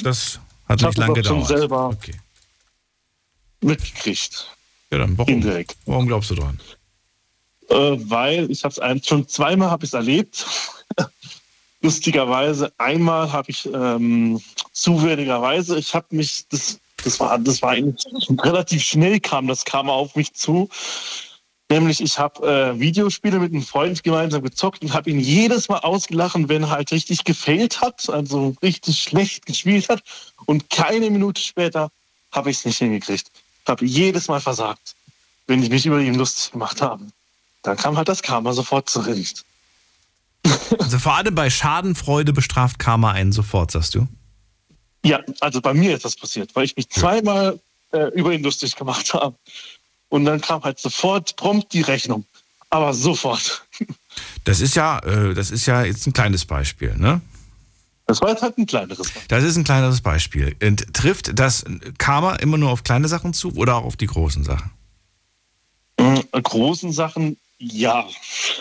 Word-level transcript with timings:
das 0.04 0.40
hat 0.68 0.82
Ich 0.82 0.86
nicht 0.88 0.98
lange 0.98 1.12
auch 1.14 1.16
schon 1.16 1.42
gedauert. 1.44 1.48
selber- 1.48 1.88
Okay. 1.90 2.16
Mitgekriegt. 3.62 4.50
Ja, 4.92 4.98
dann 4.98 5.18
warum? 5.18 5.34
Indirekt. 5.34 5.78
Warum 5.86 6.08
glaubst 6.08 6.30
du 6.32 6.36
dran? 6.36 6.60
Äh, 7.70 7.76
weil 8.10 8.52
ich 8.52 8.64
habe 8.66 8.76
es 8.98 9.08
schon 9.08 9.28
zweimal 9.28 9.72
habe 9.72 9.86
ich 9.86 9.94
erlebt. 9.94 10.46
Lustigerweise 11.82 12.72
einmal 12.78 13.32
habe 13.32 13.52
ich 13.52 13.66
ähm, 13.74 14.42
zufälligerweise, 14.74 15.78
ich 15.78 15.94
habe 15.96 16.08
mich 16.12 16.46
das 16.50 16.80
das 17.04 17.20
war 17.20 17.38
das 17.40 17.62
war 17.62 17.72
eigentlich 17.72 18.06
relativ 18.42 18.82
schnell 18.84 19.20
kam 19.20 19.48
das 19.48 19.66
kam 19.66 19.90
auf 19.90 20.16
mich 20.16 20.34
zu. 20.34 20.70
Nämlich 21.74 22.02
ich 22.02 22.20
habe 22.20 22.48
äh, 22.48 22.80
Videospiele 22.80 23.40
mit 23.40 23.52
einem 23.52 23.64
Freund 23.64 24.04
gemeinsam 24.04 24.44
gezockt 24.44 24.84
und 24.84 24.94
habe 24.94 25.10
ihn 25.10 25.20
jedes 25.20 25.70
Mal 25.70 25.80
ausgelachen, 25.80 26.48
wenn 26.48 26.62
er 26.62 26.70
halt 26.70 26.92
richtig 26.92 27.24
gefailt 27.24 27.82
hat, 27.82 28.08
also 28.12 28.56
richtig 28.62 29.00
schlecht 29.00 29.48
gespielt 29.48 29.90
hat. 29.90 30.04
Und 30.46 30.70
keine 30.70 31.10
Minute 31.10 31.42
später 31.42 31.90
habe 32.32 32.52
ich 32.52 32.58
es 32.58 32.66
nicht 32.66 32.78
hingekriegt. 32.78 33.32
Habe 33.68 33.88
jedes 33.88 34.28
Mal 34.28 34.40
versagt, 34.40 34.94
wenn 35.48 35.64
ich 35.64 35.72
mich 35.72 35.84
über 35.88 36.00
ihn 36.00 36.14
lustig 36.14 36.52
gemacht 36.52 36.80
habe. 36.80 37.08
Dann 37.64 37.76
kam 37.76 37.98
halt 37.98 38.08
das 38.08 38.22
Karma 38.22 38.54
sofort 38.54 38.88
zurecht. 38.88 39.44
Also 40.78 41.00
vor 41.00 41.16
allem 41.16 41.34
bei 41.34 41.50
Schadenfreude 41.50 42.34
bestraft 42.34 42.78
Karma 42.78 43.12
einen 43.12 43.32
sofort, 43.32 43.72
sagst 43.72 43.96
du? 43.96 44.08
Ja, 45.04 45.22
also 45.40 45.60
bei 45.60 45.74
mir 45.74 45.96
ist 45.96 46.06
das 46.06 46.16
passiert, 46.16 46.56
weil 46.56 46.66
ich 46.66 46.76
mich 46.76 46.90
zweimal 46.90 47.60
äh, 47.94 48.10
über 48.14 48.32
ihn 48.34 48.44
lustig 48.44 48.76
gemacht 48.76 49.14
habe. 49.14 49.36
Und 50.14 50.26
dann 50.26 50.40
kam 50.42 50.64
halt 50.64 50.78
sofort 50.78 51.36
prompt 51.38 51.74
die 51.74 51.82
Rechnung. 51.82 52.24
Aber 52.70 52.94
sofort. 52.94 53.66
Das 54.44 54.60
ist 54.62 54.76
ja, 54.76 55.00
äh, 55.00 55.34
das 55.34 55.50
ist 55.50 55.66
ja 55.66 55.84
jetzt 55.84 56.06
ein 56.06 56.14
kleines 56.14 56.46
Beispiel, 56.46 56.96
ne? 56.96 57.20
Das 58.06 58.22
war 58.22 58.30
jetzt 58.30 58.44
halt 58.44 58.56
ein 58.60 58.68
kleineres. 58.68 59.12
Das 59.30 59.44
ist 59.44 59.58
ein 59.58 59.64
kleineres 59.64 60.02
Beispiel. 60.02 60.56
Und 60.62 60.94
trifft 60.94 61.40
das 61.40 61.66
Karma 61.98 62.36
immer 62.36 62.60
nur 62.60 62.70
auf 62.70 62.84
kleine 62.84 63.08
Sachen 63.08 63.34
zu 63.34 63.56
oder 63.56 63.78
auch 63.78 63.86
auf 63.86 63.96
die 63.96 64.06
großen 64.06 64.44
Sachen? 64.44 64.70
Äh, 65.98 66.22
großen 66.32 66.92
Sachen, 66.92 67.38
ja. 67.58 68.08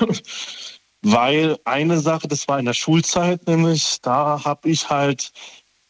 Weil 1.02 1.58
eine 1.66 2.00
Sache, 2.00 2.28
das 2.28 2.48
war 2.48 2.58
in 2.60 2.64
der 2.64 2.72
Schulzeit, 2.72 3.46
nämlich 3.46 3.98
da 4.00 4.42
habe 4.42 4.70
ich 4.70 4.88
halt 4.88 5.30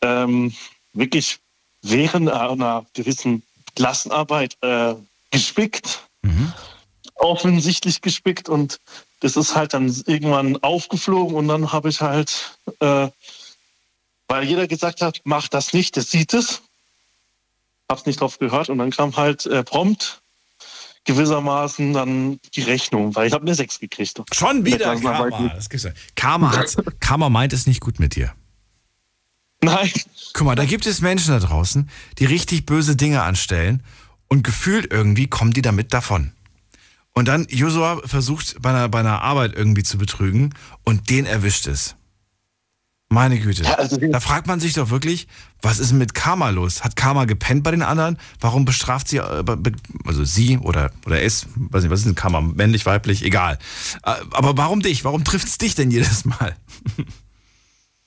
ähm, 0.01 0.53
wirklich 0.93 1.39
während 1.83 2.29
einer 2.29 2.85
gewissen 2.95 3.45
Klassenarbeit 3.77 4.57
äh, 4.63 4.95
gespickt, 5.33 6.07
offensichtlich 7.17 8.01
gespickt 8.01 8.49
und 8.49 8.79
das 9.21 9.37
ist 9.37 9.57
halt 9.57 9.75
dann 9.75 9.89
irgendwann 10.07 10.57
aufgeflogen 10.63 11.37
und 11.37 11.49
dann 11.49 11.73
habe 11.73 11.89
ich 11.89 12.01
halt, 12.01 12.59
äh, 12.81 13.09
weil 14.29 14.45
jeder 14.45 14.67
gesagt 14.67 15.03
hat, 15.03 15.21
mach 15.25 15.49
das 15.49 15.73
nicht, 15.73 15.97
das 15.97 16.11
sieht 16.11 16.35
es, 16.35 16.63
hab's 17.89 18.07
nicht 18.07 18.21
drauf 18.21 18.39
gehört 18.39 18.69
und 18.69 18.79
dann 18.79 18.91
kam 18.91 19.17
halt 19.17 19.47
äh, 19.47 19.65
prompt 19.65 20.21
gewissermaßen 21.05 21.93
dann 21.93 22.39
die 22.55 22.63
Rechnung, 22.63 23.15
weil 23.17 23.27
ich 23.27 23.33
habe 23.33 23.45
eine 23.45 23.55
6 23.55 23.81
gekriegt. 23.81 24.23
Schon 24.33 24.65
wieder 24.65 24.97
Karma. 24.97 25.49
Das 25.49 25.69
gibt's 25.69 25.85
ja. 25.85 25.91
Karma, 26.15 26.53
hat's, 26.57 26.77
Karma 27.01 27.29
meint 27.29 27.53
es 27.53 27.67
nicht 27.67 27.81
gut 27.81 27.99
mit 27.99 28.15
dir. 28.15 28.33
Nein. 29.61 29.93
Guck 30.33 30.47
mal, 30.47 30.55
da 30.55 30.65
gibt 30.65 30.87
es 30.87 31.01
Menschen 31.01 31.33
da 31.33 31.39
draußen, 31.39 31.89
die 32.19 32.25
richtig 32.25 32.67
böse 32.67 32.97
Dinge 32.97 33.23
anstellen 33.23 33.83
und 34.33 34.45
gefühlt 34.45 34.91
irgendwie 34.91 35.27
kommen 35.27 35.53
die 35.53 35.61
damit 35.61 35.93
davon. 35.93 36.33
Und 37.13 37.29
dann 37.29 37.47
Josua 37.51 38.01
versucht 38.07 38.63
bei 38.63 38.71
einer, 38.71 38.89
bei 38.89 39.01
einer 39.01 39.21
Arbeit 39.21 39.53
irgendwie 39.55 39.83
zu 39.83 39.99
betrügen 39.99 40.55
und 40.85 41.11
den 41.11 41.27
erwischt 41.27 41.67
es. 41.67 41.97
Meine 43.11 43.39
Güte. 43.39 43.65
Ja, 43.65 43.75
also 43.75 43.99
da 43.99 44.21
fragt 44.21 44.47
man 44.47 44.59
sich 44.59 44.73
doch 44.73 44.89
wirklich, 44.89 45.29
was 45.61 45.79
ist 45.81 45.93
mit 45.93 46.15
Karma 46.15 46.49
los? 46.49 46.83
Hat 46.83 46.97
Karma 46.97 47.27
gepennt 47.27 47.63
bei 47.63 47.73
den 47.73 47.83
anderen? 47.83 48.17
Warum 48.41 48.65
bestraft 48.65 49.09
sie, 49.09 49.19
äh, 49.19 49.45
also 50.07 50.25
sie 50.25 50.57
oder, 50.57 50.93
oder 51.05 51.21
es, 51.21 51.47
weiß 51.55 51.83
nicht, 51.83 51.91
was 51.91 52.01
ist 52.01 52.07
denn 52.07 52.15
Karma? 52.15 52.41
Männlich, 52.41 52.87
weiblich, 52.87 53.23
egal. 53.27 53.59
Äh, 54.03 54.15
Aber 54.31 54.57
warum 54.57 54.81
dich? 54.81 55.05
Warum 55.05 55.25
trifft 55.25 55.47
es 55.47 55.59
dich 55.59 55.75
denn 55.75 55.91
jedes 55.91 56.25
Mal? 56.25 56.57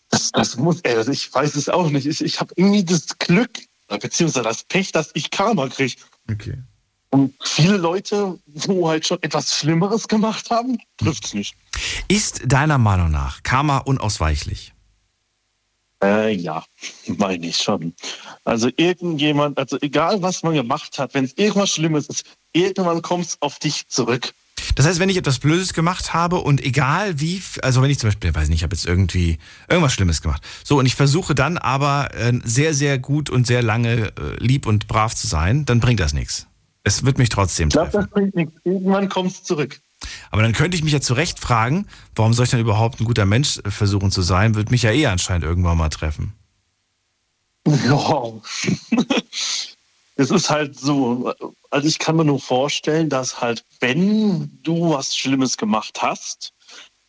Das, 0.10 0.32
das 0.32 0.56
muss, 0.56 0.82
ey, 0.82 0.96
also 0.96 1.12
ich 1.12 1.34
weiß 1.34 1.56
es 1.56 1.68
auch 1.68 1.90
nicht. 1.90 2.06
Ich, 2.06 2.24
ich 2.24 2.40
habe 2.40 2.54
irgendwie 2.56 2.86
das 2.86 3.18
Glück, 3.18 3.50
beziehungsweise 3.90 4.44
das 4.44 4.64
Pech, 4.64 4.92
dass 4.92 5.10
ich 5.14 5.32
Karma 5.32 5.68
kriege. 5.68 5.96
Okay. 6.30 6.58
Und 7.10 7.34
viele 7.42 7.78
Leute, 7.78 8.38
wo 8.46 8.90
halt 8.90 9.08
schon 9.08 9.22
etwas 9.22 9.56
Schlimmeres 9.56 10.08
gemacht 10.08 10.50
haben, 10.50 10.78
trifft 10.98 11.26
es 11.26 11.34
nicht. 11.34 11.56
Ist 12.08 12.42
deiner 12.46 12.78
Meinung 12.78 13.10
nach 13.10 13.42
Karma 13.44 13.78
unausweichlich? 13.78 14.74
Äh, 16.04 16.34
ja, 16.36 16.66
meine 17.08 17.48
ich 17.48 17.58
schon. 17.58 17.94
Also 18.44 18.70
irgendjemand, 18.76 19.58
also 19.58 19.78
egal 19.82 20.22
was 20.22 20.44
man 20.44 20.56
gemacht 20.56 21.00
hat, 21.00 21.14
wenn 21.14 21.26
es 21.26 21.34
irgendwas 21.38 21.72
Schlimmes 21.72 22.08
ist, 22.08 22.26
irgendwann 22.54 23.02
kommt 23.02 23.26
es 23.28 23.42
auf 23.42 23.60
dich 23.60 23.88
zurück. 23.88 24.34
Das 24.76 24.86
heißt, 24.86 25.00
wenn 25.00 25.10
ich 25.10 25.18
etwas 25.18 25.40
Blödes 25.40 25.74
gemacht 25.74 26.14
habe 26.14 26.38
und 26.38 26.64
egal 26.64 27.20
wie, 27.20 27.42
also 27.62 27.82
wenn 27.82 27.90
ich 27.90 28.00
zum 28.00 28.08
Beispiel, 28.10 28.34
weiß 28.34 28.50
nicht, 28.50 28.58
ich 28.60 28.64
habe 28.64 28.76
jetzt 28.76 28.86
irgendwie 28.86 29.38
irgendwas 29.70 29.94
Schlimmes 29.94 30.22
gemacht, 30.22 30.42
so 30.64 30.80
und 30.80 30.86
ich 30.86 30.96
versuche 30.96 31.36
dann 31.36 31.58
aber 31.58 32.14
äh, 32.16 32.34
sehr, 32.44 32.74
sehr 32.74 32.98
gut 32.98 33.30
und 33.30 33.48
sehr 33.48 33.62
lange 33.62 34.08
äh, 34.18 34.36
lieb 34.40 34.66
und 34.66 34.88
brav 34.88 35.14
zu 35.16 35.28
sein, 35.28 35.66
dann 35.66 35.80
bringt 35.80 36.00
das 36.00 36.14
nichts. 36.14 36.48
Es 36.84 37.04
wird 37.06 37.18
mich 37.18 37.30
trotzdem 37.30 37.68
Ich 37.70 37.74
glaube, 37.74 37.92
treffen. 37.92 38.04
das 38.06 38.12
bringt 38.12 38.36
nichts. 38.36 38.54
Irgendwann 38.64 39.10
kommt 39.10 39.32
es 39.32 39.44
zurück. 39.44 39.80
Aber 40.30 40.42
dann 40.42 40.54
könnte 40.54 40.78
ich 40.78 40.84
mich 40.84 40.94
ja 40.94 41.02
zu 41.02 41.14
Recht 41.16 41.40
fragen, 41.40 41.88
warum 42.16 42.34
soll 42.34 42.44
ich 42.46 42.52
dann 42.52 42.60
überhaupt 42.60 43.00
ein 43.00 43.06
guter 43.06 43.26
Mensch 43.26 43.60
äh, 43.60 43.72
versuchen 43.72 44.12
zu 44.12 44.22
sein? 44.22 44.56
Wird 44.56 44.72
mich 44.72 44.84
ja 44.84 44.92
eh 44.92 45.06
anscheinend 45.08 45.44
irgendwann 45.46 45.78
mal 45.78 45.90
treffen. 45.90 46.34
Ja. 47.68 48.24
Es 50.16 50.32
ist 50.32 50.50
halt 50.50 50.80
so, 50.80 51.34
also 51.70 51.88
ich 51.88 52.00
kann 52.00 52.16
mir 52.16 52.26
nur 52.26 52.40
vorstellen, 52.40 53.10
dass 53.10 53.42
halt, 53.42 53.66
wenn 53.80 54.50
du 54.64 54.92
was 54.92 55.16
Schlimmes 55.16 55.58
gemacht 55.58 56.02
hast, 56.02 56.54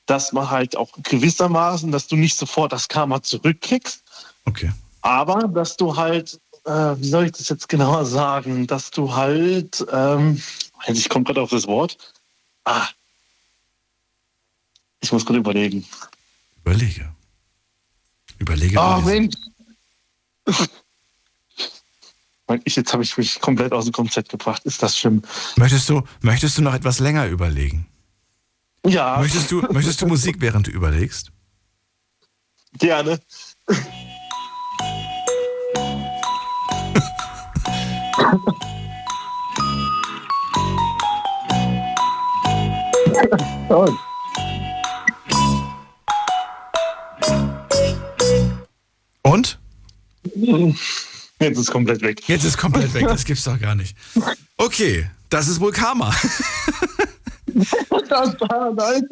dass 0.06 0.32
man 0.32 0.50
halt 0.50 0.76
auch 0.76 0.91
gewissermaßen, 1.03 1.91
dass 1.93 2.06
du 2.08 2.17
nicht 2.17 2.37
sofort 2.37 2.73
das 2.73 2.88
Karma 2.88 3.23
zurückkriegst, 3.23 4.03
Okay. 4.44 4.73
aber 5.03 5.49
dass 5.49 5.76
du 5.76 5.97
halt, 5.97 6.41
äh, 6.64 6.70
wie 6.99 7.08
soll 7.08 7.26
ich 7.26 7.32
das 7.32 7.49
jetzt 7.49 7.69
genauer 7.69 8.06
sagen, 8.06 8.67
dass 8.67 8.91
du 8.91 9.14
halt, 9.14 9.85
ähm, 9.93 10.41
also 10.79 10.99
ich 10.99 11.08
komme 11.08 11.25
gerade 11.25 11.43
auf 11.43 11.50
das 11.50 11.67
Wort, 11.67 11.97
ah, 12.64 12.87
ich 15.00 15.12
muss 15.12 15.25
gerade 15.25 15.38
überlegen. 15.38 15.85
Überlege. 16.64 17.12
Überlege. 18.38 18.75
Überlege. 18.75 19.06
Mensch. 19.06 19.35
Ich, 22.64 22.76
jetzt 22.76 22.93
habe 22.93 23.02
ich 23.02 23.16
mich 23.16 23.40
komplett 23.40 23.72
aus 23.72 23.84
dem 23.84 23.93
Konzept 23.93 24.28
gebracht. 24.28 24.64
Ist 24.64 24.82
das 24.82 24.96
schlimm? 24.96 25.22
Möchtest 25.56 25.88
du, 25.88 26.02
möchtest 26.20 26.58
du 26.58 26.62
noch 26.62 26.75
etwas 26.75 27.00
länger 27.00 27.26
überlegen? 27.26 27.87
Ja, 28.87 29.19
Möchtest 29.19 29.50
du, 29.50 29.62
möchtest 29.72 30.00
du 30.00 30.06
Musik, 30.06 30.37
während 30.38 30.69
du 30.69 30.70
überlegst? 30.70 31.32
gerne. 32.78 33.19
Und? 49.22 49.58
Jetzt 51.40 51.58
ist 51.58 51.70
komplett 51.70 52.00
weg. 52.02 52.22
Jetzt 52.28 52.44
ist 52.44 52.56
komplett 52.56 52.92
weg, 52.94 53.04
das 53.08 53.24
gibt's 53.24 53.44
doch 53.44 53.58
gar 53.60 53.74
nicht. 53.74 53.96
Okay, 54.56 55.08
das 55.28 55.48
ist 55.48 55.60
wohl 55.60 55.72
Karma. 55.72 56.14
Das 58.08 58.34
war 58.40 58.72
da 58.74 58.90
ist 58.90 59.04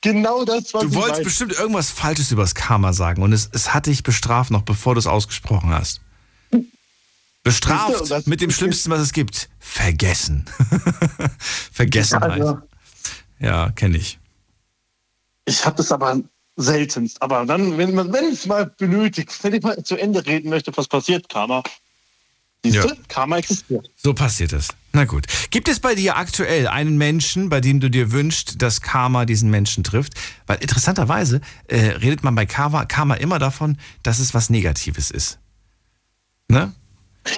genau 0.00 0.44
das, 0.44 0.72
was 0.74 0.82
Du 0.82 0.94
wolltest 0.94 1.12
meine. 1.12 1.24
bestimmt 1.24 1.52
irgendwas 1.52 1.90
Falsches 1.90 2.30
über 2.32 2.42
das 2.42 2.54
Karma 2.54 2.92
sagen 2.92 3.22
und 3.22 3.32
es, 3.32 3.48
es 3.52 3.72
hat 3.74 3.86
dich 3.86 4.02
bestraft, 4.02 4.50
noch 4.50 4.62
bevor 4.62 4.94
du 4.94 4.98
es 4.98 5.06
ausgesprochen 5.06 5.70
hast. 5.70 6.00
Du, 6.50 6.64
Bestraft 7.44 8.10
das- 8.10 8.26
mit 8.26 8.40
dem 8.40 8.50
Schlimmsten, 8.50 8.90
was 8.90 9.00
es 9.00 9.12
gibt. 9.12 9.48
Vergessen. 9.58 10.44
Vergessenheit. 11.72 12.40
Also, 12.40 12.58
Ja, 13.38 13.70
kenne 13.70 13.96
ich. 13.98 14.18
ich 15.46 15.64
habe 15.64 15.76
das 15.76 15.90
aber 15.92 16.18
seltenst. 16.60 17.20
Aber 17.22 17.44
dann, 17.46 17.76
wenn 17.78 17.94
man, 17.94 18.12
wenn 18.12 18.26
es 18.26 18.46
mal 18.46 18.66
benötigt, 18.78 19.32
wenn 19.42 19.54
ich 19.54 19.62
mal 19.62 19.82
zu 19.82 19.96
Ende 19.96 20.24
reden 20.24 20.50
möchte, 20.50 20.76
was 20.76 20.88
passiert, 20.88 21.28
Karma. 21.28 21.62
Siehst 22.62 22.76
Ja. 22.76 22.86
du? 22.86 22.94
Karma 23.08 23.38
existiert. 23.38 23.88
So 23.96 24.12
passiert 24.12 24.52
es. 24.52 24.68
Na 24.92 25.04
gut. 25.04 25.26
Gibt 25.50 25.68
es 25.68 25.80
bei 25.80 25.94
dir 25.94 26.16
aktuell 26.16 26.66
einen 26.66 26.98
Menschen, 26.98 27.48
bei 27.48 27.60
dem 27.60 27.80
du 27.80 27.88
dir 27.88 28.12
wünschst, 28.12 28.60
dass 28.60 28.82
Karma 28.82 29.24
diesen 29.24 29.48
Menschen 29.50 29.82
trifft? 29.82 30.12
Weil 30.46 30.58
interessanterweise 30.58 31.40
äh, 31.68 31.78
redet 31.78 32.22
man 32.22 32.34
bei 32.34 32.44
Karma, 32.44 32.84
Karma 32.84 33.14
immer 33.14 33.38
davon, 33.38 33.78
dass 34.02 34.18
es 34.18 34.34
was 34.34 34.50
Negatives 34.50 35.10
ist. 35.10 35.38
Ne? 36.48 36.74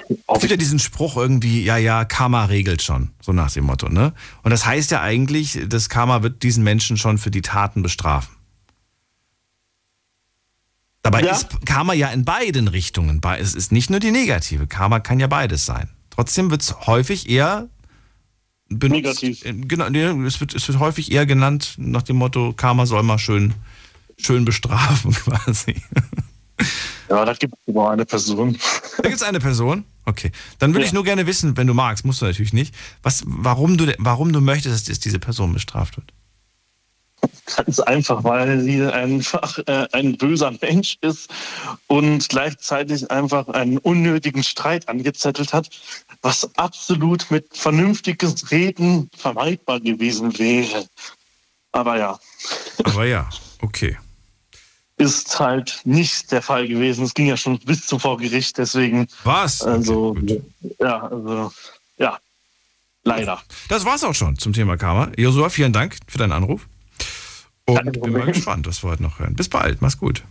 Gibt 0.07 0.49
ja 0.49 0.57
diesen 0.57 0.79
Spruch 0.79 1.17
irgendwie, 1.17 1.63
ja, 1.63 1.77
ja, 1.77 2.05
Karma 2.05 2.45
regelt 2.45 2.81
schon, 2.81 3.11
so 3.21 3.31
nach 3.33 3.51
dem 3.51 3.65
Motto, 3.65 3.89
ne? 3.89 4.13
Und 4.41 4.51
das 4.51 4.65
heißt 4.65 4.91
ja 4.91 5.01
eigentlich, 5.01 5.59
das 5.67 5.89
Karma 5.89 6.23
wird 6.23 6.41
diesen 6.41 6.63
Menschen 6.63 6.97
schon 6.97 7.17
für 7.17 7.31
die 7.31 7.41
Taten 7.41 7.83
bestrafen. 7.83 8.33
Dabei 11.03 11.21
Ja. 11.21 11.31
ist 11.33 11.47
Karma 11.65 11.93
ja 11.93 12.07
in 12.09 12.25
beiden 12.25 12.67
Richtungen. 12.69 13.21
Es 13.37 13.53
ist 13.53 13.71
nicht 13.71 13.89
nur 13.89 13.99
die 13.99 14.11
negative. 14.11 14.67
Karma 14.67 14.99
kann 14.99 15.19
ja 15.19 15.27
beides 15.27 15.65
sein. 15.65 15.89
Trotzdem 16.09 16.49
wird 16.49 16.61
es 16.61 16.87
häufig 16.87 17.29
eher 17.29 17.67
benutzt. 18.69 19.21
Negativ. 19.21 19.45
äh, 19.45 19.53
Genau, 19.53 19.85
es 20.25 20.39
wird, 20.39 20.55
es 20.55 20.67
wird 20.67 20.79
häufig 20.79 21.11
eher 21.11 21.25
genannt 21.25 21.75
nach 21.77 22.03
dem 22.03 22.15
Motto, 22.15 22.53
Karma 22.53 22.85
soll 22.85 23.03
mal 23.03 23.19
schön, 23.19 23.53
schön 24.17 24.45
bestrafen 24.45 25.11
quasi. 25.13 25.75
Ja, 27.09 27.25
da 27.25 27.33
gibt 27.33 27.53
es 27.53 27.73
nur 27.73 27.91
eine 27.91 28.05
Person. 28.05 28.57
Da 28.97 29.03
gibt 29.03 29.15
es 29.15 29.23
eine 29.23 29.39
Person. 29.39 29.83
Okay. 30.05 30.31
Dann 30.59 30.71
würde 30.73 30.81
Ja. 30.81 30.87
ich 30.87 30.93
nur 30.93 31.03
gerne 31.03 31.27
wissen, 31.27 31.57
wenn 31.57 31.67
du 31.67 31.73
magst, 31.73 32.05
musst 32.05 32.21
du 32.21 32.25
natürlich 32.25 32.53
nicht, 32.53 32.73
was, 33.01 33.23
warum, 33.25 33.77
du, 33.77 33.93
warum 33.99 34.31
du 34.31 34.39
möchtest, 34.39 34.89
dass 34.89 34.99
diese 34.99 35.19
Person 35.19 35.53
bestraft 35.53 35.97
wird. 35.97 36.13
Ganz 37.45 37.79
einfach, 37.79 38.23
weil 38.23 38.61
sie 38.61 38.81
einfach 38.83 39.59
äh, 39.67 39.85
ein 39.91 40.17
böser 40.17 40.51
Mensch 40.61 40.97
ist 41.01 41.29
und 41.87 42.29
gleichzeitig 42.29 43.11
einfach 43.11 43.49
einen 43.49 43.77
unnötigen 43.79 44.43
Streit 44.43 44.87
angezettelt 44.87 45.51
hat, 45.51 45.69
was 46.21 46.49
absolut 46.57 47.29
mit 47.31 47.55
vernünftiges 47.55 48.49
Reden 48.49 49.09
vermeidbar 49.17 49.81
gewesen 49.81 50.37
wäre. 50.39 50.87
Aber 51.73 51.97
ja, 51.97 52.19
Aber 52.83 53.05
ja, 53.05 53.29
okay. 53.61 53.97
ist 54.97 55.39
halt 55.39 55.81
nicht 55.83 56.31
der 56.31 56.41
Fall 56.41 56.67
gewesen. 56.67 57.03
Es 57.03 57.13
ging 57.13 57.25
ja 57.25 57.35
schon 57.35 57.59
bis 57.59 57.85
zum 57.87 57.99
Vorgericht, 57.99 58.57
deswegen, 58.57 59.07
Was? 59.23 59.61
Okay, 59.61 59.71
also, 59.71 60.13
gut. 60.13 60.41
ja, 60.79 61.01
also, 61.07 61.51
ja, 61.97 62.19
leider. 63.03 63.41
Das 63.69 63.83
war's 63.85 64.03
auch 64.03 64.15
schon 64.15 64.37
zum 64.37 64.53
Thema 64.53 64.77
Karma. 64.77 65.11
Josua, 65.17 65.49
vielen 65.49 65.73
Dank 65.73 65.97
für 66.07 66.17
deinen 66.17 66.31
Anruf. 66.31 66.67
Und 67.65 68.01
bin 68.01 68.11
mal 68.11 68.25
gespannt, 68.25 68.67
was 68.67 68.83
wir 68.83 68.91
heute 68.91 69.03
noch 69.03 69.19
hören. 69.19 69.35
Bis 69.35 69.47
bald, 69.49 69.81
mach's 69.81 69.97
gut. 69.97 70.23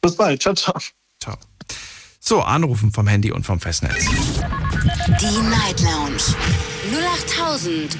Bis 0.00 0.16
bald, 0.16 0.40
ciao, 0.42 0.54
ciao. 0.54 0.78
Ciao. 1.20 1.36
So, 2.20 2.42
anrufen 2.42 2.92
vom 2.92 3.06
Handy 3.08 3.32
und 3.32 3.44
vom 3.44 3.60
Festnetz. 3.60 4.04
Die 4.04 5.48
Night 5.48 5.80
Lounge 5.80 6.22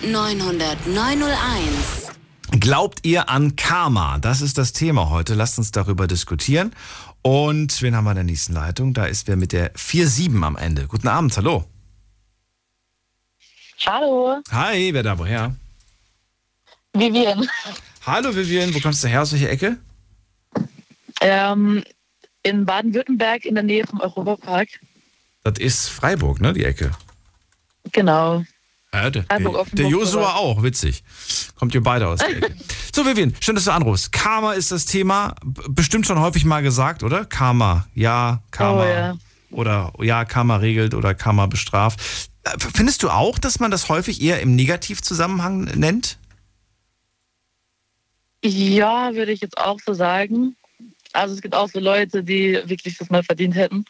0890901. 0.02 2.60
Glaubt 2.60 3.00
ihr 3.04 3.28
an 3.28 3.56
Karma? 3.56 4.18
Das 4.18 4.40
ist 4.40 4.58
das 4.58 4.72
Thema 4.72 5.10
heute. 5.10 5.34
Lasst 5.34 5.58
uns 5.58 5.72
darüber 5.72 6.06
diskutieren. 6.06 6.72
Und 7.22 7.82
wen 7.82 7.96
haben 7.96 8.04
wir 8.04 8.12
in 8.12 8.16
der 8.16 8.24
nächsten 8.24 8.52
Leitung? 8.52 8.94
Da 8.94 9.06
ist 9.06 9.26
wer 9.26 9.36
mit 9.36 9.52
der 9.52 9.72
47 9.74 10.42
am 10.42 10.56
Ende. 10.56 10.86
Guten 10.86 11.08
Abend, 11.08 11.36
hallo. 11.36 11.64
Hallo, 13.84 14.40
Hi, 14.50 14.94
wer 14.94 15.02
da 15.02 15.18
woher? 15.18 15.54
Vivian. 16.94 17.46
Hallo 18.06 18.36
Vivian, 18.36 18.72
wo 18.72 18.78
kommst 18.78 19.02
du 19.02 19.08
her? 19.08 19.22
Aus 19.22 19.32
welcher 19.32 19.50
Ecke? 19.50 19.78
Ähm, 21.20 21.82
in 22.44 22.64
Baden-Württemberg 22.64 23.44
in 23.44 23.56
der 23.56 23.64
Nähe 23.64 23.84
vom 23.84 24.00
Europapark. 24.00 24.68
Das 25.42 25.58
ist 25.58 25.88
Freiburg, 25.88 26.40
ne, 26.40 26.52
die 26.52 26.64
Ecke. 26.64 26.92
Genau. 27.90 28.44
Ja, 28.94 29.10
der, 29.10 29.24
Freiburg 29.24 29.66
der, 29.72 29.88
Josua 29.88 30.36
auch, 30.36 30.62
witzig. 30.62 31.02
Kommt 31.56 31.74
ihr 31.74 31.82
beide 31.82 32.06
aus 32.06 32.20
der 32.20 32.36
Ecke. 32.36 32.54
So, 32.94 33.04
Vivian, 33.04 33.34
schön, 33.40 33.54
dass 33.56 33.64
du 33.64 33.72
anrufst. 33.72 34.10
Karma 34.10 34.54
ist 34.54 34.72
das 34.72 34.86
Thema. 34.86 35.34
Bestimmt 35.68 36.06
schon 36.06 36.18
häufig 36.18 36.46
mal 36.46 36.62
gesagt, 36.62 37.02
oder? 37.02 37.26
Karma. 37.26 37.86
Ja, 37.92 38.42
Karma. 38.52 38.82
Oh, 38.82 38.86
ja. 38.86 39.16
Oder 39.50 39.92
ja, 40.00 40.24
Karma 40.24 40.56
regelt 40.56 40.94
oder 40.94 41.12
Karma 41.12 41.44
bestraft. 41.44 42.00
Äh, 42.44 42.56
Findest 42.58 43.02
du 43.02 43.10
auch, 43.10 43.38
dass 43.38 43.60
man 43.60 43.70
das 43.70 43.90
häufig 43.90 44.22
eher 44.22 44.40
im 44.40 44.54
Negativzusammenhang 44.54 45.64
nennt? 45.74 46.18
Ja, 48.46 49.14
würde 49.14 49.32
ich 49.32 49.40
jetzt 49.40 49.58
auch 49.58 49.78
so 49.84 49.92
sagen. 49.92 50.56
Also 51.12 51.34
es 51.34 51.42
gibt 51.42 51.54
auch 51.54 51.68
so 51.68 51.80
Leute, 51.80 52.22
die 52.22 52.60
wirklich 52.66 52.98
das 52.98 53.10
mal 53.10 53.22
verdient 53.22 53.54
hätten. 53.54 53.84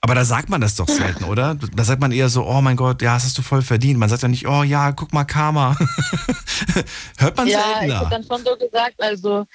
Aber 0.00 0.14
da 0.14 0.24
sagt 0.24 0.48
man 0.48 0.60
das 0.60 0.76
doch 0.76 0.88
selten, 0.88 1.24
oder? 1.24 1.56
Da 1.74 1.84
sagt 1.84 2.00
man 2.00 2.12
eher 2.12 2.28
so, 2.28 2.46
oh 2.46 2.60
mein 2.60 2.76
Gott, 2.76 3.02
ja, 3.02 3.14
das 3.14 3.24
hast 3.24 3.38
du 3.38 3.42
voll 3.42 3.62
verdient. 3.62 3.98
Man 3.98 4.08
sagt 4.08 4.22
ja 4.22 4.28
nicht, 4.28 4.46
oh 4.46 4.62
ja, 4.62 4.92
guck 4.92 5.12
mal, 5.12 5.24
Karma. 5.24 5.76
Hört 7.18 7.36
man 7.36 7.48
ja, 7.48 7.58
ich 7.58 7.64
habe 7.64 7.78
seltener. 7.88 8.10
dann 8.10 8.24
schon 8.24 8.44
so 8.44 8.56
gesagt, 8.56 9.02
also 9.02 9.46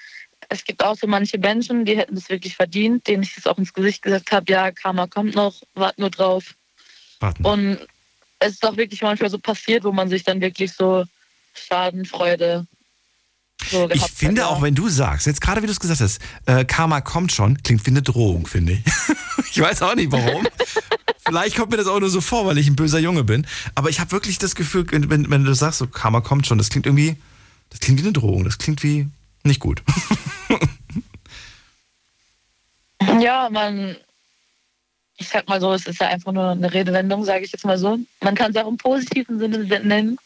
es 0.50 0.63
gibt 0.65 0.83
auch 0.83 0.97
so 0.97 1.07
manche 1.07 1.38
Menschen, 1.38 1.85
die 1.85 1.97
hätten 1.97 2.15
das 2.15 2.29
wirklich 2.29 2.55
verdient, 2.55 3.07
denen 3.07 3.23
ich 3.23 3.35
das 3.35 3.47
auch 3.47 3.57
ins 3.57 3.73
Gesicht 3.73 4.01
gesagt 4.01 4.31
habe, 4.31 4.51
ja, 4.51 4.71
Karma 4.71 5.07
kommt 5.07 5.33
noch, 5.33 5.62
wart 5.75 5.97
nur 5.97 6.09
drauf. 6.09 6.55
Warten. 7.19 7.45
Und 7.45 7.77
es 8.39 8.53
ist 8.53 8.63
doch 8.63 8.75
wirklich 8.75 9.01
manchmal 9.01 9.29
so 9.29 9.39
passiert, 9.39 9.85
wo 9.85 9.91
man 9.91 10.09
sich 10.09 10.23
dann 10.23 10.41
wirklich 10.41 10.73
so 10.73 11.05
Schadenfreude 11.53 12.67
so 13.62 13.89
Ich 13.91 14.03
finde 14.03 14.43
hat, 14.43 14.51
auch, 14.51 14.62
wenn 14.62 14.75
du 14.75 14.89
sagst, 14.89 15.27
jetzt 15.27 15.41
gerade 15.41 15.62
wie 15.62 15.67
du 15.67 15.72
es 15.72 15.79
gesagt 15.79 16.01
hast, 16.01 16.19
äh, 16.45 16.65
Karma 16.65 17.01
kommt 17.01 17.31
schon, 17.31 17.62
klingt 17.63 17.86
wie 17.86 17.91
eine 17.91 18.01
Drohung, 18.01 18.48
finde 18.48 18.74
ich. 18.74 18.83
ich 19.51 19.60
weiß 19.60 19.81
auch 19.81 19.95
nicht 19.95 20.12
warum. 20.12 20.48
Vielleicht 21.25 21.55
kommt 21.55 21.72
mir 21.72 21.77
das 21.77 21.88
auch 21.88 22.00
nur 22.00 22.10
so 22.10 22.22
vor, 22.22 22.45
weil 22.45 22.57
ich 22.57 22.67
ein 22.67 22.75
böser 22.75 23.00
Junge 23.00 23.24
bin. 23.24 23.48
Aber 23.75 23.89
ich 23.89 24.00
habe 24.00 24.12
wirklich 24.12 24.39
das 24.39 24.55
Gefühl, 24.55 24.86
wenn, 24.91 25.29
wenn 25.29 25.45
du 25.45 25.53
sagst, 25.53 25.79
so 25.79 25.88
Karma 25.88 26.22
kommt 26.22 26.45
schon, 26.45 26.57
das 26.57 26.69
klingt 26.69 26.86
irgendwie, 26.86 27.15
das 27.69 27.79
klingt 27.79 28.00
wie 28.00 28.03
eine 28.03 28.13
Drohung, 28.13 28.43
das 28.43 28.57
klingt 28.57 28.83
wie 28.83 29.07
nicht 29.43 29.62
gut. 29.62 29.81
ja, 33.19 33.50
man, 33.50 33.95
ich 35.17 35.29
sag 35.29 35.48
mal 35.48 35.62
so, 35.62 35.74
es 35.74 35.88
ist 35.88 36.01
ja 36.01 36.07
einfach 36.07 36.33
nur 36.33 36.50
eine 36.50 36.74
Redewendung, 36.74 37.24
sage 37.24 37.45
ich 37.45 37.51
jetzt 37.51 37.65
mal 37.65 37.77
so. 37.77 38.00
Man 38.22 38.36
kann 38.36 38.51
es 38.51 38.57
auch 38.57 38.67
im 38.67 38.77
positiven 38.77 39.39
Sinne 39.39 39.60
nennen. 39.60 40.17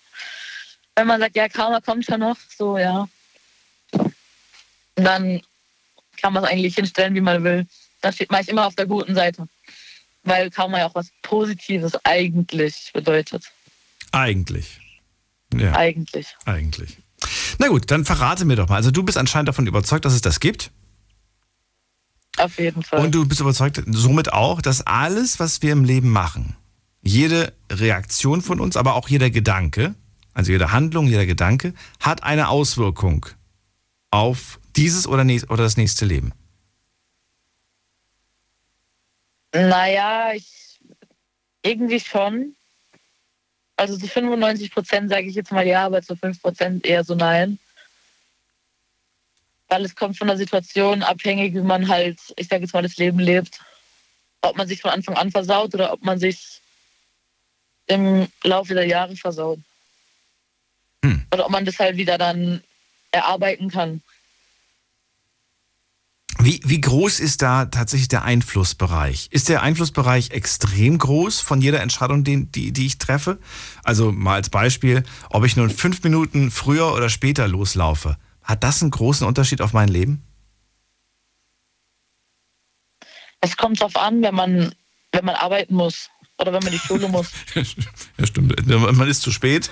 Wenn 0.95 1.07
man 1.07 1.21
sagt, 1.21 1.35
ja, 1.35 1.47
Karma 1.47 1.79
kommt 1.79 2.05
schon 2.05 2.21
noch, 2.21 2.37
so, 2.57 2.77
ja. 2.77 3.07
Dann 4.97 5.41
kann 6.21 6.33
man 6.33 6.43
es 6.43 6.49
eigentlich 6.49 6.75
hinstellen, 6.75 7.15
wie 7.15 7.21
man 7.21 7.43
will. 7.43 7.65
Da 8.01 8.11
steht 8.11 8.31
man 8.31 8.43
immer 8.45 8.67
auf 8.67 8.75
der 8.75 8.85
guten 8.85 9.15
Seite. 9.15 9.47
Weil 10.23 10.49
Karma 10.49 10.79
ja 10.79 10.87
auch 10.87 10.95
was 10.95 11.09
Positives 11.21 11.93
eigentlich 12.03 12.91
bedeutet. 12.93 13.45
Eigentlich. 14.11 14.79
Ja. 15.53 15.73
Eigentlich. 15.73 16.35
Eigentlich. 16.45 16.97
Na 17.59 17.67
gut, 17.67 17.89
dann 17.89 18.05
verrate 18.05 18.45
mir 18.45 18.55
doch 18.55 18.67
mal. 18.67 18.75
Also 18.75 18.91
du 18.91 19.03
bist 19.03 19.17
anscheinend 19.17 19.47
davon 19.47 19.67
überzeugt, 19.67 20.05
dass 20.05 20.13
es 20.13 20.21
das 20.21 20.39
gibt. 20.39 20.71
Auf 22.37 22.59
jeden 22.59 22.83
Fall. 22.83 22.99
Und 22.99 23.15
du 23.15 23.27
bist 23.27 23.41
überzeugt 23.41 23.81
somit 23.87 24.33
auch, 24.33 24.61
dass 24.61 24.85
alles, 24.85 25.39
was 25.39 25.61
wir 25.61 25.71
im 25.71 25.83
Leben 25.83 26.09
machen, 26.09 26.55
jede 27.01 27.53
Reaktion 27.71 28.41
von 28.41 28.59
uns, 28.59 28.77
aber 28.77 28.95
auch 28.95 29.09
jeder 29.09 29.29
Gedanke, 29.29 29.95
also 30.33 30.51
jede 30.51 30.71
Handlung, 30.71 31.07
jeder 31.07 31.25
Gedanke, 31.25 31.73
hat 31.99 32.23
eine 32.23 32.49
Auswirkung 32.49 33.25
auf 34.11 34.59
dieses 34.77 35.07
oder, 35.07 35.23
oder 35.49 35.63
das 35.63 35.75
nächste 35.77 36.05
Leben. 36.05 36.31
Naja, 39.53 40.33
ich, 40.33 40.79
irgendwie 41.63 41.99
schon. 41.99 42.55
Also 43.75 43.97
zu 43.97 44.07
95 44.07 44.71
Prozent 44.71 45.09
sage 45.09 45.27
ich 45.27 45.35
jetzt 45.35 45.51
mal 45.51 45.65
ja, 45.65 45.85
aber 45.85 46.01
zu 46.01 46.15
5 46.15 46.41
Prozent 46.41 46.85
eher 46.85 47.03
so 47.03 47.15
nein. 47.15 47.59
Weil 49.67 49.83
es 49.83 49.95
kommt 49.95 50.17
von 50.17 50.27
der 50.27 50.37
Situation 50.37 51.03
abhängig, 51.03 51.53
wie 51.53 51.61
man 51.61 51.87
halt, 51.87 52.19
ich 52.37 52.47
sage 52.47 52.63
jetzt 52.63 52.73
mal, 52.73 52.81
das 52.81 52.97
Leben 52.97 53.19
lebt. 53.19 53.59
Ob 54.41 54.55
man 54.57 54.67
sich 54.67 54.81
von 54.81 54.91
Anfang 54.91 55.15
an 55.15 55.31
versaut 55.31 55.73
oder 55.73 55.91
ob 55.91 56.03
man 56.03 56.19
sich 56.19 56.61
im 57.87 58.27
Laufe 58.43 58.73
der 58.73 58.85
Jahre 58.85 59.15
versaut. 59.15 59.59
Hm. 61.03 61.25
Oder 61.33 61.45
ob 61.45 61.51
man 61.51 61.65
das 61.65 61.79
halt 61.79 61.97
wieder 61.97 62.17
dann 62.17 62.63
erarbeiten 63.11 63.69
kann. 63.69 64.01
Wie, 66.47 66.61
wie 66.63 66.79
groß 66.79 67.19
ist 67.19 67.41
da 67.41 67.65
tatsächlich 67.65 68.07
der 68.07 68.23
Einflussbereich? 68.23 69.27
Ist 69.31 69.49
der 69.49 69.63
Einflussbereich 69.63 70.31
extrem 70.31 70.97
groß 70.97 71.41
von 71.41 71.59
jeder 71.59 71.81
Entscheidung, 71.81 72.23
die, 72.23 72.45
die, 72.45 72.71
die 72.71 72.85
ich 72.85 72.99
treffe? 72.99 73.37
Also 73.83 74.13
mal 74.13 74.35
als 74.35 74.49
Beispiel, 74.49 75.03
ob 75.29 75.43
ich 75.43 75.57
nun 75.57 75.69
fünf 75.69 76.01
Minuten 76.05 76.49
früher 76.49 76.93
oder 76.93 77.09
später 77.09 77.49
loslaufe. 77.49 78.15
Hat 78.43 78.63
das 78.63 78.81
einen 78.81 78.91
großen 78.91 79.27
Unterschied 79.27 79.59
auf 79.59 79.73
mein 79.73 79.89
Leben? 79.89 80.23
Es 83.41 83.57
kommt 83.57 83.81
darauf 83.81 83.97
an, 83.97 84.21
wenn 84.21 84.33
man, 84.33 84.73
wenn 85.11 85.25
man 85.25 85.35
arbeiten 85.35 85.75
muss 85.75 86.09
oder 86.37 86.53
wenn 86.53 86.63
man 86.63 86.71
die 86.71 86.79
Schule 86.79 87.09
muss. 87.09 87.29
ja, 87.55 88.25
stimmt. 88.25 88.65
Man 88.65 89.09
ist 89.09 89.21
zu 89.21 89.31
spät. 89.31 89.69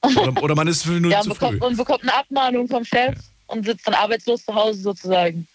Oder, 0.00 0.44
oder 0.44 0.54
man 0.54 0.68
ist 0.68 0.84
fünf 0.84 0.94
Minuten 1.00 1.14
ja, 1.14 1.22
zu 1.22 1.30
bekommt, 1.30 1.58
früh. 1.58 1.66
Und 1.66 1.76
bekommt 1.76 2.02
eine 2.02 2.14
Abmahnung 2.14 2.68
vom 2.68 2.84
Chef. 2.84 3.16
Ja 3.16 3.29
und 3.50 3.64
sitzt 3.66 3.86
dann 3.86 3.94
arbeitslos 3.94 4.44
zu 4.44 4.54
Hause 4.54 4.80
sozusagen. 4.80 5.46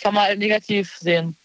Kann 0.00 0.14
man 0.14 0.24
halt 0.24 0.38
negativ 0.38 0.96
sehen. 1.00 1.36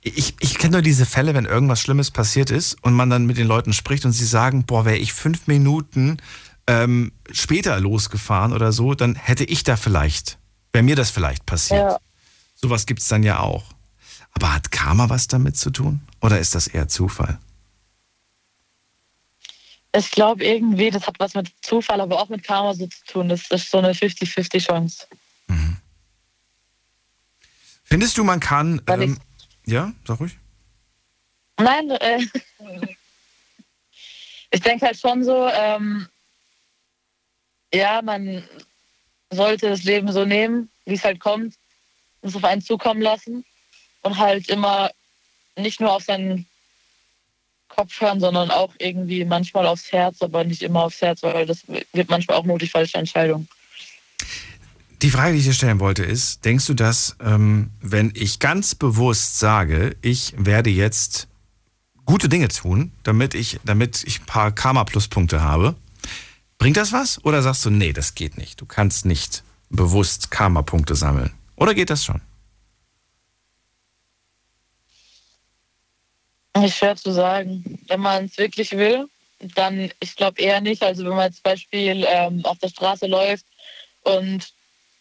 Ich, 0.00 0.34
ich 0.38 0.58
kenne 0.58 0.72
nur 0.72 0.82
diese 0.82 1.04
Fälle, 1.04 1.34
wenn 1.34 1.46
irgendwas 1.46 1.80
Schlimmes 1.80 2.10
passiert 2.10 2.50
ist 2.50 2.76
und 2.82 2.94
man 2.94 3.10
dann 3.10 3.26
mit 3.26 3.38
den 3.38 3.46
Leuten 3.46 3.72
spricht 3.72 4.04
und 4.04 4.12
sie 4.12 4.24
sagen, 4.24 4.64
boah, 4.64 4.84
wäre 4.84 4.96
ich 4.96 5.12
fünf 5.12 5.46
Minuten 5.46 6.18
ähm, 6.66 7.12
später 7.32 7.78
losgefahren 7.80 8.52
oder 8.52 8.72
so, 8.72 8.94
dann 8.94 9.14
hätte 9.14 9.44
ich 9.44 9.64
da 9.64 9.76
vielleicht, 9.76 10.38
wäre 10.72 10.84
mir 10.84 10.96
das 10.96 11.10
vielleicht 11.10 11.44
passiert. 11.46 11.90
Ja. 11.90 11.98
Sowas 12.54 12.86
gibt 12.86 13.00
es 13.00 13.08
dann 13.08 13.22
ja 13.22 13.40
auch. 13.40 13.64
Aber 14.32 14.54
hat 14.54 14.70
Karma 14.70 15.08
was 15.08 15.28
damit 15.28 15.56
zu 15.56 15.70
tun? 15.70 16.00
Oder 16.20 16.38
ist 16.38 16.54
das 16.54 16.66
eher 16.66 16.88
Zufall? 16.88 17.38
Ich 19.96 20.10
glaube 20.10 20.44
irgendwie, 20.44 20.90
das 20.90 21.06
hat 21.06 21.18
was 21.18 21.34
mit 21.34 21.50
Zufall, 21.62 22.00
aber 22.00 22.20
auch 22.20 22.28
mit 22.28 22.42
Karma 22.42 22.74
so 22.74 22.86
zu 22.86 23.04
tun. 23.06 23.28
Das 23.28 23.50
ist 23.50 23.70
so 23.70 23.78
eine 23.78 23.92
50-50 23.92 24.66
Chance. 24.66 25.06
Mhm. 25.48 25.78
Findest 27.82 28.18
du, 28.18 28.24
man 28.24 28.40
kann. 28.40 28.82
Ähm, 28.88 29.18
ja, 29.64 29.92
sag 30.06 30.20
ruhig. 30.20 30.36
Nein, 31.58 31.90
äh, 31.90 32.20
ich 34.50 34.60
denke 34.60 34.86
halt 34.86 34.98
schon 34.98 35.24
so, 35.24 35.48
ähm, 35.48 36.06
ja, 37.72 38.02
man 38.02 38.46
sollte 39.30 39.70
das 39.70 39.84
Leben 39.84 40.12
so 40.12 40.24
nehmen, 40.26 40.70
wie 40.84 40.94
es 40.94 41.04
halt 41.04 41.20
kommt, 41.20 41.54
es 42.20 42.36
auf 42.36 42.44
einen 42.44 42.60
zukommen 42.60 43.00
lassen 43.00 43.44
und 44.02 44.18
halt 44.18 44.48
immer 44.48 44.90
nicht 45.56 45.80
nur 45.80 45.92
auf 45.92 46.04
seinen 46.04 46.46
Kopf 47.76 48.00
hören, 48.00 48.20
sondern 48.20 48.50
auch 48.50 48.72
irgendwie 48.78 49.24
manchmal 49.24 49.66
aufs 49.66 49.92
Herz, 49.92 50.22
aber 50.22 50.44
nicht 50.44 50.62
immer 50.62 50.84
aufs 50.84 51.00
Herz, 51.02 51.22
weil 51.22 51.46
das 51.46 51.64
wird 51.66 52.08
manchmal 52.08 52.38
auch 52.38 52.44
nur 52.44 52.58
die 52.58 52.68
falsche 52.68 52.98
Entscheidung. 52.98 53.46
Die 55.02 55.10
Frage, 55.10 55.34
die 55.34 55.40
ich 55.40 55.44
dir 55.44 55.52
stellen 55.52 55.78
wollte, 55.78 56.02
ist, 56.02 56.44
denkst 56.46 56.66
du, 56.66 56.74
dass 56.74 57.16
ähm, 57.20 57.70
wenn 57.82 58.12
ich 58.14 58.38
ganz 58.38 58.74
bewusst 58.74 59.38
sage, 59.38 59.94
ich 60.00 60.32
werde 60.38 60.70
jetzt 60.70 61.28
gute 62.06 62.30
Dinge 62.30 62.48
tun, 62.48 62.92
damit 63.02 63.34
ich, 63.34 63.60
damit 63.64 64.02
ich 64.04 64.20
ein 64.20 64.26
paar 64.26 64.52
Karma-Pluspunkte 64.52 65.42
habe, 65.42 65.74
bringt 66.56 66.78
das 66.78 66.92
was? 66.92 67.22
Oder 67.24 67.42
sagst 67.42 67.64
du, 67.66 67.70
nee, 67.70 67.92
das 67.92 68.14
geht 68.14 68.38
nicht. 68.38 68.60
Du 68.60 68.64
kannst 68.64 69.04
nicht 69.04 69.42
bewusst 69.68 70.30
Karma-Punkte 70.30 70.94
sammeln. 70.94 71.32
Oder 71.56 71.74
geht 71.74 71.90
das 71.90 72.04
schon? 72.04 72.22
Ist 76.64 76.76
schwer 76.76 76.96
zu 76.96 77.12
sagen. 77.12 77.78
Wenn 77.86 78.00
man 78.00 78.26
es 78.26 78.38
wirklich 78.38 78.72
will, 78.72 79.08
dann, 79.54 79.90
ich 80.00 80.16
glaube 80.16 80.40
eher 80.40 80.60
nicht. 80.60 80.82
Also 80.82 81.04
wenn 81.04 81.16
man 81.16 81.32
zum 81.32 81.42
Beispiel 81.42 82.04
ähm, 82.08 82.44
auf 82.44 82.58
der 82.58 82.68
Straße 82.68 83.06
läuft 83.06 83.44
und 84.02 84.48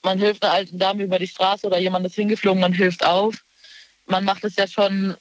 man 0.03 0.19
hilft 0.19 0.43
einer 0.43 0.53
alten 0.53 0.77
Dame 0.77 1.03
über 1.03 1.19
die 1.19 1.27
Straße 1.27 1.65
oder 1.65 1.79
jemand 1.79 2.05
ist 2.05 2.15
hingeflogen, 2.15 2.61
man 2.61 2.73
hilft 2.73 3.03
auf. 3.03 3.35
Man 4.05 4.23
macht 4.23 4.43
es 4.43 4.55
ja 4.55 4.67
schon, 4.67 5.15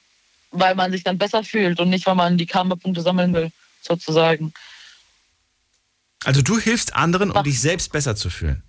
weil 0.51 0.75
man 0.75 0.91
sich 0.91 1.03
dann 1.03 1.17
besser 1.17 1.43
fühlt 1.43 1.79
und 1.79 1.89
nicht, 1.89 2.05
weil 2.05 2.15
man 2.15 2.37
die 2.37 2.45
Karma-Punkte 2.45 3.01
sammeln 3.01 3.33
will, 3.33 3.51
sozusagen. 3.81 4.53
Also 6.23 6.41
du 6.41 6.59
hilfst 6.59 6.95
anderen, 6.95 7.31
um 7.31 7.43
dich 7.43 7.59
selbst 7.61 7.91
besser 7.91 8.15
zu 8.15 8.29
fühlen? 8.29 8.63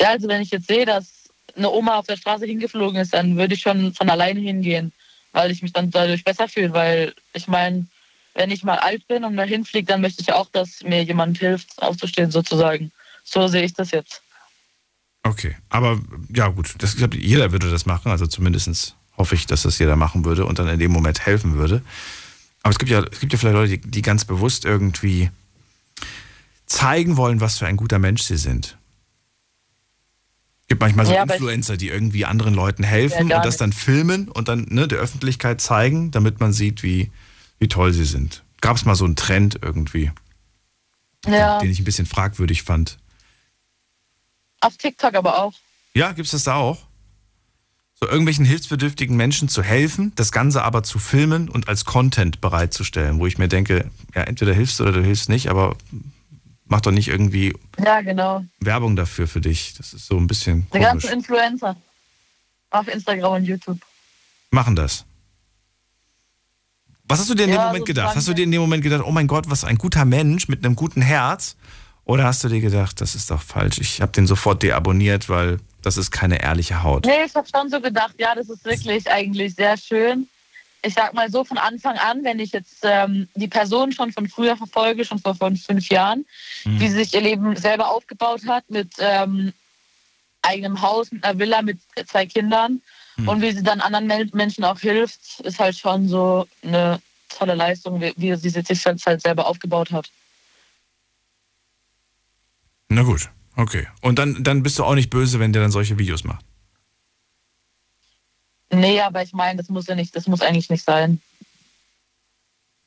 Ja, 0.00 0.10
also 0.10 0.28
wenn 0.28 0.42
ich 0.42 0.50
jetzt 0.50 0.66
sehe, 0.66 0.84
dass 0.84 1.30
eine 1.56 1.70
Oma 1.70 1.98
auf 1.98 2.06
der 2.06 2.16
Straße 2.16 2.46
hingeflogen 2.46 3.00
ist, 3.00 3.14
dann 3.14 3.36
würde 3.36 3.54
ich 3.54 3.60
schon 3.60 3.94
von 3.94 4.10
alleine 4.10 4.40
hingehen 4.40 4.92
weil 5.34 5.50
ich 5.50 5.62
mich 5.62 5.72
dann 5.72 5.90
dadurch 5.90 6.24
besser 6.24 6.48
fühle, 6.48 6.72
weil 6.72 7.14
ich 7.34 7.48
meine, 7.48 7.86
wenn 8.34 8.50
ich 8.50 8.64
mal 8.64 8.78
alt 8.78 9.06
bin 9.06 9.24
und 9.24 9.36
dahin 9.36 9.64
fliege, 9.64 9.86
dann 9.86 10.00
möchte 10.00 10.22
ich 10.22 10.32
auch, 10.32 10.48
dass 10.50 10.82
mir 10.82 11.02
jemand 11.02 11.38
hilft, 11.38 11.82
aufzustehen 11.82 12.30
sozusagen. 12.30 12.90
So 13.24 13.46
sehe 13.48 13.64
ich 13.64 13.74
das 13.74 13.90
jetzt. 13.90 14.22
Okay, 15.22 15.56
aber 15.68 16.00
ja 16.34 16.48
gut, 16.48 16.74
das, 16.78 16.92
ich 16.92 16.98
glaube, 16.98 17.16
jeder 17.16 17.52
würde 17.52 17.70
das 17.70 17.86
machen, 17.86 18.10
also 18.10 18.26
zumindest 18.26 18.94
hoffe 19.16 19.34
ich, 19.34 19.46
dass 19.46 19.62
das 19.62 19.78
jeder 19.78 19.96
machen 19.96 20.24
würde 20.24 20.44
und 20.46 20.58
dann 20.58 20.68
in 20.68 20.78
dem 20.78 20.92
Moment 20.92 21.24
helfen 21.24 21.54
würde. 21.54 21.82
Aber 22.62 22.70
es 22.70 22.78
gibt 22.78 22.90
ja, 22.90 23.02
es 23.10 23.20
gibt 23.20 23.32
ja 23.32 23.38
vielleicht 23.38 23.54
Leute, 23.54 23.78
die, 23.78 23.90
die 23.90 24.02
ganz 24.02 24.24
bewusst 24.24 24.64
irgendwie 24.64 25.30
zeigen 26.66 27.16
wollen, 27.16 27.40
was 27.40 27.58
für 27.58 27.66
ein 27.66 27.76
guter 27.76 27.98
Mensch 27.98 28.22
sie 28.22 28.36
sind 28.36 28.76
gibt 30.68 30.80
manchmal 30.80 31.06
so 31.06 31.12
ja, 31.12 31.22
Influencer, 31.24 31.76
die 31.76 31.88
irgendwie 31.88 32.24
anderen 32.24 32.54
Leuten 32.54 32.84
helfen 32.84 33.28
ja, 33.28 33.36
und 33.36 33.44
das 33.44 33.56
dann 33.56 33.72
filmen 33.72 34.28
und 34.28 34.48
dann 34.48 34.66
ne, 34.70 34.88
der 34.88 34.98
Öffentlichkeit 34.98 35.60
zeigen, 35.60 36.10
damit 36.10 36.40
man 36.40 36.52
sieht, 36.52 36.82
wie, 36.82 37.10
wie 37.58 37.68
toll 37.68 37.92
sie 37.92 38.04
sind. 38.04 38.42
Gab 38.60 38.76
es 38.76 38.84
mal 38.84 38.94
so 38.94 39.04
einen 39.04 39.16
Trend 39.16 39.58
irgendwie, 39.60 40.10
ja. 41.26 41.58
den 41.58 41.70
ich 41.70 41.80
ein 41.80 41.84
bisschen 41.84 42.06
fragwürdig 42.06 42.62
fand. 42.62 42.98
Auf 44.60 44.76
TikTok 44.78 45.14
aber 45.14 45.42
auch. 45.42 45.52
Ja, 45.94 46.12
gibt 46.12 46.26
es 46.26 46.32
das 46.32 46.44
da 46.44 46.54
auch? 46.54 46.78
So 48.00 48.08
irgendwelchen 48.08 48.44
hilfsbedürftigen 48.44 49.16
Menschen 49.16 49.48
zu 49.48 49.62
helfen, 49.62 50.12
das 50.16 50.32
Ganze 50.32 50.62
aber 50.62 50.82
zu 50.82 50.98
filmen 50.98 51.48
und 51.48 51.68
als 51.68 51.84
Content 51.84 52.40
bereitzustellen, 52.40 53.20
wo 53.20 53.26
ich 53.26 53.38
mir 53.38 53.48
denke, 53.48 53.90
ja, 54.14 54.22
entweder 54.22 54.52
hilfst 54.54 54.80
du 54.80 54.84
oder 54.84 54.92
du 54.92 55.02
hilfst 55.02 55.28
nicht, 55.28 55.48
aber 55.48 55.76
mach 56.66 56.80
doch 56.80 56.90
nicht 56.90 57.08
irgendwie 57.08 57.54
ja, 57.82 58.00
genau. 58.00 58.44
Werbung 58.60 58.96
dafür 58.96 59.26
für 59.26 59.40
dich. 59.40 59.74
Das 59.74 59.92
ist 59.92 60.06
so 60.06 60.16
ein 60.16 60.26
bisschen. 60.26 60.66
Die 60.74 60.78
ganzen 60.80 61.12
Influencer 61.12 61.76
auf 62.70 62.88
Instagram 62.88 63.34
und 63.34 63.44
YouTube 63.44 63.78
machen 64.50 64.76
das. 64.76 65.04
Was 67.06 67.20
hast 67.20 67.28
du 67.28 67.34
dir 67.34 67.44
in 67.44 67.50
Ja, 67.50 67.56
dem 67.56 67.66
Moment 67.66 67.86
gedacht? 67.86 68.16
Hast 68.16 68.28
du 68.28 68.32
dir 68.32 68.44
in 68.44 68.50
dem 68.50 68.62
Moment 68.62 68.82
gedacht, 68.82 69.02
oh 69.04 69.10
mein 69.10 69.26
Gott, 69.26 69.50
was 69.50 69.64
ein 69.64 69.76
guter 69.76 70.06
Mensch 70.06 70.48
mit 70.48 70.64
einem 70.64 70.74
guten 70.74 71.02
Herz? 71.02 71.56
Oder 72.04 72.24
hast 72.24 72.44
du 72.44 72.48
dir 72.48 72.60
gedacht, 72.60 73.00
das 73.00 73.14
ist 73.14 73.30
doch 73.30 73.40
falsch, 73.40 73.78
ich 73.78 74.00
habe 74.00 74.12
den 74.12 74.26
sofort 74.26 74.62
deabonniert, 74.62 75.28
weil 75.28 75.58
das 75.82 75.96
ist 75.96 76.10
keine 76.10 76.42
ehrliche 76.42 76.82
Haut? 76.82 77.06
Nee, 77.06 77.24
ich 77.26 77.34
habe 77.34 77.46
schon 77.48 77.68
so 77.70 77.80
gedacht, 77.80 78.14
ja, 78.18 78.34
das 78.34 78.48
ist 78.48 78.64
wirklich 78.64 79.10
eigentlich 79.10 79.54
sehr 79.54 79.76
schön. 79.76 80.28
Ich 80.84 80.94
sag 80.94 81.14
mal 81.14 81.30
so 81.30 81.44
von 81.44 81.58
Anfang 81.58 81.96
an, 81.96 82.24
wenn 82.24 82.38
ich 82.38 82.52
jetzt 82.52 82.78
ähm, 82.82 83.28
die 83.34 83.48
Person 83.48 83.92
schon 83.92 84.12
von 84.12 84.28
früher 84.28 84.56
verfolge, 84.56 85.04
schon 85.04 85.18
vor 85.18 85.34
fünf 85.34 85.88
Jahren, 85.88 86.26
wie 86.64 86.88
sie 86.88 86.96
sich 86.96 87.14
ihr 87.14 87.22
Leben 87.22 87.56
selber 87.56 87.90
aufgebaut 87.90 88.46
hat 88.46 88.68
mit 88.68 88.92
ähm, 88.98 89.52
eigenem 90.42 90.82
Haus, 90.82 91.10
mit 91.10 91.24
einer 91.24 91.38
Villa, 91.38 91.62
mit 91.62 91.78
zwei 92.06 92.26
Kindern 92.26 92.82
und 93.16 93.42
wie 93.42 93.52
sie 93.52 93.62
dann 93.62 93.80
anderen 93.80 94.06
Mel 94.06 94.28
Menschen 94.32 94.64
auch 94.64 94.80
hilft, 94.80 95.40
ist 95.40 95.58
halt 95.58 95.76
schon 95.76 96.08
so 96.08 96.46
eine 96.62 97.00
tolle 97.28 97.54
Leistung, 97.54 98.00
wie, 98.00 98.12
wie 98.16 98.34
sie 98.34 98.48
sich 98.50 98.86
halt 98.86 99.20
selber 99.22 99.46
aufgebaut 99.46 99.92
hat. 99.92 100.10
Na 102.88 103.02
gut, 103.02 103.30
okay. 103.56 103.88
Und 104.02 104.18
dann, 104.18 104.42
dann 104.42 104.62
bist 104.62 104.78
du 104.78 104.84
auch 104.84 104.94
nicht 104.94 105.10
böse, 105.10 105.38
wenn 105.38 105.52
der 105.52 105.62
dann 105.62 105.70
solche 105.70 105.98
Videos 105.98 106.24
macht. 106.24 106.44
Nee, 108.74 109.00
aber 109.00 109.22
ich 109.22 109.32
meine, 109.32 109.58
das 109.58 109.68
muss 109.68 109.86
ja 109.86 109.94
nicht, 109.94 110.14
das 110.14 110.26
muss 110.26 110.40
eigentlich 110.40 110.70
nicht 110.70 110.84
sein. 110.84 111.20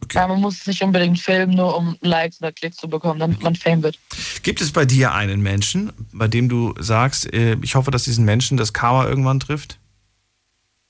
Okay. 0.04 0.20
Ja, 0.20 0.28
man 0.28 0.40
muss 0.40 0.60
es 0.60 0.68
nicht 0.68 0.84
unbedingt 0.84 1.20
filmen, 1.20 1.56
nur 1.56 1.76
um 1.76 1.98
Likes 2.02 2.40
oder 2.40 2.52
Klicks 2.52 2.78
zu 2.78 2.88
bekommen, 2.88 3.20
damit 3.20 3.42
man 3.42 3.56
Fame 3.56 3.84
wird. 3.84 4.00
Gibt 4.44 4.62
es 4.62 4.72
bei 4.72 4.86
dir 4.86 5.14
einen 5.14 5.42
Menschen, 5.42 5.92
bei 6.14 6.28
dem 6.28 6.50
du 6.50 6.76
sagst, 6.80 7.34
äh, 7.34 7.58
ich 7.62 7.76
hoffe, 7.76 7.92
dass 7.92 8.04
diesen 8.04 8.24
Menschen 8.24 8.58
das 8.58 8.74
Karma 8.74 9.08
irgendwann 9.08 9.40
trifft? 9.40 9.80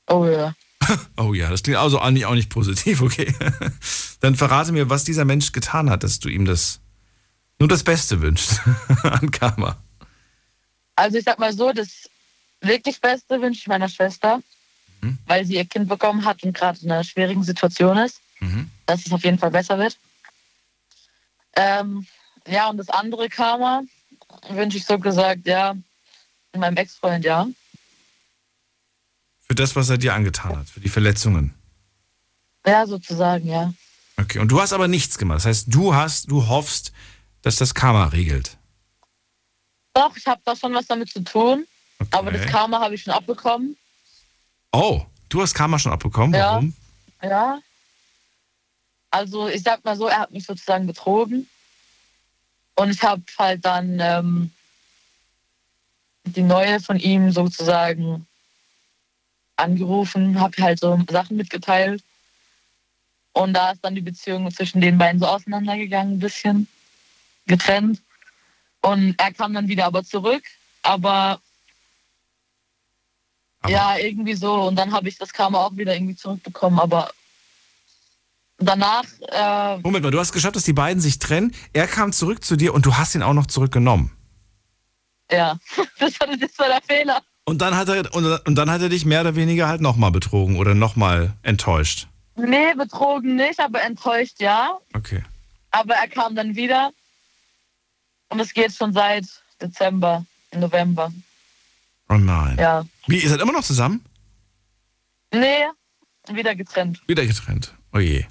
Oh 0.08 0.25
ja. 0.25 0.54
Oh 1.18 1.34
ja, 1.34 1.50
das 1.50 1.63
klingt 1.63 1.80
also 1.80 2.00
eigentlich 2.00 2.25
auch 2.25 2.36
nicht 2.36 2.50
positiv, 2.50 3.01
okay. 3.01 3.34
Dann 4.22 4.36
verrate 4.36 4.72
mir, 4.72 4.89
was 4.89 5.04
dieser 5.04 5.25
Mensch 5.25 5.51
getan 5.51 5.89
hat, 5.89 6.04
dass 6.04 6.20
du 6.20 6.30
ihm 6.30 6.46
das 6.46 6.80
nur 7.60 7.68
das 7.68 7.84
Beste 7.84 8.22
wünschst 8.22 8.62
an 9.04 9.32
Karma. 9.32 9.77
Also 10.96 11.18
ich 11.18 11.25
sag 11.25 11.39
mal 11.39 11.54
so, 11.54 11.72
das 11.74 12.10
wirklich 12.62 13.01
Beste 13.01 13.42
wünsche 13.42 13.62
ich 13.62 13.68
meiner 13.68 13.89
Schwester, 13.89 14.42
Mhm. 15.01 15.18
weil 15.27 15.46
sie 15.46 15.56
ihr 15.56 15.66
Kind 15.66 15.88
bekommen 15.88 16.25
hat 16.25 16.44
und 16.44 16.54
gerade 16.54 16.80
in 16.82 16.92
einer 16.92 17.04
schwierigen 17.04 17.44
Situation 17.44 17.98
ist, 17.98 18.20
Mhm. 18.39 18.70
dass 18.86 19.06
es 19.06 19.12
auf 19.12 19.24
jeden 19.24 19.38
Fall 19.39 19.51
besser 19.51 19.77
wird. 19.77 19.98
Ähm, 21.56 22.06
ja, 22.48 22.70
und 22.70 22.77
das 22.77 22.89
andere 22.89 23.30
Karma 23.30 23.84
wünsche 24.50 24.77
ich 24.77 24.86
so 24.86 24.98
gesagt, 25.00 25.46
ja, 25.48 25.75
meinem 26.56 26.77
Ex-Freund, 26.77 27.25
ja. 27.25 27.48
Für 29.42 29.56
das, 29.56 29.75
was 29.75 29.89
er 29.89 29.98
dir 29.98 30.13
angetan 30.13 30.58
hat, 30.58 30.70
für 30.70 30.80
die 30.80 30.89
Verletzungen. 30.89 31.54
Ja, 32.66 32.86
sozusagen, 32.86 33.48
ja. 33.48 33.74
Okay, 34.18 34.39
und 34.39 34.50
du 34.50 34.60
hast 34.60 34.74
aber 34.74 34.88
nichts 34.88 35.18
gemacht. 35.18 35.38
Das 35.38 35.46
heißt, 35.46 35.66
du 35.74 35.94
hast, 35.96 36.30
du 36.32 36.48
hoffst, 36.48 36.92
dass 37.44 37.56
das 37.58 37.74
Karma 37.74 38.06
regelt. 38.08 38.58
Doch, 39.94 40.16
ich 40.18 40.25
habe 40.27 40.42
da 40.44 40.56
schon 40.56 40.74
was 40.74 40.86
damit 40.88 41.10
zu 41.10 41.24
tun, 41.24 41.66
Okay. 42.00 42.10
aber 42.12 42.32
das 42.32 42.46
Karma 42.51 42.80
habe 42.80 42.94
ich 42.96 43.01
schon 43.04 43.13
abbekommen. 43.13 43.75
Oh, 44.72 45.02
du 45.30 45.42
hast 45.42 45.54
Karma 45.54 45.80
schon 45.80 45.92
abbekommen? 45.92 46.34
Ja. 46.34 46.54
Warum? 46.54 46.74
Ja. 47.22 47.60
Also 49.10 49.48
ich 49.48 49.64
sag 49.64 49.84
mal 49.84 49.96
so, 49.96 50.08
er 50.08 50.20
hat 50.20 50.32
mich 50.32 50.46
sozusagen 50.46 50.86
betrogen. 50.86 51.50
Und 52.76 52.92
ich 52.92 53.02
habe 53.02 53.24
halt 53.40 53.66
dann 53.66 54.00
ähm, 54.00 54.52
die 56.26 56.44
neue 56.44 56.80
von 56.80 57.00
ihm 57.00 57.32
sozusagen 57.32 58.28
angerufen, 59.56 60.40
habe 60.40 60.62
halt 60.62 60.80
so 60.80 61.00
Sachen 61.10 61.38
mitgeteilt. 61.38 62.04
Und 63.34 63.54
da 63.54 63.72
ist 63.72 63.84
dann 63.84 63.96
die 63.96 64.02
Beziehung 64.02 64.50
zwischen 64.52 64.82
den 64.82 64.98
beiden 64.98 65.20
so 65.20 65.28
auseinandergegangen, 65.28 66.16
ein 66.16 66.20
bisschen 66.20 66.68
getrennt. 67.46 68.02
Und 68.82 69.16
er 69.18 69.34
kam 69.34 69.53
dann 69.53 69.68
wieder 69.68 69.86
aber 69.86 70.03
zurück. 70.03 70.44
Aber, 70.82 71.42
Aber- 73.68 73.74
ja, 73.74 73.98
irgendwie 73.98 74.34
so. 74.36 74.53
Und 74.68 74.75
dann 74.75 74.92
habe 74.92 75.08
ich 75.10 75.18
das 75.18 75.32
Karma 75.34 75.60
auch 75.66 75.75
wieder 75.75 75.94
irgendwie 75.96 76.16
zurückbekommen. 76.16 76.80
Aber 76.80 77.10
danach, 78.58 79.03
äh, 79.30 79.77
Moment 79.80 80.03
mal, 80.03 80.12
du 80.12 80.20
hast 80.20 80.32
geschafft, 80.34 80.56
dass 80.56 80.64
die 80.64 80.74
beiden 80.74 81.01
sich 81.01 81.20
trennen. 81.20 81.53
Er 81.74 81.88
kam 81.88 82.12
zurück 82.12 82.44
zu 82.44 82.56
dir 82.56 82.74
und 82.74 82.86
du 82.86 82.96
hast 82.98 83.16
ihn 83.16 83.24
auch 83.24 83.34
noch 83.34 83.48
zurückgenommen. 83.48 84.12
ja, 85.32 85.58
das 86.00 86.20
war, 86.20 86.27
das 86.36 86.58
war 86.58 86.68
der 86.68 86.82
Fehler. 86.82 87.22
Und 87.46 87.62
dann 87.62 87.75
hat 87.77 87.88
er, 87.88 88.14
und, 88.14 88.25
und 88.25 88.56
dann 88.56 88.70
hat 88.70 88.82
er 88.82 88.90
dich 88.90 89.06
mehr 89.06 89.22
oder 89.22 89.36
weniger 89.36 89.68
halt 89.68 89.80
nochmal 89.82 90.12
betrogen 90.12 90.58
oder 90.58 90.74
nochmal 90.74 91.34
enttäuscht. 91.44 92.08
Nee, 92.36 92.74
betrogen 92.75 93.36
nicht, 93.38 93.60
aber 93.60 93.82
enttäuscht 93.84 94.40
ja. 94.40 94.77
Okay. 94.94 95.24
Aber 95.72 95.96
er 95.96 96.08
kam 96.08 96.36
dann 96.36 96.56
wieder. 96.56 96.92
Und 98.30 98.40
es 98.42 98.53
geht 98.53 98.74
schon 98.74 98.92
seit 98.94 99.25
Dezember, 99.62 100.25
November. 100.53 101.12
Oh 102.09 102.15
nein. 102.15 102.57
Ja. 102.57 102.85
Wie, 103.07 103.20
ihr 103.20 103.29
seid 103.29 103.41
immer 103.41 103.51
noch 103.51 103.63
zusammen? 103.63 104.03
Nee, 105.33 105.65
wieder 106.31 106.55
getrennt. 106.55 107.01
Wieder 107.07 107.25
getrennt. 107.25 107.74
Oh 107.93 108.00
je. 108.00 108.25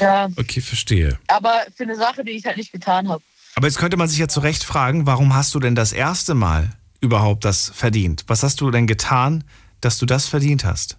Ja. 0.00 0.28
Okay, 0.36 0.60
verstehe. 0.60 1.18
Aber 1.28 1.64
für 1.74 1.84
eine 1.84 1.96
Sache, 1.96 2.24
die 2.24 2.32
ich 2.32 2.44
halt 2.44 2.56
nicht 2.56 2.72
getan 2.72 3.08
habe. 3.08 3.22
Aber 3.54 3.66
jetzt 3.66 3.78
könnte 3.78 3.96
man 3.96 4.08
sich 4.08 4.18
ja 4.18 4.28
zu 4.28 4.40
Recht 4.40 4.64
fragen, 4.64 5.06
warum 5.06 5.34
hast 5.34 5.54
du 5.54 5.60
denn 5.60 5.74
das 5.74 5.92
erste 5.92 6.34
Mal 6.34 6.70
überhaupt 7.00 7.44
das 7.44 7.70
verdient? 7.74 8.24
Was 8.26 8.42
hast 8.42 8.60
du 8.60 8.70
denn 8.70 8.86
getan, 8.86 9.44
dass 9.80 9.98
du 9.98 10.06
das 10.06 10.26
verdient 10.26 10.64
hast? 10.64 10.98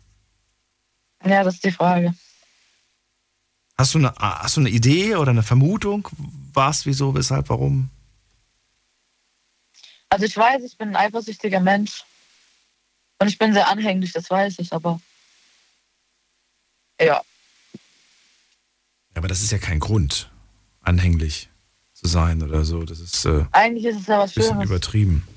Ja, 1.26 1.44
das 1.44 1.56
ist 1.56 1.66
die 1.66 1.72
Frage. 1.72 2.14
Hast 3.78 3.94
du 3.94 4.00
eine, 4.00 4.14
hast 4.18 4.58
du 4.58 4.62
eine 4.62 4.70
Idee 4.70 5.16
oder 5.16 5.32
eine 5.32 5.44
Vermutung? 5.44 6.08
Was, 6.54 6.86
wieso, 6.86 7.14
weshalb, 7.14 7.50
warum? 7.50 7.90
Also 10.10 10.26
ich 10.26 10.36
weiß, 10.36 10.64
ich 10.64 10.78
bin 10.78 10.90
ein 10.90 10.96
eifersüchtiger 10.96 11.60
Mensch. 11.60 12.04
Und 13.20 13.28
ich 13.28 13.38
bin 13.38 13.54
sehr 13.54 13.68
anhänglich, 13.68 14.12
das 14.14 14.30
weiß 14.30 14.60
ich, 14.60 14.72
aber. 14.74 15.00
Ja. 17.02 17.22
Aber 19.16 19.28
das 19.28 19.42
ist 19.42 19.52
ja 19.52 19.58
kein 19.58 19.80
Grund, 19.80 20.30
anhänglich 20.82 21.50
zu 21.94 22.08
sein 22.08 22.44
oder 22.44 22.64
so. 22.64 22.84
Das 22.84 23.00
ist 23.00 23.26
äh, 23.26 23.30
ein 23.30 23.48
Eigentlich 23.52 23.86
ist 23.86 24.02
es 24.02 24.08
ja 24.08 24.20
was 24.20 24.34
bisschen 24.34 24.54
Schönes. 24.54 24.70
übertrieben. 24.70 25.28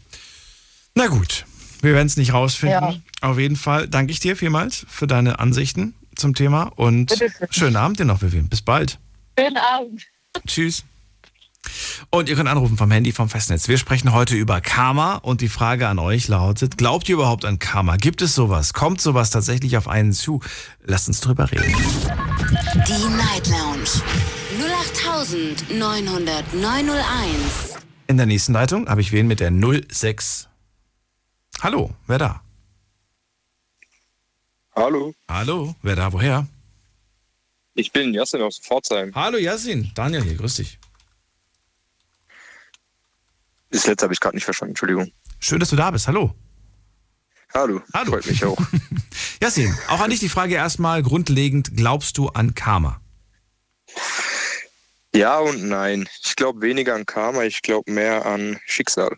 Na 0.95 1.07
gut, 1.07 1.47
wir 1.81 1.95
werden 1.95 2.07
es 2.07 2.19
nicht 2.19 2.35
rausfinden. 2.35 3.03
Ja. 3.23 3.29
Auf 3.29 3.39
jeden 3.39 3.57
Fall 3.57 3.89
danke 3.89 4.13
ich 4.13 4.21
dir 4.21 4.37
vielmals 4.37 4.85
für 4.89 5.07
deine 5.07 5.39
Ansichten 5.39 5.95
zum 6.17 6.35
Thema 6.35 6.65
und 6.77 7.15
schönen 7.51 7.77
Abend 7.77 7.99
dir 7.99 8.05
noch, 8.05 8.21
Vivian. 8.21 8.49
Bis 8.49 8.61
bald. 8.61 8.99
Schönen 9.39 9.57
Abend. 9.57 10.07
Tschüss. 10.47 10.85
Und 12.11 12.29
ihr 12.29 12.35
könnt 12.35 12.49
anrufen 12.49 12.77
vom 12.77 12.91
Handy 12.91 13.13
vom 13.13 13.29
Festnetz. 13.29 13.69
Wir 13.69 13.79
sprechen 13.79 14.13
heute 14.13 14.35
über 14.35 14.61
Karma 14.61 15.17
und 15.17 15.41
die 15.43 15.49
Frage 15.49 15.87
an 15.89 15.99
euch 15.99 16.27
lautet, 16.29 16.77
glaubt 16.77 17.09
ihr 17.09 17.15
überhaupt 17.15 17.45
an 17.45 17.59
Karma? 17.59 17.97
Gibt 17.97 18.23
es 18.23 18.35
sowas? 18.35 18.73
Kommt 18.73 19.01
sowas 19.01 19.31
tatsächlich 19.31 19.77
auf 19.77 19.87
einen 19.87 20.13
zu? 20.13 20.41
Lasst 20.83 21.07
uns 21.09 21.21
drüber 21.21 21.51
reden. 21.53 21.73
Die 22.89 23.09
Night 23.17 23.47
Lounge 23.47 24.03
0890901. 25.79 27.77
In 28.09 28.17
der 28.17 28.27
nächsten 28.27 28.55
Leitung 28.55 28.89
habe 28.89 29.01
ich 29.03 29.13
wen 29.13 29.29
mit 29.29 29.39
der 29.39 29.53
06. 29.53 30.49
Hallo, 31.61 31.95
wer 32.09 32.19
da? 32.19 32.41
Hallo, 34.75 35.15
Hallo, 35.29 35.77
wer 35.83 35.95
da? 35.95 36.13
Woher? 36.13 36.49
ich 37.75 37.93
bin 37.93 38.13
Jasmin 38.13 38.43
aus 38.43 38.59
Pforzheim. 38.59 39.13
Hallo 39.15 39.39
Yasin, 39.39 39.93
Daniel 39.95 40.23
hier, 40.25 40.35
grüß 40.35 40.55
dich. 40.57 40.80
Das 43.71 43.87
letzte 43.87 44.05
habe 44.05 44.13
ich 44.15 44.21
gerade 44.21 44.37
nicht 44.37 44.45
verstanden, 44.45 44.73
Entschuldigung. 44.73 45.13
Schön, 45.39 45.61
dass 45.61 45.71
du 45.71 45.77
da 45.77 45.91
bist. 45.91 46.07
Hallo. 46.09 46.35
Hallo, 47.55 47.83
Hallo. 47.95 48.13
freut 48.13 48.27
mich 48.27 48.45
auch. 48.45 48.59
Yasin, 49.43 49.77
auch 49.89 50.01
an 50.01 50.11
dich 50.11 50.21
die 50.21 50.29
Frage 50.29 50.55
erstmal 50.55 51.03
grundlegend, 51.03 51.77
glaubst 51.77 52.19
du 52.19 52.29
an 52.29 52.55
Karma? 52.55 53.01
ja 55.13 55.39
und 55.39 55.65
nein. 55.65 56.09
Ich 56.25 56.37
glaube 56.37 56.61
weniger 56.61 56.95
an 56.95 57.07
Karma, 57.07 57.43
ich 57.43 57.63
glaube 57.63 57.91
mehr 57.91 58.25
an 58.27 58.61
Schicksal. 58.67 59.17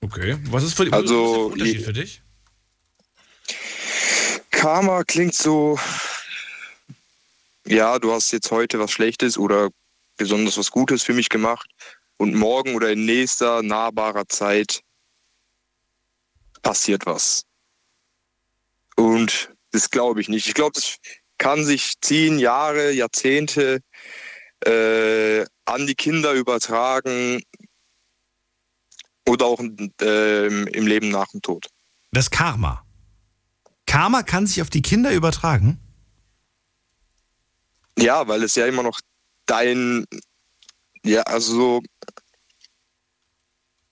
Okay, 0.00 0.38
was 0.44 0.62
ist, 0.64 0.74
für, 0.74 0.92
Also, 0.92 1.14
was 1.14 1.58
ist 1.58 1.58
der 1.58 1.64
Unterschied 1.64 1.84
für 1.84 1.92
dich? 1.92 2.22
Karma 4.50 5.04
klingt 5.04 5.34
so, 5.34 5.78
ja, 7.66 7.98
du 7.98 8.12
hast 8.12 8.30
jetzt 8.30 8.50
heute 8.50 8.78
was 8.78 8.92
Schlechtes 8.92 9.36
oder 9.38 9.70
besonders 10.16 10.56
was 10.58 10.70
Gutes 10.70 11.02
für 11.02 11.14
mich 11.14 11.28
gemacht 11.28 11.69
und 12.20 12.34
morgen 12.34 12.74
oder 12.74 12.90
in 12.92 13.06
nächster 13.06 13.62
nahbarer 13.62 14.28
Zeit 14.28 14.82
passiert 16.60 17.06
was. 17.06 17.46
Und 18.94 19.54
das 19.70 19.88
glaube 19.88 20.20
ich 20.20 20.28
nicht. 20.28 20.46
Ich 20.46 20.52
glaube, 20.52 20.72
das 20.74 20.98
kann 21.38 21.64
sich 21.64 21.94
zehn 22.02 22.38
Jahre, 22.38 22.92
Jahrzehnte 22.92 23.80
äh, 24.66 25.46
an 25.64 25.86
die 25.86 25.94
Kinder 25.94 26.34
übertragen 26.34 27.42
oder 29.26 29.46
auch 29.46 29.60
äh, 30.02 30.46
im 30.46 30.86
Leben 30.86 31.08
nach 31.08 31.28
dem 31.28 31.40
Tod. 31.40 31.68
Das 32.12 32.30
Karma. 32.30 32.84
Karma 33.86 34.24
kann 34.24 34.46
sich 34.46 34.60
auf 34.60 34.68
die 34.68 34.82
Kinder 34.82 35.10
übertragen? 35.12 35.80
Ja, 37.96 38.28
weil 38.28 38.42
es 38.42 38.56
ja 38.56 38.66
immer 38.66 38.82
noch 38.82 39.00
dein, 39.46 40.04
ja, 41.02 41.22
also 41.22 41.54
so, 41.54 41.82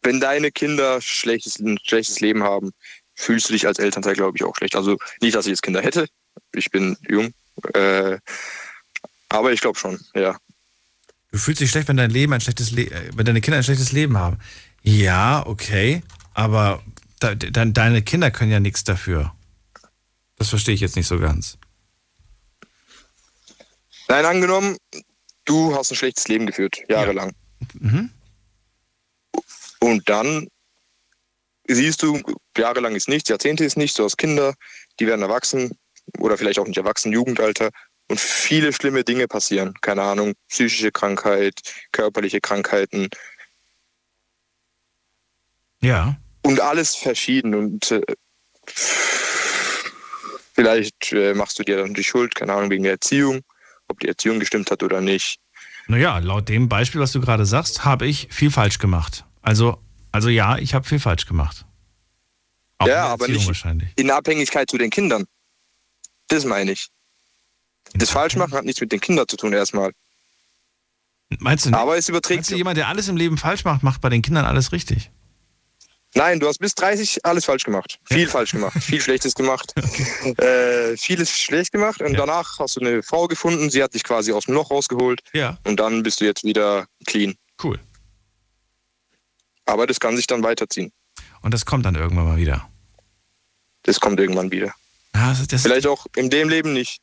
wenn 0.02 0.20
deine 0.20 0.50
Kinder 0.50 1.00
schlechtes, 1.00 1.58
ein 1.58 1.78
schlechtes 1.82 2.20
Leben 2.20 2.42
haben, 2.42 2.72
fühlst 3.14 3.48
du 3.48 3.52
dich 3.52 3.66
als 3.66 3.78
Elternteil, 3.78 4.14
glaube 4.14 4.37
ich, 4.37 4.44
auch 4.44 4.56
schlecht. 4.56 4.76
Also 4.76 4.96
nicht, 5.20 5.34
dass 5.34 5.46
ich 5.46 5.50
jetzt 5.50 5.62
Kinder 5.62 5.82
hätte. 5.82 6.06
Ich 6.52 6.70
bin 6.70 6.96
jung. 7.08 7.32
Äh, 7.74 8.18
aber 9.28 9.52
ich 9.52 9.61
glaube 9.61 9.78
schon, 9.78 10.00
ja. 10.14 10.38
Du 11.32 11.38
fühlst 11.38 11.61
dich 11.61 11.70
schlecht, 11.70 11.88
wenn 11.88 11.96
dein 11.96 12.11
Leben 12.11 12.32
ein 12.32 12.40
schlechtes 12.40 12.70
Le 12.70 12.84
äh, 12.84 13.11
wenn 13.14 13.26
deine 13.26 13.40
Kinder 13.40 13.58
ein 13.58 13.64
schlechtes 13.64 13.92
Leben 13.92 14.16
haben. 14.16 14.38
Ja, 14.82 15.44
okay. 15.46 16.02
Aber 16.32 16.82
de 17.20 17.34
de 17.34 17.50
deine 17.50 18.02
Kinder 18.02 18.30
können 18.30 18.52
ja 18.52 18.61
nichts 18.61 18.84
dafür. 18.84 19.34
Das 20.37 20.48
verstehe 20.48 20.74
ich 20.74 20.80
jetzt 20.80 20.96
nicht 20.96 21.08
so 21.08 21.18
ganz. 21.18 21.58
Nein, 24.06 24.24
angenommen, 24.24 24.76
du 25.44 25.74
hast 25.74 25.90
ein 25.90 25.96
schlechtes 25.96 26.28
Leben 26.28 26.46
geführt, 26.46 26.78
jahrelang. 26.88 27.34
Ja. 27.61 27.66
Mhm. 27.80 28.11
Und 29.81 30.09
dann 30.09 30.49
siehst 31.67 32.03
du, 32.03 32.21
jahrelang 32.57 32.95
ist 32.95 33.09
nichts, 33.09 33.29
Jahrzehnte 33.29 33.64
ist 33.64 33.77
nichts, 33.77 33.97
du 33.97 34.05
hast 34.05 34.17
Kinder, 34.17 34.55
die 34.99 35.07
werden 35.07 35.23
erwachsen 35.23 35.77
oder 36.19 36.37
vielleicht 36.38 36.59
auch 36.59 36.67
nicht 36.67 36.79
erwachsen, 36.79 37.12
Jugendalter 37.12 37.71
und 38.09 38.19
viele 38.19 38.73
schlimme 38.73 39.05
Dinge 39.05 39.29
passieren. 39.29 39.75
Keine 39.81 40.03
Ahnung, 40.03 40.33
psychische 40.49 40.91
Krankheit, 40.91 41.61
körperliche 41.93 42.41
Krankheiten. 42.41 43.09
Ja. 45.81 46.17
Und 46.43 46.61
alles 46.61 46.97
verschieden 46.97 47.55
und 47.55 47.91
äh, 47.91 48.01
vielleicht 50.55 51.12
äh, 51.12 51.35
machst 51.35 51.59
du 51.59 51.62
dir 51.62 51.77
dann 51.77 51.95
die 51.95 52.05
Schuld, 52.05 52.35
keine 52.35 52.55
Ahnung, 52.55 52.71
wegen 52.71 52.85
der 52.85 52.93
Erziehung, 52.93 53.43
ob 53.88 54.01
die 54.01 54.09
Erziehung 54.09 54.41
gestimmt 54.41 54.71
hat 54.71 54.83
oder 54.83 55.01
nicht. 55.01 55.38
Naja, 55.87 56.19
laut 56.19 56.49
dem 56.49 56.69
Beispiel, 56.69 57.01
was 57.01 57.12
du 57.12 57.21
gerade 57.21 57.47
sagst, 57.47 57.85
habe 57.85 58.07
ich 58.07 58.29
viel 58.31 58.51
falsch 58.51 58.79
gemacht. 58.79 59.25
Also, 59.48 59.78
also 60.12 60.28
ja, 60.28 60.58
ich 60.58 60.74
habe 60.74 60.87
viel 60.87 61.00
falsch 61.00 61.24
gemacht. 61.24 61.64
Auch 62.76 62.87
ja, 62.87 63.06
aber 63.06 63.28
nicht 63.28 63.64
in 63.96 64.11
Abhängigkeit 64.11 64.68
zu 64.70 64.76
den 64.76 64.90
Kindern. 64.90 65.24
Das 66.26 66.44
meine 66.44 66.72
ich. 66.72 66.88
Das 67.94 68.11
Falschmachen 68.11 68.52
hat 68.52 68.66
nichts 68.66 68.82
mit 68.82 68.92
den 68.92 69.00
Kindern 69.00 69.26
zu 69.26 69.38
tun 69.38 69.54
erstmal. 69.54 69.92
Meinst 71.38 71.64
du 71.64 71.70
nicht? 71.70 71.78
Aber 71.78 71.96
es 71.96 72.11
überträgt 72.11 72.40
Meinst 72.40 72.50
du, 72.50 72.56
jemand, 72.56 72.76
der 72.76 72.88
alles 72.88 73.08
im 73.08 73.16
Leben 73.16 73.38
falsch 73.38 73.64
macht, 73.64 73.82
macht 73.82 74.02
bei 74.02 74.11
den 74.11 74.20
Kindern 74.20 74.44
alles 74.44 74.70
richtig? 74.72 75.11
Nein, 76.12 76.40
du 76.40 76.46
hast 76.46 76.58
bis 76.58 76.74
30 76.74 77.24
alles 77.24 77.46
falsch 77.46 77.64
gemacht. 77.64 77.98
Viel 78.04 78.24
ja. 78.24 78.28
falsch 78.28 78.52
gemacht. 78.52 78.76
Viel 78.82 79.00
Schlechtes 79.00 79.34
gemacht. 79.34 79.72
Äh, 80.37 80.94
vieles 80.98 81.30
schlecht 81.30 81.72
gemacht. 81.72 82.02
Und 82.02 82.12
ja. 82.12 82.18
danach 82.18 82.58
hast 82.58 82.76
du 82.76 82.80
eine 82.80 83.02
Frau 83.02 83.26
gefunden. 83.26 83.70
Sie 83.70 83.82
hat 83.82 83.94
dich 83.94 84.04
quasi 84.04 84.30
aus 84.30 84.44
dem 84.44 84.54
Loch 84.54 84.70
rausgeholt. 84.70 85.22
Ja. 85.32 85.56
Und 85.64 85.80
dann 85.80 86.02
bist 86.02 86.20
du 86.20 86.26
jetzt 86.26 86.44
wieder 86.44 86.87
clean. 87.06 87.34
Cool. 87.62 87.78
Aber 89.68 89.87
das 89.87 90.00
kann 90.00 90.16
sich 90.16 90.26
dann 90.26 90.42
weiterziehen. 90.42 90.92
Und 91.42 91.52
das 91.52 91.66
kommt 91.66 91.85
dann 91.85 91.94
irgendwann 91.94 92.24
mal 92.24 92.38
wieder. 92.38 92.66
Das 93.83 94.00
kommt 94.00 94.18
irgendwann 94.18 94.50
wieder. 94.50 94.72
Ja, 95.14 95.35
Vielleicht 95.35 95.87
auch 95.87 96.07
in 96.16 96.31
dem 96.31 96.48
Leben 96.48 96.72
nicht. 96.72 97.00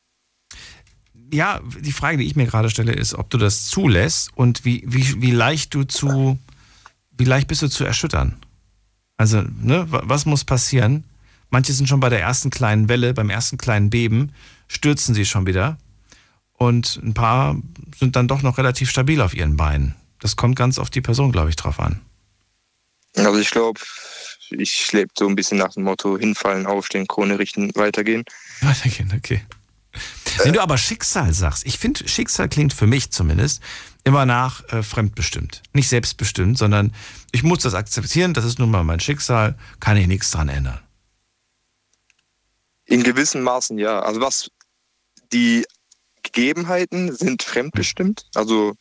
Ja, 1.32 1.62
die 1.80 1.92
Frage, 1.92 2.18
die 2.18 2.26
ich 2.26 2.36
mir 2.36 2.48
gerade 2.48 2.72
stelle, 2.72 2.94
ist, 2.94 3.14
ob 3.14 3.30
du 3.30 3.38
das 3.38 3.68
zulässt 3.68 4.32
und 4.36 4.66
wie, 4.66 4.84
wie, 4.88 5.22
wie 5.22 5.32
leicht 5.32 5.76
du 5.76 5.84
zu, 5.84 6.40
wie 7.12 7.24
leicht 7.24 7.48
bist 7.48 7.62
du 7.62 7.68
zu 7.68 7.84
erschüttern? 7.84 8.40
Also, 9.16 9.42
ne, 9.42 9.86
was 9.88 10.26
muss 10.26 10.44
passieren? 10.44 11.04
Manche 11.52 11.74
sind 11.74 11.88
schon 11.88 12.00
bei 12.00 12.10
der 12.10 12.22
ersten 12.22 12.50
kleinen 12.50 12.90
Welle, 12.90 13.14
beim 13.14 13.30
ersten 13.30 13.58
kleinen 13.60 13.92
Beben, 13.92 14.34
stürzen 14.68 15.14
sie 15.14 15.26
schon 15.26 15.46
wieder. 15.46 15.78
Und 16.54 17.00
ein 17.04 17.14
paar 17.14 17.58
sind 18.00 18.16
dann 18.16 18.28
doch 18.28 18.42
noch 18.42 18.58
relativ 18.58 18.90
stabil 18.90 19.22
auf 19.22 19.36
ihren 19.36 19.56
Beinen. 19.56 19.94
Das 20.20 20.36
kommt 20.36 20.56
ganz 20.56 20.80
auf 20.80 20.90
die 20.90 21.02
Person, 21.02 21.32
glaube 21.32 21.50
ich, 21.50 21.56
drauf 21.56 21.80
an. 21.80 22.02
Also 23.16 23.40
ich 23.40 23.52
glaube, 23.52 23.80
ich 24.50 24.92
lebe 24.92 25.12
so 25.18 25.28
ein 25.28 25.36
bisschen 25.36 25.58
nach 25.58 25.74
dem 25.74 25.84
Motto 25.84 26.18
hinfallen, 26.18 26.66
aufstehen, 26.66 27.08
Krone 27.08 27.40
richten, 27.40 27.74
weitergehen. 27.76 28.24
Weitergehen, 28.62 29.14
okay. 29.16 29.42
Wenn 30.44 30.54
du 30.54 30.62
aber 30.62 30.78
Schicksal 30.78 31.34
sagst, 31.34 31.66
ich 31.66 31.78
finde, 31.78 32.08
Schicksal 32.08 32.50
klingt 32.50 32.74
für 32.74 32.88
mich 32.88 33.12
zumindest 33.12 33.62
immer 34.04 34.26
nach 34.26 34.68
äh, 34.70 34.84
fremdbestimmt. 34.84 35.64
Nicht 35.74 35.88
selbstbestimmt, 35.88 36.58
sondern 36.58 36.94
ich 37.32 37.44
muss 37.44 37.60
das 37.60 37.74
akzeptieren, 37.74 38.34
das 38.34 38.46
ist 38.46 38.60
nun 38.60 38.70
mal 38.70 38.84
mein 38.84 39.00
Schicksal, 39.00 39.58
kann 39.80 39.98
ich 39.98 40.08
nichts 40.08 40.32
dran 40.32 40.50
ändern. 40.50 40.80
In 42.86 43.04
gewissen 43.04 43.42
Maßen 43.42 43.78
ja. 43.78 44.00
Also 44.02 44.22
was 44.22 44.52
die 45.32 45.66
Gegebenheiten 46.24 47.16
sind 47.16 47.44
fremdbestimmt. 47.44 48.28
Also 48.36 48.74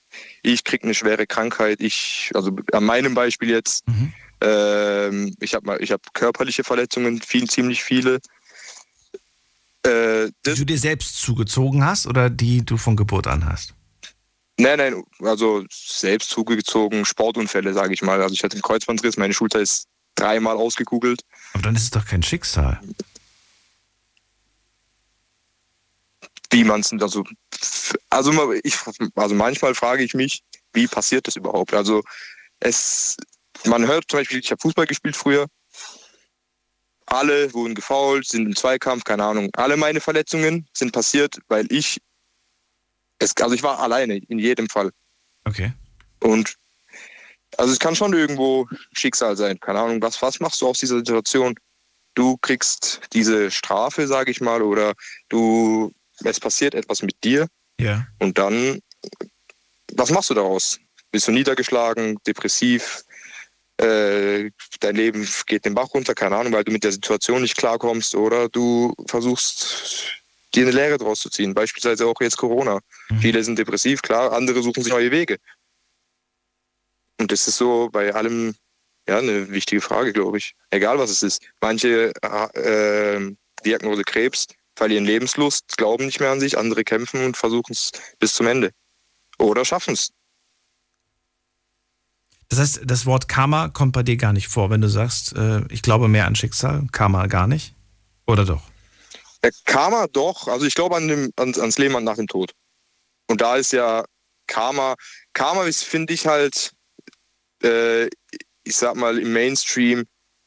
ich 0.42 0.64
kriege 0.64 0.84
eine 0.84 0.94
schwere 0.94 1.26
Krankheit. 1.26 1.80
Ich, 1.80 2.30
also 2.34 2.56
an 2.72 2.84
meinem 2.84 3.14
Beispiel 3.14 3.50
jetzt, 3.50 3.86
mhm. 3.88 4.12
Ähm, 4.40 5.34
ich 5.40 5.54
habe 5.54 5.78
ich 5.80 5.92
hab 5.92 6.12
körperliche 6.14 6.64
Verletzungen, 6.64 7.20
viel, 7.20 7.48
ziemlich 7.48 7.82
viele. 7.82 8.20
Äh, 9.84 10.30
die 10.46 10.54
du 10.54 10.64
dir 10.64 10.78
selbst 10.78 11.20
zugezogen 11.20 11.84
hast 11.84 12.06
oder 12.06 12.30
die 12.30 12.64
du 12.64 12.76
von 12.76 12.96
Geburt 12.96 13.26
an 13.26 13.44
hast? 13.44 13.74
Nein, 14.56 14.78
nein, 14.78 15.04
also 15.20 15.64
selbst 15.70 16.30
zugezogen, 16.30 17.04
Sportunfälle, 17.04 17.74
sage 17.74 17.92
ich 17.92 18.02
mal. 18.02 18.22
Also 18.22 18.34
ich 18.34 18.44
hatte 18.44 18.54
einen 18.54 18.62
Kreuzbandriss, 18.62 19.16
meine 19.16 19.34
Schulter 19.34 19.60
ist 19.60 19.88
dreimal 20.14 20.56
ausgekugelt. 20.56 21.22
Aber 21.52 21.62
dann 21.62 21.74
ist 21.74 21.82
es 21.82 21.90
doch 21.90 22.06
kein 22.06 22.22
Schicksal. 22.22 22.80
Wie 26.50 26.62
man 26.62 26.80
es, 26.80 26.92
also, 26.92 27.24
also, 28.10 28.52
ich, 28.52 28.76
also 29.16 29.34
manchmal 29.34 29.74
frage 29.74 30.04
ich 30.04 30.14
mich, 30.14 30.44
wie 30.72 30.86
passiert 30.86 31.26
das 31.26 31.34
überhaupt? 31.34 31.74
Also 31.74 32.02
es, 32.60 33.16
man 33.66 33.86
hört 33.86 34.04
zum 34.08 34.20
Beispiel, 34.20 34.38
ich 34.38 34.50
habe 34.50 34.60
Fußball 34.60 34.86
gespielt 34.86 35.16
früher, 35.16 35.46
alle 37.06 37.52
wurden 37.52 37.74
gefault, 37.74 38.26
sind 38.26 38.46
im 38.46 38.56
Zweikampf, 38.56 39.04
keine 39.04 39.24
Ahnung. 39.24 39.50
Alle 39.54 39.76
meine 39.76 40.00
Verletzungen 40.00 40.66
sind 40.72 40.92
passiert, 40.92 41.38
weil 41.48 41.70
ich 41.70 42.00
es, 43.18 43.36
also 43.40 43.54
ich 43.54 43.62
war 43.62 43.78
alleine 43.78 44.16
in 44.16 44.38
jedem 44.38 44.68
Fall. 44.68 44.90
Okay. 45.44 45.72
Und 46.20 46.54
also 47.56 47.72
es 47.72 47.78
kann 47.78 47.94
schon 47.94 48.12
irgendwo 48.12 48.66
Schicksal 48.92 49.36
sein. 49.36 49.60
Keine 49.60 49.80
Ahnung, 49.80 50.02
was, 50.02 50.20
was 50.22 50.40
machst 50.40 50.60
du 50.60 50.68
aus 50.68 50.78
dieser 50.78 50.98
Situation? 50.98 51.54
Du 52.14 52.36
kriegst 52.38 53.00
diese 53.12 53.50
Strafe, 53.50 54.06
sage 54.06 54.30
ich 54.30 54.40
mal, 54.40 54.62
oder 54.62 54.94
du, 55.28 55.92
es 56.24 56.40
passiert 56.40 56.74
etwas 56.74 57.02
mit 57.02 57.22
dir. 57.22 57.46
Ja. 57.78 58.06
Und 58.18 58.38
dann, 58.38 58.80
was 59.94 60.10
machst 60.10 60.30
du 60.30 60.34
daraus? 60.34 60.78
Bist 61.10 61.28
du 61.28 61.32
niedergeschlagen, 61.32 62.18
depressiv? 62.26 63.04
Äh, 63.76 64.50
dein 64.80 64.94
Leben 64.94 65.28
geht 65.46 65.64
den 65.64 65.74
Bach 65.74 65.88
runter, 65.92 66.14
keine 66.14 66.36
Ahnung, 66.36 66.52
weil 66.52 66.64
du 66.64 66.72
mit 66.72 66.84
der 66.84 66.92
Situation 66.92 67.42
nicht 67.42 67.56
klarkommst 67.56 68.14
oder 68.14 68.48
du 68.48 68.94
versuchst, 69.06 70.12
dir 70.54 70.62
eine 70.62 70.70
Lehre 70.70 70.98
draus 70.98 71.20
zu 71.20 71.30
ziehen. 71.30 71.54
Beispielsweise 71.54 72.06
auch 72.06 72.20
jetzt 72.20 72.36
Corona. 72.36 72.80
Mhm. 73.08 73.18
Viele 73.20 73.42
sind 73.42 73.58
depressiv, 73.58 74.02
klar, 74.02 74.32
andere 74.32 74.62
suchen 74.62 74.82
sich 74.82 74.92
neue 74.92 75.10
Wege. 75.10 75.38
Und 77.18 77.32
das 77.32 77.48
ist 77.48 77.56
so 77.56 77.88
bei 77.90 78.14
allem 78.14 78.54
ja 79.08 79.18
eine 79.18 79.50
wichtige 79.50 79.80
Frage, 79.80 80.12
glaube 80.12 80.38
ich. 80.38 80.54
Egal 80.70 80.98
was 80.98 81.10
es 81.10 81.22
ist. 81.22 81.42
Manche 81.60 82.12
äh, 82.22 83.34
Diagnose 83.64 84.02
Krebs 84.02 84.46
verlieren 84.76 85.04
Lebenslust, 85.04 85.76
glauben 85.76 86.06
nicht 86.06 86.20
mehr 86.20 86.30
an 86.30 86.40
sich, 86.40 86.58
andere 86.58 86.84
kämpfen 86.84 87.24
und 87.24 87.36
versuchen 87.36 87.72
es 87.72 87.92
bis 88.18 88.34
zum 88.34 88.46
Ende. 88.46 88.70
Oder 89.38 89.64
schaffen 89.64 89.94
es. 89.94 90.10
Das 92.48 92.58
heißt, 92.58 92.82
das 92.84 93.06
Wort 93.06 93.28
Karma 93.28 93.68
kommt 93.68 93.92
bei 93.92 94.02
dir 94.02 94.16
gar 94.16 94.32
nicht 94.32 94.48
vor, 94.48 94.70
wenn 94.70 94.80
du 94.80 94.88
sagst, 94.88 95.34
äh, 95.34 95.62
ich 95.70 95.82
glaube 95.82 96.08
mehr 96.08 96.26
an 96.26 96.36
Schicksal, 96.36 96.86
Karma 96.92 97.26
gar 97.26 97.46
nicht? 97.46 97.74
Oder 98.26 98.44
doch? 98.44 98.62
Der 99.42 99.52
Karma 99.64 100.06
doch, 100.06 100.48
also 100.48 100.64
ich 100.64 100.74
glaube 100.74 100.96
an 100.96 101.08
dem, 101.08 101.30
ans, 101.36 101.58
ans 101.58 101.78
Leben 101.78 102.02
nach 102.04 102.16
dem 102.16 102.26
Tod. 102.26 102.52
Und 103.28 103.40
da 103.40 103.56
ist 103.56 103.72
ja 103.72 104.04
Karma, 104.46 104.94
Karma 105.32 105.64
finde 105.72 106.14
ich 106.14 106.26
halt, 106.26 106.72
äh, 107.62 108.06
ich 108.64 108.76
sag 108.76 108.96
mal, 108.96 109.18
im 109.18 109.32
Mainstream 109.32 110.04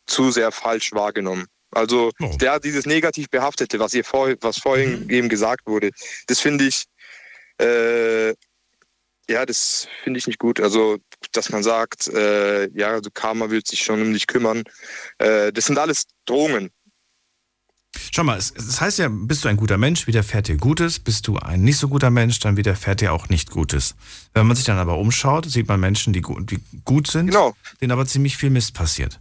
zu 0.08 0.32
sehr 0.32 0.52
falsch 0.52 0.94
wahrgenommen. 0.94 1.46
Also 1.72 2.12
oh. 2.20 2.38
der 2.40 2.60
dieses 2.60 2.86
negativ 2.86 3.30
behaftete, 3.30 3.80
was 3.80 3.94
ihr 3.94 4.04
vor, 4.04 4.34
was 4.42 4.58
vorhin 4.58 5.04
mhm. 5.04 5.10
eben 5.10 5.30
gesagt 5.30 5.68
wurde, 5.68 5.92
das 6.28 6.40
finde 6.40 6.66
ich, 6.66 6.86
äh, 7.60 8.34
ja, 9.30 9.46
das 9.46 9.88
finde 10.04 10.20
ich 10.20 10.28
nicht 10.28 10.40
gut. 10.40 10.60
Also, 10.60 10.98
dass 11.32 11.50
man 11.50 11.64
sagt, 11.64 12.08
äh, 12.08 12.70
ja, 12.72 12.90
also 12.90 13.10
Karma 13.14 13.50
wird 13.50 13.68
sich 13.68 13.82
schon 13.82 14.02
um 14.02 14.14
dich 14.14 14.28
kümmern. 14.28 14.64
Äh, 15.18 15.52
das 15.52 15.66
sind 15.66 15.78
alles 15.78 16.06
Drohungen. 16.26 16.72
Schau 18.12 18.24
mal, 18.24 18.38
es, 18.38 18.54
es, 18.56 18.80
heißt 18.80 19.00
ja, 19.00 19.10
bist 19.10 19.44
du 19.44 19.50
ein 19.50 19.58
guter 19.58 19.78
Mensch, 19.78 20.08
widerfährt 20.08 20.48
dir 20.48 20.58
Gutes, 20.58 21.00
bist 21.00 21.28
du 21.28 21.38
ein 21.38 21.62
nicht 21.62 21.78
so 21.78 21.88
guter 21.88 22.10
Mensch, 22.10 22.40
dann 22.40 22.58
widerfährt 22.58 23.02
dir 23.02 23.12
auch 23.12 23.30
nicht 23.30 23.50
Gutes. 23.50 23.96
Wenn 24.34 24.48
man 24.48 24.56
sich 24.56 24.66
dann 24.66 24.78
aber 24.78 24.98
umschaut, 24.98 25.50
sieht 25.50 25.68
man 25.68 25.80
Menschen, 25.80 26.14
die, 26.14 26.22
die 26.22 26.60
gut 26.86 27.08
sind, 27.08 27.28
genau. 27.28 27.56
denen 27.82 27.92
aber 27.92 28.06
ziemlich 28.06 28.38
viel 28.38 28.50
Mist 28.50 28.74
passiert. 28.74 29.20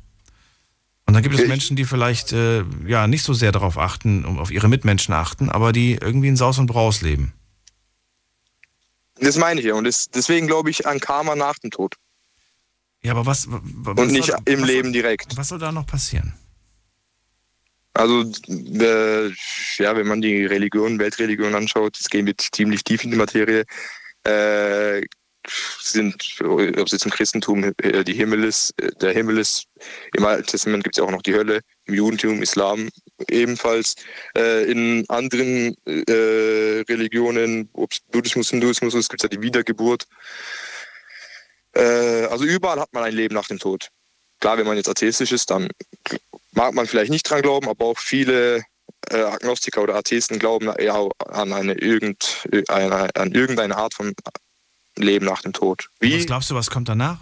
Und 1.06 1.14
dann 1.14 1.22
gibt 1.22 1.38
es 1.38 1.46
Menschen, 1.46 1.76
die 1.76 1.84
vielleicht 1.84 2.32
äh, 2.32 2.64
ja 2.86 3.06
nicht 3.06 3.22
so 3.22 3.32
sehr 3.32 3.52
darauf 3.52 3.78
achten, 3.78 4.24
um 4.24 4.38
auf 4.38 4.50
ihre 4.50 4.68
Mitmenschen 4.68 5.14
achten, 5.14 5.48
aber 5.48 5.72
die 5.72 5.92
irgendwie 5.94 6.28
in 6.28 6.36
Saus 6.36 6.58
und 6.58 6.66
Braus 6.66 7.00
leben. 7.00 7.32
Das 9.18 9.36
meine 9.36 9.60
ich 9.60 9.66
ja. 9.66 9.74
Und 9.74 9.84
das, 9.84 10.08
deswegen 10.08 10.46
glaube 10.46 10.70
ich 10.70 10.86
an 10.86 11.00
Karma 11.00 11.34
nach 11.34 11.58
dem 11.58 11.70
Tod. 11.70 11.94
Ja, 13.02 13.12
aber 13.12 13.26
was. 13.26 13.46
was 13.48 13.98
und 13.98 14.12
nicht 14.12 14.26
soll, 14.26 14.40
im 14.46 14.62
was 14.62 14.68
Leben 14.68 14.92
direkt. 14.92 15.36
Was 15.36 15.48
soll 15.48 15.58
da 15.58 15.72
noch 15.72 15.86
passieren? 15.86 16.34
Also, 17.94 18.30
äh, 18.48 19.28
ja, 19.78 19.96
wenn 19.96 20.06
man 20.06 20.20
die 20.20 20.44
Religion, 20.44 20.98
Weltreligion 20.98 21.54
anschaut, 21.54 21.98
das 21.98 22.10
gehen 22.10 22.26
wir 22.26 22.36
ziemlich 22.36 22.84
tief 22.84 23.04
in 23.04 23.10
die 23.10 23.16
Materie, 23.16 23.64
äh, 24.24 25.00
sind, 25.80 26.14
ob 26.42 26.60
es 26.60 26.92
jetzt 26.92 27.04
im 27.04 27.10
Christentum 27.10 27.72
äh, 27.82 28.04
die 28.04 28.14
Himmel 28.14 28.44
ist, 28.44 28.72
äh, 28.80 28.90
der 29.00 29.12
Himmel 29.12 29.38
ist, 29.38 29.66
im 30.14 30.24
Alten 30.24 30.46
Testament 30.46 30.84
gibt 30.84 30.96
es 30.96 30.98
ja 30.98 31.04
auch 31.04 31.10
noch 31.10 31.22
die 31.22 31.34
Hölle, 31.34 31.60
im 31.86 31.94
Judentum, 31.94 32.42
Islam 32.42 32.88
ebenfalls, 33.28 33.94
äh, 34.36 34.70
in 34.70 35.04
anderen 35.08 35.76
äh, 35.86 36.84
Religionen, 36.88 37.68
ob 37.72 37.92
es 37.92 38.00
Buddhismus, 38.10 38.50
Hinduismus 38.50 38.94
ist, 38.94 39.08
gibt 39.08 39.22
es 39.22 39.30
ja 39.30 39.36
die 39.36 39.42
Wiedergeburt. 39.42 40.06
Äh, 41.74 42.26
also 42.26 42.44
überall 42.44 42.80
hat 42.80 42.92
man 42.92 43.04
ein 43.04 43.14
Leben 43.14 43.34
nach 43.34 43.48
dem 43.48 43.58
Tod. 43.58 43.88
Klar, 44.40 44.58
wenn 44.58 44.66
man 44.66 44.76
jetzt 44.76 44.88
atheistisch 44.88 45.32
ist, 45.32 45.50
dann 45.50 45.68
mag 46.52 46.74
man 46.74 46.86
vielleicht 46.86 47.10
nicht 47.10 47.28
dran 47.28 47.42
glauben, 47.42 47.68
aber 47.68 47.86
auch 47.86 47.98
viele 47.98 48.64
äh, 49.10 49.22
Agnostiker 49.22 49.82
oder 49.82 49.94
Atheisten 49.94 50.38
glauben 50.38 50.68
eher 50.76 51.08
an 51.28 51.52
eine 51.52 51.74
irgend, 51.74 52.46
eine, 52.68 53.14
an 53.14 53.32
irgendeine 53.32 53.76
Art 53.76 53.94
von 53.94 54.14
Leben 54.96 55.26
nach 55.26 55.42
dem 55.42 55.52
Tod. 55.52 55.88
Wie? 56.00 56.16
Was 56.16 56.26
glaubst 56.26 56.50
du, 56.50 56.54
was 56.54 56.70
kommt 56.70 56.88
danach? 56.88 57.18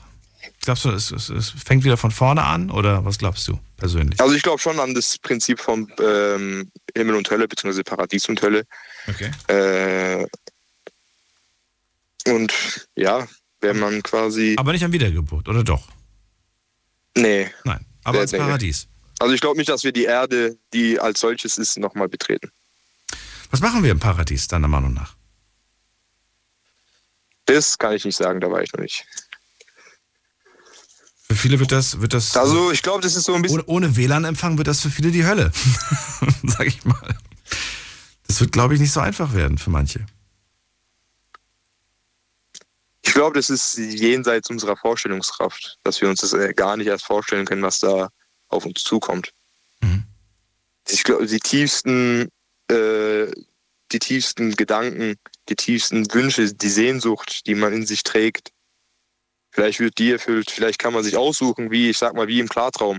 Glaubst 0.60 0.84
du, 0.84 0.90
es, 0.90 1.10
es, 1.10 1.28
es, 1.30 1.50
fängt 1.50 1.84
wieder 1.84 1.96
von 1.96 2.10
vorne 2.10 2.42
an 2.42 2.70
oder 2.70 3.04
was 3.04 3.18
glaubst 3.18 3.48
du 3.48 3.58
persönlich? 3.76 4.20
Also 4.20 4.34
ich 4.34 4.42
glaube 4.42 4.58
schon 4.58 4.78
an 4.78 4.94
das 4.94 5.18
Prinzip 5.18 5.58
von 5.58 5.90
ähm, 6.00 6.70
Himmel 6.94 7.16
und 7.16 7.30
Hölle, 7.30 7.48
beziehungsweise 7.48 7.82
Paradies 7.82 8.28
und 8.28 8.40
Hölle. 8.42 8.66
Okay. 9.08 9.30
Äh, 9.48 10.26
und 12.30 12.86
ja, 12.96 13.26
wenn 13.60 13.78
man 13.78 14.02
quasi. 14.02 14.54
Aber 14.58 14.72
nicht 14.72 14.84
an 14.84 14.92
Wiedergeburt, 14.92 15.48
oder 15.48 15.64
doch? 15.64 15.88
Nee. 17.16 17.50
Nein, 17.64 17.84
aber 18.02 18.20
als 18.20 18.32
Paradies. 18.32 18.88
Also 19.18 19.34
ich 19.34 19.40
glaube 19.40 19.58
nicht, 19.58 19.68
dass 19.68 19.84
wir 19.84 19.92
die 19.92 20.04
Erde, 20.04 20.56
die 20.72 20.98
als 20.98 21.20
solches 21.20 21.58
ist, 21.58 21.78
nochmal 21.78 22.08
betreten. 22.08 22.50
Was 23.50 23.60
machen 23.60 23.82
wir 23.84 23.92
im 23.92 24.00
Paradies, 24.00 24.48
deiner 24.48 24.68
Meinung 24.68 24.92
nach? 24.92 25.14
Das 27.46 27.78
kann 27.78 27.92
ich 27.94 28.04
nicht 28.04 28.16
sagen, 28.16 28.40
da 28.40 28.50
war 28.50 28.62
ich 28.62 28.72
noch 28.72 28.80
nicht. 28.80 29.06
Für 31.26 31.34
viele 31.36 31.58
wird 31.58 31.72
das, 31.72 32.00
wird 32.00 32.12
das. 32.12 32.36
Also 32.36 32.70
ich 32.70 32.82
glaube, 32.82 33.02
das 33.02 33.16
ist 33.16 33.24
so 33.24 33.34
ein 33.34 33.42
bisschen. 33.42 33.60
Ohne, 33.60 33.86
ohne 33.86 33.96
WLAN-Empfang 33.96 34.58
wird 34.58 34.68
das 34.68 34.80
für 34.80 34.90
viele 34.90 35.10
die 35.10 35.26
Hölle. 35.26 35.50
Sag 36.42 36.66
ich 36.66 36.84
mal. 36.84 37.18
Das 38.26 38.40
wird, 38.40 38.52
glaube 38.52 38.74
ich, 38.74 38.80
nicht 38.80 38.92
so 38.92 39.00
einfach 39.00 39.32
werden 39.34 39.58
für 39.58 39.70
manche. 39.70 40.06
Ich 43.02 43.12
glaube, 43.12 43.36
das 43.36 43.50
ist 43.50 43.76
jenseits 43.76 44.50
unserer 44.50 44.76
Vorstellungskraft, 44.76 45.78
dass 45.82 46.00
wir 46.00 46.08
uns 46.08 46.20
das 46.20 46.32
äh, 46.32 46.52
gar 46.54 46.76
nicht 46.76 46.88
erst 46.88 47.04
vorstellen 47.04 47.46
können, 47.46 47.62
was 47.62 47.80
da 47.80 48.08
auf 48.48 48.64
uns 48.64 48.82
zukommt. 48.82 49.32
Mhm. 49.80 50.04
Ich 50.88 51.04
glaube, 51.04 51.26
die 51.26 51.38
tiefsten, 51.38 52.28
äh, 52.70 53.26
die 53.92 53.98
tiefsten 53.98 54.56
Gedanken, 54.56 55.16
die 55.48 55.56
tiefsten 55.56 56.12
Wünsche, 56.12 56.52
die 56.52 56.68
Sehnsucht, 56.68 57.46
die 57.46 57.54
man 57.54 57.72
in 57.72 57.86
sich 57.86 58.02
trägt, 58.02 58.52
vielleicht 59.50 59.80
wird 59.80 59.98
die 59.98 60.10
erfüllt, 60.10 60.50
vielleicht 60.50 60.78
kann 60.78 60.92
man 60.92 61.04
sich 61.04 61.16
aussuchen, 61.16 61.70
wie, 61.70 61.90
ich 61.90 61.98
sag 61.98 62.14
mal, 62.14 62.28
wie 62.28 62.40
im 62.40 62.48
Klartraum, 62.48 62.98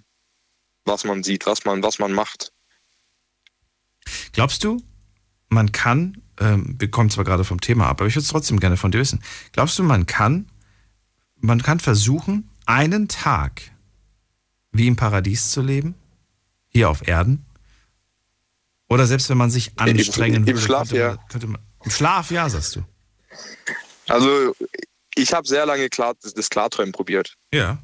was 0.86 1.04
man 1.04 1.24
sieht, 1.24 1.45
was 1.45 1.65
man, 1.65 1.84
was 1.84 2.00
man 2.00 2.13
macht. 2.13 2.52
Glaubst 4.32 4.63
du, 4.63 4.82
man 5.50 5.71
kann, 5.71 6.21
ähm, 6.39 6.76
wir 6.80 6.89
kommen 6.89 7.10
zwar 7.10 7.24
gerade 7.24 7.43
vom 7.43 7.62
Thema 7.62 7.86
ab, 7.86 8.00
aber 8.00 8.08
ich 8.08 8.15
würde 8.15 8.24
es 8.24 8.30
trotzdem 8.30 8.60
gerne 8.60 8.78
von 8.78 8.91
dir 8.91 9.00
wissen. 9.00 9.24
Glaubst 9.52 9.78
du, 9.80 9.84
man 9.84 10.06
kann, 10.06 10.50
man 11.38 11.62
kann 11.62 11.80
versuchen, 11.80 12.50
einen 12.65 13.08
Tag 13.08 13.62
wie 14.71 14.88
im 14.88 14.95
Paradies 14.95 15.52
zu 15.52 15.62
leben? 15.62 15.95
Hier 16.67 16.89
auf 16.89 17.08
Erden? 17.08 17.45
Oder 18.88 19.08
selbst 19.08 19.30
wenn 19.30 19.38
man 19.38 19.50
sich 19.50 19.71
anstrengen 19.78 20.43
Im, 20.43 20.48
im, 20.48 20.56
im 20.56 20.62
Schlaf, 20.62 20.89
könnte, 20.89 20.98
ja. 20.98 21.17
Könnte 21.30 21.48
man, 21.48 21.62
Im 21.84 21.91
Schlaf, 21.91 22.32
ja, 22.32 22.50
sagst 22.50 22.76
du. 22.76 22.84
Also, 24.08 24.56
ich 25.15 25.34
habe 25.34 25.48
sehr 25.48 25.65
lange 25.65 25.89
klar, 25.89 26.13
das 26.21 26.50
Klarträumen 26.50 26.91
probiert. 26.91 27.36
Ja. 27.52 27.80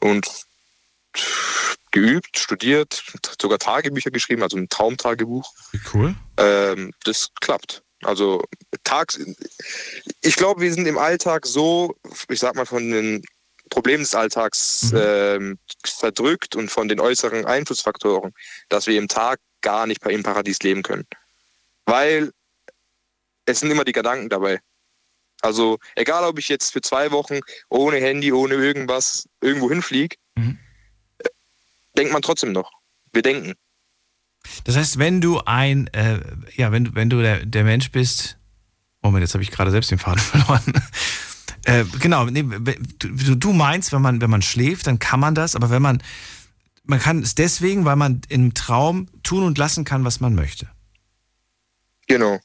Und 0.00 0.26
geübt, 1.90 2.38
studiert, 2.38 3.02
sogar 3.40 3.58
Tagebücher 3.58 4.10
geschrieben, 4.10 4.42
also 4.42 4.56
ein 4.56 4.68
Traumtagebuch. 4.68 5.52
Wie 5.72 5.80
cool. 5.94 6.14
Ähm, 6.36 6.92
das 7.04 7.28
klappt. 7.40 7.82
Also 8.02 8.42
tags, 8.84 9.20
ich 10.22 10.36
glaube, 10.36 10.62
wir 10.62 10.72
sind 10.72 10.86
im 10.86 10.96
Alltag 10.96 11.46
so, 11.46 11.94
ich 12.28 12.40
sag 12.40 12.54
mal, 12.54 12.64
von 12.64 12.90
den 12.90 13.22
Problemen 13.68 14.02
des 14.02 14.14
Alltags 14.14 14.90
mhm. 14.92 14.98
ähm, 15.00 15.58
verdrückt 15.84 16.56
und 16.56 16.70
von 16.70 16.88
den 16.88 16.98
äußeren 16.98 17.44
Einflussfaktoren, 17.44 18.32
dass 18.68 18.86
wir 18.86 18.98
im 18.98 19.08
Tag 19.08 19.38
gar 19.60 19.86
nicht 19.86 20.00
bei 20.00 20.12
im 20.12 20.22
Paradies 20.22 20.60
leben 20.60 20.82
können. 20.82 21.06
Weil 21.86 22.32
es 23.46 23.60
sind 23.60 23.70
immer 23.70 23.84
die 23.84 23.92
Gedanken 23.92 24.28
dabei. 24.28 24.60
Also 25.42 25.78
egal, 25.94 26.24
ob 26.24 26.38
ich 26.38 26.48
jetzt 26.48 26.72
für 26.72 26.80
zwei 26.80 27.10
Wochen 27.10 27.40
ohne 27.68 27.96
Handy, 27.96 28.32
ohne 28.32 28.54
irgendwas 28.54 29.28
irgendwo 29.40 29.70
hinfliege, 29.70 30.16
mhm. 30.34 30.58
denkt 31.96 32.12
man 32.12 32.22
trotzdem 32.22 32.52
noch. 32.52 32.70
Wir 33.12 33.22
denken. 33.22 33.54
Das 34.64 34.76
heißt, 34.76 34.98
wenn 34.98 35.20
du 35.20 35.40
ein, 35.44 35.86
äh, 35.88 36.20
ja, 36.54 36.72
wenn, 36.72 36.94
wenn 36.94 37.10
du 37.10 37.20
der, 37.20 37.44
der 37.44 37.64
Mensch 37.64 37.90
bist, 37.90 38.38
Moment, 39.02 39.22
jetzt 39.22 39.34
habe 39.34 39.42
ich 39.42 39.50
gerade 39.50 39.70
selbst 39.70 39.90
den 39.90 39.98
Faden 39.98 40.20
verloren. 40.20 40.72
äh, 41.64 41.84
genau, 42.00 42.26
nee, 42.26 42.42
du, 42.42 43.34
du 43.34 43.52
meinst, 43.52 43.92
wenn 43.92 44.02
man, 44.02 44.20
wenn 44.20 44.30
man 44.30 44.42
schläft, 44.42 44.86
dann 44.86 44.98
kann 44.98 45.20
man 45.20 45.34
das, 45.34 45.56
aber 45.56 45.70
wenn 45.70 45.82
man, 45.82 46.02
man 46.90 46.98
kann 46.98 47.22
es 47.22 47.34
deswegen, 47.34 47.84
weil 47.84 47.96
man 47.96 48.20
im 48.28 48.52
Traum 48.52 49.08
tun 49.22 49.44
und 49.44 49.56
lassen 49.56 49.84
kann, 49.84 50.04
was 50.04 50.20
man 50.20 50.34
möchte. 50.34 50.68
Genau. 52.08 52.38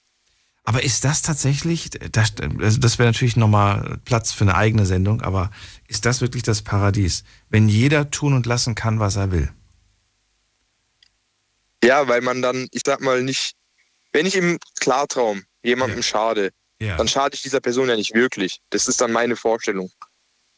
Aber 0.63 0.84
ist 0.84 1.03
das 1.03 1.21
tatsächlich, 1.21 1.89
das, 2.12 2.34
also 2.60 2.79
das 2.79 2.97
wäre 2.97 3.10
natürlich 3.10 3.36
nochmal 3.36 3.99
Platz 4.05 4.31
für 4.31 4.43
eine 4.43 4.55
eigene 4.55 4.86
Sendung, 4.86 5.21
aber 5.21 5.51
ist 5.88 6.05
das 6.05 6.21
wirklich 6.21 6.43
das 6.43 6.62
Paradies, 6.62 7.23
wenn 7.49 7.69
jeder 7.69 8.10
tun 8.10 8.34
und 8.34 8.45
lassen 8.45 8.75
kann, 8.75 8.99
was 8.99 9.15
er 9.15 9.31
will? 9.31 9.51
Ja, 11.84 12.08
weil 12.08 12.21
man 12.21 12.41
dann, 12.41 12.67
ich 12.71 12.81
sag 12.86 13.01
mal 13.01 13.21
nicht, 13.21 13.53
wenn 14.12 14.25
ich 14.25 14.36
im 14.36 14.60
Klartraum 14.79 15.43
jemandem 15.63 15.99
ja. 15.99 16.03
schade, 16.03 16.51
ja. 16.79 16.97
dann 16.97 17.08
schade 17.08 17.36
ich 17.36 17.41
dieser 17.41 17.62
Person 17.62 17.89
ja 17.89 17.95
nicht 17.95 18.13
wirklich. 18.13 18.62
Das 18.69 18.88
ist 18.88 19.01
dann 19.01 19.12
meine 19.12 19.36
Vorstellung. 19.36 19.91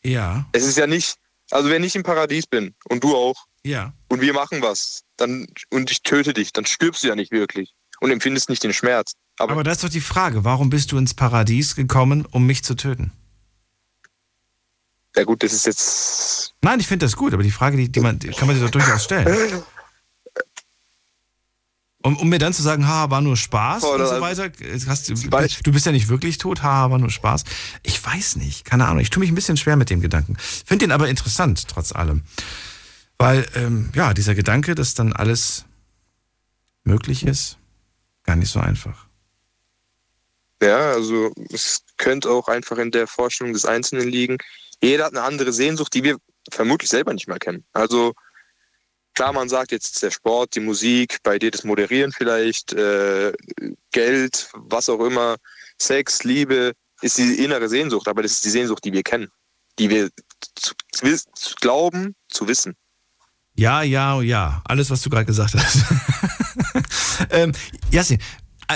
Ja. 0.03 0.45
Es 0.53 0.65
ist 0.65 0.77
ja 0.77 0.87
nicht, 0.87 1.15
also 1.51 1.69
wenn 1.69 1.83
ich 1.83 1.95
im 1.95 2.03
Paradies 2.03 2.47
bin 2.47 2.75
und 2.85 3.03
du 3.03 3.15
auch, 3.15 3.46
ja. 3.67 3.93
und 4.09 4.21
wir 4.21 4.33
machen 4.33 4.61
was, 4.61 5.03
dann 5.17 5.47
und 5.69 5.91
ich 5.91 6.03
töte 6.03 6.33
dich, 6.33 6.53
dann 6.53 6.65
stirbst 6.65 7.03
du 7.03 7.07
ja 7.07 7.15
nicht 7.15 7.31
wirklich 7.31 7.73
und 7.99 8.11
empfindest 8.11 8.49
nicht 8.49 8.63
den 8.63 8.73
Schmerz. 8.73 9.13
Aber, 9.37 9.53
Aber 9.53 9.63
das 9.63 9.77
ist 9.77 9.83
doch 9.83 9.89
die 9.89 10.01
Frage, 10.01 10.43
warum 10.43 10.69
bist 10.69 10.91
du 10.91 10.97
ins 10.97 11.13
Paradies 11.13 11.75
gekommen, 11.75 12.25
um 12.25 12.45
mich 12.45 12.63
zu 12.63 12.75
töten? 12.75 13.11
Ja 15.15 15.23
gut, 15.23 15.41
das 15.41 15.53
ist 15.53 15.65
jetzt. 15.65 16.53
Nein, 16.61 16.79
ich 16.79 16.87
finde 16.87 17.05
das 17.05 17.15
gut, 17.15 17.33
aber 17.33 17.43
die 17.43 17.51
Frage, 17.51 17.77
die, 17.77 17.91
die, 17.91 17.99
man, 17.99 18.19
die 18.19 18.29
kann 18.29 18.47
man 18.47 18.55
sich 18.55 18.63
doch 18.63 18.71
durchaus 18.71 19.03
stellen. 19.03 19.63
Um, 22.03 22.15
um, 22.17 22.29
mir 22.29 22.37
dann 22.37 22.53
zu 22.53 22.61
sagen, 22.61 22.87
haha, 22.87 23.09
war 23.09 23.21
nur 23.21 23.35
Spaß 23.35 23.83
oh, 23.83 23.95
und 23.95 24.07
so 24.07 24.21
weiter. 24.21 24.51
Hast, 24.87 25.09
du 25.09 25.71
bist 25.71 25.85
ja 25.85 25.91
nicht 25.91 26.07
wirklich 26.07 26.37
tot, 26.37 26.61
haha, 26.61 26.91
war 26.91 26.99
nur 26.99 27.09
Spaß. 27.09 27.43
Ich 27.83 28.03
weiß 28.05 28.35
nicht, 28.37 28.63
keine 28.63 28.85
Ahnung. 28.85 28.99
Ich 28.99 29.09
tue 29.09 29.19
mich 29.19 29.31
ein 29.31 29.35
bisschen 29.35 29.57
schwer 29.57 29.75
mit 29.75 29.89
dem 29.89 29.99
Gedanken. 29.99 30.37
Finde 30.37 30.85
den 30.85 30.91
aber 30.91 31.09
interessant, 31.09 31.67
trotz 31.67 31.91
allem. 31.91 32.21
Weil, 33.17 33.47
ähm, 33.55 33.91
ja, 33.95 34.13
dieser 34.13 34.35
Gedanke, 34.35 34.75
dass 34.75 34.93
dann 34.93 35.13
alles 35.13 35.65
möglich 36.83 37.25
ist, 37.25 37.57
gar 38.23 38.35
nicht 38.35 38.51
so 38.51 38.59
einfach. 38.59 39.07
Ja, 40.61 40.91
also 40.91 41.31
es 41.51 41.83
könnte 41.97 42.29
auch 42.29 42.47
einfach 42.47 42.77
in 42.77 42.91
der 42.91 43.07
Vorstellung 43.07 43.53
des 43.53 43.65
Einzelnen 43.65 44.07
liegen. 44.07 44.37
Jeder 44.81 45.05
hat 45.05 45.13
eine 45.13 45.23
andere 45.23 45.53
Sehnsucht, 45.53 45.93
die 45.93 46.03
wir 46.03 46.17
vermutlich 46.51 46.89
selber 46.89 47.13
nicht 47.13 47.27
mehr 47.27 47.39
kennen. 47.39 47.63
Also 47.73 48.13
klar, 49.13 49.33
man 49.33 49.49
sagt 49.49 49.71
jetzt 49.71 50.01
der 50.01 50.11
Sport, 50.11 50.55
die 50.55 50.59
Musik, 50.59 51.17
bei 51.23 51.37
dir 51.39 51.51
das 51.51 51.63
Moderieren 51.63 52.11
vielleicht, 52.11 52.73
äh, 52.73 53.33
Geld, 53.91 54.49
was 54.53 54.89
auch 54.89 55.03
immer, 55.03 55.37
Sex, 55.79 56.23
Liebe, 56.23 56.73
ist 57.01 57.17
die 57.17 57.43
innere 57.43 57.69
Sehnsucht, 57.69 58.07
aber 58.07 58.23
das 58.23 58.33
ist 58.33 58.45
die 58.45 58.49
Sehnsucht, 58.49 58.83
die 58.83 58.93
wir 58.93 59.03
kennen, 59.03 59.29
die 59.77 59.89
wir 59.89 60.09
zu, 60.55 60.73
zu, 60.91 61.31
zu 61.33 61.55
glauben, 61.61 62.15
zu 62.29 62.47
wissen. 62.47 62.75
Ja, 63.57 63.81
ja, 63.81 64.21
ja, 64.21 64.61
alles, 64.65 64.89
was 64.89 65.01
du 65.01 65.09
gerade 65.09 65.25
gesagt 65.25 65.55
hast. 65.55 65.83
ähm, 67.31 67.53
e-, 67.91 68.17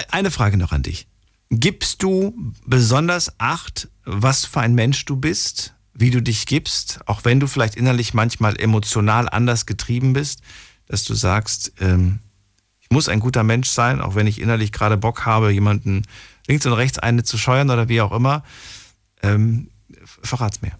eine 0.10 0.32
Frage 0.32 0.58
noch 0.58 0.72
an 0.72 0.84
dich. 0.84 1.08
Gibst 1.50 2.02
du 2.02 2.34
besonders 2.66 3.40
Acht, 3.40 3.90
was 4.06 4.46
für 4.46 4.62
ein 4.62 4.74
Mensch 4.74 5.06
du 5.06 5.16
bist? 5.18 5.76
wie 5.94 6.10
du 6.10 6.22
dich 6.22 6.46
gibst, 6.46 7.00
auch 7.06 7.26
wenn 7.26 7.40
du 7.40 7.48
vielleicht 7.48 7.76
innerlich 7.76 8.14
manchmal 8.14 8.60
emotional 8.60 9.30
anders 9.30 9.66
getrieben 9.66 10.14
bist, 10.14 10.42
dass 10.88 11.04
du 11.04 11.14
sagst, 11.14 11.74
ähm, 11.80 12.20
ich 12.80 12.90
muss 12.90 13.08
ein 13.08 13.20
guter 13.20 13.44
Mensch 13.44 13.70
sein, 13.70 14.02
auch 14.02 14.16
wenn 14.16 14.28
ich 14.28 14.42
innerlich 14.42 14.72
gerade 14.72 14.98
Bock 14.98 15.26
habe, 15.26 15.52
jemanden 15.52 16.04
links 16.48 16.66
und 16.66 16.74
rechts 16.74 17.00
eine 17.00 17.24
zu 17.24 17.38
scheuern 17.38 17.70
oder 17.70 17.88
wie 17.88 18.02
auch 18.02 18.12
immer. 18.12 18.44
Ähm, 19.22 19.70
verrat's 20.24 20.62
mir. 20.62 20.72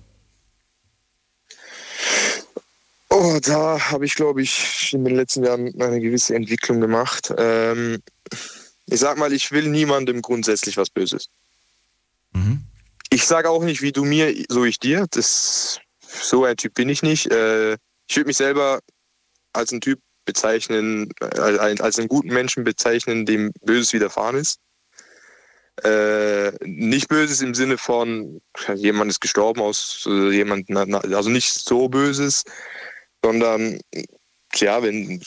Oh, 3.14 3.40
da 3.42 3.92
habe 3.92 4.06
ich, 4.06 4.16
glaube 4.16 4.42
ich, 4.42 4.94
in 4.94 5.04
den 5.04 5.18
letzten 5.18 5.44
Jahren 5.44 5.80
eine 5.82 6.00
gewisse 6.00 6.34
Entwicklung 6.34 6.80
gemacht. 6.80 7.34
Ähm, 7.38 8.02
ich 8.86 9.02
sag 9.02 9.18
mal, 9.18 9.34
ich 9.34 9.52
will 9.52 9.68
niemandem 9.68 10.22
grundsätzlich 10.22 10.78
was 10.78 10.90
Böses. 10.90 11.28
Mhm. 12.32 12.62
Ich 13.10 13.26
sage 13.26 13.50
auch 13.50 13.64
nicht, 13.64 13.82
wie 13.82 13.92
du 13.92 14.06
mir, 14.06 14.34
so 14.48 14.64
ich 14.64 14.80
dir. 14.80 15.08
Das, 15.12 15.80
so 16.00 16.46
ein 16.46 16.56
Typ 16.56 16.74
bin 16.74 16.88
ich 16.88 17.04
nicht. 17.04 17.30
Äh, 17.30 17.74
ich 18.08 18.16
würde 18.16 18.28
mich 18.28 18.38
selber 18.38 18.80
als 19.52 19.74
einen 19.74 19.82
Typ 19.82 20.00
bezeichnen, 20.24 21.12
äh, 21.20 21.38
als, 21.38 21.82
als 21.82 22.00
einen 22.00 22.08
guten 22.08 22.30
Menschen 22.30 22.64
bezeichnen, 22.64 23.26
dem 23.26 23.52
Böses 23.62 23.92
widerfahren 23.92 24.38
ist. 24.38 24.62
Äh, 25.84 26.52
nicht 26.64 27.10
Böses 27.10 27.42
im 27.42 27.56
Sinne 27.56 27.78
von, 27.78 28.42
jemand 28.76 29.12
ist 29.12 29.20
gestorben 29.20 29.60
aus 29.60 30.06
äh, 30.10 30.32
jemand, 30.32 30.70
also 30.74 31.30
nicht 31.30 31.52
so 31.52 31.90
Böses, 31.90 32.44
sondern 33.24 33.80
ja, 34.56 34.82
wenn 34.84 35.22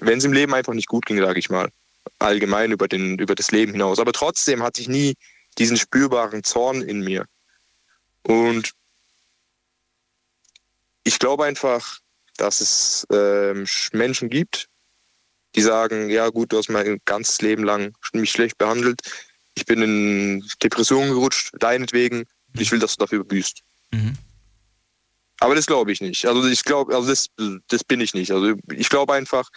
es 0.00 0.24
im 0.24 0.32
Leben 0.32 0.54
einfach 0.54 0.74
nicht 0.74 0.88
gut 0.88 1.06
ging, 1.06 1.18
sage 1.18 1.38
ich 1.38 1.50
mal, 1.50 1.70
allgemein 2.18 2.72
über 2.72 2.88
den 2.88 3.18
über 3.18 3.34
das 3.34 3.50
Leben 3.50 3.72
hinaus. 3.72 3.98
Aber 3.98 4.12
trotzdem 4.12 4.62
hatte 4.62 4.80
ich 4.80 4.88
nie 4.88 5.14
diesen 5.58 5.76
spürbaren 5.76 6.44
Zorn 6.44 6.82
in 6.82 7.00
mir. 7.00 7.26
Und 8.22 8.72
ich 11.04 11.18
glaube 11.18 11.44
einfach, 11.44 11.98
dass 12.36 12.60
es 12.60 13.06
äh, 13.10 13.54
Menschen 13.92 14.30
gibt, 14.30 14.68
die 15.54 15.62
sagen, 15.62 16.08
ja 16.08 16.28
gut, 16.28 16.52
du 16.52 16.58
hast 16.58 16.70
mein 16.70 17.00
ganzes 17.04 17.40
Leben 17.42 17.64
lang 17.64 17.94
mich 18.12 18.30
schlecht 18.30 18.56
behandelt, 18.56 19.02
ich 19.54 19.66
bin 19.66 19.82
in 19.82 20.48
Depressionen 20.62 21.10
gerutscht, 21.10 21.52
deinetwegen, 21.58 22.24
ich 22.54 22.72
will, 22.72 22.78
dass 22.78 22.96
du 22.96 23.04
dafür 23.04 23.24
büßt. 23.24 23.60
Mhm. 23.90 24.14
Aber 25.42 25.56
das 25.56 25.66
glaube 25.66 25.90
ich 25.90 26.00
nicht. 26.00 26.24
Also 26.24 26.46
ich 26.46 26.62
glaube, 26.62 26.94
also 26.94 27.08
das, 27.08 27.26
das 27.66 27.82
bin 27.82 28.00
ich 28.00 28.14
nicht. 28.14 28.30
Also 28.30 28.54
ich 28.72 28.88
glaube 28.88 29.12
einfach, 29.14 29.48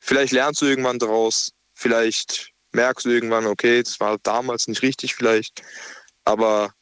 vielleicht 0.00 0.32
lernst 0.32 0.60
du 0.60 0.66
irgendwann 0.66 0.98
daraus, 0.98 1.52
vielleicht 1.72 2.50
merkst 2.72 3.06
du 3.06 3.10
irgendwann, 3.10 3.46
okay, 3.46 3.80
das 3.80 4.00
war 4.00 4.18
damals 4.24 4.66
nicht 4.66 4.82
richtig 4.82 5.14
vielleicht, 5.14 5.62
aber 6.24 6.72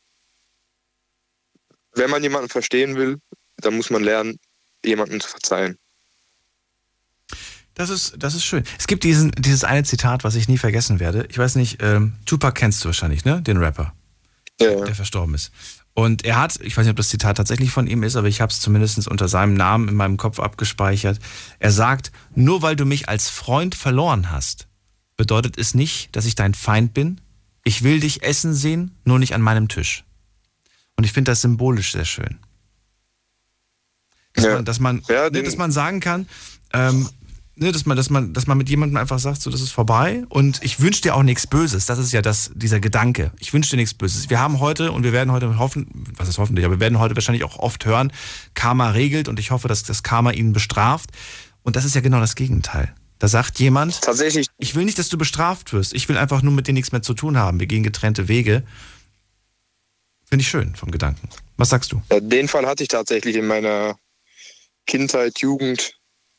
wenn 1.94 2.08
man 2.08 2.22
jemanden 2.22 2.48
verstehen 2.48 2.96
will, 2.96 3.18
dann 3.58 3.76
muss 3.76 3.90
man 3.90 4.02
lernen, 4.02 4.38
jemanden 4.82 5.20
zu 5.20 5.28
verzeihen. 5.28 5.76
Das 7.74 7.90
ist, 7.90 8.14
das 8.16 8.34
ist 8.34 8.46
schön. 8.46 8.64
Es 8.78 8.86
gibt 8.86 9.04
diesen, 9.04 9.32
dieses 9.32 9.62
eine 9.62 9.84
Zitat, 9.84 10.24
was 10.24 10.36
ich 10.36 10.48
nie 10.48 10.56
vergessen 10.56 11.00
werde. 11.00 11.26
Ich 11.28 11.36
weiß 11.36 11.56
nicht, 11.56 11.82
ähm, 11.82 12.14
Tupac 12.24 12.58
kennst 12.58 12.82
du 12.82 12.88
wahrscheinlich, 12.88 13.26
ne? 13.26 13.42
Den 13.42 13.58
Rapper. 13.58 13.92
Ja. 14.58 14.84
Der 14.84 14.94
verstorben 14.94 15.34
ist. 15.34 15.52
Und 15.94 16.24
er 16.24 16.40
hat, 16.40 16.58
ich 16.62 16.76
weiß 16.76 16.84
nicht, 16.84 16.92
ob 16.92 16.96
das 16.96 17.10
Zitat 17.10 17.36
tatsächlich 17.36 17.70
von 17.70 17.86
ihm 17.86 18.02
ist, 18.02 18.16
aber 18.16 18.28
ich 18.28 18.40
habe 18.40 18.50
es 18.50 18.60
zumindest 18.60 19.06
unter 19.08 19.28
seinem 19.28 19.54
Namen 19.54 19.88
in 19.88 19.94
meinem 19.94 20.16
Kopf 20.16 20.40
abgespeichert. 20.40 21.18
Er 21.58 21.70
sagt, 21.70 22.12
nur 22.34 22.62
weil 22.62 22.76
du 22.76 22.86
mich 22.86 23.08
als 23.08 23.28
Freund 23.28 23.74
verloren 23.74 24.30
hast, 24.30 24.68
bedeutet 25.16 25.58
es 25.58 25.74
nicht, 25.74 26.16
dass 26.16 26.24
ich 26.24 26.34
dein 26.34 26.54
Feind 26.54 26.94
bin. 26.94 27.20
Ich 27.64 27.82
will 27.82 28.00
dich 28.00 28.22
essen 28.22 28.54
sehen, 28.54 28.96
nur 29.04 29.18
nicht 29.18 29.34
an 29.34 29.42
meinem 29.42 29.68
Tisch. 29.68 30.04
Und 30.96 31.04
ich 31.04 31.12
finde 31.12 31.30
das 31.30 31.42
symbolisch 31.42 31.92
sehr 31.92 32.06
schön. 32.06 32.38
Dass, 34.32 34.44
ja. 34.46 34.54
man, 34.54 34.64
dass, 34.64 34.80
man, 34.80 35.02
ja, 35.08 35.28
ne, 35.28 35.42
dass 35.42 35.56
man 35.56 35.72
sagen 35.72 36.00
kann, 36.00 36.26
ähm, 36.72 37.08
ne, 37.54 37.72
dass 37.72 37.86
man, 37.86 37.96
dass 37.96 38.10
man, 38.10 38.32
dass 38.32 38.46
man 38.46 38.58
mit 38.58 38.68
jemandem 38.68 38.96
einfach 38.96 39.18
sagt, 39.18 39.42
so, 39.42 39.50
das 39.50 39.60
ist 39.60 39.70
vorbei 39.72 40.24
und 40.28 40.60
ich 40.62 40.80
wünsche 40.80 41.02
dir 41.02 41.14
auch 41.14 41.22
nichts 41.22 41.46
Böses. 41.46 41.86
Das 41.86 41.98
ist 41.98 42.12
ja 42.12 42.22
das, 42.22 42.50
dieser 42.54 42.80
Gedanke. 42.80 43.32
Ich 43.38 43.52
wünsche 43.52 43.70
dir 43.70 43.76
nichts 43.76 43.94
Böses. 43.94 44.30
Wir 44.30 44.40
haben 44.40 44.60
heute 44.60 44.92
und 44.92 45.02
wir 45.02 45.12
werden 45.12 45.32
heute 45.32 45.58
hoffen, 45.58 45.88
was 46.16 46.28
ist 46.28 46.38
hoffentlich, 46.38 46.64
aber 46.64 46.76
wir 46.76 46.80
werden 46.80 46.98
heute 46.98 47.14
wahrscheinlich 47.14 47.44
auch 47.44 47.58
oft 47.58 47.84
hören, 47.84 48.12
Karma 48.54 48.90
regelt 48.90 49.28
und 49.28 49.38
ich 49.38 49.50
hoffe, 49.50 49.68
dass 49.68 49.82
das 49.82 50.02
Karma 50.02 50.30
ihn 50.30 50.52
bestraft. 50.52 51.10
Und 51.62 51.76
das 51.76 51.84
ist 51.84 51.94
ja 51.94 52.00
genau 52.00 52.20
das 52.20 52.34
Gegenteil. 52.34 52.94
Da 53.18 53.28
sagt 53.28 53.60
jemand, 53.60 54.00
tatsächlich, 54.00 54.48
ich 54.58 54.74
will 54.74 54.84
nicht, 54.84 54.98
dass 54.98 55.08
du 55.08 55.16
bestraft 55.16 55.72
wirst. 55.72 55.94
Ich 55.94 56.08
will 56.08 56.18
einfach 56.18 56.42
nur 56.42 56.52
mit 56.52 56.66
dir 56.66 56.72
nichts 56.72 56.90
mehr 56.90 57.02
zu 57.02 57.14
tun 57.14 57.38
haben. 57.38 57.60
Wir 57.60 57.68
gehen 57.68 57.84
getrennte 57.84 58.26
Wege. 58.26 58.64
Finde 60.24 60.42
ich 60.42 60.48
schön 60.48 60.74
vom 60.74 60.90
Gedanken. 60.90 61.28
Was 61.56 61.68
sagst 61.68 61.92
du? 61.92 62.02
Ja, 62.10 62.18
den 62.18 62.48
Fall 62.48 62.66
hatte 62.66 62.82
ich 62.82 62.88
tatsächlich 62.88 63.36
in 63.36 63.46
meiner 63.46 63.96
Kindheit, 64.86 65.38
Jugend. 65.38 65.94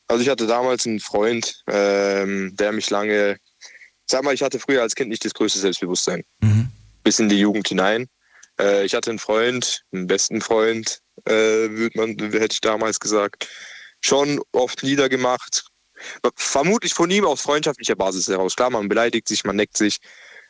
Also 0.08 0.24
ich 0.24 0.30
hatte 0.30 0.48
damals 0.48 0.86
einen 0.86 1.00
Freund, 1.00 1.63
ähm, 1.68 2.56
der 2.56 2.72
mich 2.72 2.89
lange, 2.89 3.38
sag 4.06 4.24
mal, 4.24 4.34
ich 4.34 4.44
hatte 4.44 4.60
früher 4.60 4.82
als 4.82 4.96
Kind 4.96 5.10
nicht 5.10 5.26
das 5.26 5.34
größte 5.34 5.60
Selbstbewusstsein. 5.60 6.24
Mhm. 6.42 6.68
Bis 7.04 7.20
in 7.20 7.30
die 7.30 7.39
Jugend 7.39 7.68
hinein. 7.68 8.08
Äh, 8.60 8.86
ich 8.86 8.94
hatte 8.94 9.10
einen 9.10 9.20
Freund, 9.20 9.82
einen 9.92 10.08
besten 10.08 10.42
Freund, 10.42 11.00
äh, 11.26 11.32
würde 11.32 11.98
man, 11.98 12.10
hätte 12.32 12.54
ich 12.54 12.62
damals 12.62 13.00
gesagt, 13.00 13.48
schon 14.02 14.42
oft 14.52 14.84
niedergemacht. 14.84 15.66
Vermutlich 16.36 16.94
von 16.94 17.10
ihm 17.10 17.26
aus 17.26 17.42
freundschaftlicher 17.42 17.96
Basis 17.96 18.28
heraus. 18.28 18.56
Klar, 18.56 18.70
man 18.70 18.89
beleidigt 18.89 19.28
sich, 19.28 19.44
man 19.46 19.56
neckt 19.56 19.78
sich. 19.78 20.00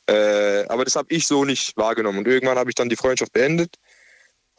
Äh, 0.08 0.66
aber 0.68 0.84
das 0.84 0.96
habe 0.96 1.14
ich 1.14 1.28
so 1.28 1.46
nicht 1.46 1.78
wahrgenommen. 1.78 2.20
Und 2.20 2.28
irgendwann 2.28 2.58
habe 2.58 2.72
ich 2.72 2.76
dann 2.76 2.90
die 2.90 2.96
Freundschaft 2.96 3.32
beendet. 3.34 3.76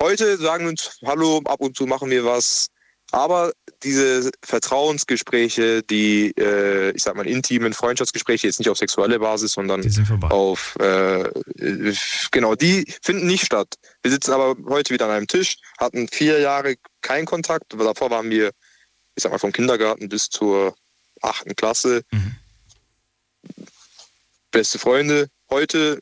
Heute 0.01 0.37
sagen 0.39 0.65
wir 0.65 0.71
uns, 0.71 0.99
hallo, 1.05 1.43
ab 1.45 1.61
und 1.61 1.77
zu 1.77 1.87
machen 1.87 2.11
wir 2.11 2.25
was. 2.25 2.69
Aber 3.14 3.53
diese 3.85 4.33
Vertrauensgespräche, 4.42 5.85
die, 5.85 6.33
äh, 6.37 6.90
ich 6.96 7.05
sag 7.05 7.14
mal, 7.14 7.29
intimen 7.29 7.72
Freundschaftsgespräche, 7.72 8.48
jetzt 8.48 8.59
nicht 8.59 8.68
auf 8.68 8.77
sexuelle 8.77 9.20
Basis, 9.20 9.53
sondern 9.53 9.83
auf, 10.31 10.74
äh, 10.81 11.31
genau, 12.33 12.57
die 12.57 12.92
finden 13.03 13.29
nicht 13.29 13.46
statt. 13.46 13.77
Wir 14.03 14.11
sitzen 14.11 14.33
aber 14.33 14.57
heute 14.68 14.92
wieder 14.92 15.05
an 15.05 15.12
einem 15.12 15.29
Tisch, 15.29 15.59
hatten 15.79 16.09
vier 16.09 16.40
Jahre 16.40 16.74
keinen 17.03 17.24
Kontakt. 17.24 17.72
Davor 17.79 18.11
waren 18.11 18.31
wir, 18.31 18.50
ich 19.14 19.22
sag 19.22 19.31
mal, 19.31 19.38
vom 19.38 19.53
Kindergarten 19.53 20.09
bis 20.09 20.29
zur 20.29 20.74
achten 21.22 21.55
Klasse. 21.55 22.03
Mhm. 22.11 22.35
Beste 24.50 24.81
Freunde. 24.81 25.29
Heute 25.50 26.00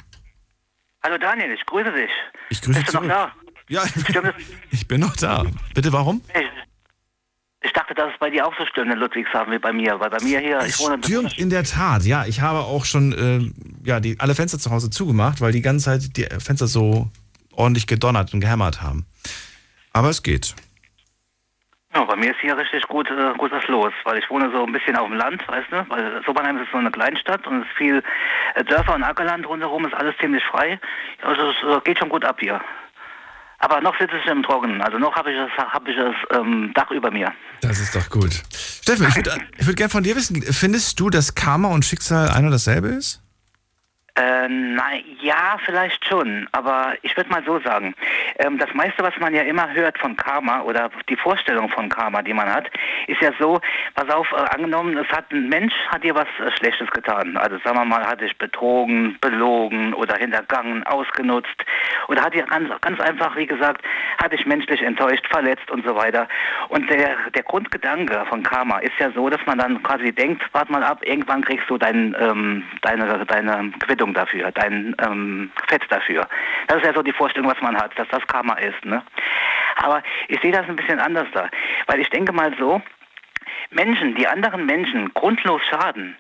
Hallo 1.03 1.18
Daniel, 1.18 1.53
ich 1.53 1.66
grüße 1.66 1.92
dich. 1.92 2.11
Ich 2.50 2.62
grüße 2.62 2.81
Bist 2.81 2.94
du 2.94 3.00
noch 3.00 3.09
da? 3.09 3.33
Ja, 3.68 3.83
ich 4.70 4.88
bin 4.88 5.00
noch 5.00 5.16
da. 5.16 5.44
Bitte, 5.74 5.92
warum? 5.92 6.22
Ich, 6.35 6.46
ich 7.62 7.72
dachte, 7.72 7.94
dass 7.94 8.12
es 8.12 8.18
bei 8.18 8.31
dir 8.31 8.46
auch 8.46 8.55
so 8.59 8.66
stürmt 8.66 8.92
in 8.92 8.98
Ludwigshafen 8.98 9.53
wie 9.53 9.59
bei 9.59 9.72
mir, 9.72 9.99
weil 10.01 10.11
bei 10.11 10.22
mir 10.22 10.41
hier, 10.41 10.59
es 10.59 10.68
ich 10.68 10.80
wohne... 10.80 10.99
stürmt 11.03 11.39
in 11.39 11.51
der 11.51 11.64
Tat, 11.64 12.05
ja. 12.05 12.26
Ich 12.26 12.41
habe 12.41 12.61
auch 12.61 12.84
schon 12.84 13.12
äh, 13.12 13.41
ja, 13.86 14.01
die, 14.01 14.20
alle 14.20 14.34
Fenster 14.34 14.59
zu 14.59 14.70
Hause 14.70 14.91
zugemacht, 14.91 15.41
weil 15.41 15.53
die 15.53 15.62
ganze 15.62 15.86
Zeit 15.86 16.16
die 16.16 16.24
Fenster 16.41 16.66
so 16.66 17.11
ordentlich 17.57 17.86
gedonnert 17.86 18.34
und 18.34 18.40
gehämmert 18.40 18.82
haben. 18.82 19.07
Aber 19.92 20.11
es 20.11 20.22
geht. 20.22 20.55
Ja, 21.94 22.05
bei 22.05 22.16
mir 22.16 22.30
ist 22.32 22.40
hier 22.40 22.57
richtig 22.57 22.82
gut, 22.88 23.09
äh, 23.09 23.34
gut 23.38 23.52
was 23.52 23.66
los, 23.68 23.92
weil 24.02 24.18
ich 24.18 24.28
wohne 24.28 24.50
so 24.50 24.64
ein 24.64 24.72
bisschen 24.72 24.96
auf 24.96 25.07
dem 25.07 25.16
Land, 25.16 25.46
weißt 25.46 25.70
du, 25.70 25.86
weil 25.88 26.22
Sobernheim 26.26 26.59
ist 26.59 26.72
so 26.72 26.78
eine 26.78 26.90
Kleinstadt 26.90 27.46
und 27.46 27.62
es 27.62 27.68
ist 27.68 27.76
viel 27.76 28.02
äh, 28.57 28.64
Dörfer 28.64 28.96
und 28.96 29.05
Ackerland 29.05 29.46
rundherum, 29.46 29.86
ist 29.86 29.94
alles 29.94 30.16
ziemlich 30.20 30.42
frei. 30.44 30.80
Also 31.22 31.50
es 31.50 31.57
äh, 31.62 31.80
geht 31.84 32.00
schon 32.00 32.09
gut 32.09 32.24
ab 32.24 32.38
hier. 32.40 32.61
Aber 33.61 33.80
noch 33.80 33.96
sitze 33.98 34.16
ich 34.16 34.26
im 34.26 34.42
Trockenen. 34.42 34.82
Also 34.82 34.98
noch 34.98 35.14
habe 35.14 35.30
ich 35.30 35.38
das, 35.38 35.72
hab 35.72 35.86
ich 35.88 35.96
das 35.96 36.14
ähm, 36.38 36.72
Dach 36.74 36.90
über 36.90 37.11
mir. 37.11 37.32
Das 37.61 37.78
ist 37.78 37.94
doch 37.94 38.11
gut. 38.11 38.42
Steffen, 38.52 39.07
ich 39.09 39.16
würde 39.16 39.38
würd 39.59 39.76
gerne 39.76 39.90
von 39.90 40.02
dir 40.02 40.16
wissen, 40.16 40.42
findest 40.42 40.98
du, 40.98 41.11
dass 41.11 41.34
Karma 41.34 41.68
und 41.68 41.84
Schicksal 41.84 42.28
ein 42.28 42.44
und 42.44 42.50
dasselbe 42.50 42.88
ist? 42.88 43.24
Äh, 44.17 44.47
na 44.49 44.93
ja, 45.21 45.57
vielleicht 45.65 46.07
schon, 46.07 46.47
aber 46.53 46.95
ich 47.03 47.17
würde 47.17 47.31
mal 47.31 47.43
so 47.45 47.59
sagen, 47.59 47.97
ähm, 48.39 48.59
das 48.59 48.73
meiste, 48.73 49.03
was 49.03 49.19
man 49.19 49.35
ja 49.35 49.43
immer 49.43 49.73
hört 49.75 49.99
von 49.99 50.15
Karma 50.15 50.61
oder 50.61 50.89
die 51.09 51.17
Vorstellung 51.17 51.69
von 51.69 51.89
Karma, 51.89 52.23
die 52.23 52.33
man 52.33 52.49
hat, 52.49 52.71
ist 53.09 53.21
ja 53.21 53.33
so, 53.41 53.61
pass 53.97 54.09
auf, 54.11 54.31
äh, 54.31 54.37
angenommen, 54.55 54.97
es 54.99 55.09
hat 55.09 55.33
ein 55.33 55.49
Mensch 55.49 55.75
hat 55.89 56.05
dir 56.05 56.15
was 56.15 56.29
äh, 56.39 56.53
Schlechtes 56.57 56.89
getan. 56.93 57.37
Also 57.37 57.59
sagen 57.65 57.77
wir 57.77 57.85
mal, 57.85 58.07
hat 58.07 58.21
dich 58.21 58.39
betrogen, 58.39 59.19
belogen 59.21 59.93
oder 59.95 60.15
hintergangen, 60.15 60.85
ausgenutzt 60.85 61.65
oder 62.07 62.23
hat 62.23 62.35
dir 62.35 62.45
ganz, 62.45 62.71
ganz 62.83 63.01
einfach, 63.01 63.35
wie 63.35 63.47
gesagt, 63.47 63.85
hat 64.23 64.33
dich 64.33 64.47
menschlich 64.47 64.81
enttäuscht, 64.83 65.27
verletzt 65.29 65.69
und 65.73 65.85
so 65.85 65.97
weiter. 65.97 66.29
Und 66.69 66.89
der, 66.89 67.17
der 67.35 67.43
Grundgedanke 67.43 68.25
von 68.29 68.45
Karma 68.45 68.79
ist 68.79 68.95
ja 69.01 69.11
so, 69.11 69.29
dass 69.29 69.45
man 69.47 69.59
dann 69.59 69.83
quasi 69.83 70.12
denkt, 70.12 70.45
warte 70.53 70.71
mal 70.71 70.85
ab, 70.85 71.01
irgendwann 71.05 71.43
kriegst 71.43 71.69
du 71.69 71.79
dein, 71.79 72.15
ähm, 72.21 72.62
deine, 72.83 73.27
deine 73.27 73.73
Quittung 73.81 74.03
Quittung 74.05 74.14
dafür, 74.14 74.52
dein 74.52 74.94
ähm, 75.05 75.50
Fett 75.68 75.82
dafür. 75.88 76.26
Das 76.66 76.78
ist 76.78 76.84
ja 76.84 76.92
so 76.92 77.02
die 77.02 77.12
Vorstellung, 77.12 77.50
was 77.50 77.61
man 77.62 77.76
hat, 77.76 77.98
dass 77.98 78.09
das 78.09 78.26
Karma 78.26 78.55
ist. 78.55 78.84
Ne? 78.84 79.02
Aber 79.76 80.02
ich 80.28 80.40
sehe 80.40 80.52
das 80.52 80.68
ein 80.68 80.76
bisschen 80.76 81.00
anders 81.00 81.26
da, 81.32 81.48
weil 81.86 82.00
ich 82.00 82.11
denke 82.11 82.32
mal 82.32 82.52
so, 82.59 82.82
Menschen, 83.70 84.14
die 84.14 84.26
anderen 84.26 84.66
Menschen 84.66 85.12
grundlos 85.14 85.62
schaden, 85.70 86.16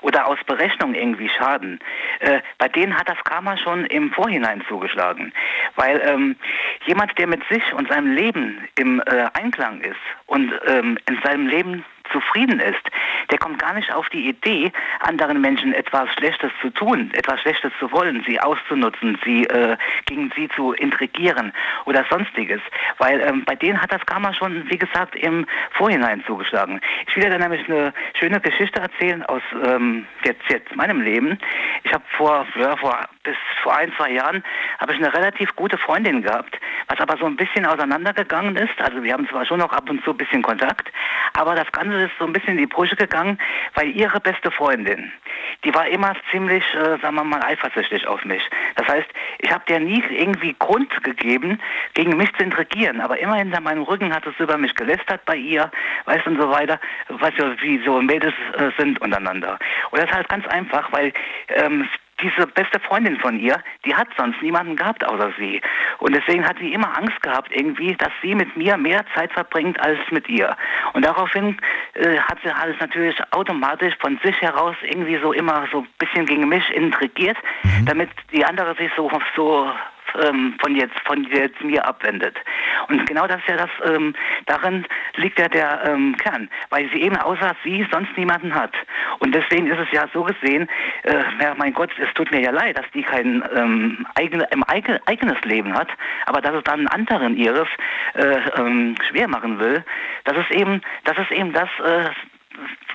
oder 0.00 0.28
aus 0.28 0.38
Berechnung 0.46 0.94
irgendwie 0.94 1.28
schaden, 1.28 1.80
äh, 2.20 2.40
bei 2.58 2.68
denen 2.68 2.96
hat 2.96 3.08
das 3.08 3.18
Karma 3.24 3.56
schon 3.56 3.84
im 3.86 4.12
Vorhinein 4.12 4.62
zugeschlagen. 4.68 5.32
Weil 5.74 6.00
ähm, 6.04 6.36
jemand, 6.86 7.18
der 7.18 7.26
mit 7.26 7.42
sich 7.48 7.72
und 7.72 7.88
seinem 7.88 8.14
Leben 8.14 8.68
im 8.76 9.00
äh, 9.00 9.24
Einklang 9.32 9.80
ist 9.80 9.96
und 10.26 10.52
ähm, 10.66 10.98
in 11.08 11.18
seinem 11.24 11.48
Leben 11.48 11.84
zufrieden 12.12 12.60
ist, 12.60 12.82
der 13.30 13.38
kommt 13.38 13.58
gar 13.58 13.74
nicht 13.74 13.92
auf 13.92 14.08
die 14.08 14.28
Idee, 14.28 14.72
anderen 15.00 15.40
Menschen 15.40 15.72
etwas 15.72 16.08
Schlechtes 16.14 16.50
zu 16.60 16.70
tun, 16.70 17.10
etwas 17.14 17.40
Schlechtes 17.40 17.72
zu 17.78 17.90
wollen, 17.92 18.24
sie 18.26 18.40
auszunutzen, 18.40 19.18
sie 19.24 19.44
äh, 19.44 19.76
gegen 20.06 20.32
sie 20.36 20.48
zu 20.48 20.72
intrigieren 20.72 21.52
oder 21.84 22.04
sonstiges. 22.10 22.60
Weil 22.98 23.20
ähm, 23.20 23.44
bei 23.44 23.54
denen 23.54 23.80
hat 23.80 23.92
das 23.92 24.04
Karma 24.06 24.32
schon, 24.34 24.68
wie 24.70 24.78
gesagt, 24.78 25.14
im 25.16 25.46
Vorhinein 25.72 26.22
zugeschlagen. 26.26 26.80
Ich 27.06 27.16
will 27.16 27.28
dir 27.28 27.38
nämlich 27.38 27.68
eine 27.68 27.92
schöne 28.18 28.40
Geschichte 28.40 28.80
erzählen 28.80 29.22
aus 29.24 29.42
ähm, 29.64 30.06
jetzt, 30.24 30.42
jetzt 30.48 30.74
meinem 30.76 31.00
Leben. 31.00 31.38
Ich 31.84 31.92
habe 31.92 32.04
vor, 32.16 32.46
ja, 32.58 32.76
vor 32.76 32.98
bis 33.28 33.36
vor 33.62 33.76
ein, 33.76 33.92
zwei 33.96 34.12
Jahren 34.12 34.42
habe 34.78 34.92
ich 34.92 34.98
eine 34.98 35.12
relativ 35.12 35.54
gute 35.54 35.76
Freundin 35.76 36.22
gehabt, 36.22 36.58
was 36.88 36.98
aber 36.98 37.18
so 37.18 37.26
ein 37.26 37.36
bisschen 37.36 37.66
auseinandergegangen 37.66 38.56
ist. 38.56 38.80
Also 38.80 39.02
wir 39.02 39.12
haben 39.12 39.28
zwar 39.28 39.44
schon 39.44 39.58
noch 39.58 39.72
ab 39.72 39.90
und 39.90 40.02
zu 40.02 40.12
ein 40.12 40.16
bisschen 40.16 40.40
Kontakt, 40.40 40.90
aber 41.34 41.54
das 41.54 41.70
Ganze 41.72 42.04
ist 42.04 42.12
so 42.18 42.24
ein 42.24 42.32
bisschen 42.32 42.52
in 42.52 42.58
die 42.58 42.66
Brüche 42.66 42.96
gegangen, 42.96 43.38
weil 43.74 43.90
ihre 43.90 44.18
beste 44.18 44.50
Freundin, 44.50 45.12
die 45.64 45.74
war 45.74 45.86
immer 45.88 46.14
ziemlich, 46.30 46.64
äh, 46.74 46.98
sagen 47.02 47.16
wir 47.16 47.24
mal, 47.24 47.42
eifersüchtig 47.42 48.06
auf 48.06 48.24
mich. 48.24 48.42
Das 48.76 48.88
heißt, 48.88 49.08
ich 49.40 49.52
habe 49.52 49.64
dir 49.68 49.78
nie 49.78 50.02
irgendwie 50.08 50.56
Grund 50.58 50.90
gegeben, 51.02 51.60
gegen 51.92 52.16
mich 52.16 52.32
zu 52.34 52.44
intrigieren, 52.44 53.02
aber 53.02 53.18
immer 53.18 53.36
hinter 53.36 53.60
meinem 53.60 53.82
Rücken 53.82 54.14
hat 54.14 54.26
es 54.26 54.38
über 54.38 54.56
mich 54.56 54.74
gelästert 54.74 55.22
bei 55.26 55.36
ihr, 55.36 55.70
weißt 56.06 56.26
und 56.26 56.40
so 56.40 56.50
weiter, 56.50 56.80
weißt 57.08 57.38
du, 57.38 57.60
wie 57.60 57.82
so 57.84 58.00
Mädels 58.00 58.34
äh, 58.56 58.70
sind 58.78 59.00
untereinander. 59.02 59.58
Und 59.90 60.00
das 60.00 60.08
ist 60.08 60.16
halt 60.16 60.28
ganz 60.30 60.46
einfach, 60.46 60.90
weil 60.92 61.12
ähm, 61.48 61.86
diese 62.20 62.46
beste 62.46 62.80
Freundin 62.80 63.18
von 63.18 63.38
ihr, 63.38 63.56
die 63.84 63.94
hat 63.94 64.08
sonst 64.16 64.40
niemanden 64.42 64.76
gehabt 64.76 65.04
außer 65.04 65.32
sie. 65.38 65.60
Und 65.98 66.14
deswegen 66.14 66.46
hat 66.46 66.58
sie 66.58 66.72
immer 66.72 66.96
Angst 66.96 67.20
gehabt 67.22 67.50
irgendwie, 67.52 67.94
dass 67.96 68.10
sie 68.22 68.34
mit 68.34 68.56
mir 68.56 68.76
mehr 68.76 69.04
Zeit 69.14 69.32
verbringt 69.32 69.78
als 69.80 69.98
mit 70.10 70.28
ihr. 70.28 70.56
Und 70.94 71.04
daraufhin 71.04 71.56
äh, 71.94 72.18
hat 72.18 72.38
sie 72.42 72.50
alles 72.50 72.76
natürlich 72.80 73.16
automatisch 73.32 73.94
von 74.00 74.18
sich 74.22 74.40
heraus 74.40 74.76
irgendwie 74.82 75.18
so 75.22 75.32
immer 75.32 75.66
so 75.70 75.80
ein 75.80 75.88
bisschen 75.98 76.26
gegen 76.26 76.48
mich 76.48 76.68
intrigiert, 76.70 77.36
mhm. 77.62 77.86
damit 77.86 78.10
die 78.32 78.44
andere 78.44 78.74
sich 78.76 78.90
so, 78.96 79.10
so 79.36 79.70
ähm, 80.22 80.54
von 80.60 80.74
jetzt 80.74 80.98
von 81.04 81.24
jetzt 81.24 81.62
mir 81.62 81.86
abwendet. 81.86 82.36
Und 82.88 83.06
genau 83.06 83.26
das 83.26 83.38
ist 83.38 83.48
ja 83.48 83.56
das, 83.56 83.70
ähm, 83.92 84.14
darin 84.46 84.86
liegt 85.16 85.38
ja 85.38 85.48
der 85.48 85.84
ähm, 85.86 86.16
Kern, 86.16 86.48
weil 86.70 86.88
sie 86.92 87.02
eben 87.02 87.16
außer 87.16 87.54
sie 87.64 87.86
sonst 87.90 88.16
niemanden 88.16 88.54
hat. 88.54 88.72
Und 89.18 89.34
deswegen 89.34 89.66
ist 89.66 89.78
es 89.78 89.90
ja 89.92 90.06
so 90.12 90.22
gesehen, 90.22 90.68
äh, 91.02 91.22
ja, 91.40 91.54
mein 91.56 91.72
Gott, 91.72 91.90
es 91.98 92.12
tut 92.14 92.30
mir 92.30 92.40
ja 92.40 92.50
leid, 92.50 92.78
dass 92.78 92.86
die 92.94 93.02
kein 93.02 93.42
ähm, 93.54 94.06
eigene, 94.14 94.46
eigen, 94.68 94.98
eigenes 95.06 95.40
Leben 95.42 95.74
hat, 95.74 95.88
aber 96.26 96.40
dass 96.40 96.54
es 96.54 96.64
dann 96.64 96.86
anderen 96.88 97.36
ihres 97.36 97.68
äh, 98.14 98.38
ähm, 98.56 98.94
schwer 99.08 99.28
machen 99.28 99.58
will, 99.58 99.84
das 100.24 100.36
ist 100.36 100.50
eben, 100.50 100.80
das 101.04 101.18
ist 101.18 101.30
eben 101.30 101.52
das, 101.52 101.68
äh, 101.84 102.10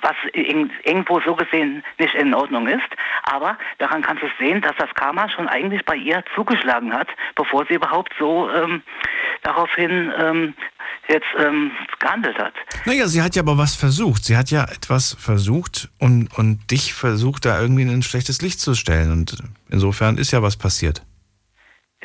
was 0.02 0.16
irgendwo 0.34 1.22
so 1.22 1.36
gesehen 1.36 1.84
nicht 2.00 2.14
in 2.16 2.34
Ordnung 2.34 2.68
ist. 2.68 2.90
Aber 3.24 3.58
daran 3.80 4.02
kannst 4.02 4.24
du 4.24 4.28
sehen, 4.38 4.62
dass 4.62 4.76
das 4.78 4.94
Karma 4.96 5.30
schon 5.30 5.48
eigentlich 5.48 5.84
bei 5.86 5.96
ihr 5.96 6.24
zugeschlagen 6.36 6.94
hat, 6.94 7.08
bevor 7.36 7.66
sie 7.66 7.76
überhaupt 7.76 8.14
so 8.20 8.50
ähm, 8.52 8.84
daraufhin 9.44 10.12
ähm, 10.18 10.54
jetzt 11.08 11.28
ähm, 11.38 11.72
gehandelt 12.00 12.38
hat. 12.38 12.54
Naja, 12.86 13.08
sie 13.08 13.22
hat 13.22 13.36
ja 13.36 13.42
aber 13.42 13.58
was 13.58 13.76
versucht. 13.76 14.26
Sie 14.26 14.38
hat 14.38 14.52
ja 14.52 14.64
etwas 14.66 15.16
versucht 15.20 15.90
und, 16.00 16.28
und 16.38 16.72
dich 16.72 16.94
versucht, 16.94 17.46
da 17.46 17.60
irgendwie 17.60 17.84
in 17.84 17.90
ein 17.90 18.04
schlechtes 18.04 18.42
Licht 18.42 18.60
zu 18.60 18.76
stellen. 18.76 19.12
Und 19.12 19.38
insofern 19.70 20.18
ist 20.18 20.32
ja 20.32 20.42
was 20.42 20.58
passiert. 20.58 21.04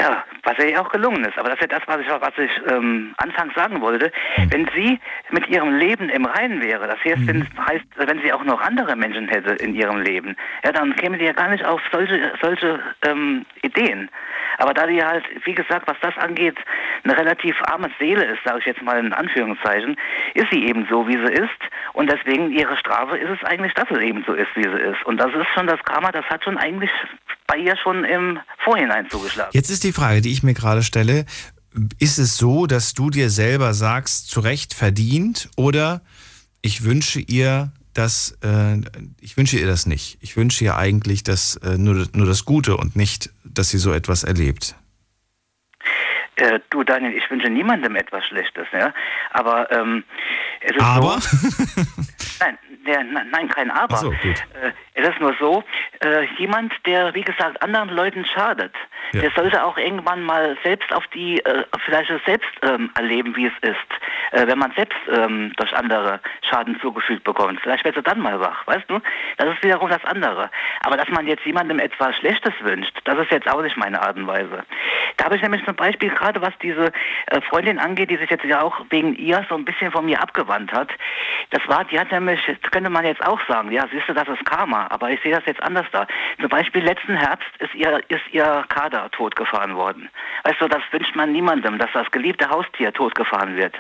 Ja, 0.01 0.25
was 0.45 0.57
ja 0.59 0.81
auch 0.81 0.91
gelungen 0.91 1.25
ist. 1.25 1.37
Aber 1.39 1.49
das 1.49 1.59
ist 1.59 1.71
ja 1.71 1.79
das, 1.79 1.89
was 1.89 2.01
ich, 2.01 2.09
was 2.09 2.39
ich 2.39 2.51
ähm, 2.71 3.15
anfangs 3.17 3.55
sagen 3.55 3.81
wollte. 3.81 4.13
Mhm. 4.37 4.53
Wenn 4.53 4.71
sie 4.75 5.01
mit 5.31 5.49
ihrem 5.49 5.77
Leben 5.77 6.09
im 6.09 6.25
Reinen 6.25 6.63
wäre, 6.63 6.87
das 6.87 6.99
heißt, 7.05 7.19
mhm. 7.33 7.47
heißt, 7.59 7.85
wenn 7.97 8.23
sie 8.23 8.33
auch 8.33 8.45
noch 8.45 8.61
andere 8.61 8.95
Menschen 8.95 9.29
hätte 9.29 9.55
in 9.55 9.75
ihrem 9.75 10.01
Leben, 10.03 10.37
ja, 10.65 10.73
dann 10.73 10.95
käme 10.97 11.19
sie 11.19 11.25
ja 11.25 11.33
gar 11.33 11.49
nicht 11.49 11.65
auf 11.65 11.81
solche, 11.91 12.33
solche 12.41 12.81
ähm, 13.03 13.45
Ideen. 13.63 14.09
Aber 14.59 14.73
da 14.75 14.87
die 14.87 15.03
halt, 15.03 15.25
wie 15.45 15.55
gesagt, 15.55 15.87
was 15.87 15.97
das 16.01 16.17
angeht, 16.19 16.57
eine 17.05 17.17
relativ 17.17 17.61
arme 17.63 17.91
Seele 17.99 18.25
ist, 18.25 18.43
sage 18.45 18.59
ich 18.61 18.67
jetzt 18.67 18.83
mal 18.83 18.99
in 18.99 19.13
Anführungszeichen, 19.13 19.97
ist 20.35 20.51
sie 20.51 20.67
eben 20.67 20.87
so, 20.91 21.07
wie 21.07 21.17
sie 21.17 21.33
ist. 21.33 21.49
Und 21.93 22.11
deswegen 22.11 22.51
ihre 22.51 22.77
Strafe 22.77 23.17
ist 23.17 23.31
es 23.31 23.45
eigentlich, 23.45 23.75
dass 23.75 23.89
sie 23.89 24.01
eben 24.05 24.25
so 24.27 24.35
ist, 24.35 24.55
wie 24.55 24.63
sie 24.63 24.81
ist. 24.81 25.05
Und 25.07 25.19
das 25.19 25.33
ist 25.35 25.49
schon 25.55 25.67
das 25.67 25.83
Karma, 25.85 26.11
das 26.13 26.25
hat 26.27 26.45
schon 26.45 26.57
eigentlich 26.59 26.91
bei 27.49 27.57
ihr 27.57 27.77
schon 27.83 28.05
im 28.05 28.39
Vorhinein 28.63 29.11
zugeschlagen. 29.11 29.51
Jetzt 29.53 29.71
ist 29.71 29.83
die 29.83 29.93
Frage, 29.93 30.21
die 30.21 30.31
ich 30.31 30.45
mir 30.45 30.55
gerade 30.55 30.83
stelle, 30.85 31.25
ist 31.99 32.19
es 32.19 32.37
so, 32.37 32.67
dass 32.67 32.95
du 32.95 33.11
dir 33.11 33.31
selber 33.31 33.75
sagst, 33.75 34.31
zu 34.31 34.41
Recht 34.41 34.75
verdient 34.75 35.49
oder 35.57 36.03
ich 36.63 36.85
wünsche 36.85 37.21
ihr 37.21 37.73
das, 37.95 38.39
äh, 38.45 38.77
ich 39.21 39.37
wünsche 39.37 39.59
ihr 39.59 39.67
das 39.67 39.87
nicht. 39.87 40.19
Ich 40.21 40.37
wünsche 40.37 40.63
ihr 40.63 40.77
eigentlich 40.77 41.25
das, 41.25 41.57
äh, 41.57 41.79
nur, 41.79 42.07
nur 42.13 42.27
das 42.27 42.45
Gute 42.45 42.77
und 42.77 42.95
nicht, 42.95 43.31
dass 43.45 43.71
sie 43.71 43.79
so 43.79 43.93
etwas 43.93 44.25
erlebt. 44.25 44.77
Äh, 46.37 46.61
du 46.71 46.85
Daniel, 46.85 47.13
ich 47.15 47.29
wünsche 47.31 47.51
niemandem 47.51 47.97
etwas 47.97 48.25
Schlechtes, 48.27 48.67
ja. 48.73 48.93
Aber 49.31 49.71
ähm, 49.73 50.05
es 50.61 50.77
ist 50.77 50.83
Aber? 50.83 51.21
so. 51.21 51.39
nein, 52.41 52.59
der, 52.87 53.03
nein, 53.05 53.49
kein 53.49 53.71
Aber. 53.71 53.97
So, 53.97 54.13
äh, 54.13 54.73
es 54.99 55.09
ist 55.09 55.21
nur 55.21 55.35
so, 55.39 55.63
äh, 56.03 56.25
jemand, 56.39 56.73
der, 56.85 57.15
wie 57.15 57.23
gesagt, 57.23 57.63
anderen 57.63 57.91
Leuten 57.91 58.25
schadet, 58.25 58.75
ja. 59.13 59.21
der 59.21 59.31
sollte 59.31 59.65
auch 59.65 59.79
irgendwann 59.79 60.23
mal 60.23 60.57
selbst 60.65 60.93
auf 60.93 61.07
die, 61.09 61.39
äh, 61.45 61.65
vielleicht 61.85 62.11
selbst 62.27 62.51
ähm, 62.63 62.91
erleben, 62.97 63.37
wie 63.37 63.47
es 63.47 63.53
ist, 63.63 63.77
äh, 64.33 64.47
wenn 64.47 64.59
man 64.59 64.73
selbst 64.73 64.99
ähm, 65.11 65.53
durch 65.57 65.75
andere 65.75 66.21
Schaden 66.43 66.79
zugefügt 66.81 67.23
bekommt. 67.25 67.61
Vielleicht 67.61 67.85
wird 67.85 67.97
er 67.97 68.03
dann 68.03 68.21
mal 68.21 68.41
wach, 68.41 68.67
weißt 68.67 68.89
du? 68.89 68.99
Das 69.37 69.49
ist 69.49 69.63
wiederum 69.63 69.89
das 69.89 70.05
andere. 70.05 70.51
Aber 70.81 70.97
dass 70.97 71.09
man 71.09 71.27
jetzt 71.27 71.45
jemandem 71.45 71.79
etwas 71.79 72.17
Schlechtes 72.17 72.53
wünscht, 72.61 72.97
das 73.05 73.19
ist 73.19 73.31
jetzt 73.31 73.49
auch 73.49 73.63
nicht 73.63 73.77
meine 73.77 74.03
Art 74.03 74.17
und 74.17 74.27
Weise. 74.27 74.65
Da 75.17 75.27
habe 75.27 75.37
ich 75.37 75.43
nämlich 75.43 75.65
zum 75.65 75.77
Beispiel 75.77 76.11
gerade, 76.11 76.43
was 76.43 76.53
diese 76.61 76.93
äh, 77.27 77.41
Freundin 77.43 77.79
angeht, 77.79 78.11
die 78.11 78.17
sich 78.17 78.31
jetzt 78.31 78.45
ja 78.45 78.63
auch 78.63 78.81
wegen 78.91 79.15
ihr 79.15 79.45
so 79.49 79.55
ein 79.55 79.65
bisschen 79.65 79.93
von 79.93 80.07
mir 80.07 80.21
abgewandt 80.21 80.73
hat. 80.73 80.91
Das 81.51 81.63
war, 81.69 81.85
die 81.85 81.99
hat 81.99 82.11
nämlich, 82.11 82.41
das 82.47 82.71
könnte 82.71 82.91
man 82.91 83.05
jetzt 83.05 83.25
auch 83.25 83.41
sagen, 83.47 83.71
ja, 83.71 83.87
siehst 83.93 84.09
du, 84.09 84.15
das 84.15 84.29
ist 84.29 84.45
Karma, 84.45 84.88
aber 84.89 85.11
ich 85.11 85.21
sehe 85.23 85.35
das 85.35 85.45
jetzt 85.47 85.63
anders 85.63 85.87
da. 85.93 86.07
Zum 86.41 86.49
Beispiel 86.49 86.83
letzten 86.83 87.17
Herbst 87.17 87.49
ist 87.59 87.75
ihr, 87.75 88.03
ist 88.09 88.23
ihr 88.33 88.65
Kader 88.69 89.11
totgefahren 89.11 89.77
worden. 89.77 90.09
Weißt 90.45 90.61
du, 90.61 90.69
das 90.69 90.83
wünscht 90.91 91.15
man 91.15 91.33
niemandem, 91.33 91.79
dass 91.79 91.91
das 91.93 92.11
geliebte 92.11 92.49
Haustier 92.49 92.93
totgefahren 92.93 93.57
wird. 93.57 93.75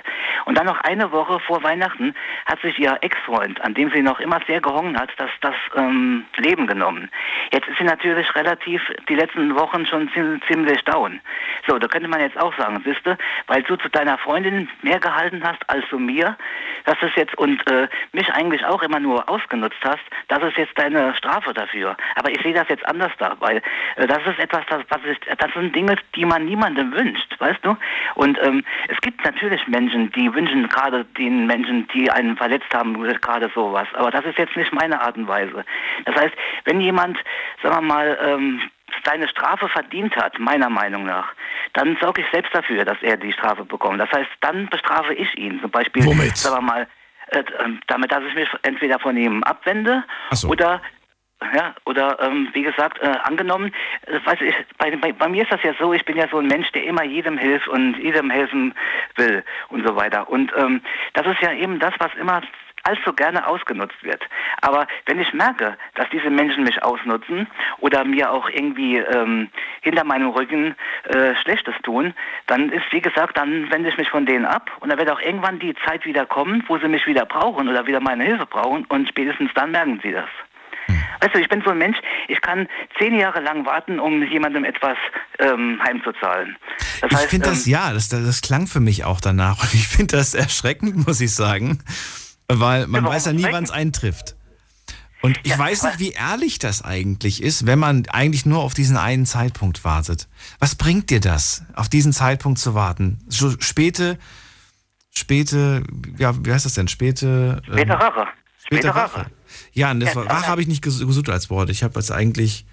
Und 0.44 0.56
dann 0.58 0.66
noch 0.66 0.80
eine 0.82 1.10
Woche 1.12 1.40
vor 1.40 1.62
Weihnachten 1.62 2.14
hat 2.46 2.60
sich 2.60 2.78
ihr 2.78 2.98
Ex-Freund, 3.00 3.60
an 3.60 3.74
dem 3.74 3.90
sie 3.90 4.02
noch 4.02 4.20
immer 4.20 4.40
sehr 4.46 4.60
gehongen 4.60 4.98
hat, 4.98 5.10
das, 5.16 5.30
das 5.40 5.54
ähm, 5.76 6.24
Leben 6.36 6.66
genommen. 6.66 7.10
Jetzt 7.52 7.68
ist 7.68 7.78
sie 7.78 7.84
natürlich 7.84 8.34
relativ 8.34 8.82
die 9.08 9.14
letzten 9.14 9.54
Wochen 9.56 9.86
schon 9.86 10.10
ziemlich 10.48 10.82
down. 10.84 11.20
So, 11.66 11.78
da 11.78 11.86
könnte 11.86 12.08
man 12.08 12.20
jetzt 12.20 12.38
auch 12.38 12.56
sagen, 12.56 12.82
siehste, 12.84 13.16
weil 13.46 13.62
du 13.62 13.76
zu 13.76 13.88
deiner 13.88 14.18
Freundin 14.18 14.68
mehr 14.82 14.98
gehalten 14.98 15.42
hast 15.44 15.68
als 15.68 15.86
zu 15.88 15.98
mir, 15.98 16.36
dass 16.84 16.96
es 17.02 17.14
jetzt 17.14 17.36
und 17.38 17.66
äh, 17.70 17.88
mich 18.12 18.32
eigentlich 18.32 18.64
auch 18.64 18.82
immer 18.82 19.00
nur 19.00 19.28
ausgenutzt 19.28 19.78
hast, 19.84 20.02
das 20.28 20.42
ist 20.42 20.56
jetzt 20.56 20.78
deine 20.78 20.97
Strafe 21.14 21.52
dafür. 21.54 21.96
Aber 22.16 22.30
ich 22.30 22.40
sehe 22.42 22.54
das 22.54 22.68
jetzt 22.68 22.86
anders 22.88 23.12
da, 23.18 23.36
weil 23.40 23.62
äh, 23.96 24.06
das 24.06 24.18
ist 24.26 24.38
etwas, 24.38 24.64
das, 24.68 24.82
was 24.88 25.02
ist, 25.04 25.20
das 25.26 25.52
sind 25.52 25.74
Dinge, 25.74 25.96
die 26.14 26.24
man 26.24 26.44
niemandem 26.44 26.92
wünscht, 26.92 27.34
weißt 27.38 27.60
du? 27.62 27.76
Und 28.14 28.38
ähm, 28.42 28.64
es 28.88 29.00
gibt 29.00 29.24
natürlich 29.24 29.66
Menschen, 29.68 30.10
die 30.12 30.32
wünschen 30.32 30.68
gerade 30.68 31.04
den 31.04 31.46
Menschen, 31.46 31.88
die 31.94 32.10
einen 32.10 32.36
verletzt 32.36 32.72
haben, 32.72 32.94
gerade 33.02 33.50
sowas. 33.54 33.88
Aber 33.94 34.10
das 34.10 34.24
ist 34.24 34.38
jetzt 34.38 34.56
nicht 34.56 34.72
meine 34.72 35.00
Art 35.00 35.16
und 35.16 35.28
Weise. 35.28 35.64
Das 36.04 36.14
heißt, 36.14 36.34
wenn 36.64 36.80
jemand, 36.80 37.18
sagen 37.62 37.76
wir 37.76 37.82
mal, 37.82 38.18
ähm, 38.22 38.60
seine 39.04 39.28
Strafe 39.28 39.68
verdient 39.68 40.16
hat, 40.16 40.38
meiner 40.38 40.70
Meinung 40.70 41.04
nach, 41.04 41.28
dann 41.74 41.96
sorge 42.00 42.22
ich 42.22 42.26
selbst 42.30 42.54
dafür, 42.54 42.84
dass 42.84 42.98
er 43.02 43.16
die 43.16 43.32
Strafe 43.32 43.64
bekommt. 43.64 44.00
Das 44.00 44.10
heißt, 44.10 44.30
dann 44.40 44.66
bestrafe 44.68 45.14
ich 45.14 45.36
ihn. 45.36 45.60
Zum 45.60 45.70
Beispiel, 45.70 46.04
Womit? 46.04 46.36
sagen 46.36 46.56
wir 46.56 46.62
mal, 46.62 46.88
äh, 47.30 47.44
damit, 47.86 48.12
dass 48.12 48.24
ich 48.24 48.34
mich 48.34 48.48
entweder 48.62 48.98
von 48.98 49.16
ihm 49.16 49.42
abwende 49.44 50.04
so. 50.32 50.48
oder 50.48 50.80
ja, 51.54 51.74
oder 51.84 52.18
ähm, 52.20 52.48
wie 52.52 52.62
gesagt, 52.62 53.00
äh, 53.00 53.14
angenommen, 53.22 53.72
äh, 54.06 54.18
weiß 54.24 54.40
ich, 54.40 54.54
bei, 54.76 54.94
bei, 54.96 55.12
bei 55.12 55.28
mir 55.28 55.44
ist 55.44 55.52
das 55.52 55.62
ja 55.62 55.72
so, 55.78 55.92
ich 55.92 56.04
bin 56.04 56.16
ja 56.16 56.26
so 56.28 56.38
ein 56.38 56.48
Mensch, 56.48 56.70
der 56.72 56.84
immer 56.84 57.04
jedem 57.04 57.38
hilft 57.38 57.68
und 57.68 57.96
jedem 57.96 58.28
helfen 58.28 58.74
will 59.14 59.44
und 59.68 59.86
so 59.86 59.94
weiter. 59.94 60.28
Und 60.28 60.52
ähm, 60.56 60.82
das 61.14 61.26
ist 61.26 61.40
ja 61.40 61.52
eben 61.52 61.78
das, 61.78 61.94
was 62.00 62.12
immer 62.20 62.42
allzu 62.84 63.12
gerne 63.12 63.46
ausgenutzt 63.46 64.02
wird. 64.02 64.22
Aber 64.60 64.86
wenn 65.06 65.20
ich 65.20 65.32
merke, 65.32 65.76
dass 65.94 66.08
diese 66.10 66.30
Menschen 66.30 66.64
mich 66.64 66.82
ausnutzen 66.82 67.46
oder 67.78 68.04
mir 68.04 68.30
auch 68.30 68.48
irgendwie 68.48 68.98
ähm, 68.98 69.48
hinter 69.80 70.04
meinem 70.04 70.30
Rücken 70.30 70.74
äh, 71.04 71.34
Schlechtes 71.42 71.74
tun, 71.82 72.14
dann 72.46 72.70
ist, 72.70 72.84
wie 72.90 73.00
gesagt, 73.00 73.36
dann 73.36 73.70
wende 73.70 73.88
ich 73.88 73.96
mich 73.96 74.08
von 74.08 74.26
denen 74.26 74.44
ab 74.44 74.70
und 74.80 74.90
dann 74.90 74.98
wird 74.98 75.10
auch 75.10 75.20
irgendwann 75.20 75.58
die 75.58 75.74
Zeit 75.86 76.04
wieder 76.04 76.26
kommen, 76.26 76.64
wo 76.66 76.78
sie 76.78 76.88
mich 76.88 77.06
wieder 77.06 77.26
brauchen 77.26 77.68
oder 77.68 77.86
wieder 77.86 78.00
meine 78.00 78.24
Hilfe 78.24 78.46
brauchen 78.46 78.84
und 78.86 79.08
spätestens 79.08 79.50
dann 79.54 79.70
merken 79.70 80.00
sie 80.02 80.12
das. 80.12 80.28
Weißt 81.20 81.34
du, 81.34 81.40
ich 81.40 81.48
bin 81.48 81.62
so 81.62 81.70
ein 81.70 81.78
Mensch, 81.78 81.96
ich 82.28 82.40
kann 82.40 82.68
zehn 82.98 83.18
Jahre 83.18 83.40
lang 83.40 83.66
warten, 83.66 83.98
um 83.98 84.22
jemandem 84.22 84.64
etwas 84.64 84.96
ähm, 85.38 85.80
heimzuzahlen. 85.84 86.56
Das 87.00 87.22
ich 87.22 87.28
finde 87.28 87.48
das, 87.48 87.66
ähm, 87.66 87.72
ja, 87.72 87.92
das, 87.92 88.08
das 88.08 88.40
klang 88.40 88.66
für 88.66 88.80
mich 88.80 89.04
auch 89.04 89.20
danach. 89.20 89.62
Und 89.62 89.74
ich 89.74 89.88
finde 89.88 90.16
das 90.16 90.34
erschreckend, 90.34 91.06
muss 91.06 91.20
ich 91.20 91.34
sagen. 91.34 91.82
Weil 92.50 92.86
man 92.86 93.04
ja, 93.04 93.10
weiß 93.10 93.26
ja 93.26 93.32
nie, 93.32 93.44
wann 93.44 93.64
es 93.64 93.70
eintrifft. 93.70 94.34
Und 95.20 95.38
ich 95.42 95.50
ja, 95.50 95.58
weiß 95.58 95.82
nicht, 95.82 95.98
wie 95.98 96.10
ehrlich 96.12 96.58
das 96.58 96.82
eigentlich 96.82 97.42
ist, 97.42 97.66
wenn 97.66 97.78
man 97.78 98.06
eigentlich 98.08 98.46
nur 98.46 98.60
auf 98.60 98.74
diesen 98.74 98.96
einen 98.96 99.26
Zeitpunkt 99.26 99.84
wartet. 99.84 100.28
Was 100.60 100.76
bringt 100.76 101.10
dir 101.10 101.20
das, 101.20 101.64
auf 101.74 101.88
diesen 101.88 102.12
Zeitpunkt 102.12 102.58
zu 102.58 102.74
warten? 102.74 103.18
So 103.28 103.50
späte, 103.58 104.18
späte, 105.10 105.82
ja, 106.18 106.34
wie 106.44 106.52
heißt 106.52 106.64
das 106.64 106.74
denn? 106.74 106.88
Späte. 106.88 107.60
Ähm, 107.66 107.72
späte 107.72 107.92
Rache. 107.94 108.26
Späte, 108.58 108.82
späte 108.82 108.94
Rache. 108.94 109.20
Rache. 109.20 109.30
Ja, 109.72 109.92
das 109.92 110.14
ja, 110.14 110.20
Rache 110.20 110.46
habe 110.46 110.62
ich 110.62 110.68
nicht 110.68 110.82
gesucht 110.82 111.28
als 111.28 111.50
Wort. 111.50 111.70
Ich 111.70 111.82
habe 111.82 111.98
jetzt 111.98 112.12
eigentlich 112.12 112.64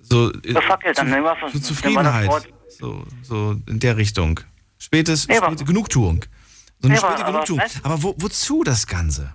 so. 0.00 0.32
Äh, 0.32 0.52
Verfackelt, 0.52 0.96
zu, 0.96 1.04
dann 1.04 1.24
so 1.52 1.58
Zufriedenheit. 1.58 2.30
So, 2.78 3.04
so 3.22 3.56
in 3.66 3.78
der 3.78 3.96
Richtung. 3.98 4.40
Spätes, 4.78 5.28
nee, 5.28 5.36
späte 5.36 5.64
Genugtuung. 5.64 6.24
So 6.84 6.88
eine 6.88 6.98
späte 6.98 7.24
Genugtuung. 7.24 7.62
Aber 7.82 8.02
wo, 8.02 8.14
wozu 8.18 8.62
das 8.62 8.86
Ganze? 8.86 9.34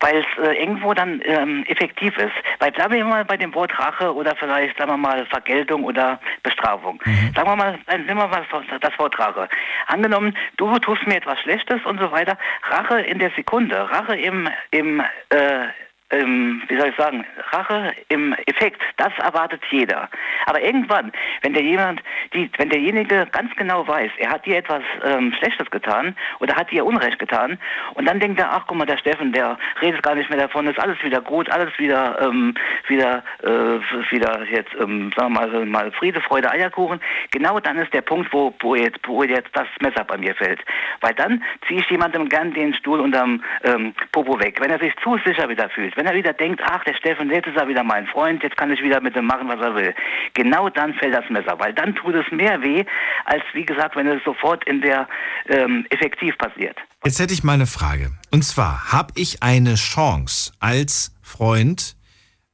weil 0.00 0.18
es 0.18 0.44
äh, 0.44 0.52
irgendwo 0.60 0.94
dann 0.94 1.20
ähm, 1.24 1.64
effektiv 1.66 2.16
ist. 2.18 2.32
Weil 2.60 2.70
bleiben 2.70 2.94
wir 2.94 3.04
mal 3.04 3.24
bei 3.24 3.36
dem 3.36 3.54
Wort 3.54 3.76
Rache 3.78 4.14
oder 4.14 4.34
vielleicht, 4.36 4.78
sagen 4.78 4.92
wir 4.92 4.96
mal, 4.96 5.26
Vergeltung 5.26 5.84
oder 5.84 6.20
Bestrafung. 6.42 7.00
Mhm. 7.04 7.32
Sagen 7.34 7.48
wir 7.48 7.56
mal, 7.56 7.78
nehmen 7.90 8.18
wir 8.18 8.28
mal 8.28 8.46
das 8.80 8.98
Wort 8.98 9.18
Rache. 9.18 9.48
Angenommen, 9.88 10.36
du 10.56 10.78
tust 10.78 11.06
mir 11.06 11.16
etwas 11.16 11.40
Schlechtes 11.40 11.84
und 11.84 12.00
so 12.00 12.12
weiter. 12.12 12.38
Rache 12.70 13.00
in 13.00 13.18
der 13.18 13.30
Sekunde, 13.36 13.90
Rache 13.90 14.14
im, 14.14 14.48
im 14.70 15.00
äh, 15.30 15.66
ähm, 16.10 16.62
wie 16.68 16.78
soll 16.78 16.88
ich 16.88 16.96
sagen, 16.96 17.24
Rache 17.52 17.92
im 18.08 18.32
Effekt, 18.46 18.80
das 18.96 19.12
erwartet 19.18 19.60
jeder. 19.70 20.08
Aber 20.46 20.62
irgendwann, 20.62 21.12
wenn 21.42 21.52
der 21.52 21.62
jemand, 21.62 22.02
die, 22.32 22.50
wenn 22.56 22.70
derjenige 22.70 23.26
ganz 23.30 23.54
genau 23.56 23.86
weiß, 23.86 24.10
er 24.18 24.30
hat 24.30 24.46
dir 24.46 24.56
etwas 24.56 24.82
ähm, 25.04 25.34
Schlechtes 25.38 25.70
getan 25.70 26.16
oder 26.40 26.54
hat 26.54 26.70
dir 26.70 26.86
Unrecht 26.86 27.18
getan, 27.18 27.58
und 27.94 28.06
dann 28.06 28.20
denkt 28.20 28.40
er, 28.40 28.50
ach 28.52 28.64
guck 28.66 28.78
mal, 28.78 28.86
der 28.86 28.96
Steffen, 28.96 29.32
der 29.32 29.58
redet 29.82 30.02
gar 30.02 30.14
nicht 30.14 30.30
mehr 30.30 30.38
davon, 30.38 30.66
ist 30.66 30.78
alles 30.78 31.02
wieder 31.02 31.20
gut, 31.20 31.50
alles 31.50 31.76
wieder, 31.78 32.18
ähm, 32.22 32.54
wieder, 32.86 33.22
äh, 33.42 34.10
wieder 34.10 34.44
jetzt, 34.50 34.74
ähm, 34.80 35.12
sagen 35.16 35.34
wir 35.34 35.46
mal, 35.46 35.66
mal 35.66 35.92
Friede, 35.92 36.20
Freude, 36.20 36.50
Eierkuchen. 36.50 37.00
Genau 37.32 37.60
dann 37.60 37.78
ist 37.78 37.92
der 37.92 38.02
Punkt, 38.02 38.32
wo, 38.32 38.54
wo 38.60 38.74
jetzt, 38.74 38.98
wo 39.06 39.22
jetzt 39.22 39.50
das 39.52 39.66
Messer 39.80 40.04
bei 40.04 40.16
mir 40.16 40.34
fällt. 40.34 40.60
Weil 41.00 41.14
dann 41.14 41.42
ziehe 41.66 41.80
ich 41.80 41.90
jemandem 41.90 42.28
gern 42.28 42.54
den 42.54 42.72
Stuhl 42.74 43.00
unterm 43.00 43.42
ähm, 43.64 43.94
Popo 44.12 44.38
weg, 44.40 44.56
wenn 44.60 44.70
er 44.70 44.78
sich 44.78 44.94
zu 45.02 45.18
sicher 45.24 45.48
wieder 45.48 45.68
fühlt 45.68 45.97
wenn 45.98 46.06
er 46.06 46.14
wieder 46.14 46.32
denkt, 46.32 46.60
ach, 46.64 46.84
der 46.84 46.94
Steffen, 46.94 47.28
jetzt 47.28 47.48
ist 47.48 47.56
er 47.56 47.66
wieder 47.66 47.82
mein 47.82 48.06
Freund, 48.06 48.40
jetzt 48.44 48.56
kann 48.56 48.70
ich 48.70 48.80
wieder 48.84 49.00
mit 49.00 49.16
ihm 49.16 49.26
machen, 49.26 49.48
was 49.48 49.60
er 49.60 49.74
will. 49.74 49.92
Genau 50.32 50.68
dann 50.68 50.94
fällt 50.94 51.12
das 51.12 51.28
Messer, 51.28 51.58
weil 51.58 51.74
dann 51.74 51.96
tut 51.96 52.14
es 52.14 52.24
mehr 52.30 52.62
weh, 52.62 52.84
als 53.24 53.42
wie 53.52 53.64
gesagt, 53.64 53.96
wenn 53.96 54.06
es 54.06 54.22
sofort 54.24 54.62
in 54.68 54.80
der 54.80 55.08
ähm, 55.48 55.86
effektiv 55.90 56.38
passiert. 56.38 56.76
Jetzt 57.04 57.18
hätte 57.18 57.34
ich 57.34 57.42
mal 57.42 57.54
eine 57.54 57.66
Frage. 57.66 58.12
Und 58.30 58.44
zwar, 58.44 58.92
habe 58.92 59.12
ich 59.16 59.42
eine 59.42 59.74
Chance 59.74 60.52
als 60.60 61.16
Freund, 61.20 61.96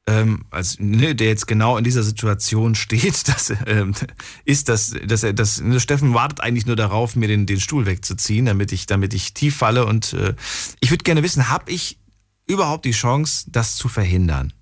ähm, 0.07 0.45
als, 0.49 0.79
ne, 0.79 1.13
der 1.13 1.27
jetzt 1.27 1.45
genau 1.45 1.77
in 1.77 1.83
dieser 1.83 2.01
Situation 2.01 2.73
steht, 2.85 3.27
dass, 3.27 3.53
ähm, 3.67 3.93
ist, 4.43 4.69
dass, 4.69 4.95
dass 5.05 5.21
er, 5.21 5.33
dass 5.33 5.61
ne, 5.61 5.79
Steffen 5.79 6.15
wartet 6.15 6.41
eigentlich 6.41 6.65
nur 6.65 6.75
darauf, 6.75 7.15
mir 7.15 7.27
den, 7.27 7.45
den 7.45 7.59
Stuhl 7.59 7.85
wegzuziehen, 7.85 8.47
damit 8.47 8.71
ich, 8.71 8.87
damit 8.87 9.13
ich 9.13 9.35
tief 9.35 9.57
falle. 9.57 9.85
Und 9.85 10.13
äh, 10.13 10.33
ich 10.79 10.89
würde 10.89 11.03
gerne 11.03 11.21
wissen, 11.21 11.49
habe 11.51 11.71
ich 11.71 11.99
überhaupt 12.47 12.85
die 12.85 12.91
Chance, 12.91 13.45
das 13.49 13.75
zu 13.75 13.87
verhindern? 13.87 14.53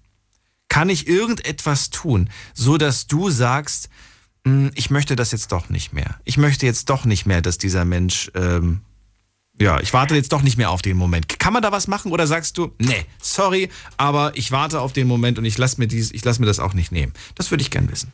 Kann 0.69 0.89
ich 0.89 1.07
irgendetwas 1.07 1.89
tun, 1.89 2.29
so 2.53 2.77
dass 2.77 3.07
du 3.07 3.29
sagst, 3.29 3.89
hm, 4.45 4.71
ich 4.75 4.89
möchte 4.89 5.15
das 5.15 5.31
jetzt 5.31 5.51
doch 5.51 5.69
nicht 5.69 5.93
mehr. 5.93 6.19
Ich 6.23 6.37
möchte 6.37 6.65
jetzt 6.65 6.89
doch 6.89 7.05
nicht 7.05 7.25
mehr, 7.25 7.41
dass 7.41 7.57
dieser 7.57 7.85
Mensch, 7.85 8.31
ähm, 8.35 8.81
ja, 9.59 9.79
ich 9.79 9.93
warte 9.93 10.15
jetzt 10.15 10.33
doch 10.33 10.41
nicht 10.41 10.57
mehr 10.57 10.71
auf 10.71 10.81
den 10.81 10.97
Moment. 10.97 11.39
Kann 11.39 11.53
man 11.53 11.61
da 11.61 11.71
was 11.71 11.87
machen 11.87 12.11
oder 12.11 12.27
sagst 12.27 12.57
du, 12.57 12.73
nee, 12.79 13.05
sorry, 13.21 13.69
aber 13.97 14.31
ich 14.35 14.51
warte 14.51 14.81
auf 14.81 14.93
den 14.93 15.07
Moment 15.07 15.37
und 15.37 15.45
ich 15.45 15.57
lasse 15.57 15.79
mir 15.79 15.87
lasse 15.87 16.41
mir 16.41 16.47
das 16.47 16.59
auch 16.59 16.73
nicht 16.73 16.91
nehmen. 16.91 17.13
Das 17.35 17.51
würde 17.51 17.61
ich 17.61 17.71
gern 17.71 17.89
wissen. 17.91 18.11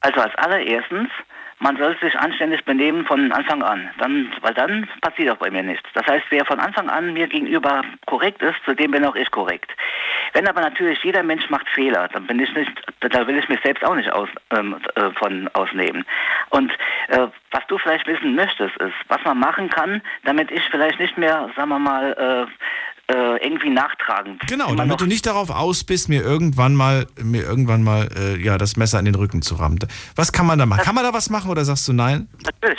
Also 0.00 0.20
als 0.20 0.34
allererstens 0.36 1.10
man 1.58 1.76
soll 1.76 1.96
sich 2.00 2.18
anständig 2.18 2.64
benehmen 2.64 3.04
von 3.06 3.32
Anfang 3.32 3.62
an. 3.62 3.90
Dann, 3.98 4.32
weil 4.40 4.54
dann 4.54 4.88
passiert 5.00 5.30
auch 5.30 5.38
bei 5.38 5.50
mir 5.50 5.62
nichts. 5.62 5.88
Das 5.94 6.06
heißt, 6.06 6.26
wer 6.30 6.44
von 6.44 6.60
Anfang 6.60 6.88
an 6.88 7.12
mir 7.12 7.26
gegenüber 7.26 7.82
korrekt 8.06 8.42
ist, 8.42 8.56
zu 8.64 8.74
dem 8.74 8.90
bin 8.90 9.04
auch 9.04 9.16
ich 9.16 9.30
korrekt. 9.30 9.70
Wenn 10.32 10.48
aber 10.48 10.60
natürlich 10.60 11.02
jeder 11.04 11.22
Mensch 11.22 11.48
macht 11.48 11.68
Fehler, 11.68 12.08
dann 12.08 12.26
bin 12.26 12.40
ich 12.40 12.52
nicht, 12.54 12.72
da 13.00 13.26
will 13.26 13.38
ich 13.38 13.48
mich 13.48 13.60
selbst 13.62 13.84
auch 13.84 13.94
nicht 13.94 14.12
aus, 14.12 14.28
ähm, 14.56 14.76
äh, 14.96 15.10
von 15.12 15.48
ausnehmen. 15.54 16.04
Und 16.50 16.72
äh, 17.08 17.28
was 17.50 17.66
du 17.68 17.78
vielleicht 17.78 18.06
wissen 18.06 18.34
möchtest, 18.34 18.76
ist, 18.78 18.94
was 19.08 19.22
man 19.24 19.38
machen 19.38 19.70
kann, 19.70 20.02
damit 20.24 20.50
ich 20.50 20.62
vielleicht 20.70 20.98
nicht 20.98 21.16
mehr, 21.16 21.50
sagen 21.56 21.68
wir 21.68 21.78
mal, 21.78 22.46
äh, 22.48 22.93
äh, 23.08 23.44
irgendwie 23.44 23.70
nachtragen. 23.70 24.38
Genau, 24.48 24.74
damit 24.74 25.00
du 25.00 25.06
nicht 25.06 25.26
darauf 25.26 25.50
aus 25.50 25.84
bist, 25.84 26.08
mir 26.08 26.22
irgendwann 26.22 26.74
mal, 26.74 27.06
mir 27.22 27.42
irgendwann 27.42 27.82
mal 27.82 28.08
äh, 28.16 28.42
ja, 28.42 28.58
das 28.58 28.76
Messer 28.76 28.98
in 28.98 29.04
den 29.04 29.14
Rücken 29.14 29.42
zu 29.42 29.56
rammen. 29.56 29.78
Was 30.16 30.32
kann 30.32 30.46
man 30.46 30.58
da 30.58 30.66
machen? 30.66 30.78
Das 30.78 30.86
kann 30.86 30.94
man 30.94 31.04
da 31.04 31.12
was 31.12 31.30
machen 31.30 31.50
oder 31.50 31.64
sagst 31.64 31.86
du 31.88 31.92
nein? 31.92 32.28
Natürlich. 32.44 32.78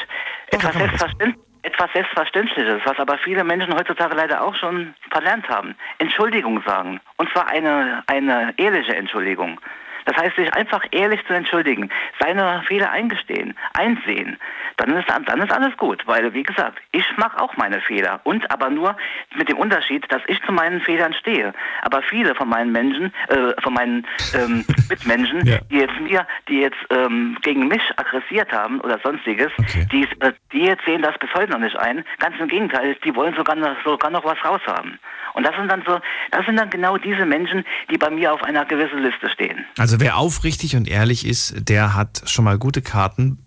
Doch, 0.52 0.60
etwas, 0.60 0.74
selbstverständlich, 0.78 1.46
etwas 1.64 1.92
Selbstverständliches, 1.94 2.82
was 2.86 3.00
aber 3.00 3.18
viele 3.18 3.44
Menschen 3.44 3.74
heutzutage 3.74 4.16
leider 4.16 4.44
auch 4.44 4.56
schon 4.56 4.94
verlernt 5.12 5.48
haben. 5.50 5.76
Entschuldigung 5.98 6.62
sagen. 6.66 7.00
Und 7.18 7.30
zwar 7.32 7.48
eine, 7.48 8.04
eine 8.08 8.54
ehrliche 8.58 8.96
Entschuldigung. 8.96 9.60
Das 10.06 10.16
heißt, 10.16 10.36
sich 10.36 10.54
einfach 10.54 10.84
ehrlich 10.92 11.26
zu 11.28 11.34
entschuldigen, 11.34 11.90
seine 12.20 12.64
Fehler 12.68 12.92
eingestehen, 12.92 13.56
einsehen, 13.74 14.38
dann 14.78 14.96
ist, 14.96 15.08
dann 15.10 15.42
ist 15.42 15.52
alles 15.52 15.76
gut. 15.78 16.06
Weil, 16.06 16.34
wie 16.34 16.44
gesagt, 16.44 16.80
ich 16.92 17.06
mache 17.18 17.42
auch 17.42 17.56
meine 17.58 17.82
Fehler. 17.82 18.20
Und 18.24 18.50
aber 18.52 18.70
nur 18.70 18.96
mit 19.36 19.50
dem 19.50 19.58
Unterschied, 19.58 20.06
dass 20.12 20.22
ich 20.28 20.42
zu 20.44 20.52
meinen 20.52 20.82
Fehlern 20.82 21.14
stehe. 21.14 21.54
Aber 21.82 22.02
viele 22.02 22.36
von 22.36 22.50
meinen 22.50 22.72
Menschen, 22.72 23.14
äh, 23.30 23.62
von 23.62 23.74
meinen 23.74 24.06
ähm, 24.34 24.66
Mitmenschen, 24.90 25.46
ja. 25.46 25.58
die 25.72 25.78
jetzt 25.78 26.00
mir, 26.00 26.28
die 26.48 26.62
jetzt 26.62 26.78
ähm, 26.90 27.38
gegen 27.42 27.68
mich 27.68 27.82
aggressiert 27.98 28.52
haben 28.52 28.80
oder 28.82 29.00
sonstiges, 29.04 29.52
okay. 29.58 29.88
die, 29.92 30.04
äh, 30.20 30.34
die 30.52 30.66
jetzt 30.66 30.86
sehen 30.86 31.02
das 31.02 31.18
bis 31.20 31.34
heute 31.34 31.52
noch 31.52 31.60
nicht 31.60 31.78
ein. 31.78 32.04
Ganz 32.20 32.36
im 32.40 32.48
Gegenteil, 32.48 32.96
die 33.04 33.16
wollen 33.16 33.36
sogar 33.36 33.56
noch, 33.56 33.76
sogar 33.84 34.12
noch 34.12 34.24
was 34.24 34.44
raushaben. 34.44 35.00
Und 35.34 35.46
das 35.46 35.56
sind 35.56 35.70
dann 35.70 35.84
so, 35.86 36.00
das 36.32 36.46
sind 36.46 36.58
dann 36.58 36.70
genau 36.70 36.98
diese 36.98 37.26
Menschen, 37.26 37.66
die 37.90 37.98
bei 37.98 38.10
mir 38.10 38.34
auf 38.34 38.42
einer 38.44 38.64
gewissen 38.66 39.04
Liste 39.04 39.30
stehen. 39.30 39.66
Also 39.78 39.95
wer 40.00 40.18
aufrichtig 40.18 40.76
und 40.76 40.88
ehrlich 40.88 41.26
ist, 41.26 41.54
der 41.58 41.94
hat 41.96 42.24
schon 42.26 42.46
mal 42.46 42.58
gute 42.58 42.82
Karten. 42.82 43.40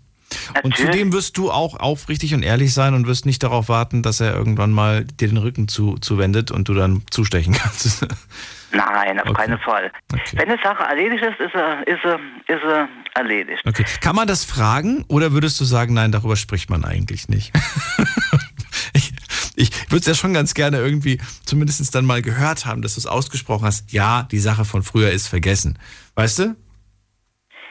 Und 0.61 0.77
zudem 0.77 1.11
wirst 1.11 1.37
du 1.39 1.49
auch 1.49 1.79
aufrichtig 1.79 2.35
und 2.35 2.43
ehrlich 2.43 2.71
sein 2.73 2.93
und 2.93 3.07
wirst 3.07 3.25
nicht 3.25 3.41
darauf 3.41 3.67
warten, 3.67 4.03
dass 4.03 4.19
er 4.19 4.35
irgendwann 4.35 4.71
mal 4.71 5.03
dir 5.03 5.27
den 5.27 5.37
Rücken 5.37 5.67
zu, 5.67 5.97
zuwendet 5.97 6.51
und 6.51 6.67
du 6.69 6.75
dann 6.75 7.01
zustechen 7.09 7.53
kannst. 7.59 8.05
Nein, 8.71 9.19
auf 9.19 9.29
Okay. 9.29 9.33
keinen 9.47 9.59
Fall. 9.59 9.91
Okay. 10.13 10.21
Wenn 10.33 10.49
eine 10.51 10.61
Sache 10.61 10.83
erledigt 10.83 11.23
ist, 11.23 11.39
ist 11.39 11.51
sie, 11.53 11.91
ist 11.91 11.99
sie, 12.03 12.53
ist 12.53 12.61
sie 12.61 12.87
erledigt. 13.15 13.63
Okay. 13.65 13.85
Kann 14.01 14.15
man 14.15 14.27
das 14.27 14.45
fragen 14.45 15.03
oder 15.07 15.31
würdest 15.31 15.59
du 15.59 15.65
sagen, 15.65 15.95
nein, 15.95 16.11
darüber 16.11 16.35
spricht 16.35 16.69
man 16.69 16.85
eigentlich 16.85 17.27
nicht? 17.27 17.51
ich 19.59 19.91
würde 19.91 19.99
es 19.99 20.05
ja 20.05 20.13
schon 20.13 20.33
ganz 20.33 20.53
gerne 20.53 20.77
irgendwie 20.77 21.19
zumindest 21.45 21.93
dann 21.93 22.05
mal 22.05 22.21
gehört 22.21 22.65
haben, 22.65 22.81
dass 22.81 22.95
du 22.95 22.99
es 22.99 23.05
ausgesprochen 23.05 23.65
hast. 23.65 23.91
Ja, 23.91 24.23
die 24.31 24.39
Sache 24.39 24.65
von 24.65 24.83
früher 24.83 25.11
ist 25.11 25.27
vergessen. 25.27 25.77
Weißt 26.15 26.39
du? 26.39 26.55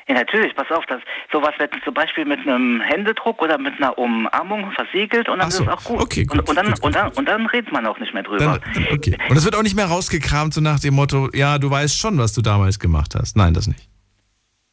Ja, 0.08 0.14
natürlich, 0.14 0.54
pass 0.54 0.70
auf, 0.70 0.86
das 0.86 1.02
sowas 1.30 1.52
wird 1.58 1.70
zum 1.84 1.92
Beispiel 1.92 2.24
mit 2.24 2.40
einem 2.40 2.80
Händedruck 2.80 3.42
oder 3.42 3.58
mit 3.58 3.74
einer 3.76 3.96
Umarmung 3.98 4.72
versiegelt 4.72 5.28
und 5.28 5.38
dann 5.38 5.50
so, 5.50 5.64
ist 5.64 5.68
es 5.68 5.74
auch 5.74 5.84
gut. 5.84 6.00
okay, 6.00 6.24
gut, 6.24 6.38
und, 6.38 6.48
und, 6.48 6.56
dann, 6.56 6.66
gut, 6.66 6.74
gut, 6.76 6.84
und, 6.84 6.94
dann, 6.94 7.12
und 7.12 7.28
dann 7.28 7.46
redet 7.46 7.72
man 7.72 7.86
auch 7.86 7.98
nicht 7.98 8.14
mehr 8.14 8.22
drüber. 8.22 8.58
Dann, 8.74 8.86
okay. 8.90 9.18
Und 9.28 9.36
es 9.36 9.44
wird 9.44 9.54
auch 9.54 9.62
nicht 9.62 9.76
mehr 9.76 9.84
rausgekramt, 9.84 10.54
so 10.54 10.62
nach 10.62 10.80
dem 10.80 10.94
Motto, 10.94 11.28
ja, 11.34 11.58
du 11.58 11.70
weißt 11.70 11.98
schon, 11.98 12.16
was 12.16 12.32
du 12.32 12.40
damals 12.40 12.78
gemacht 12.78 13.14
hast. 13.14 13.36
Nein, 13.36 13.52
das 13.52 13.66
nicht. 13.66 13.86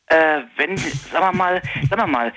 Äh, 0.07 0.41
wenn, 0.55 0.77
sagen 0.77 0.93
wir 1.13 1.33
mal, 1.33 1.61
sagen 1.89 2.01
wir 2.01 2.07
mal, 2.07 2.33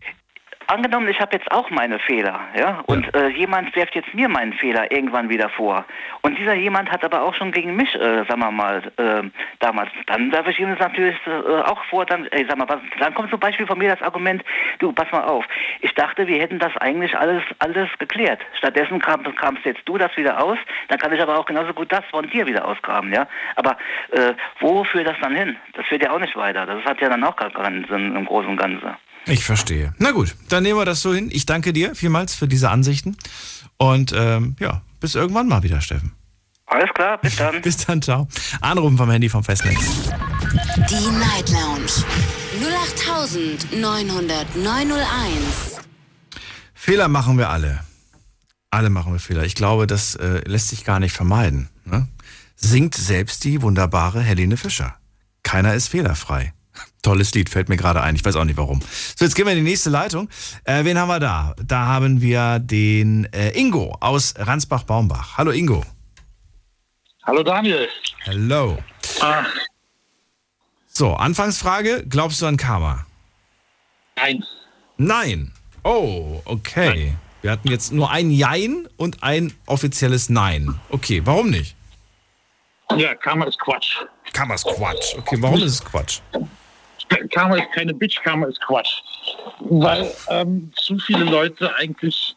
angenommen, 0.68 1.08
ich 1.08 1.20
habe 1.20 1.36
jetzt 1.36 1.50
auch 1.50 1.70
meine 1.70 1.98
Fehler, 1.98 2.40
ja, 2.56 2.82
und 2.86 3.14
äh, 3.14 3.28
jemand 3.28 3.74
wirft 3.74 3.94
jetzt 3.94 4.12
mir 4.14 4.28
meinen 4.28 4.52
Fehler 4.52 4.90
irgendwann 4.92 5.28
wieder 5.28 5.48
vor. 5.48 5.84
Und 6.22 6.38
dieser 6.38 6.54
jemand 6.54 6.90
hat 6.90 7.04
aber 7.04 7.22
auch 7.22 7.34
schon 7.34 7.52
gegen 7.52 7.74
mich, 7.74 7.94
äh, 7.94 8.24
sagen 8.28 8.40
wir 8.40 8.50
mal, 8.50 8.82
äh, 8.96 9.22
damals, 9.60 9.90
dann 10.06 10.30
werfe 10.32 10.50
ich 10.50 10.60
ihm 10.60 10.70
das 10.70 10.78
natürlich 10.78 11.16
äh, 11.26 11.60
auch 11.62 11.82
vor, 11.84 12.04
dann, 12.06 12.26
ey, 12.26 12.46
sag 12.48 12.58
mal, 12.58 12.68
was, 12.68 12.80
dann 13.00 13.14
kommt 13.14 13.30
zum 13.30 13.40
Beispiel 13.40 13.66
von 13.66 13.78
mir 13.78 13.90
das 13.90 14.02
Argument, 14.02 14.44
du, 14.78 14.92
pass 14.92 15.10
mal 15.10 15.24
auf, 15.24 15.44
ich 15.80 15.94
dachte, 15.94 16.26
wir 16.26 16.38
hätten 16.38 16.58
das 16.58 16.76
eigentlich 16.78 17.16
alles, 17.16 17.42
alles 17.58 17.88
geklärt. 17.98 18.40
Stattdessen 18.58 19.00
kam, 19.00 19.22
kamst 19.36 19.64
jetzt 19.64 19.82
du 19.86 19.98
das 19.98 20.16
wieder 20.16 20.42
aus, 20.42 20.58
dann 20.88 20.98
kann 20.98 21.12
ich 21.12 21.20
aber 21.20 21.38
auch 21.38 21.46
genauso 21.46 21.72
gut 21.72 21.90
das 21.90 22.04
von 22.10 22.28
dir 22.30 22.46
wieder 22.46 22.66
ausgraben, 22.66 23.12
ja. 23.12 23.26
Aber 23.56 23.76
äh, 24.12 24.34
wo 24.60 24.84
führt 24.84 25.06
das 25.06 25.16
dann 25.20 25.34
hin? 25.34 25.56
Das 25.74 25.86
führt 25.86 26.02
ja 26.02 26.10
auch 26.10 26.18
nicht 26.18 26.36
weiter. 26.36 26.66
Das 26.66 26.84
hat 26.84 27.00
ja 27.00 27.08
dann 27.08 27.24
auch 27.24 27.36
gar 27.36 27.50
keinen 27.50 27.84
Sinn 27.86 28.14
im 28.14 28.24
Großen 28.24 28.48
und 28.48 28.56
Ganzen. 28.56 28.96
Ich 29.26 29.44
verstehe. 29.44 29.94
Na 29.98 30.12
gut, 30.12 30.34
dann 30.48 30.62
nehmen 30.62 30.78
wir 30.78 30.84
das 30.84 31.02
so 31.02 31.12
hin. 31.12 31.28
Ich 31.32 31.46
danke 31.46 31.72
dir 31.72 31.94
vielmals 31.94 32.34
für 32.34 32.48
diese 32.48 32.70
Ansichten. 32.70 33.16
Und 33.76 34.12
ähm, 34.14 34.56
ja, 34.58 34.82
bis 35.00 35.14
irgendwann 35.14 35.48
mal 35.48 35.62
wieder, 35.62 35.80
Steffen. 35.80 36.12
Alles 36.66 36.90
klar, 36.94 37.18
bis 37.18 37.36
dann. 37.36 37.62
Bis 37.62 37.78
dann, 37.78 38.02
ciao. 38.02 38.28
Anrufen 38.60 38.98
vom 38.98 39.10
Handy 39.10 39.30
vom 39.30 39.42
Festnetz. 39.42 40.10
Die 40.90 41.10
Night 41.10 41.48
Lounge 41.48 42.04
0890901. 43.72 45.80
Fehler 46.74 47.08
machen 47.08 47.38
wir 47.38 47.48
alle. 47.48 47.80
Alle 48.70 48.90
machen 48.90 49.12
wir 49.12 49.20
Fehler. 49.20 49.44
Ich 49.44 49.54
glaube, 49.54 49.86
das 49.86 50.14
äh, 50.16 50.42
lässt 50.46 50.68
sich 50.68 50.84
gar 50.84 51.00
nicht 51.00 51.14
vermeiden. 51.14 51.70
Ne? 51.86 52.06
Singt 52.54 52.94
selbst 52.94 53.44
die 53.44 53.62
wunderbare 53.62 54.20
Helene 54.20 54.58
Fischer. 54.58 54.96
Keiner 55.42 55.72
ist 55.74 55.88
fehlerfrei. 55.88 56.52
Tolles 57.02 57.32
Lied, 57.34 57.48
fällt 57.48 57.68
mir 57.68 57.76
gerade 57.76 58.02
ein. 58.02 58.14
Ich 58.16 58.24
weiß 58.24 58.36
auch 58.36 58.44
nicht 58.44 58.56
warum. 58.56 58.80
So, 59.16 59.24
jetzt 59.24 59.34
gehen 59.34 59.46
wir 59.46 59.52
in 59.52 59.64
die 59.64 59.70
nächste 59.70 59.90
Leitung. 59.90 60.28
Äh, 60.64 60.84
wen 60.84 60.98
haben 60.98 61.08
wir 61.08 61.20
da? 61.20 61.54
Da 61.64 61.86
haben 61.86 62.20
wir 62.20 62.58
den 62.58 63.24
äh, 63.32 63.50
Ingo 63.58 63.96
aus 64.00 64.34
Ransbach-Baumbach. 64.36 65.38
Hallo 65.38 65.50
Ingo. 65.52 65.84
Hallo 67.24 67.42
Daniel. 67.42 67.88
Hello. 68.24 68.78
Ah, 69.20 69.44
So, 70.88 71.14
Anfangsfrage. 71.14 72.04
Glaubst 72.08 72.40
du 72.42 72.46
an 72.46 72.56
Karma? 72.56 73.06
nein. 74.16 74.42
Nein. 74.96 75.52
Oh, 75.84 76.42
okay. 76.44 77.14
Wir 77.40 77.52
hatten 77.52 77.68
jetzt 77.68 77.92
nur 77.92 78.10
ein 78.10 78.30
Jein 78.32 78.88
und 78.96 79.22
ein 79.22 79.52
offizielles 79.66 80.28
Nein. 80.28 80.74
Okay, 80.90 81.22
warum 81.24 81.50
nicht? 81.50 81.76
Ja, 82.96 83.14
Karma 83.14 83.44
ist 83.44 83.58
Quatsch. 83.60 83.96
Karma 84.32 84.54
ist 84.54 84.64
Quatsch. 84.64 85.14
Okay, 85.16 85.36
warum 85.40 85.62
ist 85.62 85.72
es 85.74 85.84
Quatsch? 85.84 86.20
Karma 87.32 87.56
ist 87.56 87.72
keine 87.72 87.94
Bitch, 87.94 88.22
Karma 88.22 88.46
ist 88.46 88.60
Quatsch. 88.60 89.02
Weil 89.60 90.10
ähm, 90.28 90.72
zu 90.76 90.98
viele 90.98 91.24
Leute 91.24 91.74
eigentlich 91.76 92.36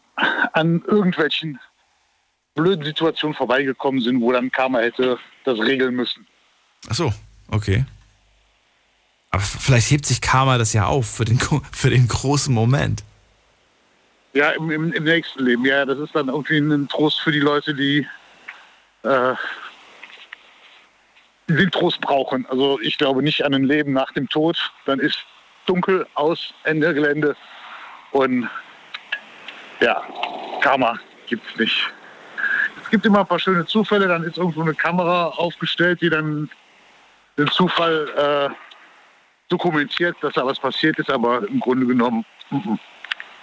an 0.53 0.83
irgendwelchen 0.87 1.59
blöden 2.55 2.83
Situationen 2.83 3.35
vorbeigekommen 3.35 4.01
sind, 4.01 4.21
wo 4.21 4.31
dann 4.31 4.51
Karma 4.51 4.79
hätte 4.79 5.17
das 5.45 5.59
regeln 5.59 5.95
müssen. 5.95 6.25
Ach 6.89 6.95
so, 6.95 7.13
okay. 7.49 7.85
Aber 9.29 9.41
vielleicht 9.41 9.89
hebt 9.91 10.05
sich 10.05 10.19
Karma 10.19 10.57
das 10.57 10.73
ja 10.73 10.87
auf 10.87 11.09
für 11.09 11.25
den, 11.25 11.39
für 11.71 11.89
den 11.89 12.07
großen 12.07 12.53
Moment. 12.53 13.03
Ja, 14.33 14.51
im, 14.51 14.69
im, 14.71 14.93
im 14.93 15.03
nächsten 15.03 15.43
Leben. 15.43 15.65
Ja, 15.65 15.85
das 15.85 15.99
ist 15.99 16.15
dann 16.15 16.27
irgendwie 16.27 16.57
ein 16.57 16.87
Trost 16.87 17.19
für 17.21 17.31
die 17.31 17.39
Leute, 17.39 17.73
die 17.73 18.07
äh, 19.03 19.33
den 21.55 21.71
Trost 21.71 22.01
brauchen. 22.01 22.45
Also 22.47 22.79
ich 22.81 22.97
glaube 22.97 23.21
nicht 23.23 23.43
an 23.43 23.53
ein 23.53 23.63
Leben 23.63 23.93
nach 23.93 24.11
dem 24.13 24.27
Tod. 24.29 24.57
Dann 24.85 24.99
ist 24.99 25.17
dunkel 25.65 26.05
aus, 26.15 26.53
Ende 26.63 26.93
Gelände. 26.93 27.35
Und 28.11 28.49
ja, 29.79 30.01
Karma 30.61 30.99
gibt 31.27 31.49
es 31.49 31.57
nicht. 31.57 31.91
Es 32.83 32.89
gibt 32.89 33.05
immer 33.05 33.19
ein 33.21 33.27
paar 33.27 33.39
schöne 33.39 33.65
Zufälle, 33.65 34.07
dann 34.07 34.23
ist 34.23 34.37
irgendwo 34.37 34.61
eine 34.61 34.73
Kamera 34.73 35.27
aufgestellt, 35.27 36.01
die 36.01 36.09
dann 36.09 36.49
den 37.37 37.47
Zufall 37.47 38.49
äh, 38.51 38.53
dokumentiert, 39.47 40.17
dass 40.21 40.33
da 40.33 40.45
was 40.45 40.59
passiert 40.59 40.99
ist, 40.99 41.09
aber 41.09 41.47
im 41.47 41.59
Grunde 41.59 41.85
genommen 41.85 42.25
mm, 42.49 42.73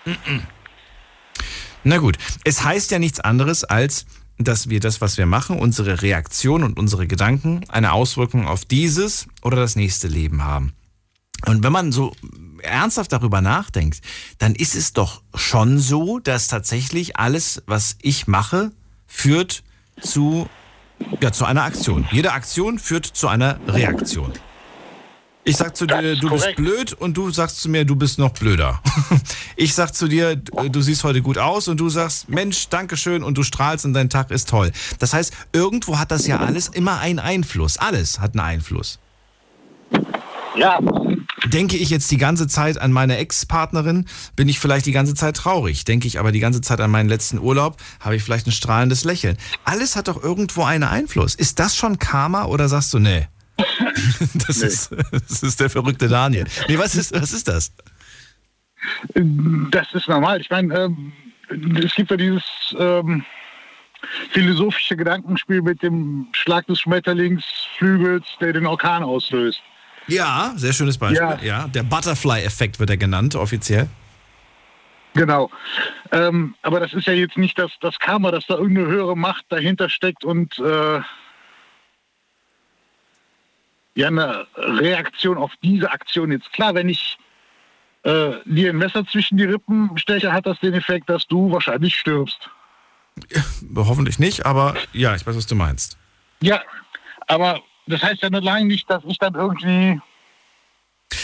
mm. 0.05 0.43
Na 1.85 1.99
gut, 1.99 2.17
es 2.45 2.65
heißt 2.65 2.91
ja 2.91 2.99
nichts 2.99 3.21
anderes, 3.21 3.65
als 3.65 4.07
dass 4.39 4.69
wir 4.69 4.81
das, 4.81 5.01
was 5.01 5.19
wir 5.19 5.27
machen, 5.27 5.59
unsere 5.59 6.03
Reaktion 6.03 6.63
und 6.63 6.79
unsere 6.79 7.07
Gedanken 7.07 7.65
eine 7.69 7.93
Auswirkung 7.93 8.47
auf 8.47 8.65
dieses 8.65 9.27
oder 9.43 9.57
das 9.57 9.77
nächste 9.77 10.09
Leben 10.09 10.45
haben. 10.45 10.73
Und 11.47 11.63
wenn 11.63 11.73
man 11.73 11.93
so 11.93 12.15
ernsthaft 12.63 13.13
darüber 13.13 13.41
nachdenkt, 13.41 14.01
dann 14.39 14.55
ist 14.55 14.75
es 14.75 14.93
doch 14.93 15.23
schon 15.35 15.79
so, 15.79 16.19
dass 16.19 16.49
tatsächlich 16.49 17.17
alles, 17.17 17.63
was 17.67 17.97
ich 18.03 18.27
mache, 18.27 18.73
führt 19.07 19.63
zu, 20.01 20.49
ja, 21.21 21.33
zu 21.33 21.45
einer 21.45 21.63
Aktion. 21.63 22.07
Jede 22.11 22.33
Aktion 22.33 22.79
führt 22.79 23.07
zu 23.07 23.29
einer 23.29 23.59
Reaktion. 23.69 24.33
Ich 25.45 25.57
sag 25.57 25.77
zu 25.77 25.87
dir, 25.87 26.01
ist 26.03 26.23
du 26.23 26.29
bist 26.29 26.43
korrekt. 26.43 26.57
blöd 26.57 26.93
und 26.93 27.17
du 27.17 27.31
sagst 27.31 27.61
zu 27.61 27.71
mir, 27.71 27.85
du 27.87 27.97
bist 27.97 28.19
noch 28.19 28.31
blöder. 28.31 28.81
Ich 29.61 29.75
sag 29.75 29.93
zu 29.93 30.07
dir, 30.07 30.37
du 30.37 30.81
siehst 30.81 31.03
heute 31.03 31.21
gut 31.21 31.37
aus 31.37 31.67
und 31.67 31.81
du 31.81 31.89
sagst, 31.89 32.29
Mensch, 32.29 32.69
Dankeschön 32.69 33.25
und 33.25 33.37
du 33.37 33.43
strahlst 33.43 33.85
und 33.85 33.93
dein 33.93 34.09
Tag 34.09 34.31
ist 34.31 34.49
toll. 34.49 34.71
Das 35.01 35.13
heißt, 35.15 35.33
irgendwo 35.53 35.99
hat 35.99 36.13
das 36.13 36.29
ja 36.29 36.39
alles 36.39 36.69
immer 36.69 37.01
einen 37.01 37.19
Einfluss. 37.19 37.77
Alles 37.77 38.21
hat 38.21 38.35
einen 38.35 38.41
Einfluss. 38.47 39.01
ja, 40.57 40.79
Denke 41.47 41.77
ich 41.77 41.91
jetzt 41.91 42.09
die 42.13 42.19
ganze 42.19 42.47
Zeit 42.47 42.79
an 42.79 42.93
meine 42.93 43.17
Ex-Partnerin, 43.17 44.07
bin 44.37 44.49
ich 44.49 44.61
vielleicht 44.61 44.87
die 44.87 44.93
ganze 44.93 45.15
Zeit 45.15 45.37
traurig. 45.37 45.85
Denke 45.85 46.07
ich 46.07 46.21
aber 46.21 46.31
die 46.31 46.41
ganze 46.41 46.61
Zeit 46.61 46.81
an 46.81 46.91
meinen 46.93 47.09
letzten 47.09 47.39
Urlaub, 47.39 47.79
habe 47.99 48.15
ich 48.15 48.23
vielleicht 48.23 48.47
ein 48.47 48.53
strahlendes 48.53 49.03
Lächeln. 49.05 49.37
Alles 49.65 49.97
hat 49.97 50.07
doch 50.07 50.23
irgendwo 50.23 50.63
einen 50.63 50.85
Einfluss. 50.85 51.35
Ist 51.35 51.59
das 51.59 51.75
schon 51.75 51.99
Karma 51.99 52.45
oder 52.45 52.69
sagst 52.69 52.93
du, 52.95 52.99
nee? 53.01 53.27
Das, 54.47 54.59
Ist, 54.63 54.91
das 55.13 55.43
ist 55.43 55.61
der 55.61 55.69
verrückte 55.71 56.09
Daniel. 56.09 56.47
Nee, 56.69 56.79
was 56.79 56.95
ist, 56.95 57.13
was 57.13 57.33
ist 57.33 57.49
das? 57.49 57.73
Das 59.15 59.93
ist 59.93 60.09
normal. 60.09 60.41
Ich 60.41 60.51
meine, 60.51 60.75
ähm, 60.75 61.13
es 61.83 61.95
gibt 61.95 62.11
ja 62.11 62.17
dieses 62.17 62.43
ähm, 62.79 63.25
philosophische 64.31 64.97
Gedankenspiel 64.97 65.63
mit 65.63 65.83
dem 65.83 66.29
Schlag 66.33 66.67
des 66.67 66.81
Schmetterlingsflügels, 66.81 68.25
der 68.41 68.53
den 68.53 68.67
Orkan 68.67 69.03
auslöst. 69.03 69.61
Ja, 70.07 70.53
sehr 70.57 70.73
schönes 70.73 70.97
Beispiel. 70.97 71.19
Ja, 71.21 71.39
Ja. 71.43 71.69
der 71.69 71.83
Butterfly-Effekt 71.83 72.81
wird 72.81 72.91
er 72.91 72.97
genannt, 72.97 73.35
offiziell. 73.35 73.89
Genau. 75.15 75.51
Ähm, 76.13 76.55
aber 76.63 76.81
das 76.81 76.93
ist 76.95 77.07
ja 77.07 77.13
jetzt 77.13 77.37
nicht 77.37 77.59
das, 77.59 77.73
das 77.81 77.99
Karma, 77.99 78.31
dass 78.31 78.47
da 78.47 78.55
irgendeine 78.55 78.87
höhere 78.89 79.17
Macht 79.17 79.45
dahinter 79.49 79.89
steckt 79.89 80.25
und 80.25 80.59
äh, 80.59 81.01
ja 83.99 84.07
eine 84.09 84.47
Reaktion 84.57 85.37
auf 85.37 85.51
diese 85.63 85.91
Aktion 85.91 86.31
jetzt 86.31 86.53
klar, 86.53 86.75
wenn 86.75 86.89
ich 86.89 87.19
äh, 88.05 88.33
dir 88.45 88.71
ein 88.71 88.77
Messer 88.77 89.05
zwischen 89.07 89.37
die 89.39 89.45
Rippen 89.45 89.91
steche, 89.97 90.33
hat 90.33 90.47
das 90.47 90.59
den 90.61 90.75
Effekt, 90.75 91.11
dass 91.11 91.27
du 91.27 91.51
wahrscheinlich 91.51 91.97
stirbst. 91.97 92.49
Hoffentlich 93.75 94.21
nicht, 94.21 94.47
aber 94.47 94.77
ja, 94.93 95.17
ich 95.17 95.27
weiß, 95.27 95.37
was 95.37 95.49
du 95.49 95.57
meinst. 95.57 95.99
Ja, 96.41 96.63
aber 97.27 97.61
das 97.89 98.01
heißt 98.03 98.23
ja 98.23 98.31
nicht 98.31 98.45
lange 98.45 98.67
nicht, 98.67 98.89
dass 98.89 99.03
ich 99.05 99.19
dann 99.19 99.35
irgendwie. 99.35 100.01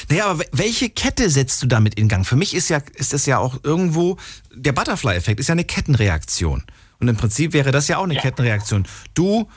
Naja, 0.08 0.26
aber 0.26 0.40
wel- 0.40 0.48
welche 0.50 0.90
Kette 0.90 1.30
setzt 1.30 1.62
du 1.62 1.68
damit 1.68 1.94
in 1.94 2.08
Gang? 2.08 2.26
Für 2.26 2.36
mich 2.36 2.54
ist 2.54 2.70
ja, 2.70 2.80
ist 2.94 3.12
das 3.12 3.26
ja 3.26 3.38
auch 3.38 3.58
irgendwo, 3.62 4.16
der 4.52 4.72
Butterfly-Effekt 4.72 5.38
ist 5.38 5.48
ja 5.48 5.52
eine 5.52 5.64
Kettenreaktion. 5.64 6.64
Und 6.98 7.08
im 7.08 7.16
Prinzip 7.16 7.52
wäre 7.52 7.70
das 7.70 7.86
ja 7.86 7.98
auch 7.98 8.04
eine 8.04 8.16
Kettenreaktion. 8.16 8.88
Du 9.14 9.48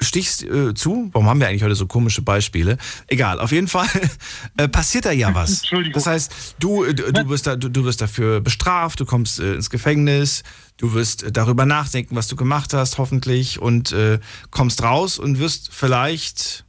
stichst 0.00 0.42
äh, 0.42 0.74
zu. 0.74 1.10
Warum 1.12 1.28
haben 1.28 1.40
wir 1.40 1.48
eigentlich 1.48 1.62
heute 1.62 1.74
so 1.74 1.86
komische 1.86 2.22
Beispiele? 2.22 2.78
Egal, 3.06 3.40
auf 3.40 3.52
jeden 3.52 3.68
Fall 3.68 3.88
äh, 4.56 4.68
passiert 4.68 5.04
da 5.04 5.12
ja 5.12 5.34
was. 5.34 5.62
Das 5.92 6.06
heißt, 6.06 6.56
du, 6.58 6.84
äh, 6.84 6.94
du, 6.94 7.28
wirst 7.28 7.46
da, 7.46 7.56
du, 7.56 7.68
du 7.68 7.84
wirst 7.84 8.00
dafür 8.00 8.40
bestraft, 8.40 9.00
du 9.00 9.06
kommst 9.06 9.40
äh, 9.40 9.54
ins 9.54 9.70
Gefängnis, 9.70 10.42
du 10.76 10.94
wirst 10.94 11.26
darüber 11.32 11.66
nachdenken, 11.66 12.16
was 12.16 12.28
du 12.28 12.36
gemacht 12.36 12.74
hast, 12.74 12.98
hoffentlich, 12.98 13.60
und 13.60 13.92
äh, 13.92 14.18
kommst 14.50 14.82
raus 14.82 15.18
und 15.18 15.38
wirst 15.38 15.72
vielleicht 15.72 16.64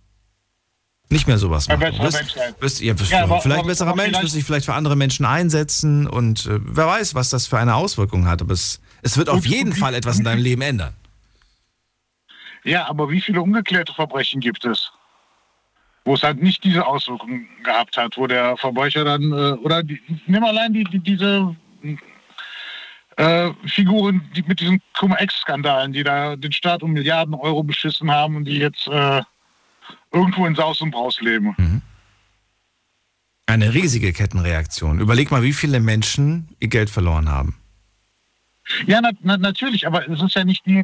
nicht 1.10 1.28
mehr 1.28 1.38
sowas 1.38 1.68
machen. 1.68 1.84
Ein 1.84 2.00
wirst, 2.00 2.36
wirst, 2.60 2.82
ja, 2.82 3.00
wirst 3.00 3.12
ja, 3.12 3.24
aber, 3.24 3.42
vielleicht 3.42 3.62
ein 3.62 3.68
besserer 3.68 3.96
Mensch, 3.96 4.20
wirst 4.22 4.36
dich 4.36 4.44
vielleicht 4.44 4.66
für 4.66 4.74
andere 4.74 4.96
Menschen 4.96 5.26
einsetzen 5.26 6.08
und 6.08 6.46
äh, 6.46 6.60
wer 6.64 6.88
weiß, 6.88 7.16
was 7.16 7.30
das 7.30 7.48
für 7.48 7.58
eine 7.58 7.76
Auswirkung 7.76 8.28
hat. 8.28 8.42
Aber 8.42 8.54
es, 8.54 8.80
es 9.02 9.18
wird 9.18 9.30
auf 9.30 9.46
jeden 9.46 9.74
Fall 9.74 9.94
etwas 9.94 10.18
in 10.18 10.24
deinem 10.24 10.42
Leben 10.42 10.62
ändern. 10.62 10.94
Ja, 12.66 12.88
aber 12.88 13.10
wie 13.10 13.22
viele 13.22 13.42
ungeklärte 13.42 13.94
Verbrechen 13.94 14.42
gibt 14.42 14.66
es? 14.66 14.92
Wo 16.04 16.16
es 16.16 16.24
halt 16.24 16.42
nicht 16.42 16.64
diese 16.64 16.86
Auswirkungen 16.86 17.48
gehabt 17.64 17.96
hat, 17.96 18.18
wo 18.18 18.28
der 18.28 18.58
Verbrecher 18.58 19.06
dann, 19.06 19.32
äh, 19.32 19.54
oder 19.64 19.84
die, 19.84 20.02
nimm 20.26 20.44
allein 20.44 20.74
die, 20.74 20.84
die, 20.84 21.00
diese 21.00 21.56
äh, 23.18 23.52
Figuren 23.68 24.22
die 24.36 24.44
mit 24.44 24.60
diesen 24.60 24.82
Cum-Ex-Skandalen, 24.98 25.94
die 25.94 26.04
da 26.04 26.36
den 26.36 26.52
Staat 26.52 26.82
um 26.82 26.92
Milliarden 26.92 27.36
Euro 27.36 27.64
beschissen 27.64 28.12
haben 28.12 28.36
und 28.36 28.46
die 28.46 28.58
jetzt 28.58 28.88
äh, 28.88 29.22
irgendwo 30.12 30.48
in 30.48 30.56
Saus 30.56 30.82
und 30.82 30.92
Braus 30.92 31.22
leben. 31.22 31.54
Mhm. 31.58 31.82
Eine 33.46 33.76
riesige 33.76 34.12
Kettenreaktion. 34.12 35.00
Überleg 35.00 35.30
mal, 35.30 35.44
wie 35.44 35.54
viele 35.54 35.80
Menschen 35.80 36.50
ihr 36.60 36.68
Geld 36.68 36.90
verloren 36.90 37.30
haben. 37.30 37.56
Ja, 38.88 39.00
na, 39.02 39.12
na, 39.22 39.38
natürlich, 39.38 39.86
aber 39.86 40.10
es 40.10 40.20
ist 40.20 40.34
ja 40.34 40.44
nicht 40.44 40.66
die, 40.66 40.84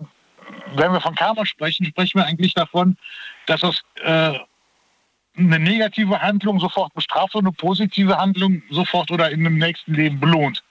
wenn 0.76 0.91
wir 0.91 1.02
von 1.02 1.16
Karma 1.16 1.45
sprechen, 1.45 1.86
sprechen 1.86 2.20
wir 2.20 2.26
eigentlich 2.26 2.54
davon, 2.54 2.97
dass 3.47 3.62
das 3.62 3.82
äh, 4.04 4.38
eine 5.38 5.60
negative 5.60 6.22
Handlung 6.22 6.60
sofort 6.60 6.93
bestraft 6.93 7.36
und 7.36 7.45
eine 7.45 7.54
positive 7.54 8.18
Handlung 8.18 8.62
sofort 8.70 9.12
oder 9.12 9.32
in 9.32 9.45
einem 9.45 9.58
nächsten 9.58 9.93
Leben 9.93 10.20
belohnt. 10.20 10.64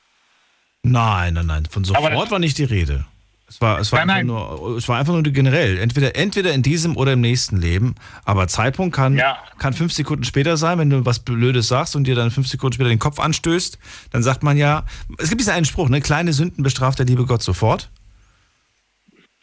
Nein, 0.83 1.35
nein, 1.35 1.47
nein, 1.47 1.66
von 1.66 1.85
sofort 1.85 2.31
war 2.31 2.39
nicht 2.39 2.59
die 2.59 2.64
Rede. 2.64 3.05
Es 3.51 3.61
war, 3.61 3.81
es 3.81 3.91
war, 3.91 4.07
nein, 4.07 4.28
einfach, 4.28 4.49
nein. 4.49 4.61
Nur, 4.62 4.76
es 4.76 4.89
war 4.89 4.99
einfach 4.99 5.12
nur 5.12 5.24
generell. 5.24 5.76
Entweder, 5.78 6.14
entweder 6.14 6.53
in 6.53 6.62
diesem 6.62 6.97
oder 6.97 7.14
im 7.14 7.20
nächsten 7.20 7.57
Leben. 7.57 7.97
Aber 8.24 8.47
Zeitpunkt 8.47 8.95
kann, 8.95 9.16
ja. 9.16 9.39
kann 9.59 9.72
fünf 9.72 9.93
Sekunden 9.93 10.22
später 10.22 10.57
sein, 10.57 10.78
wenn 10.78 10.89
du 10.89 11.05
was 11.05 11.18
Blödes 11.18 11.66
sagst 11.66 11.97
und 11.97 12.05
dir 12.05 12.14
dann 12.14 12.31
fünf 12.31 12.47
Sekunden 12.47 12.74
später 12.74 12.91
den 12.91 13.01
Kopf 13.01 13.18
anstößt. 13.18 13.76
Dann 14.12 14.22
sagt 14.22 14.45
man 14.45 14.57
ja, 14.57 14.85
es 15.18 15.31
gibt 15.31 15.41
diesen 15.41 15.53
einen 15.53 15.64
Spruch, 15.64 15.89
ne? 15.89 16.01
Kleine 16.01 16.33
Sünden 16.33 16.62
bestraft 16.62 17.01
der 17.01 17.07
liebe 17.07 17.26
Gott 17.26 17.43
sofort. 17.43 17.91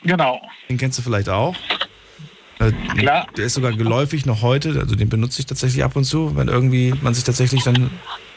Genau. 0.03 0.41
Den 0.69 0.77
kennst 0.77 0.97
du 0.99 1.01
vielleicht 1.01 1.29
auch. 1.29 1.55
Äh, 2.59 2.71
Klar. 2.97 3.27
Der 3.37 3.45
ist 3.45 3.53
sogar 3.53 3.71
geläufig 3.73 4.25
noch 4.25 4.41
heute, 4.41 4.69
also 4.79 4.95
den 4.95 5.09
benutze 5.09 5.39
ich 5.39 5.45
tatsächlich 5.45 5.83
ab 5.83 5.95
und 5.95 6.05
zu, 6.05 6.35
wenn 6.35 6.47
irgendwie 6.47 6.93
man 7.01 7.13
sich 7.13 7.23
tatsächlich 7.23 7.63
dann 7.63 7.91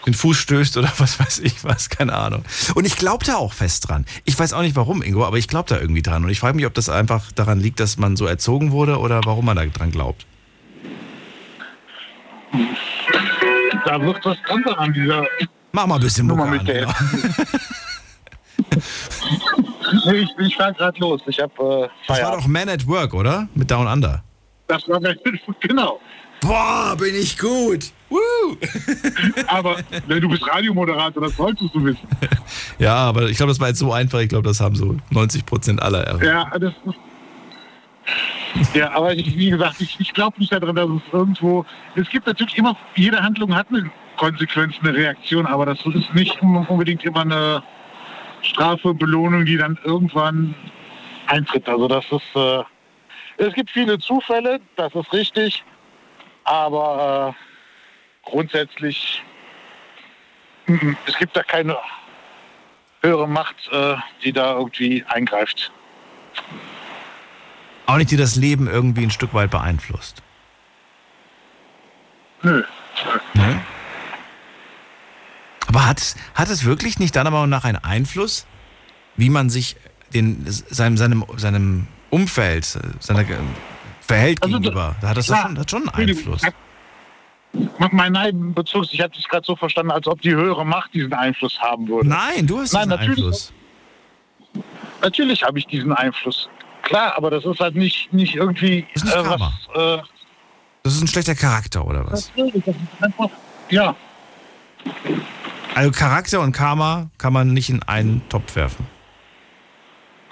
den 0.06 0.14
Fuß 0.14 0.36
stößt 0.36 0.76
oder 0.76 0.92
was 0.98 1.18
weiß 1.18 1.38
ich 1.40 1.64
was, 1.64 1.88
keine 1.88 2.14
Ahnung. 2.14 2.44
Und 2.74 2.86
ich 2.86 2.96
glaube 2.96 3.24
da 3.24 3.36
auch 3.36 3.52
fest 3.52 3.88
dran. 3.88 4.04
Ich 4.24 4.38
weiß 4.38 4.52
auch 4.52 4.62
nicht 4.62 4.76
warum, 4.76 5.02
Ingo, 5.02 5.24
aber 5.24 5.38
ich 5.38 5.48
glaube 5.48 5.68
da 5.68 5.78
irgendwie 5.80 6.02
dran. 6.02 6.24
Und 6.24 6.30
ich 6.30 6.40
frage 6.40 6.56
mich, 6.56 6.66
ob 6.66 6.74
das 6.74 6.88
einfach 6.88 7.32
daran 7.32 7.60
liegt, 7.60 7.80
dass 7.80 7.96
man 7.96 8.16
so 8.16 8.26
erzogen 8.26 8.72
wurde 8.72 8.98
oder 8.98 9.20
warum 9.24 9.46
man 9.46 9.56
da 9.56 9.64
dran 9.64 9.90
glaubt. 9.90 10.26
Da 13.84 14.00
wird 14.02 14.24
was 14.24 14.36
dran 14.46 14.64
an 14.64 14.92
dieser. 14.92 15.26
Mach 15.72 15.86
mal 15.86 15.94
ein 15.96 16.00
bisschen 16.00 16.26
Mucke 16.26 16.42
an. 16.42 16.64
Genau. 16.64 16.92
ich 20.12 20.28
ich 20.38 20.56
fahre 20.56 20.74
gerade 20.74 20.98
los. 21.00 21.20
Ich 21.26 21.40
habe 21.40 21.52
äh, 21.84 21.88
Das 22.06 22.22
war 22.22 22.36
doch 22.36 22.46
Man 22.46 22.68
at 22.68 22.86
Work, 22.86 23.14
oder? 23.14 23.48
Mit 23.54 23.70
Down 23.70 23.86
Under. 23.86 24.22
Das 24.66 24.88
war 24.88 25.00
genau. 25.60 26.00
Boah, 26.40 26.96
bin 26.96 27.14
ich 27.14 27.38
gut. 27.38 27.92
Woo. 28.08 28.18
aber 29.46 29.76
ne, 30.08 30.20
du 30.20 30.28
bist 30.28 30.46
Radiomoderator, 30.46 31.22
das 31.22 31.36
solltest 31.36 31.74
du 31.74 31.84
wissen. 31.84 32.08
Ja, 32.78 32.94
aber 32.94 33.28
ich 33.28 33.36
glaube, 33.36 33.50
das 33.50 33.60
war 33.60 33.68
jetzt 33.68 33.78
so 33.78 33.92
einfach. 33.92 34.20
Ich 34.20 34.30
glaube, 34.30 34.48
das 34.48 34.58
haben 34.58 34.74
so 34.74 34.96
90 35.10 35.44
Prozent 35.44 35.82
aller 35.82 36.02
erreicht. 36.02 36.24
Ja, 36.24 36.58
das 36.58 36.72
ist, 36.86 36.96
ja, 38.74 38.90
aber 38.92 39.14
ich, 39.14 39.36
wie 39.36 39.50
gesagt, 39.50 39.80
ich, 39.80 39.98
ich 40.00 40.12
glaube 40.14 40.38
nicht 40.38 40.52
daran, 40.52 40.74
dass 40.74 40.88
es 40.88 41.02
irgendwo. 41.12 41.64
Es 41.94 42.08
gibt 42.08 42.26
natürlich 42.26 42.56
immer, 42.56 42.76
jede 42.96 43.22
Handlung 43.22 43.54
hat 43.54 43.66
eine 43.68 43.90
Konsequenz, 44.16 44.74
eine 44.82 44.94
Reaktion, 44.94 45.46
aber 45.46 45.66
das 45.66 45.78
ist 45.86 46.14
nicht 46.14 46.40
unbedingt 46.42 47.04
immer 47.04 47.20
eine 47.20 47.62
Strafe, 48.42 48.94
Belohnung, 48.94 49.44
die 49.44 49.56
dann 49.56 49.78
irgendwann 49.84 50.54
eintritt. 51.26 51.68
Also 51.68 51.88
das 51.88 52.04
ist, 52.10 52.36
äh, 52.36 52.62
es 53.36 53.54
gibt 53.54 53.70
viele 53.70 53.98
Zufälle, 53.98 54.60
das 54.76 54.94
ist 54.94 55.12
richtig, 55.12 55.64
aber 56.44 57.34
äh, 57.34 58.30
grundsätzlich 58.30 59.22
mm, 60.66 60.92
es 61.06 61.16
gibt 61.18 61.36
da 61.36 61.42
keine 61.42 61.76
höhere 63.02 63.28
Macht, 63.28 63.56
äh, 63.72 63.96
die 64.22 64.32
da 64.32 64.54
irgendwie 64.54 65.04
eingreift. 65.08 65.72
Auch 67.86 67.96
nicht, 67.96 68.10
die 68.10 68.16
das 68.16 68.36
Leben 68.36 68.68
irgendwie 68.68 69.02
ein 69.02 69.10
Stück 69.10 69.34
weit 69.34 69.50
beeinflusst. 69.50 70.22
Nö. 72.42 72.62
Nö. 73.34 73.54
Aber 75.70 75.86
hat 75.86 76.00
es, 76.00 76.16
hat 76.34 76.48
es 76.48 76.64
wirklich 76.64 76.98
nicht 76.98 77.14
deiner 77.14 77.30
Meinung 77.30 77.48
nach 77.48 77.62
einen 77.62 77.76
Einfluss, 77.76 78.44
wie 79.14 79.30
man 79.30 79.50
sich 79.50 79.76
den, 80.12 80.44
seinem, 80.44 80.96
seinem, 80.96 81.24
seinem 81.36 81.86
Umfeld, 82.10 82.64
seiner 82.98 83.24
verhält 84.00 84.42
also, 84.42 84.58
gegenüber? 84.58 84.96
Da 85.00 85.10
hat 85.10 85.16
das 85.16 85.26
klar, 85.26 85.42
schon, 85.42 85.58
hat 85.60 85.70
schon 85.70 85.88
einen 85.90 86.08
Einfluss. 86.08 86.42
Mein 87.92 88.12
Nein 88.12 88.52
Bezug, 88.52 88.86
ich 88.90 89.00
habe 89.00 89.14
das 89.14 89.28
gerade 89.28 89.46
so 89.46 89.54
verstanden, 89.54 89.92
als 89.92 90.08
ob 90.08 90.20
die 90.22 90.34
höhere 90.34 90.66
Macht 90.66 90.92
diesen 90.92 91.12
Einfluss 91.12 91.56
haben 91.60 91.86
würde. 91.86 92.08
Nein, 92.08 92.48
du 92.48 92.58
hast 92.58 92.72
Nein, 92.72 92.88
diesen 92.88 92.90
natürlich, 92.90 93.18
Einfluss. 93.18 93.52
Natürlich 95.02 95.44
habe 95.44 95.56
ich 95.60 95.66
diesen 95.68 95.92
Einfluss. 95.92 96.48
Klar, 96.82 97.16
aber 97.16 97.30
das 97.30 97.44
ist 97.44 97.60
halt 97.60 97.76
nicht, 97.76 98.12
nicht 98.12 98.34
irgendwie 98.34 98.84
das 98.94 99.04
ist 99.04 99.14
äh, 99.14 99.24
was. 99.24 100.00
Äh, 100.00 100.02
das 100.82 100.94
ist 100.94 101.02
ein 101.02 101.06
schlechter 101.06 101.36
Charakter, 101.36 101.86
oder 101.86 102.10
was? 102.10 102.32
Das 102.34 102.54
ist 102.54 102.64
einfach, 103.00 103.30
ja. 103.68 103.94
Also 105.74 105.90
Charakter 105.92 106.40
und 106.40 106.52
Karma 106.52 107.10
kann 107.18 107.32
man 107.32 107.52
nicht 107.52 107.70
in 107.70 107.82
einen 107.84 108.28
Topf 108.28 108.56
werfen. 108.56 108.86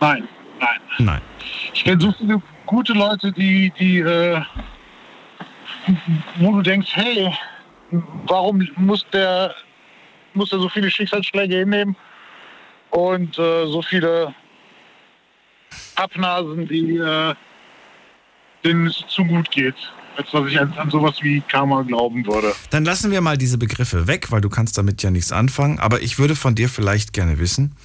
Nein, 0.01 0.29
nein. 0.61 0.81
Nein. 0.99 1.21
Ich 1.73 1.85
kenne 1.85 2.01
so 2.01 2.13
viele 2.13 2.43
gute 2.67 2.93
Leute, 2.93 3.33
die, 3.33 3.73
die 3.79 4.01
äh, 4.01 4.43
wo 6.37 6.53
du 6.53 6.63
denkst, 6.63 6.91
hey, 6.93 7.33
warum 8.27 8.67
muss 8.77 9.07
der, 9.13 9.55
muss 10.35 10.51
der 10.51 10.59
so 10.59 10.69
viele 10.69 10.91
Schicksalsschläge 10.91 11.57
hinnehmen 11.57 11.97
und 12.91 13.39
äh, 13.39 13.67
so 13.67 13.81
viele 13.83 14.35
Abnasen, 15.97 16.69
die 16.69 16.97
äh, 16.97 17.35
denen 18.65 18.89
es 18.89 19.05
zu 19.09 19.25
gut 19.25 19.51
geht 19.51 19.77
als 20.19 20.31
dass 20.33 20.51
ich 20.51 20.61
an, 20.61 20.73
an 20.73 20.91
sowas 20.91 21.23
wie 21.23 21.41
Karma 21.41 21.83
glauben 21.83 22.27
würde. 22.27 22.53
Dann 22.71 22.85
lassen 22.85 23.11
wir 23.11 23.21
mal 23.21 23.39
diese 23.39 23.57
Begriffe 23.57 24.09
weg, 24.09 24.31
weil 24.33 24.41
du 24.41 24.49
kannst 24.49 24.77
damit 24.77 25.03
ja 25.03 25.11
nichts 25.11 25.31
anfangen. 25.31 25.79
Aber 25.79 26.03
ich 26.03 26.19
würde 26.19 26.35
von 26.35 26.55
dir 26.55 26.69
vielleicht 26.69 27.13
gerne 27.13 27.39
wissen, 27.39 27.77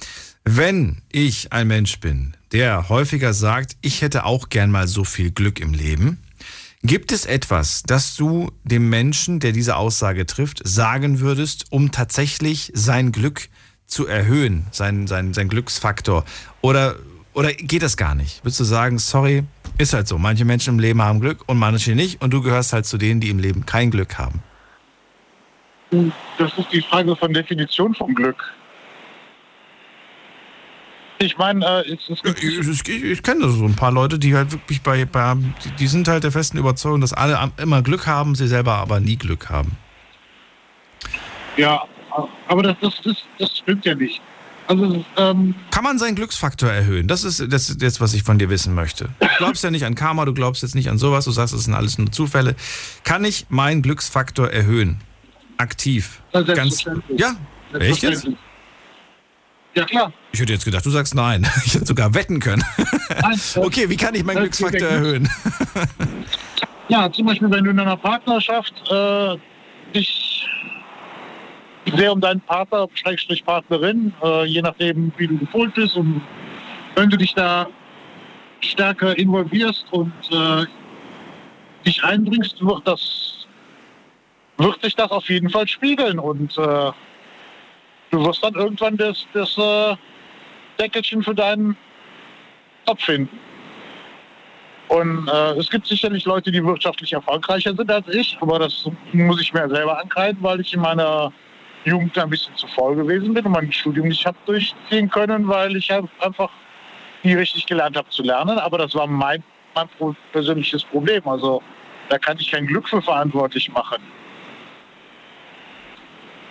wenn 0.44 1.00
ich 1.10 1.52
ein 1.52 1.68
Mensch 1.68 2.00
bin, 2.00 2.36
der 2.52 2.88
häufiger 2.88 3.32
sagt, 3.32 3.76
ich 3.80 4.02
hätte 4.02 4.24
auch 4.24 4.48
gern 4.48 4.70
mal 4.70 4.88
so 4.88 5.04
viel 5.04 5.30
Glück 5.30 5.60
im 5.60 5.72
Leben, 5.72 6.18
gibt 6.82 7.12
es 7.12 7.24
etwas, 7.24 7.82
das 7.84 8.16
du 8.16 8.50
dem 8.64 8.90
Menschen, 8.90 9.40
der 9.40 9.52
diese 9.52 9.76
Aussage 9.76 10.26
trifft, 10.26 10.60
sagen 10.66 11.20
würdest, 11.20 11.66
um 11.70 11.92
tatsächlich 11.92 12.72
sein 12.74 13.12
Glück 13.12 13.48
zu 13.86 14.06
erhöhen, 14.06 14.66
sein, 14.70 15.06
sein, 15.06 15.32
sein 15.32 15.48
Glücksfaktor? 15.48 16.24
Oder, 16.60 16.96
oder 17.34 17.52
geht 17.52 17.82
das 17.82 17.96
gar 17.96 18.14
nicht? 18.14 18.44
Würdest 18.44 18.60
du 18.60 18.64
sagen, 18.64 18.98
sorry, 18.98 19.44
ist 19.76 19.92
halt 19.92 20.08
so. 20.08 20.18
Manche 20.18 20.44
Menschen 20.44 20.74
im 20.74 20.78
Leben 20.78 21.02
haben 21.02 21.20
Glück 21.20 21.40
und 21.46 21.58
manche 21.58 21.94
nicht. 21.94 22.22
Und 22.22 22.32
du 22.32 22.40
gehörst 22.40 22.72
halt 22.72 22.86
zu 22.86 22.96
denen, 22.96 23.20
die 23.20 23.30
im 23.30 23.38
Leben 23.38 23.66
kein 23.66 23.90
Glück 23.90 24.18
haben. 24.18 24.42
Das 26.38 26.56
ist 26.56 26.72
die 26.72 26.80
Frage 26.80 27.14
von 27.16 27.32
Definition 27.32 27.94
von 27.94 28.14
Glück. 28.14 28.52
Ich 31.18 31.38
meine, 31.38 31.64
äh, 31.64 31.92
es, 31.92 32.08
es 32.08 32.20
ich, 32.24 32.42
ich, 32.42 32.88
ich, 32.88 33.04
ich 33.04 33.22
kenne 33.22 33.48
so 33.48 33.64
ein 33.64 33.76
paar 33.76 33.92
Leute, 33.92 34.18
die 34.18 34.34
halt 34.34 34.50
wirklich 34.52 34.82
bei, 34.82 35.04
bei 35.04 35.34
die, 35.64 35.70
die 35.78 35.86
sind 35.86 36.08
halt 36.08 36.24
der 36.24 36.32
festen 36.32 36.58
Überzeugung, 36.58 37.00
dass 37.00 37.12
alle 37.12 37.38
immer 37.56 37.82
Glück 37.82 38.06
haben, 38.06 38.34
sie 38.34 38.48
selber 38.48 38.74
aber 38.74 39.00
nie 39.00 39.16
Glück 39.16 39.48
haben. 39.48 39.76
Ja, 41.56 41.84
aber 42.48 42.62
das, 42.62 42.76
das, 42.80 43.00
das, 43.02 43.16
das 43.38 43.58
stimmt 43.58 43.84
ja 43.84 43.94
nicht. 43.94 44.20
Also, 44.66 45.04
ähm, 45.16 45.54
Kann 45.70 45.84
man 45.84 45.98
seinen 45.98 46.14
Glücksfaktor 46.14 46.70
erhöhen? 46.70 47.06
Das 47.06 47.22
ist 47.24 47.40
das 47.52 47.68
ist 47.68 47.82
jetzt, 47.82 48.00
was 48.00 48.14
ich 48.14 48.22
von 48.22 48.38
dir 48.38 48.48
wissen 48.48 48.74
möchte. 48.74 49.10
Du 49.20 49.26
glaubst 49.38 49.62
ja 49.62 49.70
nicht 49.70 49.84
an 49.84 49.94
Karma, 49.94 50.24
du 50.24 50.32
glaubst 50.32 50.62
jetzt 50.62 50.74
nicht 50.74 50.88
an 50.88 50.96
sowas, 50.98 51.26
du 51.26 51.30
sagst, 51.32 51.54
es 51.54 51.64
sind 51.64 51.74
alles 51.74 51.98
nur 51.98 52.10
Zufälle. 52.10 52.54
Kann 53.04 53.24
ich 53.24 53.46
meinen 53.50 53.82
Glücksfaktor 53.82 54.48
erhöhen? 54.50 55.00
Aktiv. 55.58 56.22
Ganz, 56.32 56.84
ja, 57.16 57.36
echt 57.78 58.02
jetzt? 58.02 58.26
Ja, 59.74 59.84
klar. 59.84 60.12
Ich 60.32 60.40
hätte 60.40 60.52
jetzt 60.52 60.64
gedacht, 60.64 60.86
du 60.86 60.90
sagst 60.90 61.14
nein. 61.14 61.46
Ich 61.66 61.74
hätte 61.74 61.86
sogar 61.86 62.14
wetten 62.14 62.40
können. 62.40 62.64
Nein, 63.20 63.40
Okay, 63.56 63.88
wie 63.90 63.96
kann 63.96 64.14
ich 64.14 64.24
meinen 64.24 64.38
Glücksfaktor 64.38 64.88
erhöhen? 64.88 65.28
Ja, 66.88 67.10
zum 67.10 67.26
Beispiel, 67.26 67.50
wenn 67.50 67.64
du 67.64 67.70
in 67.70 67.80
einer 67.80 67.96
Partnerschaft 67.96 68.74
äh, 68.90 69.36
dich 69.94 70.23
sehr 71.92 72.12
um 72.12 72.20
deinen 72.20 72.40
Partner, 72.40 72.88
Schrägstrich 72.94 73.44
Partnerin, 73.44 74.12
äh, 74.22 74.44
je 74.46 74.62
nachdem, 74.62 75.12
wie 75.16 75.26
du 75.26 75.38
gepolt 75.38 75.74
bist, 75.74 75.96
und 75.96 76.22
wenn 76.94 77.10
du 77.10 77.16
dich 77.16 77.34
da 77.34 77.66
stärker 78.60 79.16
involvierst 79.18 79.86
und 79.92 80.12
äh, 80.30 80.66
dich 81.84 82.02
einbringst, 82.02 82.64
wird 82.64 82.86
das 82.86 83.46
wird 84.56 84.80
sich 84.82 84.94
das 84.94 85.10
auf 85.10 85.28
jeden 85.28 85.50
Fall 85.50 85.66
spiegeln 85.66 86.18
und 86.18 86.56
äh, 86.56 86.92
du 88.10 88.24
wirst 88.24 88.42
dann 88.44 88.54
irgendwann 88.54 88.96
das, 88.96 89.26
das 89.32 89.58
äh, 89.58 89.96
Deckelchen 90.78 91.22
für 91.22 91.34
deinen 91.34 91.76
Job 92.86 93.00
finden. 93.00 93.38
Und 94.88 95.28
äh, 95.28 95.52
es 95.58 95.70
gibt 95.70 95.86
sicherlich 95.86 96.24
Leute, 96.24 96.52
die 96.52 96.64
wirtschaftlich 96.64 97.12
erfolgreicher 97.12 97.74
sind 97.74 97.90
als 97.90 98.06
ich, 98.08 98.36
aber 98.40 98.58
das 98.60 98.88
muss 99.12 99.40
ich 99.40 99.52
mir 99.52 99.68
selber 99.68 100.00
ankreiden, 100.00 100.40
weil 100.42 100.60
ich 100.60 100.72
in 100.72 100.80
meiner 100.80 101.32
Jugend 101.84 102.16
ein 102.18 102.30
bisschen 102.30 102.54
zu 102.56 102.66
faul 102.68 102.96
gewesen 102.96 103.34
bin 103.34 103.44
und 103.44 103.52
mein 103.52 103.70
Studium 103.72 104.08
nicht 104.08 104.24
habe 104.24 104.36
durchziehen 104.46 105.08
können, 105.10 105.46
weil 105.48 105.76
ich 105.76 105.92
einfach 105.92 106.50
nie 107.22 107.34
richtig 107.34 107.66
gelernt 107.66 107.96
habe 107.96 108.08
zu 108.08 108.22
lernen. 108.22 108.58
Aber 108.58 108.78
das 108.78 108.94
war 108.94 109.06
mein, 109.06 109.42
mein 109.74 109.88
persönliches 110.32 110.84
Problem. 110.84 111.26
Also 111.26 111.62
da 112.08 112.18
kann 112.18 112.36
ich 112.38 112.50
kein 112.50 112.66
Glück 112.66 112.88
für 112.88 113.02
verantwortlich 113.02 113.70
machen. 113.72 114.02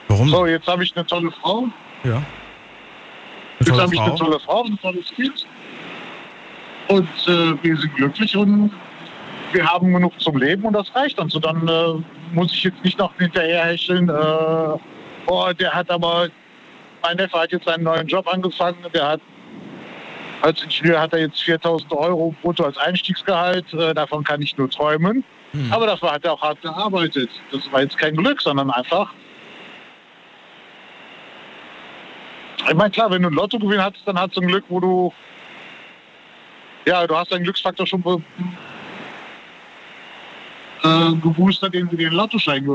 Warum? 0.08 0.30
So, 0.30 0.46
jetzt 0.46 0.68
habe 0.68 0.84
ich 0.84 0.96
eine 0.96 1.06
tolle 1.06 1.32
Frau. 1.32 1.68
Ja. 2.04 2.16
Eine 2.16 2.24
Jetzt 3.60 3.80
habe 3.80 3.94
ich 3.94 4.02
eine 4.02 4.16
tolle 4.16 4.40
Frau, 4.40 4.64
ein 4.64 4.80
tolles 4.80 5.08
Kind. 5.16 5.48
Und 6.90 7.10
äh, 7.28 7.64
wir 7.64 7.78
sind 7.78 7.96
glücklich 7.96 8.36
und 8.36 8.72
wir 9.54 9.66
haben 9.66 9.94
genug 9.94 10.20
zum 10.20 10.38
Leben 10.38 10.64
und 10.64 10.74
das 10.74 10.94
reicht 10.96 11.20
uns. 11.20 11.34
Und 11.36 11.46
dann 11.46 11.68
äh, 11.68 12.04
muss 12.34 12.52
ich 12.52 12.64
jetzt 12.64 12.84
nicht 12.84 12.98
noch 12.98 13.16
hinterher 13.18 13.66
hecheln, 13.66 14.10
äh, 14.10 14.78
oh, 15.28 15.52
der 15.54 15.74
hat 15.74 15.90
aber, 15.90 16.30
mein 17.02 17.18
Neffe 17.18 17.40
hat 17.40 17.52
jetzt 17.52 17.68
einen 17.68 17.84
neuen 17.84 18.08
Job 18.08 18.28
angefangen, 18.28 18.78
der 18.94 19.08
hat 19.08 19.22
als 20.42 20.62
Ingenieur 20.62 21.00
hat 21.00 21.14
er 21.14 21.20
jetzt 21.20 21.42
4000 21.42 21.92
Euro 21.94 22.36
brutto 22.42 22.66
als 22.66 22.78
Einstiegsgehalt, 22.78 23.74
äh, 23.74 23.94
davon 23.94 24.26
kann 24.26 24.42
ich 24.42 24.58
nur 24.58 24.70
träumen. 24.70 25.24
Hm. 25.54 25.72
Aber 25.72 25.88
dafür 25.88 26.12
hat 26.12 26.26
er 26.26 26.34
auch 26.34 26.42
hart 26.42 26.62
gearbeitet. 26.62 27.30
Das 27.52 27.72
war 27.72 27.82
jetzt 27.82 27.98
kein 27.98 28.16
Glück, 28.16 28.42
sondern 28.42 28.70
einfach 28.72 29.10
Ich 32.70 32.76
meine, 32.76 32.92
klar, 32.92 33.12
wenn 33.12 33.22
du 33.22 33.28
einen 33.28 33.36
Lottogewinn 33.36 33.82
hattest, 33.82 34.08
dann 34.08 34.18
hast 34.18 34.36
du 34.38 34.42
ein 34.42 34.48
Glück, 34.48 34.64
wo 34.70 34.80
du. 34.80 35.14
Ja, 36.86 37.06
du 37.06 37.16
hast 37.16 37.32
deinen 37.32 37.44
Glücksfaktor 37.44 37.86
schon 37.86 38.02
be- 38.02 38.22
äh, 40.84 41.12
geboostert, 41.22 41.74
indem 41.74 41.90
du 41.90 41.98
dir 41.98 42.08
einen 42.08 42.16
Lottoschein 42.16 42.66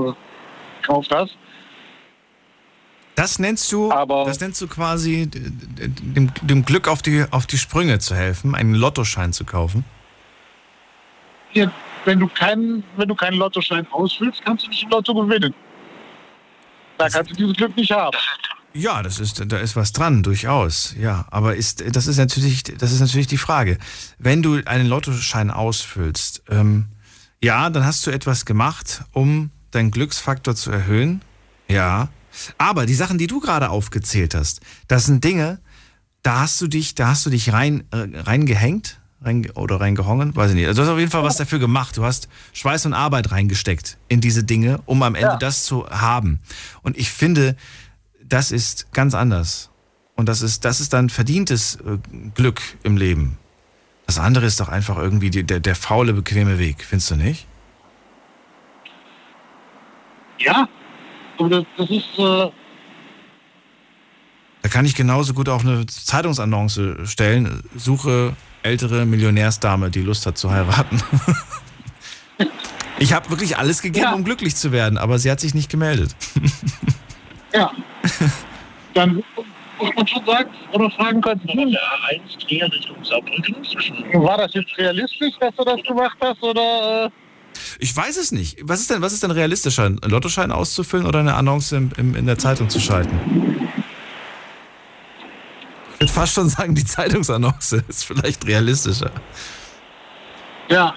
gekauft 0.83 1.11
hast. 1.15 1.37
Das 3.19 3.41
nennst 3.41 3.73
du, 3.73 3.91
Aber- 3.91 4.25
das 4.27 4.39
nennst 4.39 4.61
du 4.61 4.69
quasi 4.69 5.27
dem, 5.27 6.33
dem 6.41 6.65
Glück 6.65 6.87
auf 6.87 7.03
die, 7.03 7.25
auf 7.33 7.49
die 7.49 7.59
Sprünge 7.59 7.99
zu 7.99 8.15
helfen, 8.15 8.55
einen 8.55 8.75
Lottoschein 8.75 9.33
zu 9.33 9.45
kaufen. 9.45 9.85
Hier, 11.51 11.73
wenn, 12.05 12.21
du 12.21 12.29
keinen, 12.29 12.85
wenn 12.97 13.09
du 13.09 13.17
keinen 13.17 13.37
Lottoschein 13.37 13.89
ausfüllst, 13.91 14.45
kannst 14.45 14.67
du 14.67 14.71
nicht 14.71 14.85
im 14.85 14.91
Lotto 14.91 15.15
gewinnen. 15.15 15.53
Da 16.97 17.09
kannst 17.09 17.33
du 17.33 17.35
dieses 17.35 17.57
Glück 17.57 17.77
nicht 17.77 17.91
haben. 17.91 18.17
Ja, 18.73 19.03
das 19.03 19.19
ist, 19.19 19.43
da 19.51 19.59
ist 19.59 19.75
was 19.75 19.93
dran, 19.93 20.23
durchaus. 20.23 20.95
Ja, 20.97 21.27
aber 21.33 21.57
ist, 21.57 21.97
das 21.97 22.07
ist 22.07 22.19
natürlich, 22.19 22.63
das 22.63 22.93
ist 22.93 23.01
natürlich 23.01 23.27
die 23.27 23.37
Frage. 23.37 23.79
Wenn 24.19 24.45
du 24.45 24.61
einen 24.65 24.87
Lottoschein 24.87 25.51
ausfüllst, 25.51 26.45
ähm, 26.51 26.87
ja, 27.43 27.69
dann 27.71 27.85
hast 27.85 28.07
du 28.07 28.13
etwas 28.13 28.45
gemacht, 28.45 29.03
um 29.11 29.51
deinen 29.73 29.91
Glücksfaktor 29.91 30.55
zu 30.55 30.71
erhöhen. 30.71 31.23
Ja. 31.67 32.11
Aber 32.59 32.87
die 32.87 32.95
Sachen, 32.95 33.19
die 33.19 33.27
du 33.27 33.41
gerade 33.41 33.71
aufgezählt 33.71 34.35
hast, 34.35 34.61
das 34.87 35.07
sind 35.07 35.25
Dinge, 35.25 35.59
da 36.23 36.41
hast 36.41 36.61
du 36.61 36.67
dich, 36.67 36.95
da 36.95 37.09
hast 37.09 37.25
du 37.27 37.31
dich 37.31 37.53
rein, 37.53 37.85
äh, 37.93 38.21
reingehängt, 38.21 39.01
rein, 39.23 39.51
oder 39.55 39.81
reingehongen, 39.81 40.35
weiß 40.37 40.51
ich 40.51 40.57
nicht. 40.57 40.67
Also 40.67 40.83
du 40.83 40.89
hast 40.89 40.93
auf 40.95 40.99
jeden 40.99 41.11
Fall 41.11 41.23
was 41.23 41.37
dafür 41.37 41.59
gemacht. 41.59 41.97
Du 41.97 42.05
hast 42.05 42.29
Schweiß 42.53 42.87
und 42.87 42.93
Arbeit 42.95 43.31
reingesteckt 43.31 43.99
in 44.09 44.21
diese 44.21 44.45
Dinge, 44.45 44.81
um 44.87 45.03
am 45.03 45.15
Ende 45.15 45.29
Ja. 45.33 45.37
das 45.37 45.65
zu 45.65 45.89
haben. 45.89 46.41
Und 46.83 46.97
ich 46.99 47.11
finde, 47.11 47.57
das 48.23 48.51
ist 48.51 48.93
ganz 48.93 49.15
anders. 49.15 49.71
Und 50.17 50.29
das 50.29 50.43
ist, 50.43 50.65
das 50.65 50.81
ist 50.81 50.93
dann 50.93 51.11
verdientes 51.11 51.77
äh, 51.77 51.99
Glück 52.35 52.61
im 52.83 52.97
Leben. 52.97 53.39
Das 54.07 54.19
andere 54.19 54.47
ist 54.47 54.59
doch 54.59 54.69
einfach 54.69 54.97
irgendwie 54.99 55.31
die, 55.31 55.45
der, 55.45 55.61
der 55.61 55.77
faule, 55.77 56.13
bequeme 56.13 56.59
Weg, 56.59 56.85
findest 56.85 57.11
du 57.11 57.17
nicht? 57.17 57.47
Ja, 60.39 60.69
aber 61.39 61.49
das, 61.49 61.65
das 61.77 61.91
ist. 61.91 62.19
Äh, 62.19 62.51
Da 64.63 64.69
kann 64.69 64.85
ich 64.85 64.95
genauso 64.95 65.35
gut 65.35 65.49
auch 65.49 65.61
eine 65.63 65.87
Zeitungsannonce 65.87 66.81
stellen. 67.05 67.63
Suche 67.77 68.35
ältere 68.63 69.07
Millionärsdame, 69.07 69.89
die 69.91 70.03
Lust 70.03 70.27
hat 70.27 70.37
zu 70.39 70.51
heiraten. 70.51 71.01
Ich 73.01 73.13
habe 73.13 73.31
wirklich 73.31 73.57
alles 73.57 73.81
gegeben, 73.81 74.07
Ja. 74.07 74.13
um 74.13 74.25
glücklich 74.25 74.57
zu 74.57 74.73
werden, 74.73 74.99
aber 74.99 75.21
sie 75.21 75.31
hat 75.31 75.39
sich 75.39 75.55
nicht 75.55 75.71
gemeldet. 75.71 76.17
ja. 77.55 77.71
Dann 78.95 79.23
muss 79.79 79.95
man 79.95 80.07
schon 80.09 80.27
sagen 80.27 80.51
oder 80.73 80.91
fragen 80.91 81.21
können, 81.21 81.41
hm, 81.47 81.69
A1 81.69 82.41
Trier 82.45 82.65
Richtung 82.73 82.97
Saarbrücken. 83.05 83.55
War 84.15 84.39
das 84.39 84.53
jetzt 84.55 84.77
realistisch, 84.77 85.35
dass 85.39 85.55
du 85.55 85.65
das 85.65 85.81
gemacht 85.85 86.17
hast? 86.21 86.43
Oder. 86.43 87.05
Äh, 87.07 87.11
Ich 87.79 87.95
weiß 87.95 88.17
es 88.17 88.33
nicht. 88.33 88.59
Was 88.63 88.81
ist 88.81 88.91
denn, 88.91 89.03
was 89.03 89.13
ist 89.13 89.23
denn 89.23 89.31
realistischer? 89.31 89.85
Einen 89.85 89.99
Lottoschein 90.03 90.53
auszufüllen 90.53 91.07
oder 91.07 91.21
eine 91.21 91.35
Annonce 91.35 91.73
im, 91.73 91.91
im, 91.97 92.15
in 92.15 92.27
der 92.27 92.39
Zeitung 92.39 92.69
zu 92.69 92.81
schalten? 92.81 93.69
Ich 95.95 96.01
würde 96.01 96.13
fast 96.13 96.35
schon 96.35 96.49
sagen, 96.49 96.75
die 96.75 96.85
Zeitungsannonce 96.85 97.73
ist 97.89 98.05
vielleicht 98.05 98.47
realistischer. 98.47 99.11
ja. 100.69 100.95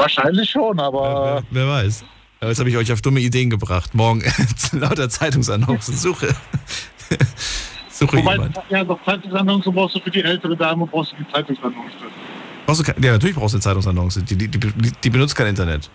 Wahrscheinlich 0.00 0.48
schon, 0.48 0.78
aber. 0.78 1.42
Wer, 1.50 1.66
wer 1.66 1.68
weiß. 1.68 2.04
Aber 2.38 2.50
jetzt 2.50 2.60
habe 2.60 2.70
ich 2.70 2.76
euch 2.76 2.92
auf 2.92 3.02
dumme 3.02 3.18
Ideen 3.18 3.50
gebracht. 3.50 3.94
Morgen 3.96 4.22
lauter 4.72 5.08
Zeitungsannoncen. 5.08 5.96
Suche. 5.96 6.28
Suche 7.90 8.18
Wobei, 8.18 8.32
jemand. 8.34 8.60
ja, 8.68 8.84
doch 8.84 9.02
Zeitungsannonce 9.04 9.72
brauchst 9.72 9.96
du 9.96 10.00
für 10.00 10.10
die 10.12 10.22
ältere 10.22 10.56
Dame, 10.56 10.86
brauchst 10.86 11.12
du 11.12 11.16
die 11.16 11.28
Zeitungsannonce. 11.32 11.94
Brauchst 12.68 12.86
du 12.86 12.92
ja, 13.00 13.12
natürlich 13.12 13.34
brauchst 13.34 13.54
du 13.54 13.56
eine 13.56 13.62
Zeitungsannonce. 13.62 14.22
Die, 14.26 14.36
die, 14.36 14.46
die, 14.46 14.92
die 15.02 15.10
benutzt 15.10 15.34
kein 15.34 15.46
Internet. 15.46 15.88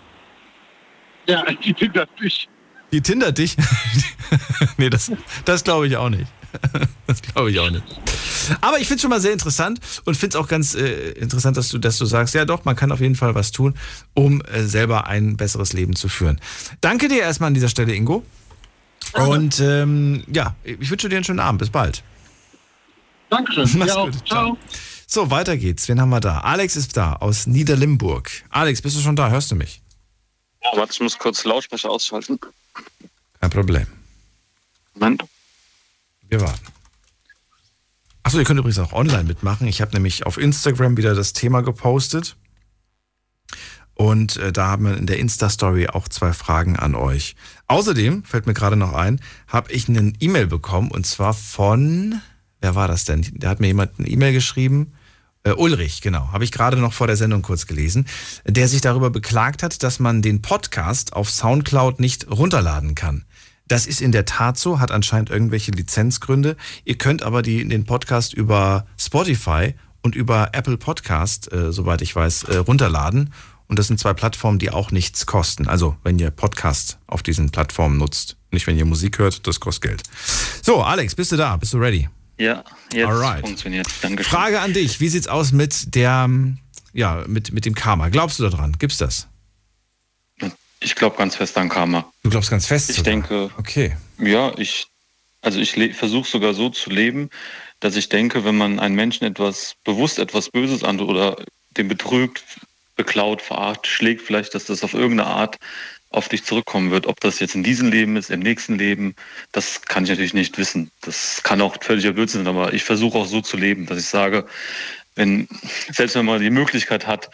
Ja, 1.28 1.44
die 1.44 1.72
hindert 1.72 2.10
dich. 2.20 2.48
Die 2.92 3.00
tindert 3.00 3.38
dich? 3.38 3.56
nee, 4.76 4.90
das, 4.90 5.12
das 5.44 5.62
glaube 5.62 5.86
ich 5.86 5.96
auch 5.96 6.10
nicht. 6.10 6.26
Das 7.06 7.20
glaube 7.20 7.50
ich 7.50 7.60
auch 7.60 7.70
nicht. 7.70 7.84
Aber 8.60 8.78
ich 8.78 8.86
finde 8.86 8.94
es 8.96 9.02
schon 9.02 9.10
mal 9.10 9.20
sehr 9.20 9.32
interessant 9.32 9.78
und 10.04 10.16
finde 10.16 10.36
es 10.38 10.42
auch 10.42 10.48
ganz 10.48 10.74
äh, 10.74 11.10
interessant, 11.10 11.56
dass 11.56 11.68
du, 11.68 11.78
dass 11.78 11.98
du 11.98 12.06
sagst, 12.06 12.34
ja 12.34 12.44
doch, 12.44 12.64
man 12.64 12.74
kann 12.76 12.90
auf 12.92 13.00
jeden 13.00 13.14
Fall 13.14 13.34
was 13.34 13.52
tun, 13.52 13.74
um 14.14 14.40
äh, 14.40 14.62
selber 14.62 15.06
ein 15.06 15.36
besseres 15.36 15.74
Leben 15.74 15.94
zu 15.94 16.08
führen. 16.08 16.40
Danke 16.80 17.08
dir 17.08 17.20
erstmal 17.20 17.48
an 17.48 17.54
dieser 17.54 17.68
Stelle, 17.68 17.94
Ingo. 17.94 18.24
Und 19.12 19.60
ähm, 19.60 20.24
ja, 20.32 20.54
ich 20.64 20.90
wünsche 20.90 21.08
dir 21.08 21.16
einen 21.16 21.24
schönen 21.24 21.40
Abend. 21.40 21.58
Bis 21.58 21.70
bald. 21.70 22.02
Dankeschön. 23.28 23.68
Mach's 23.78 23.94
Ja, 23.94 24.04
gut. 24.04 24.26
Ciao. 24.26 24.56
So, 25.14 25.30
weiter 25.30 25.56
geht's. 25.56 25.86
Wen 25.86 26.00
haben 26.00 26.10
wir 26.10 26.18
da? 26.18 26.40
Alex 26.40 26.74
ist 26.74 26.96
da 26.96 27.12
aus 27.12 27.46
Niederlimburg. 27.46 28.28
Alex, 28.50 28.82
bist 28.82 28.96
du 28.96 29.00
schon 29.00 29.14
da? 29.14 29.30
Hörst 29.30 29.48
du 29.48 29.54
mich? 29.54 29.80
Ja, 30.60 30.70
warte, 30.76 30.92
ich 30.92 30.98
muss 30.98 31.16
kurz 31.16 31.44
Lautsprecher 31.44 31.88
ausschalten. 31.88 32.40
Kein 33.40 33.50
Problem. 33.50 33.86
Moment. 34.94 35.22
Wir 36.28 36.40
warten. 36.40 36.66
Achso, 38.24 38.40
ihr 38.40 38.44
könnt 38.44 38.58
übrigens 38.58 38.80
auch 38.80 38.92
online 38.92 39.22
mitmachen. 39.22 39.68
Ich 39.68 39.80
habe 39.80 39.92
nämlich 39.92 40.26
auf 40.26 40.36
Instagram 40.36 40.96
wieder 40.96 41.14
das 41.14 41.32
Thema 41.32 41.60
gepostet. 41.60 42.34
Und 43.94 44.36
äh, 44.38 44.50
da 44.50 44.66
haben 44.66 44.84
wir 44.84 44.96
in 44.96 45.06
der 45.06 45.20
Insta-Story 45.20 45.86
auch 45.86 46.08
zwei 46.08 46.32
Fragen 46.32 46.76
an 46.76 46.96
euch. 46.96 47.36
Außerdem, 47.68 48.24
fällt 48.24 48.48
mir 48.48 48.54
gerade 48.54 48.74
noch 48.74 48.94
ein, 48.94 49.20
habe 49.46 49.70
ich 49.70 49.88
eine 49.88 50.12
E-Mail 50.18 50.48
bekommen 50.48 50.90
und 50.90 51.06
zwar 51.06 51.34
von, 51.34 52.20
wer 52.60 52.74
war 52.74 52.88
das 52.88 53.04
denn? 53.04 53.24
Da 53.34 53.50
hat 53.50 53.60
mir 53.60 53.68
jemand 53.68 53.92
eine 54.00 54.08
E-Mail 54.08 54.32
geschrieben. 54.32 54.92
Äh, 55.44 55.52
Ulrich, 55.52 56.00
genau, 56.00 56.32
habe 56.32 56.44
ich 56.44 56.52
gerade 56.52 56.78
noch 56.78 56.94
vor 56.94 57.06
der 57.06 57.16
Sendung 57.16 57.42
kurz 57.42 57.66
gelesen, 57.66 58.06
der 58.46 58.66
sich 58.66 58.80
darüber 58.80 59.10
beklagt 59.10 59.62
hat, 59.62 59.82
dass 59.82 60.00
man 60.00 60.22
den 60.22 60.40
Podcast 60.40 61.12
auf 61.12 61.30
Soundcloud 61.30 62.00
nicht 62.00 62.30
runterladen 62.30 62.94
kann. 62.94 63.26
Das 63.68 63.86
ist 63.86 64.00
in 64.00 64.10
der 64.12 64.24
Tat 64.24 64.58
so, 64.58 64.80
hat 64.80 64.90
anscheinend 64.90 65.30
irgendwelche 65.30 65.70
Lizenzgründe. 65.70 66.56
Ihr 66.84 66.96
könnt 66.96 67.22
aber 67.22 67.42
die, 67.42 67.66
den 67.66 67.84
Podcast 67.84 68.32
über 68.32 68.86
Spotify 68.98 69.74
und 70.02 70.14
über 70.14 70.50
Apple 70.52 70.78
Podcast, 70.78 71.52
äh, 71.52 71.72
soweit 71.72 72.00
ich 72.00 72.16
weiß, 72.16 72.44
äh, 72.44 72.56
runterladen. 72.56 73.32
Und 73.66 73.78
das 73.78 73.86
sind 73.86 74.00
zwei 74.00 74.12
Plattformen, 74.12 74.58
die 74.58 74.70
auch 74.70 74.90
nichts 74.90 75.24
kosten. 75.26 75.68
Also, 75.68 75.96
wenn 76.04 76.18
ihr 76.18 76.30
Podcast 76.30 76.98
auf 77.06 77.22
diesen 77.22 77.50
Plattformen 77.50 77.96
nutzt. 77.98 78.36
Nicht, 78.50 78.66
wenn 78.66 78.76
ihr 78.76 78.84
Musik 78.84 79.18
hört, 79.18 79.46
das 79.46 79.60
kostet 79.60 79.82
Geld. 79.90 80.02
So, 80.62 80.82
Alex, 80.82 81.14
bist 81.14 81.32
du 81.32 81.36
da? 81.36 81.56
Bist 81.56 81.72
du 81.72 81.78
ready? 81.78 82.08
Ja, 82.38 82.64
jetzt 82.92 83.06
Alright. 83.06 83.40
funktioniert. 83.46 83.86
Danke. 84.02 84.24
Frage 84.24 84.60
an 84.60 84.72
dich, 84.72 85.00
wie 85.00 85.08
sieht's 85.08 85.28
aus 85.28 85.52
mit 85.52 85.94
der, 85.94 86.28
ja, 86.92 87.24
mit, 87.26 87.52
mit 87.52 87.64
dem 87.64 87.74
Karma? 87.74 88.08
Glaubst 88.08 88.38
du 88.38 88.42
daran? 88.48 88.76
Gibt's 88.78 88.98
das? 88.98 89.28
Ich 90.80 90.94
glaube 90.96 91.16
ganz 91.16 91.36
fest 91.36 91.56
an 91.56 91.68
Karma. 91.68 92.04
Du 92.22 92.30
glaubst 92.30 92.50
ganz 92.50 92.66
fest? 92.66 92.90
Ich 92.90 92.96
sogar. 92.96 93.12
denke, 93.12 93.50
Okay. 93.56 93.96
ja, 94.18 94.52
ich, 94.58 94.86
also 95.40 95.58
ich 95.58 95.72
versuche 95.94 96.28
sogar 96.28 96.52
so 96.52 96.68
zu 96.68 96.90
leben, 96.90 97.30
dass 97.80 97.96
ich 97.96 98.08
denke, 98.10 98.44
wenn 98.44 98.56
man 98.56 98.78
einem 98.80 98.94
Menschen 98.94 99.24
etwas 99.24 99.76
bewusst 99.84 100.18
etwas 100.18 100.50
Böses 100.50 100.84
an 100.84 101.00
oder 101.00 101.36
den 101.76 101.88
betrügt, 101.88 102.44
beklaut, 102.96 103.40
verarscht, 103.42 103.86
schlägt, 103.86 104.22
vielleicht, 104.22 104.54
dass 104.54 104.66
das 104.66 104.84
auf 104.84 104.92
irgendeine 104.94 105.28
Art 105.30 105.56
auf 106.14 106.28
dich 106.28 106.44
zurückkommen 106.44 106.90
wird. 106.90 107.06
Ob 107.06 107.20
das 107.20 107.40
jetzt 107.40 107.54
in 107.54 107.64
diesem 107.64 107.90
Leben 107.90 108.16
ist, 108.16 108.30
im 108.30 108.40
nächsten 108.40 108.78
Leben, 108.78 109.14
das 109.52 109.82
kann 109.82 110.04
ich 110.04 110.10
natürlich 110.10 110.34
nicht 110.34 110.56
wissen. 110.58 110.90
Das 111.00 111.42
kann 111.42 111.60
auch 111.60 111.76
völliger 111.82 112.12
Blödsinn 112.12 112.44
sein, 112.44 112.54
aber 112.54 112.72
ich 112.72 112.84
versuche 112.84 113.18
auch 113.18 113.26
so 113.26 113.40
zu 113.40 113.56
leben, 113.56 113.86
dass 113.86 113.98
ich 113.98 114.06
sage, 114.06 114.46
wenn, 115.16 115.48
selbst 115.92 116.14
wenn 116.14 116.24
man 116.24 116.40
die 116.40 116.50
Möglichkeit 116.50 117.06
hat, 117.06 117.30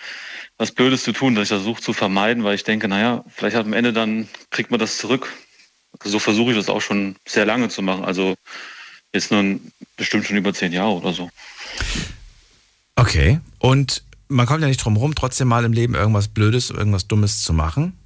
was 0.57 0.73
Blödes 0.73 1.05
zu 1.05 1.13
tun, 1.13 1.35
dass 1.35 1.45
ich 1.45 1.49
versuche 1.49 1.81
zu 1.81 1.93
vermeiden, 1.93 2.45
weil 2.45 2.55
ich 2.55 2.65
denke, 2.65 2.89
naja, 2.89 3.25
vielleicht 3.29 3.57
am 3.57 3.73
Ende 3.73 3.93
dann, 3.93 4.29
kriegt 4.51 4.71
man 4.71 4.81
das 4.81 4.99
zurück. 4.99 5.33
So 6.03 6.19
versuche 6.19 6.51
ich 6.51 6.57
das 6.57 6.69
auch 6.69 6.81
schon 6.81 7.17
sehr 7.27 7.47
lange 7.47 7.69
zu 7.69 7.83
machen. 7.83 8.05
Also 8.05 8.35
jetzt 9.13 9.31
nun 9.31 9.73
bestimmt 9.97 10.27
schon 10.27 10.37
über 10.37 10.55
zehn 10.55 10.73
Jahre 10.73 10.93
oder 10.93 11.13
so. 11.13 11.31
Okay. 12.97 13.41
Und 13.59 14.05
man 14.29 14.47
kommt 14.47 14.63
ja 14.63 14.69
nicht 14.69 14.85
drum 14.85 14.97
rum, 14.97 15.15
trotzdem 15.15 15.49
mal 15.49 15.65
im 15.65 15.73
Leben 15.73 15.95
irgendwas 15.95 16.29
Blödes, 16.29 16.71
irgendwas 16.71 17.09
Dummes 17.09 17.43
zu 17.43 17.53
machen. 17.53 18.00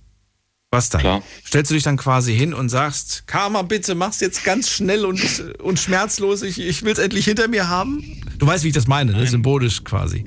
Was 0.74 0.88
dann? 0.88 1.02
Klar. 1.02 1.22
Stellst 1.46 1.70
du 1.70 1.74
dich 1.74 1.84
dann 1.84 1.96
quasi 1.96 2.34
hin 2.34 2.52
und 2.52 2.68
sagst, 2.68 3.28
Karma, 3.28 3.62
bitte 3.62 3.94
mach's 3.94 4.18
jetzt 4.18 4.42
ganz 4.42 4.68
schnell 4.68 5.04
und, 5.04 5.22
und 5.62 5.78
schmerzlos, 5.78 6.42
ich, 6.42 6.58
ich 6.58 6.82
will's 6.82 6.98
endlich 6.98 7.26
hinter 7.26 7.46
mir 7.46 7.68
haben? 7.68 8.20
Du 8.38 8.46
weißt, 8.48 8.64
wie 8.64 8.68
ich 8.68 8.74
das 8.74 8.88
meine, 8.88 9.12
ne? 9.12 9.24
symbolisch 9.24 9.84
quasi. 9.84 10.24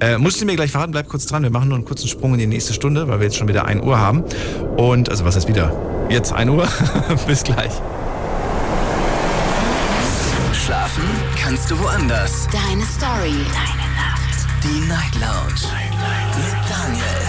Äh, 0.00 0.18
musst 0.18 0.40
du 0.40 0.44
mir 0.44 0.56
gleich 0.56 0.72
verraten, 0.72 0.90
bleib 0.90 1.06
kurz 1.06 1.26
dran, 1.26 1.44
wir 1.44 1.50
machen 1.50 1.68
nur 1.68 1.78
einen 1.78 1.84
kurzen 1.84 2.08
Sprung 2.08 2.32
in 2.32 2.40
die 2.40 2.48
nächste 2.48 2.74
Stunde, 2.74 3.06
weil 3.06 3.20
wir 3.20 3.26
jetzt 3.26 3.36
schon 3.36 3.46
wieder 3.46 3.66
1 3.66 3.84
Uhr 3.84 3.96
haben. 3.96 4.24
Und, 4.76 5.08
also 5.08 5.24
was 5.24 5.36
heißt 5.36 5.46
wieder? 5.46 5.70
Jetzt 6.10 6.32
1 6.32 6.50
Uhr? 6.50 6.68
Bis 7.28 7.44
gleich. 7.44 7.72
Schlafen 10.52 11.04
kannst 11.40 11.70
du 11.70 11.78
woanders. 11.78 12.48
Deine 12.50 12.84
Story. 12.84 13.36
Deine 13.52 13.86
Nacht. 13.94 14.46
Die 14.64 14.80
Night 14.88 15.14
Lounge. 15.20 15.62
Mit 16.34 16.70
Daniel. 16.70 17.25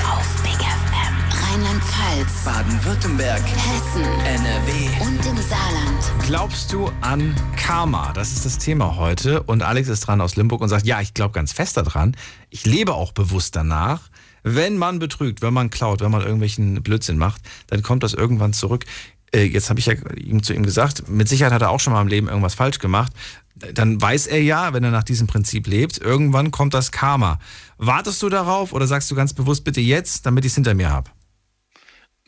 Rheinland-Pfalz. 1.78 2.43
Baden-Württemberg. 2.43 3.41
Hessen. 3.41 4.03
NRW. 4.03 5.05
Und 5.05 5.25
im 5.25 5.38
Saarland. 5.38 6.25
Glaubst 6.25 6.73
du 6.73 6.91
an 7.01 7.36
Karma? 7.55 8.13
Das 8.13 8.32
ist 8.32 8.45
das 8.45 8.57
Thema 8.57 8.95
heute. 8.95 9.43
Und 9.43 9.61
Alex 9.61 9.88
ist 9.88 10.01
dran 10.01 10.21
aus 10.21 10.36
Limburg 10.36 10.61
und 10.61 10.69
sagt, 10.69 10.86
ja, 10.86 11.01
ich 11.01 11.13
glaube 11.13 11.34
ganz 11.34 11.51
fest 11.51 11.78
daran. 11.78 12.15
Ich 12.49 12.65
lebe 12.65 12.93
auch 12.93 13.11
bewusst 13.11 13.55
danach. 13.55 14.09
Wenn 14.43 14.78
man 14.78 14.99
betrügt, 14.99 15.41
wenn 15.41 15.53
man 15.53 15.69
klaut, 15.69 16.01
wenn 16.01 16.11
man 16.11 16.21
irgendwelchen 16.21 16.82
Blödsinn 16.82 17.17
macht, 17.17 17.41
dann 17.67 17.84
kommt 17.84 18.03
das 18.03 18.13
irgendwann 18.13 18.53
zurück. 18.53 18.86
Äh, 19.32 19.43
Jetzt 19.43 19.69
habe 19.69 19.80
ich 19.80 19.86
ja 19.86 19.93
ihm 20.15 20.41
zu 20.41 20.53
ihm 20.53 20.63
gesagt, 20.63 21.09
mit 21.09 21.28
Sicherheit 21.28 21.53
hat 21.53 21.61
er 21.61 21.69
auch 21.69 21.80
schon 21.80 21.93
mal 21.93 22.01
im 22.01 22.07
Leben 22.07 22.28
irgendwas 22.28 22.55
falsch 22.55 22.80
gemacht. 22.80 23.11
Dann 23.55 24.01
weiß 24.01 24.28
er 24.28 24.41
ja, 24.41 24.73
wenn 24.73 24.84
er 24.84 24.91
nach 24.91 25.03
diesem 25.03 25.28
Prinzip 25.28 25.67
lebt, 25.67 25.97
irgendwann 25.97 26.51
kommt 26.51 26.73
das 26.73 26.91
Karma. 26.91 27.39
Wartest 27.78 28.21
du 28.23 28.30
darauf 28.30 28.73
oder 28.73 28.88
sagst 28.88 29.11
du 29.11 29.15
ganz 29.15 29.34
bewusst, 29.34 29.63
bitte 29.63 29.82
jetzt, 29.82 30.25
damit 30.25 30.45
ich 30.45 30.51
es 30.51 30.55
hinter 30.55 30.73
mir 30.73 30.89
habe? 30.89 31.11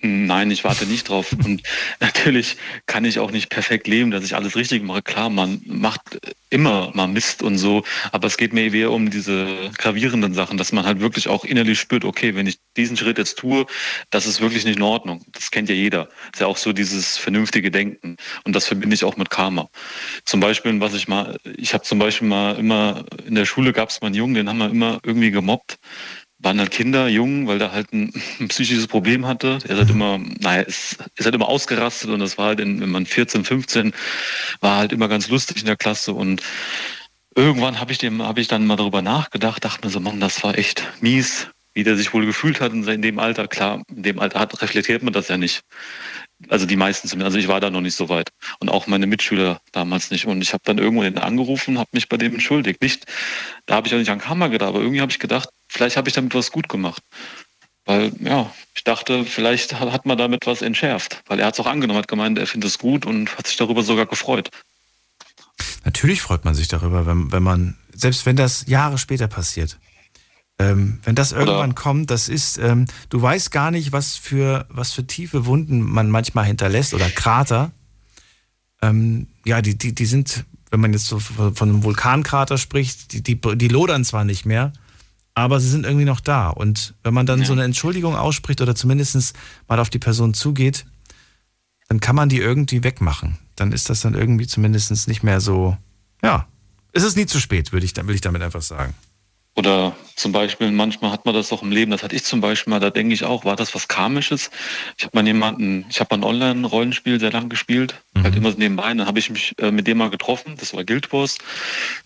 Nein, 0.01 0.49
ich 0.49 0.63
warte 0.63 0.85
nicht 0.85 1.09
drauf. 1.09 1.35
Und 1.45 1.61
natürlich 1.99 2.57
kann 2.85 3.03
ich 3.05 3.19
auch 3.19 3.31
nicht 3.31 3.49
perfekt 3.49 3.87
leben, 3.87 4.11
dass 4.11 4.23
ich 4.23 4.35
alles 4.35 4.55
richtig 4.55 4.83
mache. 4.83 5.01
Klar, 5.01 5.29
man 5.29 5.61
macht 5.65 6.19
immer 6.49 6.91
mal 6.93 7.07
Mist 7.07 7.43
und 7.43 7.57
so, 7.57 7.83
aber 8.11 8.27
es 8.27 8.37
geht 8.37 8.53
mir 8.53 8.73
eher 8.73 8.91
um 8.91 9.11
diese 9.11 9.69
gravierenden 9.77 10.33
Sachen, 10.33 10.57
dass 10.57 10.71
man 10.71 10.85
halt 10.85 10.99
wirklich 10.99 11.27
auch 11.27 11.45
innerlich 11.45 11.79
spürt, 11.79 12.05
okay, 12.05 12.33
wenn 12.35 12.47
ich 12.47 12.57
diesen 12.75 12.97
Schritt 12.97 13.19
jetzt 13.19 13.37
tue, 13.37 13.67
das 14.09 14.25
ist 14.25 14.41
wirklich 14.41 14.65
nicht 14.65 14.77
in 14.77 14.81
Ordnung. 14.81 15.23
Das 15.31 15.51
kennt 15.51 15.69
ja 15.69 15.75
jeder. 15.75 16.05
Das 16.05 16.35
ist 16.35 16.39
ja 16.41 16.47
auch 16.47 16.57
so 16.57 16.73
dieses 16.73 17.17
vernünftige 17.17 17.69
Denken. 17.69 18.17
Und 18.45 18.55
das 18.55 18.65
verbinde 18.65 18.95
ich 18.95 19.03
auch 19.03 19.17
mit 19.17 19.29
Karma. 19.29 19.69
Zum 20.25 20.39
Beispiel, 20.39 20.79
was 20.79 20.93
ich 20.93 21.07
mal, 21.07 21.37
ich 21.57 21.73
habe 21.73 21.83
zum 21.83 21.99
Beispiel 21.99 22.27
mal 22.27 22.57
immer, 22.57 23.05
in 23.27 23.35
der 23.35 23.45
Schule 23.45 23.73
gab 23.73 23.89
es 23.89 24.01
mal 24.01 24.07
einen 24.07 24.15
Jungen, 24.15 24.33
den 24.33 24.49
haben 24.49 24.57
wir 24.57 24.69
immer 24.69 24.99
irgendwie 25.03 25.31
gemobbt 25.31 25.77
waren 26.39 26.59
halt 26.59 26.71
Kinder, 26.71 27.07
Jungen, 27.07 27.47
weil 27.47 27.59
der 27.59 27.71
halt 27.71 27.91
ein, 27.93 28.13
ein 28.39 28.47
psychisches 28.47 28.87
Problem 28.87 29.27
hatte. 29.27 29.59
Er 29.63 29.71
ist 29.71 29.77
halt 29.77 29.89
immer, 29.89 30.19
naja, 30.39 30.61
ist, 30.61 30.97
ist 31.15 31.25
halt 31.25 31.35
immer 31.35 31.47
ausgerastet 31.47 32.09
und 32.09 32.19
das 32.19 32.37
war 32.37 32.47
halt, 32.47 32.59
in, 32.59 32.81
wenn 32.81 32.89
man 32.89 33.05
14, 33.05 33.43
15, 33.43 33.93
war 34.61 34.77
halt 34.77 34.91
immer 34.93 35.07
ganz 35.07 35.29
lustig 35.29 35.59
in 35.59 35.65
der 35.65 35.75
Klasse 35.75 36.13
und 36.13 36.41
irgendwann 37.35 37.79
habe 37.79 37.91
ich 37.91 37.97
dem, 37.97 38.21
habe 38.23 38.41
ich 38.41 38.47
dann 38.47 38.65
mal 38.65 38.75
darüber 38.75 39.01
nachgedacht, 39.01 39.63
dachte 39.63 39.85
mir 39.85 39.91
so, 39.91 39.99
Mann, 39.99 40.19
das 40.19 40.43
war 40.43 40.57
echt 40.57 40.83
mies, 41.01 41.47
wie 41.73 41.83
der 41.83 41.95
sich 41.95 42.13
wohl 42.13 42.25
gefühlt 42.25 42.61
hat 42.61 42.73
in, 42.73 42.87
in 42.87 43.01
dem 43.01 43.19
Alter. 43.19 43.47
Klar, 43.47 43.83
in 43.89 44.03
dem 44.03 44.19
Alter 44.19 44.39
hat, 44.39 44.61
reflektiert 44.61 45.03
man 45.03 45.13
das 45.13 45.27
ja 45.27 45.37
nicht. 45.37 45.61
Also 46.47 46.65
die 46.65 46.77
meisten 46.77 47.07
zumindest. 47.07 47.35
Also 47.35 47.39
ich 47.39 47.47
war 47.47 47.59
da 47.59 47.69
noch 47.69 47.81
nicht 47.81 47.95
so 47.95 48.07
weit. 48.07 48.29
Und 48.59 48.69
auch 48.69 48.87
meine 48.87 49.07
Mitschüler 49.07 49.59
damals 49.71 50.09
nicht. 50.09 50.25
Und 50.25 50.41
ich 50.41 50.53
habe 50.53 50.63
dann 50.65 50.77
irgendwo 50.77 51.03
den 51.03 51.17
angerufen, 51.17 51.77
habe 51.77 51.89
mich 51.91 52.07
bei 52.07 52.17
dem 52.17 52.33
entschuldigt. 52.33 52.81
Nicht, 52.81 53.05
da 53.65 53.75
habe 53.75 53.87
ich 53.87 53.93
auch 53.93 53.97
nicht 53.97 54.09
an 54.09 54.19
Karma 54.19 54.47
gedacht, 54.47 54.69
aber 54.69 54.79
irgendwie 54.79 55.01
habe 55.01 55.11
ich 55.11 55.19
gedacht, 55.19 55.49
vielleicht 55.67 55.97
habe 55.97 56.07
ich 56.07 56.15
damit 56.15 56.33
was 56.33 56.51
gut 56.51 56.69
gemacht. 56.69 57.03
Weil, 57.85 58.13
ja, 58.19 58.53
ich 58.75 58.83
dachte, 58.83 59.25
vielleicht 59.25 59.79
hat 59.79 59.91
hat 59.91 60.05
man 60.05 60.17
damit 60.17 60.45
was 60.45 60.61
entschärft. 60.61 61.23
Weil 61.27 61.39
er 61.39 61.47
hat 61.47 61.55
es 61.55 61.59
auch 61.59 61.65
angenommen, 61.65 61.99
hat 61.99 62.07
gemeint, 62.07 62.37
er 62.37 62.47
findet 62.47 62.69
es 62.69 62.77
gut 62.77 63.05
und 63.05 63.37
hat 63.37 63.47
sich 63.47 63.57
darüber 63.57 63.83
sogar 63.83 64.05
gefreut. 64.05 64.49
Natürlich 65.83 66.21
freut 66.21 66.45
man 66.45 66.55
sich 66.55 66.67
darüber, 66.67 67.05
wenn, 67.05 67.31
wenn 67.31 67.43
man, 67.43 67.77
selbst 67.93 68.25
wenn 68.25 68.35
das 68.35 68.65
Jahre 68.67 68.97
später 68.97 69.27
passiert. 69.27 69.77
Ähm, 70.59 70.99
wenn 71.03 71.15
das 71.15 71.31
irgendwann 71.31 71.73
kommt, 71.73 72.11
das 72.11 72.27
ist, 72.27 72.57
ähm, 72.57 72.85
du 73.07 73.21
weißt 73.21 73.49
gar 73.49 73.71
nicht, 73.71 73.93
was 73.93 74.17
für, 74.17 74.65
was 74.69 74.91
für 74.91 75.07
tiefe 75.07 75.45
Wunden 75.45 75.79
man 75.79 76.09
manchmal 76.09 76.45
hinterlässt 76.45 76.93
oder 76.93 77.09
Krater. 77.09 77.71
Ähm, 78.81 79.27
ja, 79.45 79.61
die, 79.61 79.77
die, 79.77 79.95
die 79.95 80.05
sind, 80.05 80.45
wenn 80.69 80.81
man 80.81 80.91
jetzt 80.91 81.05
so 81.05 81.19
von 81.19 81.53
einem 81.61 81.83
Vulkankrater 81.83 82.57
spricht, 82.57 83.13
die, 83.13 83.23
die, 83.23 83.39
die 83.39 83.67
lodern 83.69 84.03
zwar 84.03 84.25
nicht 84.25 84.45
mehr, 84.45 84.73
aber 85.33 85.61
sie 85.61 85.69
sind 85.69 85.85
irgendwie 85.85 86.05
noch 86.05 86.19
da. 86.19 86.49
Und 86.49 86.93
wenn 87.03 87.13
man 87.13 87.25
dann 87.25 87.45
so 87.45 87.53
eine 87.53 87.63
Entschuldigung 87.63 88.17
ausspricht 88.17 88.59
oder 88.59 88.75
zumindest 88.75 89.33
mal 89.69 89.79
auf 89.79 89.89
die 89.89 89.99
Person 89.99 90.33
zugeht, 90.33 90.85
dann 91.87 92.01
kann 92.01 92.17
man 92.17 92.27
die 92.27 92.39
irgendwie 92.39 92.83
wegmachen. 92.83 93.37
Dann 93.55 93.71
ist 93.71 93.89
das 93.89 94.01
dann 94.01 94.13
irgendwie 94.13 94.47
zumindest 94.47 95.07
nicht 95.07 95.23
mehr 95.23 95.39
so, 95.39 95.77
ja, 96.21 96.47
es 96.91 97.03
ist 97.03 97.15
nie 97.15 97.25
zu 97.25 97.39
spät, 97.39 97.71
würde 97.71 97.85
ich, 97.85 97.95
will 97.95 98.15
ich 98.15 98.21
damit 98.21 98.41
einfach 98.41 98.61
sagen. 98.61 98.93
Oder 99.55 99.95
zum 100.19 100.33
Beispiel, 100.33 100.69
manchmal 100.71 101.11
hat 101.11 101.25
man 101.25 101.33
das 101.33 101.51
auch 101.53 101.63
im 101.63 101.71
Leben, 101.71 101.91
das 101.91 102.03
hatte 102.03 102.15
ich 102.15 102.25
zum 102.25 102.41
Beispiel 102.41 102.71
mal, 102.71 102.79
da 102.79 102.89
denke 102.89 103.13
ich 103.13 103.23
auch, 103.23 103.45
war 103.45 103.55
das 103.55 103.73
was 103.73 103.87
Karmisches? 103.87 104.51
Ich 104.97 105.05
habe 105.05 105.17
mal 105.17 105.25
jemanden, 105.25 105.85
ich 105.89 106.01
habe 106.01 106.15
mal 106.17 106.19
ein 106.19 106.29
Online-Rollenspiel 106.29 107.19
sehr 107.21 107.31
lang 107.31 107.47
gespielt, 107.47 107.95
halt 108.21 108.35
immer 108.35 108.51
so 108.51 108.57
nebenbei, 108.57 108.93
dann 108.93 109.07
habe 109.07 109.17
ich 109.17 109.29
mich 109.29 109.55
äh, 109.59 109.71
mit 109.71 109.87
dem 109.87 109.97
mal 109.97 110.09
getroffen, 110.09 110.55
das 110.59 110.73
war 110.73 110.83
Guild 110.83 111.11
Wars, 111.13 111.37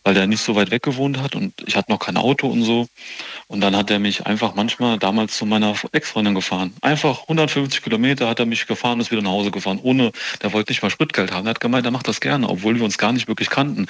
weil 0.03 0.13
der 0.13 0.27
nicht 0.27 0.41
so 0.41 0.55
weit 0.55 0.69
weg 0.69 0.83
gewohnt 0.83 1.19
hat 1.19 1.35
und 1.35 1.53
ich 1.65 1.75
hatte 1.75 1.91
noch 1.91 1.99
kein 1.99 2.17
Auto 2.17 2.47
und 2.47 2.63
so. 2.63 2.87
Und 3.47 3.61
dann 3.61 3.75
hat 3.75 3.91
er 3.91 3.99
mich 3.99 4.25
einfach 4.25 4.55
manchmal 4.55 4.97
damals 4.97 5.37
zu 5.37 5.45
meiner 5.45 5.75
Ex-Freundin 5.91 6.35
gefahren. 6.35 6.73
Einfach 6.81 7.23
150 7.23 7.81
Kilometer 7.81 8.27
hat 8.27 8.39
er 8.39 8.45
mich 8.45 8.67
gefahren 8.67 8.93
und 8.93 9.01
ist 9.01 9.11
wieder 9.11 9.21
nach 9.21 9.31
Hause 9.31 9.51
gefahren, 9.51 9.79
ohne, 9.81 10.11
der 10.41 10.53
wollte 10.53 10.71
nicht 10.71 10.81
mal 10.81 10.89
Spritgeld 10.89 11.31
haben. 11.31 11.47
Er 11.47 11.51
hat 11.51 11.59
gemeint, 11.59 11.85
er 11.85 11.91
macht 11.91 12.07
das 12.07 12.21
gerne, 12.21 12.47
obwohl 12.47 12.75
wir 12.75 12.83
uns 12.83 12.97
gar 12.97 13.11
nicht 13.11 13.27
wirklich 13.27 13.49
kannten. 13.49 13.87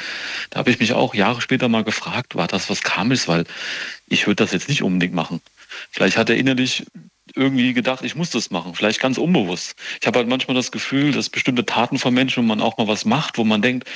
Da 0.49 0.59
habe 0.59 0.69
ich 0.69 0.80
mich 0.80 0.93
auch 0.93 1.13
Jahre 1.13 1.41
später 1.41 1.67
mal 1.67 1.84
gefragt, 1.84 2.36
war 2.36 2.47
das 2.47 2.69
was 2.69 2.82
Karmisches, 2.82 3.28
weil 3.28 3.43
ich 4.14 4.28
würde 4.28 4.43
das 4.43 4.53
jetzt 4.53 4.70
nicht 4.70 4.84
unbedingt 4.84 5.14
machen. 5.16 5.41
Vielleicht 5.91 6.18
hat 6.18 6.30
er 6.30 6.38
innerlich 6.38 6.86
irgendwie 7.36 7.74
gedacht, 7.74 8.03
ich 8.03 8.16
muss 8.16 8.30
das 8.30 8.51
machen, 8.51 8.76
vielleicht 8.76 8.99
ganz 8.99 9.18
unbewusst. 9.18 9.76
Ich 9.99 10.07
habe 10.07 10.20
halt 10.20 10.28
manchmal 10.30 10.55
das 10.55 10.72
Gefühl, 10.72 11.11
dass 11.11 11.30
bestimmte 11.30 11.66
Taten 11.66 11.97
von 11.97 12.14
Menschen, 12.14 12.43
wo 12.43 12.47
man 12.47 12.61
auch 12.61 12.78
mal 12.78 12.88
was 12.88 13.05
macht, 13.05 13.38
wo 13.38 13.43
man 13.43 13.61
denkt, 13.61 13.89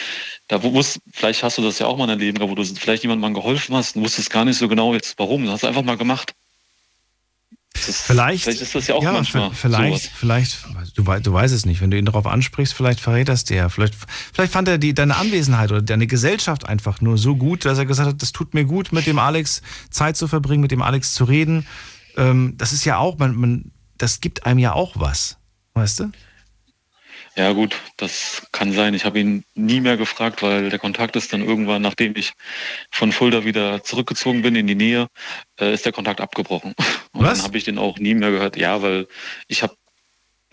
da 0.47 0.57
muss, 0.59 0.99
vielleicht 1.13 1.43
hast 1.43 1.57
du 1.57 1.61
das 1.61 1.79
ja 1.79 1.85
auch 1.85 1.97
mal 1.97 2.05
in 2.05 2.09
deinem 2.09 2.19
Leben, 2.19 2.37
gehabt, 2.39 2.51
wo 2.51 2.55
du 2.55 2.63
vielleicht 2.63 3.03
jemandem 3.03 3.31
mal 3.31 3.39
geholfen 3.39 3.75
hast 3.75 3.95
und 3.95 4.03
wusstest 4.03 4.31
gar 4.31 4.45
nicht 4.45 4.57
so 4.57 4.67
genau 4.67 4.93
jetzt 4.93 5.19
warum, 5.19 5.45
du 5.45 5.51
hast 5.51 5.63
es 5.63 5.69
einfach 5.69 5.83
mal 5.83 5.97
gemacht. 5.97 6.33
Ist, 7.87 8.01
Vielleicht, 8.01 8.43
vielleicht 8.43 8.61
ist 8.61 8.75
das 8.75 8.87
ja 8.87 8.95
auch 8.95 9.03
ja, 9.03 9.11
manchmal 9.11 9.51
vielleicht, 9.53 10.03
sowas. 10.03 10.15
vielleicht, 10.15 10.57
du, 10.95 11.03
du 11.03 11.33
weißt 11.33 11.53
es 11.53 11.65
nicht, 11.65 11.81
wenn 11.81 11.91
du 11.91 11.97
ihn 11.97 12.05
darauf 12.05 12.25
ansprichst, 12.25 12.73
vielleicht 12.73 12.99
verrät 12.99 13.29
das 13.29 13.43
dir. 13.43 13.69
Vielleicht, 13.69 13.95
vielleicht 14.33 14.53
fand 14.53 14.67
er 14.67 14.77
die, 14.77 14.93
deine 14.93 15.15
Anwesenheit 15.17 15.71
oder 15.71 15.81
deine 15.81 16.07
Gesellschaft 16.07 16.67
einfach 16.67 17.01
nur 17.01 17.17
so 17.17 17.35
gut, 17.35 17.65
dass 17.65 17.77
er 17.77 17.85
gesagt 17.85 18.09
hat, 18.09 18.21
das 18.21 18.31
tut 18.31 18.53
mir 18.53 18.65
gut, 18.65 18.91
mit 18.91 19.05
dem 19.05 19.19
Alex 19.19 19.61
Zeit 19.89 20.17
zu 20.17 20.27
verbringen, 20.27 20.61
mit 20.61 20.71
dem 20.71 20.81
Alex 20.81 21.13
zu 21.13 21.23
reden. 21.25 21.65
Ähm, 22.15 22.55
das 22.57 22.73
ist 22.73 22.85
ja 22.85 22.97
auch, 22.97 23.17
man, 23.17 23.35
man, 23.35 23.71
das 23.97 24.21
gibt 24.21 24.45
einem 24.45 24.59
ja 24.59 24.73
auch 24.73 24.93
was, 24.95 25.37
weißt 25.73 25.99
du? 26.01 26.11
Ja 27.37 27.51
gut, 27.51 27.75
das 27.97 28.47
kann 28.51 28.73
sein. 28.73 28.95
Ich 28.95 29.05
habe 29.05 29.19
ihn 29.19 29.43
nie 29.53 29.79
mehr 29.79 29.95
gefragt, 29.95 30.41
weil 30.41 30.71
der 30.71 30.79
Kontakt 30.79 31.15
ist 31.15 31.31
dann 31.31 31.45
irgendwann, 31.45 31.83
nachdem 31.83 32.15
ich 32.15 32.33
von 32.89 33.11
Fulda 33.11 33.45
wieder 33.45 33.83
zurückgezogen 33.83 34.41
bin 34.41 34.55
in 34.55 34.65
die 34.65 34.73
Nähe, 34.73 35.07
äh, 35.59 35.71
ist 35.71 35.85
der 35.85 35.91
Kontakt 35.91 36.19
abgebrochen. 36.19 36.73
Und 37.13 37.25
Was? 37.25 37.37
dann 37.37 37.47
habe 37.49 37.57
ich 37.59 37.63
den 37.63 37.77
auch 37.77 37.99
nie 37.99 38.15
mehr 38.15 38.31
gehört. 38.31 38.57
Ja, 38.57 38.81
weil 38.81 39.07
ich 39.47 39.61
habe 39.61 39.75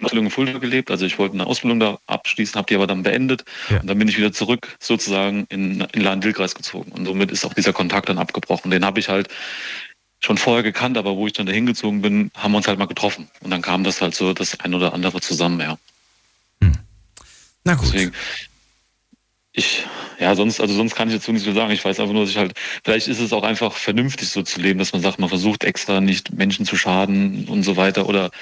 Ausbildung 0.03 0.27
in 0.27 0.31
Fulda 0.31 0.59
gelebt. 0.59 0.91
Also 0.91 1.07
ich 1.07 1.19
wollte 1.19 1.35
eine 1.35 1.47
Ausbildung 1.47 1.81
da 1.81 1.99
abschließen, 2.07 2.57
habe 2.57 2.67
die 2.67 2.75
aber 2.75 2.87
dann 2.87 3.03
beendet. 3.03 3.45
Ja. 3.71 3.81
Und 3.81 3.87
dann 3.87 3.99
bin 3.99 4.09
ich 4.09 4.19
wieder 4.19 4.33
zurück 4.33 4.77
sozusagen 4.79 5.47
in, 5.49 5.81
in 5.81 6.03
Lahn-Dill-Kreis 6.03 6.55
gezogen. 6.55 6.93
Und 6.93 7.07
somit 7.07 7.31
ist 7.31 7.47
auch 7.47 7.55
dieser 7.55 7.73
Kontakt 7.73 8.11
dann 8.11 8.19
abgebrochen. 8.19 8.71
Den 8.71 8.85
habe 8.85 9.01
ich 9.01 9.09
halt 9.09 9.29
schon 10.21 10.37
vorher 10.37 10.63
gekannt, 10.63 10.99
aber 10.99 11.17
wo 11.17 11.27
ich 11.27 11.33
dann 11.33 11.47
dahin 11.47 11.65
gezogen 11.65 12.03
bin, 12.03 12.31
haben 12.35 12.53
wir 12.53 12.59
uns 12.59 12.69
halt 12.69 12.79
mal 12.79 12.87
getroffen. 12.87 13.31
Und 13.41 13.51
dann 13.51 13.63
kam 13.63 13.85
das 13.85 14.03
halt 14.03 14.15
so 14.15 14.35
das 14.35 14.61
ein 14.61 14.75
oder 14.75 14.93
andere 14.93 15.23
zusammen, 15.23 15.61
ja. 15.61 15.79
Na 17.65 17.75
gut. 17.75 17.87
Deswegen, 17.87 18.13
ich, 19.57 19.85
ja, 20.19 20.35
sonst, 20.35 20.61
also 20.61 20.75
sonst 20.75 20.97
kann 20.97 21.09
ich 21.09 21.15
dazu 21.15 21.31
nichts 21.33 21.47
mehr 21.47 21.55
sagen. 21.55 21.71
Ich 21.71 21.85
weiß 21.85 22.01
einfach 22.01 22.13
nur, 22.13 22.23
dass 22.23 22.31
ich 22.31 22.39
halt, 22.39 22.55
vielleicht 22.85 23.07
ist 23.07 23.21
es 23.21 23.33
auch 23.33 23.45
einfach 23.45 23.73
vernünftig 23.75 24.29
so 24.29 24.43
zu 24.43 24.61
leben, 24.61 24.81
dass 24.81 24.93
man 24.93 25.01
sagt, 25.01 25.21
man 25.21 25.29
versucht 25.29 25.63
extra 25.63 26.01
nicht 26.01 26.33
Menschen 26.33 26.67
zu 26.67 26.77
schaden 26.77 27.47
und 27.49 27.63
so 27.63 27.77
weiter. 27.77 28.09
Oder 28.09 28.33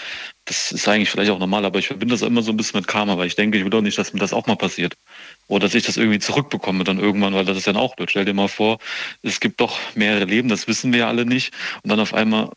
das 0.46 0.72
ist 0.72 0.88
eigentlich 0.88 1.10
vielleicht 1.10 1.30
auch 1.30 1.38
normal, 1.38 1.66
aber 1.66 1.78
ich 1.78 1.88
verbinde 1.88 2.14
das 2.14 2.22
immer 2.22 2.40
so 2.42 2.50
ein 2.50 2.56
bisschen 2.56 2.80
mit 2.80 2.88
Karma, 2.88 3.18
weil 3.18 3.26
ich 3.26 3.36
denke, 3.36 3.58
ich 3.58 3.64
will 3.64 3.70
doch 3.70 3.82
nicht, 3.82 3.98
dass 3.98 4.14
mir 4.14 4.20
das 4.20 4.32
auch 4.32 4.46
mal 4.46 4.56
passiert. 4.56 4.94
Oder 5.48 5.66
dass 5.66 5.74
ich 5.74 5.84
das 5.84 5.98
irgendwie 5.98 6.18
zurückbekomme 6.18 6.82
dann 6.82 6.98
irgendwann, 6.98 7.34
weil 7.34 7.44
das 7.44 7.58
ist 7.58 7.66
dann 7.66 7.76
auch 7.76 7.94
blöd. 7.94 8.10
Stell 8.10 8.24
dir 8.24 8.32
mal 8.32 8.48
vor, 8.48 8.78
es 9.22 9.38
gibt 9.38 9.60
doch 9.60 9.78
mehrere 9.94 10.24
Leben, 10.24 10.48
das 10.48 10.66
wissen 10.66 10.92
wir 10.92 11.00
ja 11.00 11.08
alle 11.08 11.26
nicht. 11.26 11.52
Und 11.82 11.90
dann 11.90 12.00
auf 12.00 12.14
einmal, 12.14 12.50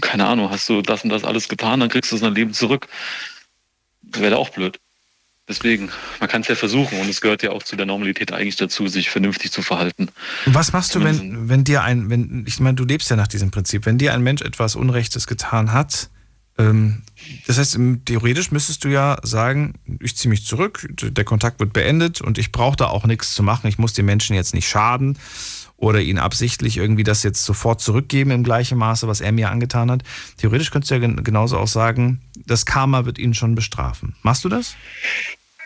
keine 0.00 0.26
Ahnung, 0.26 0.50
hast 0.50 0.68
du 0.68 0.82
das 0.82 1.04
und 1.04 1.10
das 1.10 1.22
alles 1.22 1.48
getan, 1.48 1.78
dann 1.78 1.88
kriegst 1.90 2.10
du 2.10 2.18
dein 2.18 2.34
Leben 2.34 2.52
zurück. 2.52 2.88
Das 4.02 4.20
wäre 4.20 4.36
auch 4.36 4.50
blöd. 4.50 4.80
Deswegen, 5.46 5.90
man 6.20 6.28
kann 6.28 6.40
es 6.40 6.48
ja 6.48 6.54
versuchen 6.54 6.98
und 7.00 7.08
es 7.08 7.20
gehört 7.20 7.42
ja 7.42 7.50
auch 7.50 7.62
zu 7.62 7.76
der 7.76 7.84
Normalität 7.84 8.32
eigentlich 8.32 8.56
dazu, 8.56 8.88
sich 8.88 9.10
vernünftig 9.10 9.52
zu 9.52 9.60
verhalten. 9.60 10.08
Was 10.46 10.72
machst 10.72 10.94
du, 10.94 11.04
wenn, 11.04 11.50
wenn 11.50 11.64
dir 11.64 11.82
ein, 11.82 12.08
wenn, 12.08 12.44
ich 12.46 12.60
meine, 12.60 12.76
du 12.76 12.84
lebst 12.84 13.10
ja 13.10 13.16
nach 13.16 13.28
diesem 13.28 13.50
Prinzip, 13.50 13.84
wenn 13.84 13.98
dir 13.98 14.14
ein 14.14 14.22
Mensch 14.22 14.40
etwas 14.40 14.74
Unrechtes 14.74 15.26
getan 15.26 15.72
hat, 15.72 16.08
ähm, 16.56 17.02
das 17.46 17.58
heißt, 17.58 17.78
theoretisch 18.06 18.52
müsstest 18.52 18.84
du 18.84 18.88
ja 18.88 19.18
sagen, 19.22 19.74
ich 20.00 20.16
ziehe 20.16 20.30
mich 20.30 20.46
zurück, 20.46 20.86
der 20.90 21.24
Kontakt 21.24 21.60
wird 21.60 21.72
beendet 21.72 22.20
und 22.20 22.38
ich 22.38 22.52
brauche 22.52 22.76
da 22.76 22.86
auch 22.86 23.04
nichts 23.04 23.34
zu 23.34 23.42
machen, 23.42 23.66
ich 23.66 23.76
muss 23.76 23.92
den 23.92 24.06
Menschen 24.06 24.34
jetzt 24.36 24.54
nicht 24.54 24.68
schaden 24.68 25.18
oder 25.84 26.00
ihn 26.00 26.18
absichtlich 26.18 26.78
irgendwie 26.78 27.04
das 27.04 27.22
jetzt 27.22 27.44
sofort 27.44 27.82
zurückgeben 27.82 28.30
im 28.30 28.42
gleichen 28.42 28.78
Maße, 28.78 29.06
was 29.06 29.20
er 29.20 29.32
mir 29.32 29.50
angetan 29.50 29.90
hat. 29.90 30.02
Theoretisch 30.38 30.70
könntest 30.70 30.90
du 30.90 30.94
ja 30.94 31.06
genauso 31.06 31.58
auch 31.58 31.68
sagen, 31.68 32.22
das 32.46 32.64
Karma 32.64 33.04
wird 33.04 33.18
ihn 33.18 33.34
schon 33.34 33.54
bestrafen. 33.54 34.16
Machst 34.22 34.46
du 34.46 34.48
das? 34.48 34.76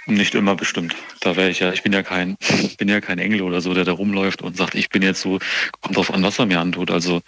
Nicht 0.09 0.35
immer 0.35 0.55
bestimmt. 0.55 0.97
Da 1.21 1.37
wäre 1.37 1.51
ich 1.51 1.61
ja, 1.61 1.73
ich 1.73 1.83
bin 1.83 1.93
ja 1.93 2.03
kein, 2.03 2.37
bin 2.79 2.89
ja 2.89 3.01
kein 3.01 3.19
Engel 3.19 3.43
oder 3.43 3.61
so, 3.61 3.75
der 3.75 3.85
da 3.85 3.93
rumläuft 3.93 4.41
und 4.41 4.57
sagt, 4.57 4.75
ich 4.75 4.89
bin 4.89 5.03
jetzt 5.03 5.21
so, 5.21 5.39
kommt 5.83 5.97
drauf 5.97 6.13
an, 6.13 6.23
was 6.23 6.39
er 6.39 6.47
mir 6.47 6.61
antut. 6.61 6.91
Also 6.91 7.21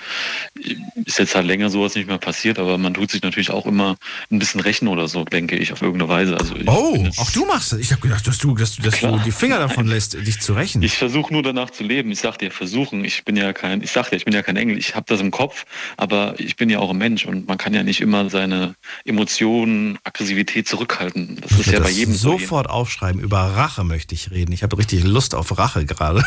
ist 1.04 1.18
jetzt 1.18 1.34
halt 1.34 1.46
länger 1.46 1.68
sowas 1.68 1.94
nicht 1.94 2.08
mehr 2.08 2.18
passiert, 2.18 2.58
aber 2.58 2.78
man 2.78 2.94
tut 2.94 3.10
sich 3.10 3.22
natürlich 3.22 3.50
auch 3.50 3.66
immer 3.66 3.96
ein 4.30 4.38
bisschen 4.38 4.60
rächen 4.60 4.88
oder 4.88 5.08
so, 5.08 5.24
denke 5.24 5.56
ich, 5.56 5.72
auf 5.72 5.82
irgendeine 5.82 6.08
Weise. 6.08 6.36
Also 6.38 6.54
oh, 6.66 7.06
auch 7.18 7.30
du 7.30 7.44
machst 7.44 7.72
das. 7.72 7.80
Ich 7.80 7.92
habe 7.92 8.00
gedacht, 8.00 8.26
dass 8.26 8.38
du, 8.38 8.54
dass 8.54 8.76
du, 8.76 8.82
dass 8.82 9.00
du 9.00 9.18
die 9.24 9.32
Finger 9.32 9.58
davon 9.58 9.86
lässt, 9.86 10.14
dich 10.14 10.40
zu 10.40 10.54
rächen. 10.54 10.82
Ich 10.82 10.94
versuche 10.94 11.32
nur 11.32 11.42
danach 11.42 11.70
zu 11.70 11.84
leben. 11.84 12.10
Ich 12.10 12.20
sag 12.20 12.38
dir, 12.38 12.50
versuchen. 12.50 13.04
Ich 13.04 13.24
bin 13.24 13.36
ja 13.36 13.52
kein, 13.52 13.82
ich 13.82 13.90
sag 13.90 14.08
dir, 14.08 14.16
ich 14.16 14.24
bin 14.24 14.32
ja 14.32 14.42
kein 14.42 14.56
Engel. 14.56 14.78
Ich 14.78 14.94
habe 14.94 15.04
das 15.06 15.20
im 15.20 15.30
Kopf, 15.30 15.64
aber 15.98 16.34
ich 16.38 16.56
bin 16.56 16.70
ja 16.70 16.78
auch 16.78 16.90
ein 16.90 16.98
Mensch 16.98 17.26
und 17.26 17.46
man 17.46 17.58
kann 17.58 17.74
ja 17.74 17.82
nicht 17.82 18.00
immer 18.00 18.30
seine 18.30 18.74
Emotionen, 19.04 19.98
Aggressivität 20.04 20.66
zurückhalten. 20.66 21.38
Das 21.42 21.52
ist 21.58 21.66
ja 21.66 21.80
bei 21.80 21.90
jedem 21.90 22.14
sofort 22.14 22.68
so 22.68 22.69
aufschreiben. 22.70 23.20
Über 23.20 23.38
Rache 23.38 23.84
möchte 23.84 24.14
ich 24.14 24.30
reden. 24.30 24.52
Ich 24.52 24.62
habe 24.62 24.78
richtig 24.78 25.04
Lust 25.04 25.34
auf 25.34 25.56
Rache 25.58 25.84
gerade. 25.86 26.24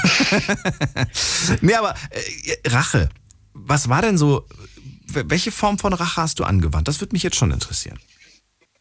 nee, 1.61 1.73
aber 1.75 1.95
äh, 2.09 2.69
Rache. 2.69 3.09
Was 3.53 3.89
war 3.89 4.01
denn 4.01 4.17
so, 4.17 4.47
welche 5.07 5.51
Form 5.51 5.79
von 5.79 5.93
Rache 5.93 6.21
hast 6.21 6.39
du 6.39 6.43
angewandt? 6.43 6.87
Das 6.87 7.01
würde 7.01 7.13
mich 7.13 7.23
jetzt 7.23 7.35
schon 7.35 7.51
interessieren. 7.51 7.99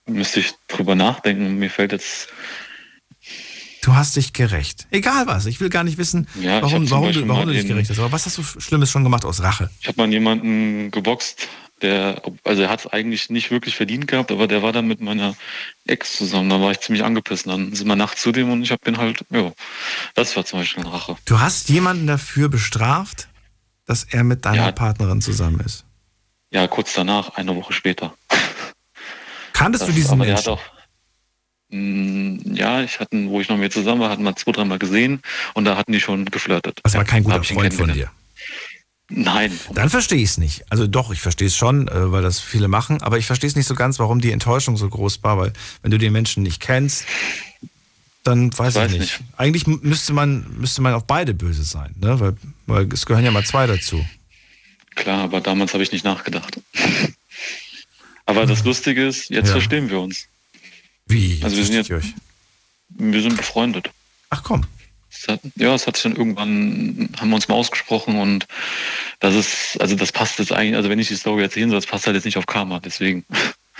Müsste 0.06 0.40
ich 0.40 0.52
drüber 0.68 0.94
nachdenken. 0.94 1.58
Mir 1.58 1.70
fällt 1.70 1.92
jetzt. 1.92 2.28
Du 3.82 3.94
hast 3.94 4.14
dich 4.16 4.32
gerecht. 4.32 4.86
Egal 4.90 5.26
was. 5.26 5.46
Ich 5.46 5.60
will 5.60 5.68
gar 5.68 5.82
nicht 5.82 5.98
wissen, 5.98 6.28
ja, 6.40 6.62
warum, 6.62 6.88
warum, 6.90 7.12
du, 7.12 7.28
warum 7.28 7.48
du 7.48 7.52
dich 7.52 7.66
gerecht 7.66 7.90
hast. 7.90 7.98
Aber 7.98 8.12
was 8.12 8.26
hast 8.26 8.38
du 8.38 8.42
Schlimmes 8.60 8.90
schon 8.90 9.02
gemacht 9.02 9.24
aus 9.24 9.42
Rache? 9.42 9.70
Ich 9.80 9.88
habe 9.88 10.00
mal 10.00 10.10
jemanden 10.10 10.92
geboxt, 10.92 11.48
der, 11.82 12.22
also 12.44 12.62
er 12.62 12.70
hat 12.70 12.80
es 12.80 12.86
eigentlich 12.86 13.30
nicht 13.30 13.50
wirklich 13.50 13.76
verdient 13.76 14.06
gehabt, 14.06 14.30
aber 14.30 14.46
der 14.46 14.62
war 14.62 14.72
dann 14.72 14.86
mit 14.86 15.00
meiner 15.00 15.34
Ex 15.86 16.16
zusammen. 16.16 16.48
Da 16.48 16.60
war 16.60 16.70
ich 16.70 16.80
ziemlich 16.80 17.04
angepisst. 17.04 17.46
Dann 17.46 17.74
sind 17.74 17.86
wir 17.86 17.96
nachts 17.96 18.22
zu 18.22 18.32
dem 18.32 18.50
und 18.50 18.62
ich 18.62 18.70
habe 18.70 18.82
den 18.84 18.98
halt, 18.98 19.24
ja, 19.30 19.52
das 20.14 20.36
war 20.36 20.44
zum 20.44 20.60
Beispiel 20.60 20.84
eine 20.84 20.92
Rache. 20.92 21.16
Du 21.24 21.40
hast 21.40 21.68
jemanden 21.68 22.06
dafür 22.06 22.48
bestraft, 22.48 23.28
dass 23.86 24.04
er 24.04 24.24
mit 24.24 24.44
deiner 24.44 24.66
ja, 24.66 24.72
Partnerin 24.72 25.20
zusammen 25.20 25.60
ist? 25.60 25.84
Ja, 26.50 26.66
kurz 26.66 26.92
danach, 26.94 27.34
eine 27.34 27.54
Woche 27.56 27.72
später. 27.72 28.14
Kanntest 29.52 29.82
das, 29.82 29.88
du 29.88 29.94
diesen 29.94 30.18
Menschen? 30.18 30.50
Auch, 30.50 30.60
mh, 31.70 31.78
mm, 31.78 32.54
ja, 32.54 32.82
ich 32.82 33.00
hatte, 33.00 33.28
wo 33.28 33.40
ich 33.40 33.48
noch 33.48 33.56
mit 33.56 33.72
zusammen 33.72 34.00
war, 34.00 34.10
hatten 34.10 34.22
wir 34.22 34.36
zwei, 34.36 34.52
dreimal 34.52 34.78
gesehen 34.78 35.22
und 35.54 35.64
da 35.64 35.76
hatten 35.76 35.92
die 35.92 36.00
schon 36.00 36.24
geflirtet. 36.26 36.80
Das 36.82 36.94
war 36.94 37.04
kein 37.04 37.24
guter 37.24 37.42
Freund 37.42 37.74
von 37.74 37.92
dir. 37.92 38.10
Nein. 39.08 39.58
Dann 39.74 39.90
verstehe 39.90 40.18
ich 40.18 40.30
es 40.30 40.38
nicht. 40.38 40.64
Also 40.70 40.86
doch, 40.86 41.12
ich 41.12 41.20
verstehe 41.20 41.48
es 41.48 41.56
schon, 41.56 41.88
äh, 41.88 42.12
weil 42.12 42.22
das 42.22 42.40
viele 42.40 42.68
machen, 42.68 43.02
aber 43.02 43.18
ich 43.18 43.26
verstehe 43.26 43.48
es 43.48 43.56
nicht 43.56 43.66
so 43.66 43.74
ganz, 43.74 43.98
warum 43.98 44.20
die 44.20 44.30
Enttäuschung 44.30 44.76
so 44.76 44.88
groß 44.88 45.22
war, 45.22 45.38
weil 45.38 45.52
wenn 45.82 45.90
du 45.90 45.98
den 45.98 46.12
Menschen 46.12 46.42
nicht 46.42 46.60
kennst, 46.60 47.04
dann 48.24 48.56
weiß 48.56 48.76
ich, 48.76 48.80
weiß 48.80 48.92
ich 48.92 49.00
nicht. 49.00 49.20
nicht. 49.20 49.38
Eigentlich 49.38 49.66
müsste 49.66 50.12
man, 50.12 50.46
müsste 50.58 50.80
man 50.80 50.94
auf 50.94 51.04
beide 51.06 51.34
böse 51.34 51.64
sein, 51.64 51.94
ne? 51.98 52.20
weil, 52.20 52.36
weil 52.66 52.92
es 52.92 53.04
gehören 53.04 53.24
ja 53.24 53.30
mal 53.30 53.44
zwei 53.44 53.66
dazu. 53.66 54.04
Klar, 54.94 55.24
aber 55.24 55.40
damals 55.40 55.72
habe 55.72 55.82
ich 55.82 55.92
nicht 55.92 56.04
nachgedacht. 56.04 56.60
aber 58.26 58.46
das 58.46 58.64
Lustige 58.64 59.06
ist, 59.06 59.30
jetzt 59.30 59.48
ja. 59.48 59.52
verstehen 59.52 59.90
wir 59.90 60.00
uns. 60.00 60.26
Wie? 61.06 61.34
Jetzt 61.34 61.44
also 61.44 61.56
wir 61.56 61.64
sind 61.64 61.88
jetzt, 61.88 62.14
wir 62.88 63.22
sind 63.22 63.36
befreundet. 63.36 63.90
Ach 64.30 64.42
komm. 64.42 64.64
Hat, 65.28 65.40
ja, 65.56 65.74
es 65.74 65.86
hat 65.86 65.96
sich 65.96 66.04
dann 66.04 66.16
irgendwann, 66.16 67.10
haben 67.18 67.28
wir 67.28 67.36
uns 67.36 67.48
mal 67.48 67.54
ausgesprochen 67.54 68.18
und 68.18 68.46
das 69.20 69.34
ist, 69.34 69.80
also 69.80 69.94
das 69.94 70.10
passt 70.10 70.38
jetzt 70.38 70.52
eigentlich, 70.52 70.76
also 70.76 70.88
wenn 70.88 70.98
ich 70.98 71.08
die 71.08 71.16
Story 71.16 71.42
erzählen 71.42 71.70
soll, 71.70 71.78
das 71.78 71.86
passt 71.86 72.06
halt 72.06 72.16
jetzt 72.16 72.24
nicht 72.24 72.38
auf 72.38 72.46
Karma, 72.46 72.80
deswegen. 72.80 73.24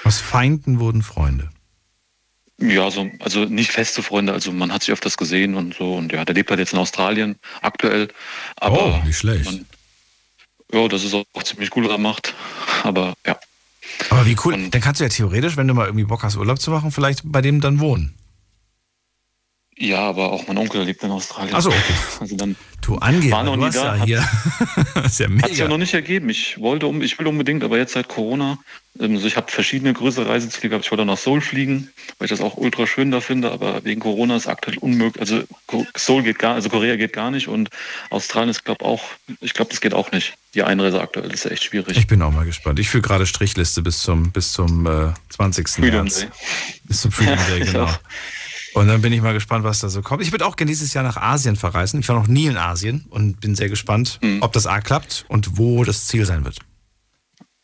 Aus 0.05 0.21
Feinden 0.21 0.79
wurden 0.79 1.03
Freunde. 1.03 1.51
Ja, 2.59 2.91
so, 2.91 3.11
also 3.19 3.45
nicht 3.45 3.73
feste 3.73 4.03
Freunde, 4.03 4.33
also 4.33 4.53
man 4.53 4.73
hat 4.73 4.83
sich 4.83 4.93
öfters 4.93 5.17
gesehen 5.17 5.55
und 5.55 5.75
so 5.75 5.95
und 5.95 6.13
ja, 6.13 6.25
der 6.25 6.35
lebt 6.35 6.51
halt 6.51 6.61
jetzt 6.61 6.73
in 6.73 6.79
Australien 6.79 7.37
aktuell. 7.61 8.09
Aber 8.57 9.01
oh, 9.01 9.07
nicht 9.07 9.19
schlecht. 9.19 9.47
Man, 9.47 9.67
ja, 10.73 10.89
das 10.89 11.03
ist 11.05 11.15
auch, 11.15 11.25
auch 11.33 11.43
ziemlich 11.43 11.75
cool, 11.77 11.85
was 11.85 11.93
er 11.93 11.99
macht. 11.99 12.35
Aber 12.85 13.15
ja. 13.27 13.37
Aber 14.11 14.27
wie 14.27 14.37
cool. 14.45 14.55
Und, 14.55 14.71
dann 14.73 14.81
kannst 14.81 15.01
du 15.01 15.05
ja 15.05 15.11
theoretisch, 15.11 15.57
wenn 15.57 15.67
du 15.67 15.75
mal 15.75 15.87
irgendwie 15.87 16.05
Bock 16.05 16.23
hast, 16.23 16.37
Urlaub 16.37 16.61
zu 16.61 16.71
machen, 16.71 16.93
vielleicht 16.93 17.21
bei 17.25 17.43
dem 17.43 17.61
dann 17.61 17.81
wohnen. 17.81 18.15
Ja, 19.79 20.01
aber 20.01 20.33
auch 20.33 20.47
mein 20.47 20.59
Onkel 20.59 20.83
lebt 20.83 21.03
in 21.03 21.11
Australien. 21.11 21.55
Achso, 21.55 21.71
okay. 21.71 21.95
Also 22.21 22.37
dann 22.37 22.57
du 22.83 22.97
Angeber, 22.97 23.37
war 23.37 23.45
noch 23.45 23.57
nie 23.57 23.71
da. 23.71 23.97
Ja 23.97 24.05
hier. 24.05 24.29
ist 25.05 25.19
ja 25.19 25.29
mega. 25.29 25.49
Hat 25.49 25.57
ja 25.57 25.67
noch 25.67 25.79
nicht 25.79 25.95
ergeben. 25.95 26.29
Ich 26.29 26.61
wollte, 26.61 26.87
um, 26.87 27.01
ich 27.01 27.19
will 27.19 27.27
unbedingt, 27.27 27.65
aber 27.65 27.79
jetzt 27.79 27.95
seit 27.95 28.09
Corona, 28.09 28.59
also 28.99 29.27
ich 29.27 29.37
habe 29.37 29.51
verschiedene 29.51 29.95
größere 29.95 30.29
Reiseziele 30.29 30.69
gehabt. 30.69 30.85
Ich 30.85 30.91
wollte 30.91 31.07
nach 31.07 31.17
Seoul 31.17 31.41
fliegen, 31.41 31.89
weil 32.19 32.27
ich 32.27 32.31
das 32.31 32.43
auch 32.43 32.59
ultra 32.59 32.87
schön 32.87 33.11
da 33.11 33.21
finde, 33.21 33.51
aber 33.51 33.83
wegen 33.85 34.01
Corona 34.01 34.37
ist 34.37 34.47
aktuell 34.47 34.77
unmöglich. 34.79 35.21
Also 35.21 35.43
Seoul 35.97 36.23
geht 36.23 36.39
gar, 36.39 36.55
also 36.55 36.69
Korea 36.69 36.97
geht 36.97 37.15
gar 37.15 37.31
nicht 37.31 37.49
und 37.49 37.71
Australien 38.11 38.51
ist, 38.51 38.65
glaube 38.65 38.85
auch, 38.85 39.03
ich 39.41 39.55
glaube, 39.55 39.71
das 39.71 39.81
geht 39.81 39.95
auch 39.95 40.13
nicht. 40.13 40.35
Die 40.55 40.63
Einreise 40.63 41.01
aktuell 41.01 41.33
ist 41.33 41.47
echt 41.47 41.65
schwierig. 41.65 41.97
Ich 41.97 42.07
bin 42.07 42.21
auch 42.21 42.31
mal 42.33 42.45
gespannt. 42.45 42.79
Ich 42.79 42.91
führe 42.91 43.03
gerade 43.03 43.25
Strichliste 43.25 43.81
bis 43.81 44.03
zum, 44.03 44.33
bis 44.33 44.53
zum 44.53 44.87
äh, 44.87 45.15
20. 45.31 45.69
Freedom 45.69 46.03
März. 46.03 46.21
Day. 46.21 46.29
Bis 46.85 47.01
zum 47.01 47.11
Freedom 47.11 47.39
Day, 47.49 47.61
genau. 47.61 47.89
Und 48.75 48.89
dann 48.89 49.03
bin 49.03 49.13
ich 49.13 49.21
mal 49.21 49.35
gespannt, 49.35 49.65
was 49.65 49.81
da 49.81 49.89
so 49.89 50.03
kommt. 50.03 50.23
Ich 50.23 50.33
würde 50.33 50.47
auch 50.47 50.57
gerne 50.57 50.71
dieses 50.71 50.95
Jahr 50.95 51.05
nach 51.05 51.17
Asien 51.17 51.57
verreisen. 51.57 52.01
Ich 52.01 52.09
war 52.09 52.17
noch 52.17 52.27
nie 52.27 52.47
in 52.47 52.57
Asien 52.57 53.05
und 53.11 53.41
bin 53.41 53.55
sehr 53.55 53.69
gespannt, 53.69 54.19
mhm. 54.23 54.39
ob 54.41 54.53
das 54.53 54.67
A 54.67 54.81
klappt 54.81 55.25
und 55.29 55.59
wo 55.59 55.85
das 55.85 56.07
Ziel 56.07 56.25
sein 56.25 56.45
wird. 56.45 56.59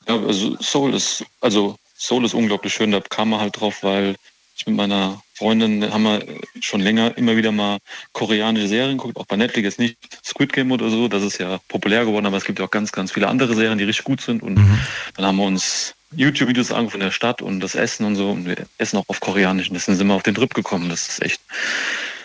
Ja, 0.07 0.17
also 0.19 0.57
Seoul 0.61 0.95
ist, 0.95 1.25
also 1.41 1.77
Seoul 1.97 2.25
ist 2.25 2.35
unglaublich 2.35 2.73
schön. 2.73 2.91
Da 2.91 3.01
kam 3.01 3.31
man 3.31 3.41
halt 3.41 3.59
drauf, 3.59 3.83
weil 3.83 4.17
ich 4.57 4.67
mit 4.67 4.77
meiner 4.77 5.23
Freundin 5.35 5.93
haben 5.93 6.03
wir 6.03 6.25
schon 6.61 6.81
länger 6.81 7.17
immer 7.17 7.37
wieder 7.37 7.53
mal 7.53 7.79
koreanische 8.13 8.67
Serien 8.67 8.99
geguckt, 8.99 9.17
auch 9.17 9.27
bei 9.27 9.37
Netflix 9.37 9.65
jetzt 9.65 9.79
nicht 9.79 9.97
Squid 10.25 10.53
Game 10.53 10.73
oder 10.73 10.91
so, 10.91 11.07
das 11.07 11.23
ist 11.23 11.39
ja 11.39 11.61
populär 11.69 12.05
geworden, 12.05 12.27
aber 12.27 12.39
es 12.39 12.45
gibt 12.45 12.59
ja 12.59 12.65
auch 12.65 12.71
ganz, 12.71 12.91
ganz 12.91 13.13
viele 13.13 13.29
andere 13.29 13.55
Serien, 13.55 13.79
die 13.79 13.85
richtig 13.85 14.05
gut 14.05 14.21
sind. 14.21 14.43
Und 14.43 14.59
mhm. 14.59 14.81
dann 15.15 15.27
haben 15.27 15.37
wir 15.37 15.47
uns 15.47 15.95
YouTube-Videos 16.15 16.73
an 16.73 16.91
von 16.91 17.01
der 17.01 17.11
Stadt 17.11 17.43
und 17.43 17.61
das 17.61 17.75
Essen 17.75 18.07
und 18.07 18.17
so. 18.17 18.31
Und 18.31 18.47
wir 18.47 18.57
essen 18.79 18.99
auch 18.99 19.05
auf 19.09 19.21
Koreanisch. 19.21 19.69
Und 19.69 19.75
deswegen 19.75 19.97
sind 19.97 20.07
wir 20.07 20.15
auf 20.15 20.23
den 20.23 20.35
Trip 20.35 20.53
gekommen. 20.55 20.89
Das 20.89 21.09
ist 21.09 21.23
echt, 21.23 21.41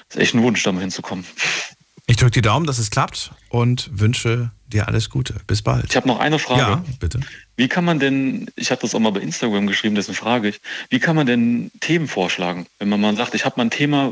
das 0.09 0.17
ist 0.17 0.21
echt 0.21 0.35
ein 0.35 0.43
Wunsch, 0.43 0.63
da 0.63 0.71
mal 0.71 0.81
hinzukommen. 0.81 1.25
Ich 2.05 2.17
drücke 2.17 2.31
die 2.31 2.41
Daumen, 2.41 2.65
dass 2.65 2.79
es 2.79 2.91
klappt 2.91 3.31
und 3.49 3.89
wünsche 3.93 4.51
dir 4.67 4.87
alles 4.87 5.09
Gute. 5.09 5.35
Bis 5.47 5.61
bald. 5.61 5.85
Ich 5.89 5.95
habe 5.95 6.07
noch 6.07 6.19
eine 6.19 6.37
Frage. 6.37 6.61
Ja, 6.61 6.85
bitte. 6.99 7.21
Wie 7.55 7.67
kann 7.67 7.85
man 7.85 7.99
denn, 7.99 8.49
ich 8.55 8.71
habe 8.71 8.81
das 8.81 8.93
auch 8.93 8.99
mal 8.99 9.11
bei 9.11 9.21
Instagram 9.21 9.67
geschrieben, 9.67 9.95
deswegen 9.95 10.17
frage 10.17 10.49
ich, 10.49 10.59
wie 10.89 10.99
kann 10.99 11.15
man 11.15 11.27
denn 11.27 11.71
Themen 11.79 12.07
vorschlagen? 12.07 12.65
Wenn 12.79 12.89
man 12.89 12.99
mal 12.99 13.15
sagt, 13.15 13.35
ich 13.35 13.45
habe 13.45 13.55
mal 13.57 13.65
ein 13.65 13.69
Thema, 13.69 14.11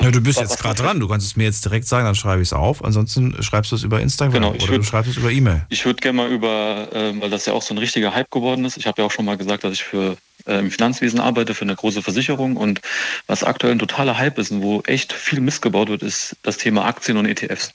Ja, 0.00 0.10
du 0.10 0.20
bist 0.22 0.40
jetzt 0.40 0.58
gerade 0.58 0.82
dran. 0.82 1.00
Du 1.00 1.08
kannst 1.08 1.26
es 1.26 1.36
mir 1.36 1.44
jetzt 1.44 1.64
direkt 1.64 1.86
sagen, 1.86 2.06
dann 2.06 2.14
schreibe 2.14 2.40
ich 2.40 2.48
es 2.48 2.52
auf. 2.54 2.82
Ansonsten 2.84 3.40
schreibst 3.42 3.72
du 3.72 3.76
es 3.76 3.82
über 3.82 4.00
Instagram 4.00 4.32
Genau, 4.34 4.48
oder 4.50 4.56
ich 4.56 4.64
würd- 4.64 4.76
du 4.78 4.82
schreibst 4.84 5.10
es 5.10 5.16
über 5.18 5.30
E-Mail. 5.30 5.66
Ich 5.68 5.84
würde 5.84 6.00
gerne 6.00 6.16
mal 6.16 6.30
über, 6.30 6.88
ähm, 6.92 7.20
weil 7.20 7.28
das 7.30 7.44
ja 7.46 7.52
auch 7.52 7.60
so 7.62 7.74
ein 7.74 7.78
richtiger 7.78 8.14
Hype 8.14 8.30
geworden 8.30 8.64
ist. 8.64 8.76
Ich 8.78 8.86
habe 8.86 9.02
ja 9.02 9.06
auch 9.06 9.10
schon 9.12 9.24
mal 9.26 9.36
gesagt, 9.36 9.64
dass 9.64 9.72
ich 9.74 9.84
für 9.84 10.16
äh, 10.46 10.60
im 10.60 10.70
Finanzwesen 10.70 11.20
arbeite, 11.20 11.54
für 11.54 11.64
eine 11.64 11.74
große 11.74 12.02
Versicherung. 12.02 12.56
Und 12.56 12.80
was 13.26 13.42
aktuell 13.44 13.72
ein 13.72 13.78
totaler 13.78 14.16
Hype 14.16 14.38
ist 14.38 14.50
und 14.50 14.62
wo 14.62 14.80
echt 14.82 15.12
viel 15.12 15.40
missgebaut 15.40 15.88
wird, 15.88 16.02
ist 16.02 16.36
das 16.42 16.56
Thema 16.56 16.84
Aktien 16.86 17.16
und 17.18 17.26
E 17.26 17.30
ETFs. 17.32 17.72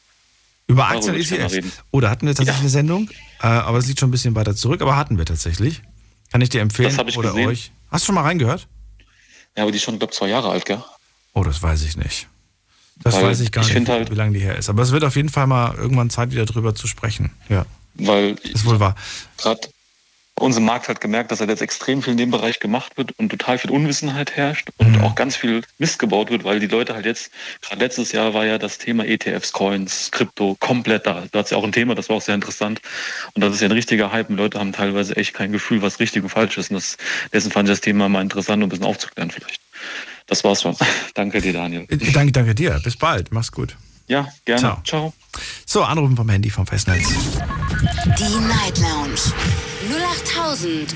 Über 0.68 0.88
Aktien 0.90 1.16
ich 1.16 1.28
gerne 1.30 1.44
ETFs. 1.44 1.54
mal 1.54 1.56
reden. 1.58 1.72
Oh, 1.92 2.00
da 2.00 2.10
hatten 2.10 2.26
wir 2.26 2.34
tatsächlich 2.34 2.62
eine 2.62 2.70
Sendung, 2.70 3.10
äh, 3.42 3.48
aber 3.48 3.78
es 3.78 3.88
liegt 3.88 4.00
schon 4.00 4.08
ein 4.08 4.12
bisschen 4.12 4.36
weiter 4.36 4.56
zurück, 4.56 4.82
aber 4.82 4.96
hatten 4.96 5.18
wir 5.18 5.26
tatsächlich. 5.26 5.82
Kann 6.32 6.40
ich 6.42 6.50
dir 6.50 6.62
empfehlen 6.62 6.96
Das 6.96 7.08
ich 7.08 7.18
oder 7.18 7.30
gesehen. 7.32 7.48
euch. 7.50 7.72
Hast 7.92 8.04
du 8.04 8.06
schon 8.08 8.16
mal 8.16 8.22
reingehört? 8.22 8.68
Ja, 9.58 9.64
aber 9.64 9.72
die 9.72 9.78
ist 9.78 9.84
schon, 9.84 10.00
glaube 10.00 10.14
zwei 10.14 10.28
Jahre 10.30 10.50
alt, 10.50 10.64
gell? 10.66 10.82
Oh, 11.34 11.44
das 11.44 11.62
weiß 11.62 11.84
ich 11.84 11.98
nicht. 11.98 12.28
Das 13.04 13.16
Weil 13.16 13.24
weiß 13.30 13.40
ich 13.40 13.52
gar 13.52 13.64
ich 13.68 13.74
nicht, 13.74 13.90
halt- 13.90 14.12
wie 14.12 14.16
lange 14.16 14.34
die 14.38 14.44
her 14.44 14.58
ist. 14.58 14.70
Aber 14.70 14.84
es 14.84 14.92
wird 14.92 15.04
auf 15.04 15.16
jeden 15.16 15.30
Fall 15.30 15.48
mal 15.48 15.76
irgendwann 15.76 16.10
Zeit, 16.10 16.32
wieder 16.32 16.46
drüber 16.46 16.76
zu 16.76 16.88
sprechen. 16.88 17.32
Ja, 17.50 17.66
Weil 17.96 18.36
ist 18.44 18.66
wohl 18.66 18.80
wahr. 18.80 18.96
gerade 19.38 19.60
bei 20.36 20.46
uns 20.46 20.58
im 20.58 20.66
Markt 20.66 20.88
halt 20.88 21.02
gemerkt, 21.02 21.32
dass 21.32 21.40
halt 21.40 21.50
jetzt 21.50 21.62
extrem 21.62 22.02
viel 22.02 22.12
in 22.12 22.18
dem 22.18 22.32
Bereich 22.32 22.60
gemacht 22.60 22.98
wird 22.98 23.12
und 23.20 23.30
total 23.30 23.58
viel 23.58 23.70
Unwissenheit 23.72 24.32
herrscht 24.36 24.70
und 24.78 24.98
Mhm. 24.98 25.02
auch 25.04 25.14
ganz 25.16 25.36
viel 25.36 25.62
Mist 25.78 26.00
gebaut 26.00 26.30
wird, 26.32 26.44
weil 26.44 26.60
die 26.60 26.68
Leute 26.68 26.94
halt 26.96 27.06
jetzt, 27.06 27.32
gerade 27.62 27.82
letztes 27.82 28.12
Jahr 28.12 28.34
war 28.34 28.46
ja 28.46 28.58
das 28.58 28.78
Thema 28.78 29.06
ETFs, 29.06 29.52
Coins, 29.52 30.10
Krypto 30.12 30.56
komplett 30.60 31.06
da. 31.06 31.24
Da 31.32 31.40
hat 31.40 31.52
ja 31.52 31.58
auch 31.58 31.64
ein 31.64 31.72
Thema, 31.72 31.96
das 31.96 32.10
war 32.10 32.16
auch 32.18 32.22
sehr 32.22 32.36
interessant. 32.36 32.82
Und 33.34 33.42
das 33.44 33.54
ist 33.54 33.62
ja 33.62 33.68
ein 33.68 33.72
richtiger 33.74 34.12
Hype 34.12 34.30
und 34.30 34.38
Leute 34.38 34.60
haben 34.60 34.74
teilweise 34.74 35.16
echt 35.16 35.34
kein 35.34 35.52
Gefühl, 35.52 35.82
was 35.82 36.00
richtig 36.00 36.24
und 36.24 36.30
falsch 36.30 36.58
ist. 36.58 36.72
Und 36.72 36.76
das, 36.76 36.98
dessen 37.34 37.52
fand 37.52 37.68
ich 37.70 37.74
das 37.74 37.82
Thema 37.82 38.10
mal 38.10 38.22
interessant, 38.22 38.64
um 38.64 38.68
ein 38.68 38.70
bisschen 38.70 38.86
aufzuklären 38.86 39.32
vielleicht. 39.32 39.60
Das 40.32 40.44
war's 40.46 40.62
schon. 40.62 40.74
Danke 41.14 41.42
dir, 41.42 41.52
Daniel. 41.52 41.86
Äh, 41.90 41.98
Danke, 42.14 42.32
danke 42.32 42.56
dir. 42.56 42.80
Bis 42.82 42.96
bald. 42.96 43.34
Mach's 43.34 43.52
gut. 43.52 43.76
Ja, 44.08 44.30
gerne. 44.46 44.62
Ciao. 44.62 44.82
Ciao. 44.86 45.14
So, 45.66 45.84
anrufen 45.84 46.16
vom 46.16 46.30
Handy 46.30 46.50
vom 46.50 46.66
Festnetz. 46.66 47.06
Die 48.18 48.40
Night 48.40 48.80
Lounge 48.80 49.20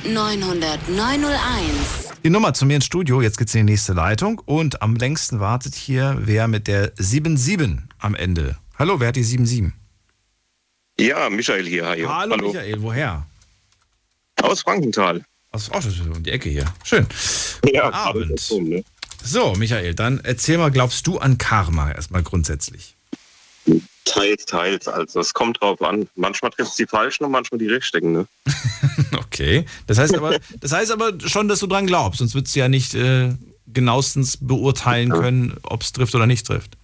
0890901. 0.05 2.13
Die 2.23 2.29
Nummer 2.29 2.53
zu 2.53 2.65
mir 2.65 2.77
ins 2.77 2.85
Studio, 2.85 3.21
jetzt 3.21 3.37
geht's 3.37 3.53
in 3.53 3.67
die 3.67 3.73
nächste 3.73 3.91
Leitung 3.91 4.41
und 4.45 4.81
am 4.81 4.95
längsten 4.95 5.41
wartet 5.41 5.75
hier 5.75 6.17
wer 6.21 6.47
mit 6.47 6.67
der 6.67 6.93
77 6.95 7.79
am 7.99 8.15
Ende. 8.15 8.55
Hallo, 8.79 9.01
wer 9.01 9.09
hat 9.09 9.17
die 9.17 9.23
77? 9.23 9.73
Ja, 10.97 11.29
Michael 11.29 11.67
hier. 11.67 11.85
Hi. 11.85 12.05
Hallo, 12.07 12.37
Michael, 12.37 12.81
woher? 12.81 13.27
Aus 14.41 14.61
Frankenthal. 14.61 15.25
Aus 15.51 15.69
oh, 15.71 15.75
das 15.75 15.87
ist 15.87 15.99
um 16.01 16.23
die 16.23 16.31
Ecke 16.31 16.47
hier. 16.49 16.65
Schön. 16.83 17.05
Ja, 17.71 17.91
Abend. 17.91 18.31
das 18.31 18.41
ist 18.41 18.47
so, 18.47 18.61
ne? 18.61 18.83
So, 19.27 19.53
Michael, 19.53 19.95
dann 19.95 20.19
erzähl 20.23 20.59
mal, 20.59 20.69
glaubst 20.69 21.07
du 21.07 21.17
an 21.17 21.39
Karma 21.39 21.91
erstmal 21.91 22.21
grundsätzlich? 22.21 22.95
Teils, 24.05 24.45
teils. 24.45 24.87
Also 24.87 25.19
es 25.19 25.33
kommt 25.33 25.59
drauf 25.59 25.81
an. 25.81 26.07
Manchmal 26.15 26.51
trifft 26.51 26.69
es 26.69 26.75
die 26.75 26.85
Falschen 26.85 27.25
und 27.25 27.31
manchmal 27.31 27.57
die 27.57 27.67
Richtigen. 27.67 28.11
Ne? 28.11 28.27
Okay. 29.17 29.65
Das 29.87 29.97
heißt 29.97 30.15
aber, 30.15 30.39
das 30.61 30.71
heißt 30.71 30.91
aber 30.91 31.11
schon, 31.25 31.49
dass 31.49 31.59
du 31.59 31.67
dran 31.67 31.87
glaubst, 31.87 32.19
sonst 32.19 32.35
würdest 32.35 32.55
du 32.55 32.59
ja 32.59 32.69
nicht 32.69 32.95
äh, 32.95 33.33
genauestens 33.67 34.37
beurteilen 34.37 35.09
können, 35.09 35.57
ob 35.63 35.81
es 35.81 35.91
trifft 35.91 36.15
oder 36.15 36.25
nicht 36.25 36.47
trifft. 36.47 36.77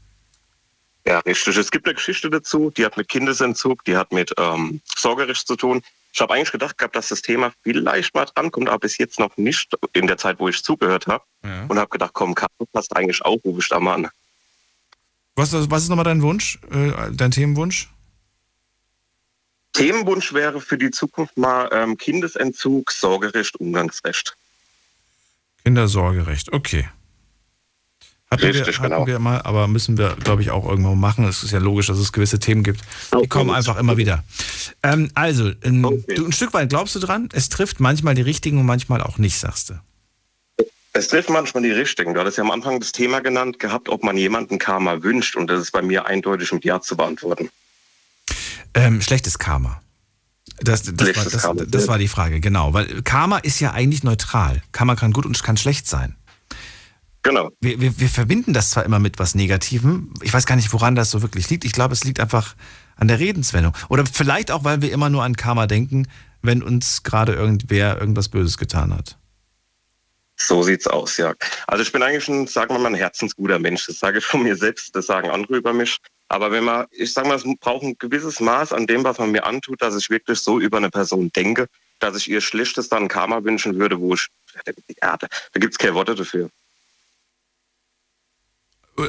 Ja, 1.06 1.20
richtig. 1.20 1.56
Es 1.56 1.72
gibt 1.72 1.86
eine 1.86 1.96
Geschichte 1.96 2.30
dazu, 2.30 2.72
die 2.76 2.84
hat 2.84 2.98
mit 2.98 3.08
Kindesentzug, 3.08 3.86
die 3.86 3.96
hat 3.96 4.12
mit 4.12 4.34
ähm, 4.38 4.82
Sorgerecht 4.98 5.48
zu 5.48 5.56
tun. 5.56 5.82
Ich 6.14 6.20
habe 6.20 6.34
eigentlich 6.34 6.52
gedacht 6.52 6.78
gehabt, 6.78 6.96
dass 6.96 7.08
das 7.08 7.22
Thema 7.22 7.54
vielleicht 7.64 8.14
mal 8.14 8.26
drankommt, 8.26 8.70
aber 8.70 8.80
bis 8.80 8.98
jetzt 8.98 9.20
noch 9.20 9.38
nicht 9.38 9.74
in 9.94 10.08
der 10.08 10.18
Zeit, 10.18 10.40
wo 10.40 10.50
ich 10.50 10.62
zugehört 10.62 11.08
habe. 11.08 11.24
Ja. 11.44 11.66
Und 11.68 11.80
habe 11.80 11.90
gedacht, 11.90 12.12
komm, 12.14 12.36
Karma 12.36 12.52
passt 12.74 12.96
eigentlich 12.96 13.24
auch, 13.24 13.38
rufe 13.46 13.60
ich 13.62 13.70
da 13.70 13.80
mal 13.80 13.96
an. 13.96 14.10
Was, 15.36 15.54
was 15.54 15.84
ist 15.84 15.90
nochmal 15.90 16.06
dein 16.06 16.22
Wunsch, 16.22 16.60
äh, 16.72 17.12
dein 17.12 17.32
Themenwunsch? 17.32 17.90
Themenwunsch 19.74 20.34
wäre 20.34 20.60
für 20.60 20.78
die 20.78 20.92
Zukunft 20.92 21.38
mal 21.38 21.70
ähm, 21.72 21.98
Kindesentzug, 21.98 22.92
Sorgerecht, 22.92 23.56
Umgangsrecht. 23.56 24.36
Kindersorgerecht, 25.64 26.52
okay. 26.52 26.90
Hatten, 28.32 28.46
Richtig, 28.46 28.68
wir, 28.68 28.74
hatten 28.76 28.94
genau. 28.94 29.08
wir 29.08 29.20
mal, 29.20 29.42
aber 29.42 29.68
müssen 29.68 29.98
wir, 29.98 30.16
glaube 30.16 30.42
ich, 30.42 30.52
auch 30.52 30.66
irgendwo 30.66 30.96
machen. 30.96 31.26
Es 31.26 31.44
ist 31.44 31.52
ja 31.52 31.60
logisch, 31.60 31.88
dass 31.88 31.98
es 31.98 32.14
gewisse 32.14 32.40
Themen 32.40 32.64
gibt. 32.64 32.80
Die 33.22 33.28
kommen 33.28 33.50
einfach 33.50 33.76
immer 33.76 33.98
wieder. 33.98 34.24
Ähm, 34.84 35.12
also, 35.16 35.52
ähm, 35.64 35.82
du, 36.08 36.26
ein 36.26 36.32
Stück 36.32 36.54
weit 36.54 36.70
glaubst 36.70 36.96
du 36.96 37.00
dran, 37.00 37.28
es 37.34 37.50
trifft 37.50 37.82
manchmal 37.82 38.16
die 38.16 38.22
richtigen 38.22 38.58
und 38.58 38.66
manchmal 38.66 39.02
auch 39.02 39.18
nicht, 39.18 39.38
sagst 39.38 39.72
du. 39.72 39.74
Es 40.94 41.10
trifft 41.10 41.30
manchmal 41.30 41.64
die 41.64 41.72
Richtigen. 41.72 42.14
Du 42.14 42.22
hattest 42.22 42.38
ja 42.38 42.44
am 42.44 42.52
Anfang 42.52 42.80
das 42.80 42.94
Thema 42.94 43.20
genannt 43.20 43.60
gehabt, 43.60 43.90
ob 43.90 44.04
man 44.04 44.16
jemanden 44.16 44.60
Karma 44.60 45.04
wünscht. 45.04 45.36
Und 45.36 45.48
das 45.48 45.62
ist 45.62 45.72
bei 45.72 45.82
mir 45.82 46.06
eindeutig 46.06 46.54
mit 46.54 46.64
Ja 46.64 46.80
zu 46.80 46.96
beantworten. 46.96 47.50
Ähm, 48.74 49.02
schlechtes 49.02 49.40
Karma. 49.40 49.82
Das, 50.60 50.84
das, 50.84 50.94
war, 50.98 51.06
Schlechtes 51.06 51.32
das, 51.34 51.42
Karma. 51.44 51.64
das 51.66 51.88
war 51.88 51.98
die 51.98 52.08
Frage, 52.08 52.40
genau. 52.40 52.74
Weil 52.74 53.02
Karma 53.04 53.38
ist 53.38 53.60
ja 53.60 53.72
eigentlich 53.72 54.04
neutral. 54.04 54.62
Karma 54.72 54.96
kann 54.96 55.12
gut 55.12 55.26
und 55.26 55.42
kann 55.44 55.58
schlecht 55.58 55.88
sein. 55.88 56.16
Genau. 57.24 57.52
Wir, 57.60 57.80
wir, 57.80 58.00
wir 58.00 58.10
verbinden 58.10 58.54
das 58.54 58.72
zwar 58.72 58.84
immer 58.84 59.00
mit 59.00 59.20
was 59.20 59.36
Negativem. 59.36 60.14
Ich 60.22 60.34
weiß 60.34 60.46
gar 60.46 60.56
nicht, 60.56 60.74
woran 60.74 60.96
das 60.96 61.12
so 61.12 61.22
wirklich 61.22 61.50
liegt. 61.50 61.66
Ich 61.66 61.74
glaube, 61.74 61.94
es 61.94 62.04
liegt 62.04 62.20
einfach 62.20 62.56
an 62.96 63.08
der 63.08 63.20
Redenswendung. 63.20 63.74
Oder 63.90 64.06
vielleicht 64.06 64.52
auch, 64.52 64.64
weil 64.64 64.82
wir 64.82 64.92
immer 64.92 65.10
nur 65.10 65.24
an 65.24 65.36
Karma 65.36 65.68
denken, 65.68 66.08
wenn 66.42 66.64
uns 66.64 67.04
gerade 67.04 67.34
irgendwer 67.34 68.00
irgendwas 68.00 68.30
Böses 68.30 68.58
getan 68.58 68.96
hat. 68.96 69.18
So 70.36 70.64
sieht's 70.64 70.88
aus, 70.88 71.18
ja. 71.18 71.36
Also 71.68 71.84
ich 71.84 71.92
bin 71.92 72.02
eigentlich 72.02 72.28
ein, 72.28 72.48
sagen 72.48 72.74
wir 72.74 72.80
mal, 72.80 72.90
ein 72.90 72.96
herzensguter 72.96 73.60
Mensch. 73.60 73.86
Das 73.86 74.00
sage 74.00 74.18
ich 74.18 74.26
von 74.26 74.42
mir 74.42 74.56
selbst, 74.56 74.96
das 74.96 75.06
sagen 75.06 75.30
andere 75.30 75.58
über 75.58 75.74
mich. 75.74 75.98
Aber 76.30 76.52
wenn 76.52 76.64
man, 76.64 76.88
ich 76.92 77.14
sage 77.14 77.28
mal, 77.28 77.36
es 77.36 77.44
braucht 77.60 77.84
ein 77.84 77.96
gewisses 78.00 78.40
Maß 78.40 78.74
an 78.74 78.88
dem, 78.88 79.04
was 79.04 79.20
man 79.20 79.32
mir 79.32 79.46
antut, 79.46 79.82
dass 79.82 79.96
ich 79.96 80.10
wirklich 80.10 80.40
so 80.40 80.60
über 80.60 80.78
eine 80.78 80.90
Person 80.90 81.32
denke, 81.36 81.68
dass 82.00 82.16
ich 82.16 82.30
ihr 82.30 82.42
Schlechtes 82.42 82.90
dann 82.90 83.08
Karma 83.08 83.44
wünschen 83.44 83.78
würde, 83.78 84.00
wo 84.00 84.16
ich, 84.16 84.28
ja, 85.04 85.18
da, 85.18 85.28
da 85.28 85.60
gibt's 85.60 85.78
keine 85.78 85.94
Worte 85.94 86.16
dafür. 86.16 86.50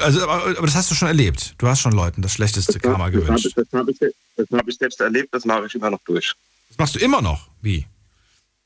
Also, 0.01 0.29
aber, 0.29 0.55
das 0.67 0.75
hast 0.75 0.91
du 0.91 0.95
schon 0.95 1.09
erlebt. 1.09 1.55
Du 1.59 1.67
hast 1.67 1.81
schon 1.81 1.93
Leuten 1.93 2.23
das 2.23 2.33
schlechteste 2.33 2.79
Karma 2.79 3.11
Das 3.11 3.17
habe 3.17 3.27
gewünscht. 3.27 3.53
das 3.57 3.67
hab 3.73 3.89
ich, 3.89 3.99
das 3.99 4.47
hab 4.53 4.69
ich 4.69 4.77
selbst 4.77 5.01
erlebt, 5.01 5.29
das 5.33 5.45
mache 5.45 5.67
ich 5.67 5.75
immer 5.75 5.91
noch 5.91 6.01
durch. 6.05 6.35
Das 6.69 6.79
machst 6.79 6.95
du 6.95 6.99
immer 6.99 7.21
noch. 7.21 7.49
Wie? 7.61 7.87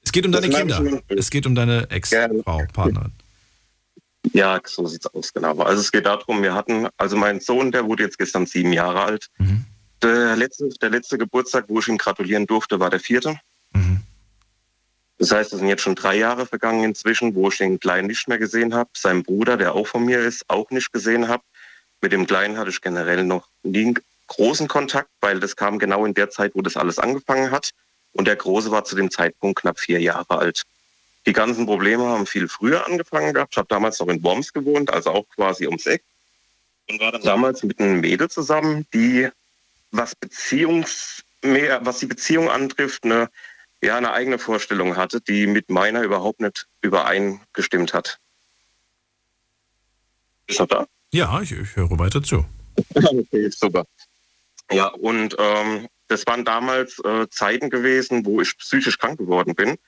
Es 0.04 0.12
geht 0.12 0.24
um 0.24 0.32
Das 0.32 0.40
deine 0.40 0.54
Kinder. 0.54 1.02
Es 1.08 1.30
geht 1.30 1.46
um 1.46 1.54
deine 1.54 1.90
Ex-Frau, 1.90 2.64
Partnerin. 2.72 3.12
Ja, 4.32 4.60
so 4.64 4.86
sieht's 4.86 5.06
aus, 5.06 5.32
genau. 5.32 5.58
Also 5.60 5.80
es 5.80 5.92
geht 5.92 6.06
darum, 6.06 6.42
wir 6.42 6.54
hatten, 6.54 6.88
also 6.96 7.16
mein 7.16 7.40
Sohn, 7.40 7.70
der 7.72 7.84
wurde 7.86 8.04
jetzt 8.04 8.18
gestern 8.18 8.46
sieben 8.46 8.72
Jahre 8.72 9.02
alt. 9.02 9.28
Der, 10.02 10.36
letzte, 10.36 10.68
der 10.80 10.90
letzte 10.90 11.16
Geburtstag, 11.18 11.64
wo 11.68 11.78
ich 11.80 11.88
ihm 11.88 11.96
gratulieren 11.96 12.46
durfte, 12.46 12.78
war 12.80 12.90
der 12.90 13.00
vierte. 13.00 13.38
Das 15.18 15.30
heißt, 15.30 15.52
es 15.52 15.60
sind 15.60 15.68
jetzt 15.68 15.82
schon 15.82 15.94
drei 15.94 16.16
Jahre 16.16 16.47
vergangen 16.47 16.84
inzwischen, 16.84 17.34
wo 17.34 17.48
ich 17.48 17.59
den 17.59 17.80
Kleinen 17.80 18.09
nicht 18.09 18.28
mehr 18.28 18.38
gesehen 18.38 18.74
habe. 18.74 18.90
Sein 18.94 19.22
Bruder, 19.22 19.56
der 19.56 19.74
auch 19.74 19.86
von 19.86 20.05
mir 20.05 20.20
ist, 20.20 20.44
auch 20.48 20.70
nicht 20.70 20.93
gesehen 20.93 21.28
habe. 21.28 21.43
Mit 22.02 22.12
dem 22.12 22.26
Kleinen 22.26 22.59
hatte 22.59 22.70
ich 22.70 22.82
generell 22.82 23.24
noch 23.24 23.48
nie 23.62 23.86
einen 23.86 23.98
großen 24.26 24.68
Kontakt, 24.68 25.09
weil 25.20 25.40
das 25.40 25.56
kam 25.56 25.78
genau 25.78 26.05
in 26.05 26.14
der 26.14 26.30
Zeit, 26.30 26.52
wo 26.55 26.60
das 26.60 26.76
alles 26.76 26.98
angefangen 26.98 27.51
hat. 27.51 27.70
Und 28.12 28.26
der 28.26 28.36
Große 28.36 28.70
war 28.70 28.84
zu 28.84 28.97
dem 28.97 29.10
Zeitpunkt 29.10 29.60
knapp 29.60 29.78
vier 29.78 30.01
Jahre 30.01 30.38
alt. 30.38 30.62
Die 31.26 31.32
ganzen 31.32 31.66
Probleme 31.66 32.05
haben 32.05 32.26
viel 32.26 32.48
früher 32.48 32.86
angefangen 32.86 33.34
gehabt. 33.34 33.55
Ich 33.55 33.59
habe 33.59 33.68
damals 33.68 33.98
noch 33.98 34.09
in 34.09 34.22
Worms 34.22 34.52
gewohnt, 34.52 34.93
also 34.93 35.10
auch 35.10 35.26
quasi 35.34 35.66
ums 35.66 35.86
Eck. 35.86 36.02
Und 36.88 37.01
war 37.01 37.12
dann 37.12 37.22
damals 37.22 37.62
mit 37.62 37.80
einem 37.80 38.01
Mädel 38.01 38.28
zusammen, 38.28 38.86
die, 38.94 39.28
was 39.90 40.14
Beziehungs 40.14 41.24
mehr, 41.43 41.84
was 41.84 41.98
die 41.98 42.06
Beziehung 42.06 42.48
antrifft, 42.48 43.05
eine, 43.05 43.28
ja, 43.86 43.96
eine 43.96 44.12
eigene 44.12 44.38
Vorstellung 44.38 44.96
hatte, 44.96 45.20
die 45.20 45.46
mit 45.46 45.70
meiner 45.70 46.02
überhaupt 46.02 46.40
nicht 46.40 46.66
übereingestimmt 46.82 47.94
hat. 47.94 48.18
Ist 50.48 50.60
noch 50.60 50.66
da? 50.66 50.86
Ja, 51.12 51.40
ich, 51.40 51.52
ich 51.52 51.76
höre 51.76 51.98
weiter 51.98 52.22
zu. 52.22 52.44
Okay, 52.94 53.48
super. 53.50 53.84
Ja, 54.70 54.88
und 54.88 55.36
ähm, 55.38 55.88
das 56.08 56.26
waren 56.26 56.44
damals 56.44 56.98
äh, 57.04 57.28
Zeiten 57.30 57.70
gewesen, 57.70 58.26
wo 58.26 58.40
ich 58.40 58.58
psychisch 58.58 58.98
krank 58.98 59.18
geworden 59.18 59.54
bin. 59.54 59.78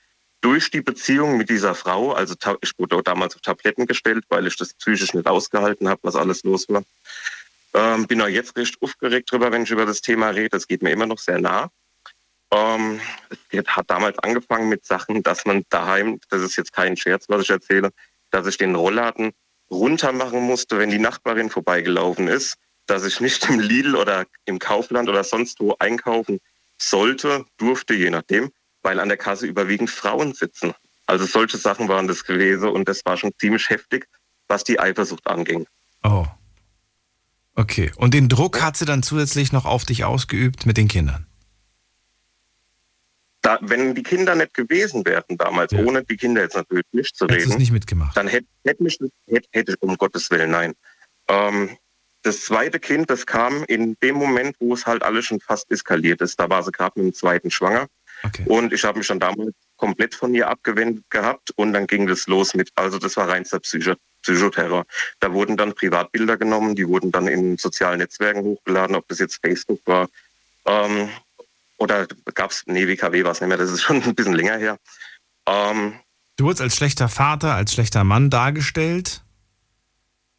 Durch 0.41 0.71
die 0.71 0.81
Beziehung 0.81 1.37
mit 1.37 1.49
dieser 1.49 1.75
Frau, 1.75 2.13
also 2.13 2.33
ich 2.61 2.71
wurde 2.79 3.03
damals 3.03 3.35
auf 3.35 3.41
Tabletten 3.41 3.85
gestellt, 3.85 4.23
weil 4.29 4.47
ich 4.47 4.55
das 4.55 4.73
psychisch 4.73 5.13
nicht 5.13 5.27
ausgehalten 5.27 5.89
habe, 5.89 5.99
was 6.03 6.15
alles 6.15 6.43
los 6.43 6.67
war. 6.69 6.83
Ähm, 7.73 8.07
bin 8.07 8.21
auch 8.21 8.27
jetzt 8.27 8.55
recht 8.55 8.81
aufgeregt 8.81 9.29
drüber, 9.29 9.51
wenn 9.51 9.63
ich 9.63 9.71
über 9.71 9.85
das 9.85 10.01
Thema 10.01 10.29
rede. 10.29 10.49
Das 10.49 10.67
geht 10.67 10.81
mir 10.81 10.91
immer 10.91 11.05
noch 11.05 11.19
sehr 11.19 11.39
nah. 11.39 11.69
Ähm, 12.51 12.99
es 13.51 13.65
hat 13.67 13.89
damals 13.89 14.17
angefangen 14.19 14.69
mit 14.69 14.85
Sachen, 14.85 15.21
dass 15.23 15.45
man 15.45 15.63
daheim, 15.69 16.19
das 16.29 16.41
ist 16.41 16.55
jetzt 16.55 16.73
kein 16.73 16.97
Scherz, 16.97 17.25
was 17.27 17.43
ich 17.43 17.49
erzähle, 17.49 17.91
dass 18.31 18.47
ich 18.47 18.57
den 18.57 18.75
Rollladen 18.75 19.31
runter 19.69 20.11
machen 20.11 20.41
musste, 20.41 20.79
wenn 20.79 20.89
die 20.89 20.99
Nachbarin 20.99 21.49
vorbeigelaufen 21.49 22.27
ist, 22.27 22.55
dass 22.87 23.05
ich 23.05 23.19
nicht 23.19 23.47
im 23.49 23.59
Lidl 23.59 23.95
oder 23.95 24.25
im 24.45 24.57
Kaufland 24.57 25.09
oder 25.09 25.23
sonst 25.23 25.59
wo 25.59 25.75
einkaufen 25.79 26.39
sollte, 26.77 27.45
durfte, 27.57 27.93
je 27.93 28.09
nachdem, 28.09 28.51
weil 28.81 28.99
an 28.99 29.09
der 29.09 29.17
Kasse 29.17 29.45
überwiegend 29.45 29.89
Frauen 29.89 30.33
sitzen. 30.33 30.73
Also 31.05 31.25
solche 31.25 31.57
Sachen 31.57 31.87
waren 31.87 32.07
das 32.07 32.23
gewesen 32.23 32.69
und 32.69 32.87
das 32.87 33.05
war 33.05 33.17
schon 33.17 33.31
ziemlich 33.39 33.69
heftig, 33.69 34.07
was 34.47 34.63
die 34.63 34.79
Eifersucht 34.79 35.27
anging. 35.27 35.67
Oh. 36.03 36.25
Okay. 37.55 37.91
Und 37.97 38.13
den 38.13 38.29
Druck 38.29 38.61
hat 38.61 38.77
sie 38.77 38.85
dann 38.85 39.03
zusätzlich 39.03 39.51
noch 39.51 39.65
auf 39.65 39.85
dich 39.85 40.05
ausgeübt 40.05 40.65
mit 40.65 40.77
den 40.77 40.87
Kindern? 40.87 41.28
Da, 43.41 43.57
wenn 43.61 43.95
die 43.95 44.03
Kinder 44.03 44.35
nicht 44.35 44.53
gewesen 44.53 45.05
wären 45.05 45.37
damals, 45.37 45.71
ja. 45.71 45.83
ohne 45.83 46.03
die 46.03 46.17
Kinder 46.17 46.41
jetzt 46.41 46.55
natürlich 46.55 46.85
nicht 46.91 47.15
zu 47.15 47.25
reden, 47.25 47.57
nicht 47.57 47.71
mitgemacht. 47.71 48.17
dann 48.17 48.27
hätte 48.27 48.47
hätt 48.65 48.81
mich, 48.81 48.99
hätte, 49.27 49.47
hätte, 49.51 49.75
um 49.79 49.97
Gottes 49.97 50.29
Willen, 50.29 50.51
nein. 50.51 50.73
Ähm, 51.29 51.77
das 52.23 52.43
zweite 52.43 52.79
Kind, 52.79 53.09
das 53.09 53.25
kam 53.25 53.63
in 53.65 53.95
dem 54.03 54.15
Moment, 54.15 54.57
wo 54.59 54.73
es 54.73 54.85
halt 54.85 55.03
alles 55.03 55.25
schon 55.25 55.39
fast 55.39 55.71
eskaliert 55.71 56.19
ist. 56.21 56.37
Da 56.37 56.49
war 56.49 56.63
sie 56.63 56.71
gerade 56.71 56.99
mit 56.99 57.13
dem 57.13 57.13
zweiten 57.13 57.49
schwanger. 57.49 57.87
Okay. 58.23 58.43
Und 58.47 58.73
ich 58.73 58.83
habe 58.83 58.97
mich 58.97 59.07
dann 59.07 59.19
damals 59.19 59.53
komplett 59.77 60.13
von 60.13 60.33
ihr 60.33 60.49
abgewendet 60.49 61.05
gehabt 61.09 61.51
und 61.55 61.71
dann 61.71 61.87
ging 61.87 62.05
das 62.07 62.27
los 62.27 62.53
mit, 62.53 62.69
also 62.75 62.99
das 62.99 63.15
war 63.15 63.29
reinster 63.29 63.59
Psycho 63.59 63.95
Psychoterror. 64.21 64.85
Da 65.21 65.31
wurden 65.31 65.55
dann 65.55 65.73
Privatbilder 65.73 66.35
genommen, 66.35 66.75
die 66.75 66.85
wurden 66.85 67.09
dann 67.09 67.29
in 67.29 67.57
sozialen 67.57 67.99
Netzwerken 67.99 68.41
hochgeladen, 68.41 68.97
ob 68.97 69.07
das 69.07 69.19
jetzt 69.19 69.39
Facebook 69.41 69.79
war. 69.85 70.09
Ähm, 70.65 71.09
oder 71.79 72.07
gab 72.35 72.51
es, 72.51 72.63
nee, 72.67 72.87
WKW 72.87 73.23
war 73.23 73.31
es 73.31 73.41
nicht 73.41 73.49
mehr, 73.49 73.57
das 73.57 73.71
ist 73.71 73.81
schon 73.81 74.03
ein 74.03 74.15
bisschen 74.15 74.35
länger 74.35 74.57
her. 74.57 74.77
Ähm, 75.47 75.99
du 76.37 76.45
wurdest 76.45 76.61
als 76.61 76.75
schlechter 76.75 77.09
Vater, 77.09 77.55
als 77.55 77.73
schlechter 77.73 78.03
Mann 78.03 78.29
dargestellt? 78.29 79.23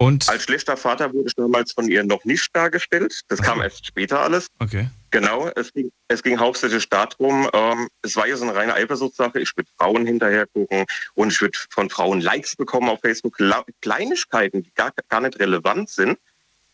Und 0.02 0.30
Als 0.30 0.44
schlechter 0.44 0.78
Vater 0.78 1.12
wurde 1.12 1.26
ich 1.26 1.34
damals 1.34 1.72
von 1.72 1.86
ihr 1.86 2.02
noch 2.02 2.24
nicht 2.24 2.48
dargestellt. 2.56 3.20
Das 3.28 3.38
okay. 3.38 3.48
kam 3.48 3.60
erst 3.60 3.84
später 3.84 4.20
alles. 4.20 4.46
Okay. 4.58 4.88
Genau, 5.10 5.50
es 5.56 5.74
ging, 5.74 5.92
es 6.08 6.22
ging 6.22 6.38
hauptsächlich 6.38 6.88
darum, 6.88 7.46
ähm, 7.52 7.86
es 8.00 8.16
war 8.16 8.26
ja 8.26 8.34
so 8.38 8.44
eine 8.44 8.54
reine 8.54 8.72
Eifersuchtssache. 8.72 9.38
Ich 9.40 9.54
würde 9.58 9.68
Frauen 9.76 10.06
hinterher 10.06 10.46
gucken 10.46 10.86
und 11.12 11.32
ich 11.32 11.40
würde 11.42 11.58
von 11.68 11.90
Frauen 11.90 12.22
Likes 12.22 12.56
bekommen 12.56 12.88
auf 12.88 13.00
Facebook. 13.02 13.36
Kleinigkeiten, 13.82 14.62
die 14.62 14.72
gar, 14.74 14.90
gar 15.10 15.20
nicht 15.20 15.38
relevant 15.38 15.90
sind. 15.90 16.18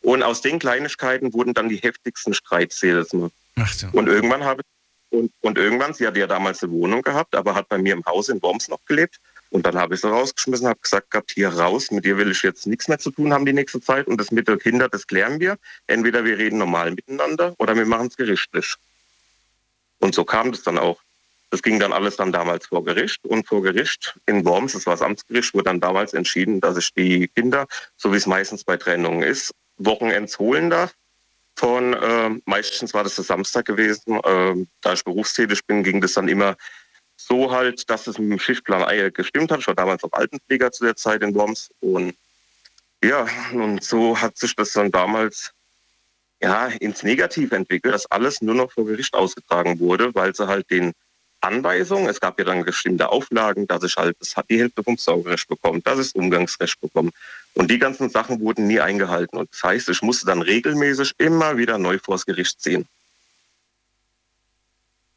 Und 0.02 0.22
aus 0.22 0.40
den 0.40 0.60
Kleinigkeiten 0.60 1.32
wurden 1.32 1.52
dann 1.52 1.68
die 1.68 1.78
heftigsten 1.78 2.32
Streitszähler. 2.32 3.04
Ach 3.56 3.72
so. 3.72 3.88
Und 3.92 4.08
irgendwann 4.08 4.44
habe 4.44 4.62
und, 5.10 5.32
und 5.40 5.58
irgendwann, 5.58 5.94
sie 5.94 6.06
hatte 6.06 6.18
ja 6.18 6.26
damals 6.26 6.62
eine 6.62 6.72
Wohnung 6.72 7.02
gehabt, 7.02 7.34
aber 7.34 7.54
hat 7.54 7.68
bei 7.68 7.78
mir 7.78 7.94
im 7.94 8.04
Haus 8.04 8.28
in 8.28 8.42
Worms 8.42 8.68
noch 8.68 8.84
gelebt. 8.84 9.18
Und 9.50 9.64
dann 9.64 9.76
habe 9.76 9.94
ich 9.94 10.00
sie 10.00 10.10
rausgeschmissen, 10.10 10.66
habe 10.66 10.80
gesagt 10.80 11.10
gehabt, 11.10 11.30
hier 11.32 11.48
raus, 11.48 11.90
mit 11.90 12.04
dir 12.04 12.18
will 12.18 12.30
ich 12.30 12.42
jetzt 12.42 12.66
nichts 12.66 12.88
mehr 12.88 12.98
zu 12.98 13.10
tun 13.10 13.32
haben 13.32 13.46
die 13.46 13.52
nächste 13.52 13.80
Zeit. 13.80 14.08
Und 14.08 14.20
das 14.20 14.30
mit 14.30 14.48
den 14.48 14.58
Kindern, 14.58 14.88
das 14.90 15.06
klären 15.06 15.40
wir. 15.40 15.56
Entweder 15.86 16.24
wir 16.24 16.36
reden 16.36 16.58
normal 16.58 16.90
miteinander 16.90 17.54
oder 17.58 17.76
wir 17.76 17.86
machen 17.86 18.08
es 18.08 18.16
gerichtlich. 18.16 18.74
Und 19.98 20.14
so 20.14 20.24
kam 20.24 20.52
das 20.52 20.62
dann 20.62 20.78
auch. 20.78 21.00
Das 21.50 21.62
ging 21.62 21.78
dann 21.78 21.92
alles 21.92 22.16
dann 22.16 22.32
damals 22.32 22.66
vor 22.66 22.84
Gericht. 22.84 23.24
Und 23.24 23.46
vor 23.46 23.62
Gericht 23.62 24.18
in 24.26 24.44
Worms, 24.44 24.72
das 24.72 24.84
war 24.84 24.94
das 24.94 25.02
Amtsgericht, 25.02 25.54
wurde 25.54 25.64
dann 25.64 25.80
damals 25.80 26.12
entschieden, 26.12 26.60
dass 26.60 26.76
ich 26.76 26.92
die 26.92 27.28
Kinder, 27.28 27.66
so 27.96 28.12
wie 28.12 28.16
es 28.16 28.26
meistens 28.26 28.64
bei 28.64 28.76
Trennungen 28.76 29.22
ist, 29.22 29.54
Wochenends 29.78 30.38
holen 30.38 30.70
darf. 30.70 30.92
Von 31.56 31.94
äh, 31.94 32.30
meistens 32.44 32.92
war 32.94 33.02
das 33.02 33.16
der 33.16 33.24
Samstag 33.24 33.64
gewesen. 33.64 34.20
Äh, 34.22 34.66
da 34.82 34.92
ich 34.92 35.04
berufstätig 35.04 35.64
bin, 35.66 35.82
ging 35.82 36.00
das 36.00 36.12
dann 36.12 36.28
immer 36.28 36.56
so 37.16 37.50
halt, 37.50 37.88
dass 37.88 38.06
es 38.06 38.18
mit 38.18 38.30
dem 38.30 38.38
Schichtplan 38.38 39.12
gestimmt 39.12 39.50
hat. 39.50 39.60
Ich 39.60 39.66
war 39.66 39.74
damals 39.74 40.04
auch 40.04 40.12
Altenpfleger 40.12 40.70
zu 40.70 40.84
der 40.84 40.96
Zeit 40.96 41.22
in 41.22 41.34
Worms. 41.34 41.70
Und 41.80 42.14
ja, 43.02 43.26
und 43.52 43.82
so 43.82 44.20
hat 44.20 44.36
sich 44.36 44.54
das 44.54 44.72
dann 44.72 44.90
damals 44.90 45.52
ja, 46.42 46.66
ins 46.66 47.02
Negative 47.02 47.54
entwickelt, 47.56 47.94
dass 47.94 48.10
alles 48.10 48.42
nur 48.42 48.54
noch 48.54 48.72
vor 48.72 48.84
Gericht 48.84 49.14
ausgetragen 49.14 49.78
wurde, 49.80 50.14
weil 50.14 50.34
sie 50.34 50.46
halt 50.46 50.70
den 50.70 50.92
Anweisungen, 51.40 52.08
es 52.08 52.20
gab 52.20 52.38
ja 52.38 52.44
dann 52.44 52.64
bestimmte 52.64 53.08
Auflagen, 53.08 53.66
dass 53.66 53.82
ich 53.84 53.96
halt 53.96 54.16
das 54.20 54.34
die 54.50 54.58
Hälfte 54.58 54.82
vom 54.82 54.96
Saugerecht 54.96 55.48
bekomme, 55.48 55.80
dass 55.80 55.98
ich 55.98 56.12
das 56.12 56.12
Umgangsrecht 56.12 56.80
bekomme. 56.80 57.10
Und 57.56 57.70
die 57.70 57.78
ganzen 57.78 58.10
Sachen 58.10 58.40
wurden 58.40 58.66
nie 58.66 58.80
eingehalten. 58.80 59.38
Und 59.38 59.50
das 59.50 59.62
heißt, 59.62 59.88
ich 59.88 60.02
musste 60.02 60.26
dann 60.26 60.42
regelmäßig 60.42 61.14
immer 61.16 61.56
wieder 61.56 61.78
neu 61.78 61.98
vors 61.98 62.26
Gericht 62.26 62.60
ziehen. 62.60 62.86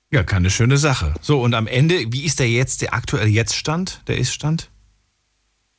Ja, 0.10 0.24
keine 0.24 0.50
schöne 0.50 0.78
Sache. 0.78 1.14
So, 1.22 1.42
und 1.42 1.54
am 1.54 1.68
Ende, 1.68 2.06
wie 2.14 2.26
ist 2.26 2.40
der 2.40 2.50
jetzt, 2.50 2.82
der 2.82 2.94
aktuelle 2.94 3.30
Jetztstand, 3.30 4.02
der 4.08 4.18
Iststand? 4.18 4.70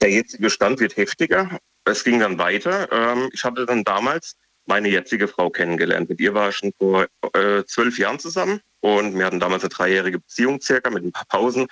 Der 0.02 0.10
jetzige 0.10 0.50
Stand 0.50 0.80
wird 0.80 0.98
heftiger. 0.98 1.58
Es 1.86 2.04
ging 2.04 2.20
dann 2.20 2.38
weiter. 2.38 2.92
Ähm, 2.92 3.30
ich 3.32 3.42
hatte 3.42 3.64
dann 3.64 3.82
damals 3.82 4.36
meine 4.66 4.90
jetzige 4.90 5.28
Frau 5.28 5.48
kennengelernt. 5.48 6.10
Mit 6.10 6.20
ihr 6.20 6.34
war 6.34 6.50
ich 6.50 6.56
schon 6.56 6.72
vor 6.78 7.06
äh, 7.32 7.64
zwölf 7.64 7.98
Jahren 7.98 8.18
zusammen 8.18 8.60
und 8.80 9.18
wir 9.18 9.24
hatten 9.24 9.40
damals 9.40 9.62
eine 9.62 9.70
dreijährige 9.70 10.18
Beziehung 10.18 10.60
circa 10.60 10.90
mit 10.90 11.04
ein 11.04 11.12
paar 11.12 11.24
Pausen. 11.24 11.66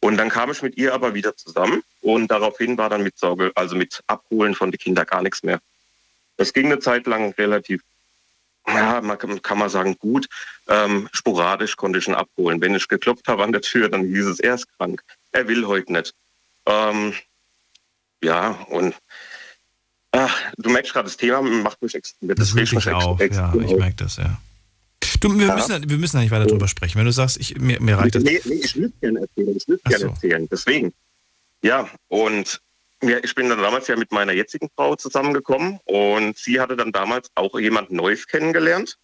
Und 0.00 0.16
dann 0.16 0.30
kam 0.30 0.50
ich 0.50 0.62
mit 0.62 0.76
ihr 0.76 0.94
aber 0.94 1.14
wieder 1.14 1.36
zusammen 1.36 1.82
und 2.06 2.28
daraufhin 2.28 2.78
war 2.78 2.88
dann 2.88 3.02
mit 3.02 3.18
Sorge, 3.18 3.50
also 3.56 3.74
mit 3.74 4.00
Abholen 4.06 4.54
von 4.54 4.70
den 4.70 4.78
Kindern 4.78 5.06
gar 5.06 5.22
nichts 5.22 5.42
mehr. 5.42 5.58
Das 6.36 6.52
ging 6.52 6.66
eine 6.66 6.78
Zeit 6.78 7.04
lang 7.08 7.34
relativ 7.36 7.82
ja, 8.68 9.00
man 9.00 9.16
kann, 9.16 9.58
man 9.58 9.68
sagen, 9.68 9.96
gut. 9.98 10.26
Ähm, 10.68 11.08
sporadisch 11.12 11.76
konnte 11.76 12.00
ich 12.00 12.08
ihn 12.08 12.14
abholen. 12.14 12.60
Wenn 12.60 12.74
ich 12.74 12.88
geklopft 12.88 13.28
habe 13.28 13.44
an 13.44 13.52
der 13.52 13.60
Tür, 13.60 13.88
dann 13.88 14.04
hieß 14.04 14.26
es, 14.26 14.40
er 14.40 14.54
ist 14.54 14.66
krank. 14.76 15.02
Er 15.30 15.46
will 15.46 15.66
heute 15.68 15.92
nicht. 15.92 16.12
Ähm, 16.66 17.12
ja, 18.24 18.50
und 18.68 18.96
ach, 20.10 20.36
du 20.56 20.70
merkst 20.70 20.92
gerade, 20.92 21.06
das 21.06 21.16
Thema 21.16 21.42
macht 21.42 21.80
mich 21.80 21.94
extrem. 21.94 22.28
Das, 22.30 22.38
das 22.38 22.56
regt 22.56 22.72
mich 22.72 22.88
auf. 22.88 23.20
Ja, 23.20 23.54
ich 23.54 23.76
merke 23.76 23.96
das, 23.96 24.16
ja. 24.16 24.36
Du, 25.20 25.38
wir, 25.38 25.46
ja. 25.46 25.54
müssen, 25.54 25.88
wir 25.88 25.98
müssen 25.98 26.18
nicht 26.18 26.32
weiter 26.32 26.46
drüber 26.46 26.66
sprechen. 26.66 26.98
Wenn 26.98 27.06
du 27.06 27.12
sagst, 27.12 27.36
ich, 27.38 27.56
mir, 27.60 27.80
mir 27.80 27.98
reicht 27.98 28.16
das. 28.16 28.24
Nee, 28.24 28.40
nee, 28.44 28.54
ich 28.54 28.74
will 28.74 28.92
gerne 29.00 29.20
erzählen. 29.20 29.56
Ich 29.56 29.68
will 29.68 29.80
gerne 29.84 29.98
so. 29.98 30.08
erzählen. 30.08 30.48
Deswegen. 30.50 30.92
Ja, 31.62 31.88
und 32.08 32.60
ja, 33.02 33.18
ich 33.22 33.34
bin 33.34 33.48
dann 33.48 33.60
damals 33.60 33.88
ja 33.88 33.96
mit 33.96 34.12
meiner 34.12 34.32
jetzigen 34.32 34.68
Frau 34.74 34.96
zusammengekommen 34.96 35.80
und 35.84 36.36
sie 36.38 36.60
hatte 36.60 36.76
dann 36.76 36.92
damals 36.92 37.30
auch 37.34 37.58
jemand 37.58 37.90
Neues 37.90 38.26
kennengelernt. 38.26 38.96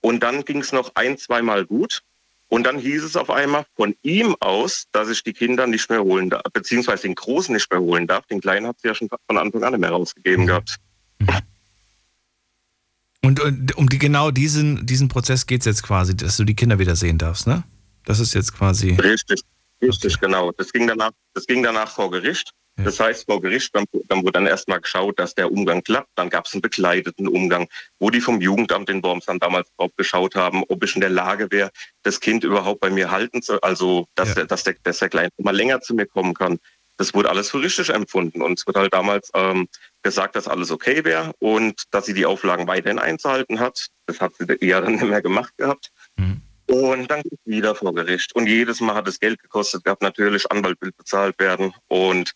Und 0.00 0.22
dann 0.22 0.44
ging 0.44 0.60
es 0.60 0.72
noch 0.72 0.92
ein, 0.94 1.18
zweimal 1.18 1.66
gut. 1.66 2.02
Und 2.48 2.64
dann 2.64 2.78
hieß 2.78 3.04
es 3.04 3.16
auf 3.16 3.30
einmal 3.30 3.64
von 3.76 3.94
ihm 4.02 4.34
aus, 4.40 4.86
dass 4.90 5.08
ich 5.08 5.22
die 5.22 5.32
Kinder 5.32 5.68
nicht 5.68 5.88
mehr 5.88 6.02
holen 6.02 6.30
darf, 6.30 6.42
beziehungsweise 6.52 7.02
den 7.02 7.14
Großen 7.14 7.54
nicht 7.54 7.70
mehr 7.70 7.80
holen 7.80 8.08
darf. 8.08 8.26
Den 8.26 8.40
Kleinen 8.40 8.66
hat 8.66 8.80
sie 8.80 8.88
ja 8.88 8.94
schon 8.94 9.08
von 9.08 9.38
Anfang 9.38 9.62
an 9.62 9.72
nicht 9.72 9.80
mehr 9.80 9.90
rausgegeben 9.90 10.44
mhm. 10.44 10.48
gehabt. 10.48 10.76
Und, 13.22 13.38
und 13.38 13.76
um 13.76 13.88
die, 13.88 13.98
genau 13.98 14.32
diesen, 14.32 14.84
diesen 14.86 15.08
Prozess 15.08 15.46
geht 15.46 15.60
es 15.60 15.66
jetzt 15.66 15.82
quasi, 15.84 16.16
dass 16.16 16.36
du 16.38 16.44
die 16.44 16.56
Kinder 16.56 16.80
wieder 16.80 16.96
sehen 16.96 17.18
darfst, 17.18 17.46
ne? 17.46 17.62
Das 18.04 18.18
ist 18.18 18.34
jetzt 18.34 18.54
quasi. 18.56 18.94
Richtig, 18.94 19.42
richtig, 19.82 20.16
okay. 20.16 20.26
genau. 20.26 20.52
Das 20.52 20.72
ging 20.72 20.86
danach, 20.86 21.12
das 21.34 21.46
ging 21.46 21.62
danach 21.62 21.90
vor 21.90 22.10
Gericht. 22.10 22.52
Das 22.84 22.98
heißt, 22.98 23.26
vor 23.26 23.40
Gericht, 23.40 23.74
dann, 23.74 23.84
dann 24.08 24.22
wurde 24.22 24.32
dann 24.32 24.46
erstmal 24.46 24.80
geschaut, 24.80 25.18
dass 25.18 25.34
der 25.34 25.50
Umgang 25.52 25.82
klappt. 25.82 26.10
Dann 26.14 26.30
gab 26.30 26.46
es 26.46 26.52
einen 26.52 26.62
begleiteten 26.62 27.28
Umgang, 27.28 27.68
wo 27.98 28.10
die 28.10 28.20
vom 28.20 28.40
Jugendamt 28.40 28.88
in 28.90 29.02
Worms 29.02 29.26
dann 29.26 29.38
damals 29.38 29.70
drauf 29.76 29.90
geschaut 29.96 30.34
haben, 30.34 30.64
ob 30.68 30.82
ich 30.84 30.94
in 30.94 31.00
der 31.00 31.10
Lage 31.10 31.50
wäre, 31.50 31.70
das 32.02 32.20
Kind 32.20 32.44
überhaupt 32.44 32.80
bei 32.80 32.90
mir 32.90 33.10
halten 33.10 33.42
zu, 33.42 33.60
also 33.62 34.06
dass, 34.14 34.28
ja. 34.30 34.34
der, 34.36 34.46
dass, 34.46 34.64
der, 34.64 34.76
dass 34.82 34.98
der 34.98 35.08
Kleine 35.08 35.30
mal 35.38 35.54
länger 35.54 35.80
zu 35.80 35.94
mir 35.94 36.06
kommen 36.06 36.34
kann. 36.34 36.58
Das 36.96 37.14
wurde 37.14 37.30
alles 37.30 37.50
für 37.50 37.62
richtig 37.62 37.88
empfunden 37.88 38.42
und 38.42 38.58
es 38.58 38.66
wurde 38.66 38.80
halt 38.80 38.92
damals 38.92 39.30
ähm, 39.34 39.68
gesagt, 40.02 40.36
dass 40.36 40.48
alles 40.48 40.70
okay 40.70 41.04
wäre 41.04 41.32
und 41.38 41.84
dass 41.90 42.06
sie 42.06 42.14
die 42.14 42.26
Auflagen 42.26 42.66
weiterhin 42.66 42.98
einzuhalten 42.98 43.58
hat. 43.58 43.88
Das 44.06 44.20
hat 44.20 44.34
sie 44.38 44.44
eher 44.60 44.82
dann 44.82 44.92
nicht 44.92 45.04
mehr 45.04 45.22
gemacht 45.22 45.56
gehabt. 45.56 45.90
Mhm. 46.16 46.42
Und 46.70 47.10
dann 47.10 47.22
wieder 47.44 47.74
vor 47.74 47.92
Gericht. 47.94 48.32
Und 48.34 48.46
jedes 48.46 48.80
Mal 48.80 48.94
hat 48.94 49.08
es 49.08 49.18
Geld 49.18 49.42
gekostet, 49.42 49.82
gab 49.82 50.02
natürlich 50.02 50.50
Anwalt 50.52 50.80
will 50.80 50.92
bezahlt 50.92 51.38
werden 51.38 51.74
und 51.88 52.32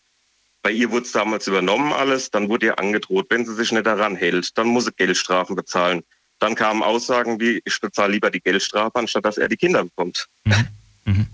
bei 0.61 0.71
ihr 0.71 0.89
wurde 0.89 1.05
es 1.05 1.11
damals 1.11 1.47
übernommen 1.47 1.93
alles, 1.93 2.31
dann 2.31 2.49
wurde 2.49 2.65
ihr 2.65 2.79
angedroht, 2.79 3.27
wenn 3.29 3.45
sie 3.45 3.53
sich 3.53 3.71
nicht 3.71 3.85
daran 3.85 4.15
hält, 4.15 4.57
dann 4.57 4.67
muss 4.67 4.85
sie 4.85 4.91
Geldstrafen 4.91 5.55
bezahlen. 5.55 6.01
Dann 6.39 6.55
kamen 6.55 6.81
Aussagen 6.81 7.39
wie, 7.39 7.61
ich 7.63 7.79
bezahle 7.79 8.13
lieber 8.13 8.31
die 8.31 8.41
Geldstrafe, 8.41 8.95
anstatt 8.95 9.25
dass 9.25 9.37
er 9.37 9.47
die 9.47 9.57
Kinder 9.57 9.83
bekommt. 9.83 10.27
Mhm. 10.43 10.67
Mhm. 11.05 11.27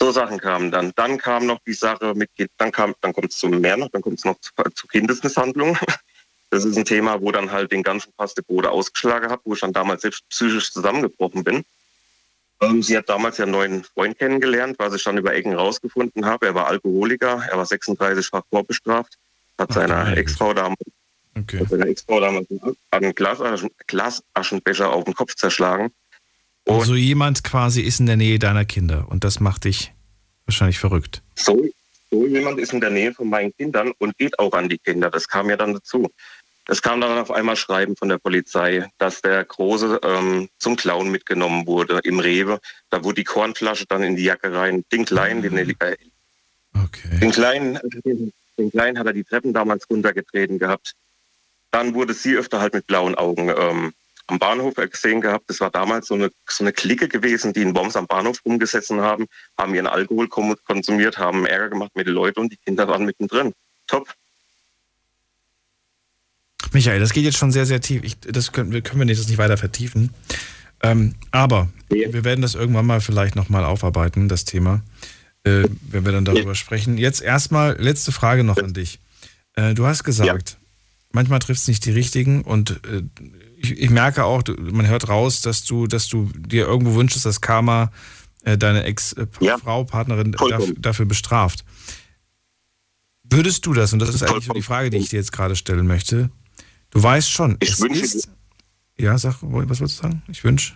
So 0.00 0.10
Sachen 0.10 0.38
kamen 0.38 0.70
dann. 0.70 0.92
Dann 0.96 1.16
kam 1.16 1.46
noch 1.46 1.60
die 1.64 1.72
Sache 1.72 2.12
mit, 2.14 2.30
dann 2.58 2.72
kam, 2.72 2.94
dann 3.00 3.12
kommt 3.12 3.30
es 3.30 3.38
zu 3.38 3.48
mehr 3.48 3.76
noch, 3.76 3.88
dann 3.90 4.02
kommt 4.02 4.18
es 4.18 4.24
noch 4.24 4.38
zu, 4.40 4.50
zu 4.74 4.86
Kindesmisshandlung. 4.88 5.78
Das 6.50 6.64
ist 6.64 6.78
ein 6.78 6.86
Thema, 6.86 7.20
wo 7.20 7.30
dann 7.30 7.52
halt 7.52 7.72
den 7.72 7.82
ganzen 7.82 8.10
Pass 8.14 8.32
de 8.34 8.42
Bode 8.42 8.70
ausgeschlagen 8.70 9.30
hat, 9.30 9.40
wo 9.44 9.52
ich 9.52 9.60
dann 9.60 9.74
damals 9.74 10.00
selbst 10.00 10.26
psychisch 10.30 10.72
zusammengebrochen 10.72 11.44
bin. 11.44 11.62
Ähm, 12.60 12.82
sie 12.82 12.96
hat 12.96 13.08
damals 13.08 13.38
ja 13.38 13.44
einen 13.44 13.52
neuen 13.52 13.84
Freund 13.84 14.18
kennengelernt, 14.18 14.76
was 14.78 14.94
ich 14.94 15.04
dann 15.04 15.16
über 15.16 15.34
Ecken 15.34 15.54
rausgefunden 15.54 16.26
habe. 16.26 16.46
Er 16.46 16.54
war 16.54 16.66
Alkoholiker, 16.66 17.42
er 17.50 17.56
war 17.56 17.64
36-fach 17.64 18.42
vorbestraft, 18.50 19.16
hat 19.58 19.72
seiner 19.72 20.16
Ex-Frau 20.16 20.54
damals, 20.54 20.80
okay. 21.36 21.64
Ex 21.88 22.04
damals 22.06 22.46
einen 22.90 23.14
Glasaschen, 23.14 23.70
Glasaschenbecher 23.86 24.92
auf 24.92 25.04
den 25.04 25.14
Kopf 25.14 25.36
zerschlagen. 25.36 25.90
Und 26.64 26.80
also 26.80 26.94
jemand 26.94 27.44
quasi 27.44 27.80
ist 27.82 28.00
in 28.00 28.06
der 28.06 28.16
Nähe 28.16 28.38
deiner 28.38 28.64
Kinder 28.64 29.06
und 29.08 29.24
das 29.24 29.40
macht 29.40 29.64
dich 29.64 29.92
wahrscheinlich 30.44 30.78
verrückt. 30.78 31.22
So, 31.36 31.64
so 32.10 32.26
jemand 32.26 32.58
ist 32.58 32.72
in 32.72 32.80
der 32.80 32.90
Nähe 32.90 33.14
von 33.14 33.28
meinen 33.28 33.54
Kindern 33.56 33.92
und 33.98 34.18
geht 34.18 34.38
auch 34.38 34.52
an 34.52 34.68
die 34.68 34.78
Kinder. 34.78 35.10
Das 35.10 35.28
kam 35.28 35.48
ja 35.48 35.56
dann 35.56 35.74
dazu. 35.74 36.10
Es 36.70 36.82
kam 36.82 37.00
dann 37.00 37.16
auf 37.16 37.30
einmal 37.30 37.56
Schreiben 37.56 37.96
von 37.96 38.10
der 38.10 38.18
Polizei, 38.18 38.86
dass 38.98 39.22
der 39.22 39.42
Große 39.42 40.00
ähm, 40.04 40.50
zum 40.58 40.76
Clown 40.76 41.10
mitgenommen 41.10 41.66
wurde 41.66 42.00
im 42.04 42.20
Rewe. 42.20 42.60
Da 42.90 43.02
wurde 43.02 43.16
die 43.16 43.24
Kornflasche 43.24 43.86
dann 43.88 44.02
in 44.02 44.16
die 44.16 44.24
Jacke 44.24 44.52
rein. 44.52 44.84
Den 44.92 45.06
Kleinen, 45.06 45.40
den, 45.40 45.56
äh, 45.56 45.96
okay. 46.74 47.18
den 47.22 47.30
Kleinen, 47.30 47.78
den, 48.04 48.32
den 48.58 48.70
Kleinen 48.70 48.98
hat 48.98 49.06
er 49.06 49.14
die 49.14 49.24
Treppen 49.24 49.54
damals 49.54 49.88
runtergetreten 49.88 50.58
gehabt. 50.58 50.92
Dann 51.70 51.94
wurde 51.94 52.12
sie 52.12 52.36
öfter 52.36 52.60
halt 52.60 52.74
mit 52.74 52.86
blauen 52.86 53.14
Augen 53.14 53.48
ähm, 53.48 53.94
am 54.26 54.38
Bahnhof 54.38 54.74
gesehen 54.74 55.22
gehabt. 55.22 55.48
Das 55.48 55.60
war 55.60 55.70
damals 55.70 56.08
so 56.08 56.14
eine, 56.14 56.30
so 56.46 56.64
eine 56.64 56.74
Clique 56.74 57.08
gewesen, 57.08 57.54
die 57.54 57.62
in 57.62 57.74
Worms 57.74 57.96
am 57.96 58.06
Bahnhof 58.06 58.44
rumgesessen 58.44 59.00
haben, 59.00 59.26
haben 59.56 59.74
ihren 59.74 59.86
Alkohol 59.86 60.28
konsumiert, 60.28 61.16
haben 61.16 61.46
Ärger 61.46 61.70
gemacht 61.70 61.92
mit 61.94 62.06
den 62.06 62.14
Leuten 62.14 62.40
und 62.40 62.52
die 62.52 62.58
Kinder 62.58 62.86
waren 62.88 63.06
mittendrin. 63.06 63.54
Top. 63.86 64.12
Michael, 66.72 67.00
das 67.00 67.12
geht 67.12 67.24
jetzt 67.24 67.38
schon 67.38 67.52
sehr, 67.52 67.66
sehr 67.66 67.80
tief. 67.80 68.02
Ich, 68.02 68.18
das 68.20 68.52
können, 68.52 68.82
können 68.82 69.00
wir 69.00 69.06
nicht, 69.06 69.20
das 69.20 69.28
nicht 69.28 69.38
weiter 69.38 69.56
vertiefen. 69.56 70.10
Ähm, 70.82 71.14
aber 71.30 71.68
ja. 71.92 72.12
wir 72.12 72.24
werden 72.24 72.42
das 72.42 72.54
irgendwann 72.54 72.86
mal 72.86 73.00
vielleicht 73.00 73.36
nochmal 73.36 73.64
aufarbeiten, 73.64 74.28
das 74.28 74.44
Thema, 74.44 74.82
äh, 75.44 75.64
wenn 75.90 76.04
wir 76.04 76.12
dann 76.12 76.24
darüber 76.24 76.50
ja. 76.50 76.54
sprechen. 76.54 76.98
Jetzt 76.98 77.20
erstmal 77.20 77.76
letzte 77.80 78.12
Frage 78.12 78.44
noch 78.44 78.58
an 78.58 78.74
dich. 78.74 79.00
Äh, 79.54 79.74
du 79.74 79.86
hast 79.86 80.04
gesagt, 80.04 80.50
ja. 80.50 80.56
manchmal 81.12 81.40
trifft 81.40 81.62
es 81.62 81.68
nicht 81.68 81.84
die 81.84 81.90
richtigen 81.90 82.42
und 82.42 82.80
äh, 82.86 83.02
ich, 83.56 83.72
ich, 83.72 83.90
merke 83.90 84.24
auch, 84.24 84.42
man 84.58 84.86
hört 84.86 85.08
raus, 85.08 85.40
dass 85.40 85.64
du, 85.64 85.88
dass 85.88 86.06
du 86.06 86.30
dir 86.36 86.66
irgendwo 86.66 86.94
wünschst, 86.94 87.24
dass 87.26 87.40
Karma 87.40 87.90
äh, 88.44 88.56
deine 88.56 88.84
Ex-Frau, 88.84 89.82
Partnerin 89.84 90.32
dafür, 90.32 90.74
dafür 90.78 91.06
bestraft. 91.06 91.64
Würdest 93.24 93.66
du 93.66 93.74
das, 93.74 93.92
und 93.92 93.98
das 93.98 94.10
ist 94.10 94.22
eigentlich 94.22 94.48
die 94.48 94.62
Frage, 94.62 94.90
die 94.90 94.98
ich 94.98 95.08
dir 95.08 95.16
jetzt 95.16 95.32
gerade 95.32 95.56
stellen 95.56 95.88
möchte, 95.88 96.30
du 96.90 97.02
weißt 97.02 97.30
schon, 97.30 97.56
ich 97.60 97.78
wünsche, 97.80 98.04
ist, 98.04 98.28
ja, 98.98 99.16
sag, 99.16 99.36
was 99.42 99.80
wolltest 99.80 99.80
du 99.80 99.86
sagen? 99.86 100.22
Ich 100.28 100.42
wünsche. 100.44 100.74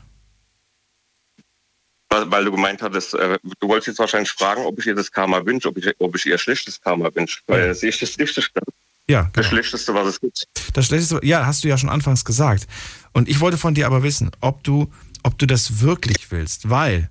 Weil, 2.08 2.44
du 2.44 2.50
gemeint 2.50 2.82
hattest, 2.82 3.14
äh, 3.14 3.38
du 3.58 3.68
wolltest 3.68 3.88
jetzt 3.88 3.98
wahrscheinlich 3.98 4.30
fragen, 4.30 4.66
ob 4.66 4.78
ich 4.78 4.86
ihr 4.86 4.94
das 4.94 5.10
Karma 5.10 5.44
wünsche, 5.46 5.68
ob 5.68 5.78
ich, 5.78 5.94
ob 5.98 6.14
ich 6.14 6.26
ihr 6.26 6.36
schlechtes 6.36 6.78
Karma 6.80 7.10
wünsche. 7.14 7.40
Weil 7.46 7.68
das 7.68 7.82
ist 7.82 8.02
das 8.02 8.10
Schlechteste. 8.10 8.60
Ja, 9.08 9.22
genau. 9.22 9.30
Das 9.32 9.46
Schlechteste, 9.46 9.94
was 9.94 10.06
es 10.06 10.20
gibt. 10.20 10.46
Das 10.74 10.86
Schlechteste, 10.86 11.20
ja, 11.22 11.46
hast 11.46 11.64
du 11.64 11.68
ja 11.68 11.78
schon 11.78 11.88
anfangs 11.88 12.24
gesagt. 12.24 12.66
Und 13.12 13.28
ich 13.28 13.40
wollte 13.40 13.56
von 13.56 13.74
dir 13.74 13.86
aber 13.86 14.02
wissen, 14.02 14.30
ob 14.40 14.62
du, 14.62 14.92
ob 15.22 15.38
du 15.38 15.46
das 15.46 15.80
wirklich 15.80 16.30
willst, 16.30 16.68
weil 16.68 17.08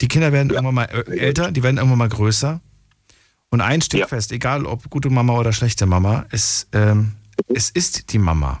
die 0.00 0.08
Kinder 0.08 0.32
werden 0.32 0.48
ja. 0.48 0.56
irgendwann 0.56 0.74
mal 0.74 0.84
äh, 0.86 1.18
älter, 1.18 1.52
die 1.52 1.62
werden 1.62 1.76
irgendwann 1.76 1.98
mal 1.98 2.08
größer. 2.08 2.60
Und 3.50 3.60
eins 3.60 3.86
steht 3.86 4.00
ja. 4.00 4.08
fest, 4.08 4.32
egal 4.32 4.66
ob 4.66 4.90
gute 4.90 5.10
Mama 5.10 5.38
oder 5.38 5.52
schlechte 5.52 5.86
Mama, 5.86 6.26
es, 6.30 6.66
ähm, 6.72 7.12
es 7.48 7.70
ist 7.70 8.12
die 8.12 8.18
Mama. 8.18 8.60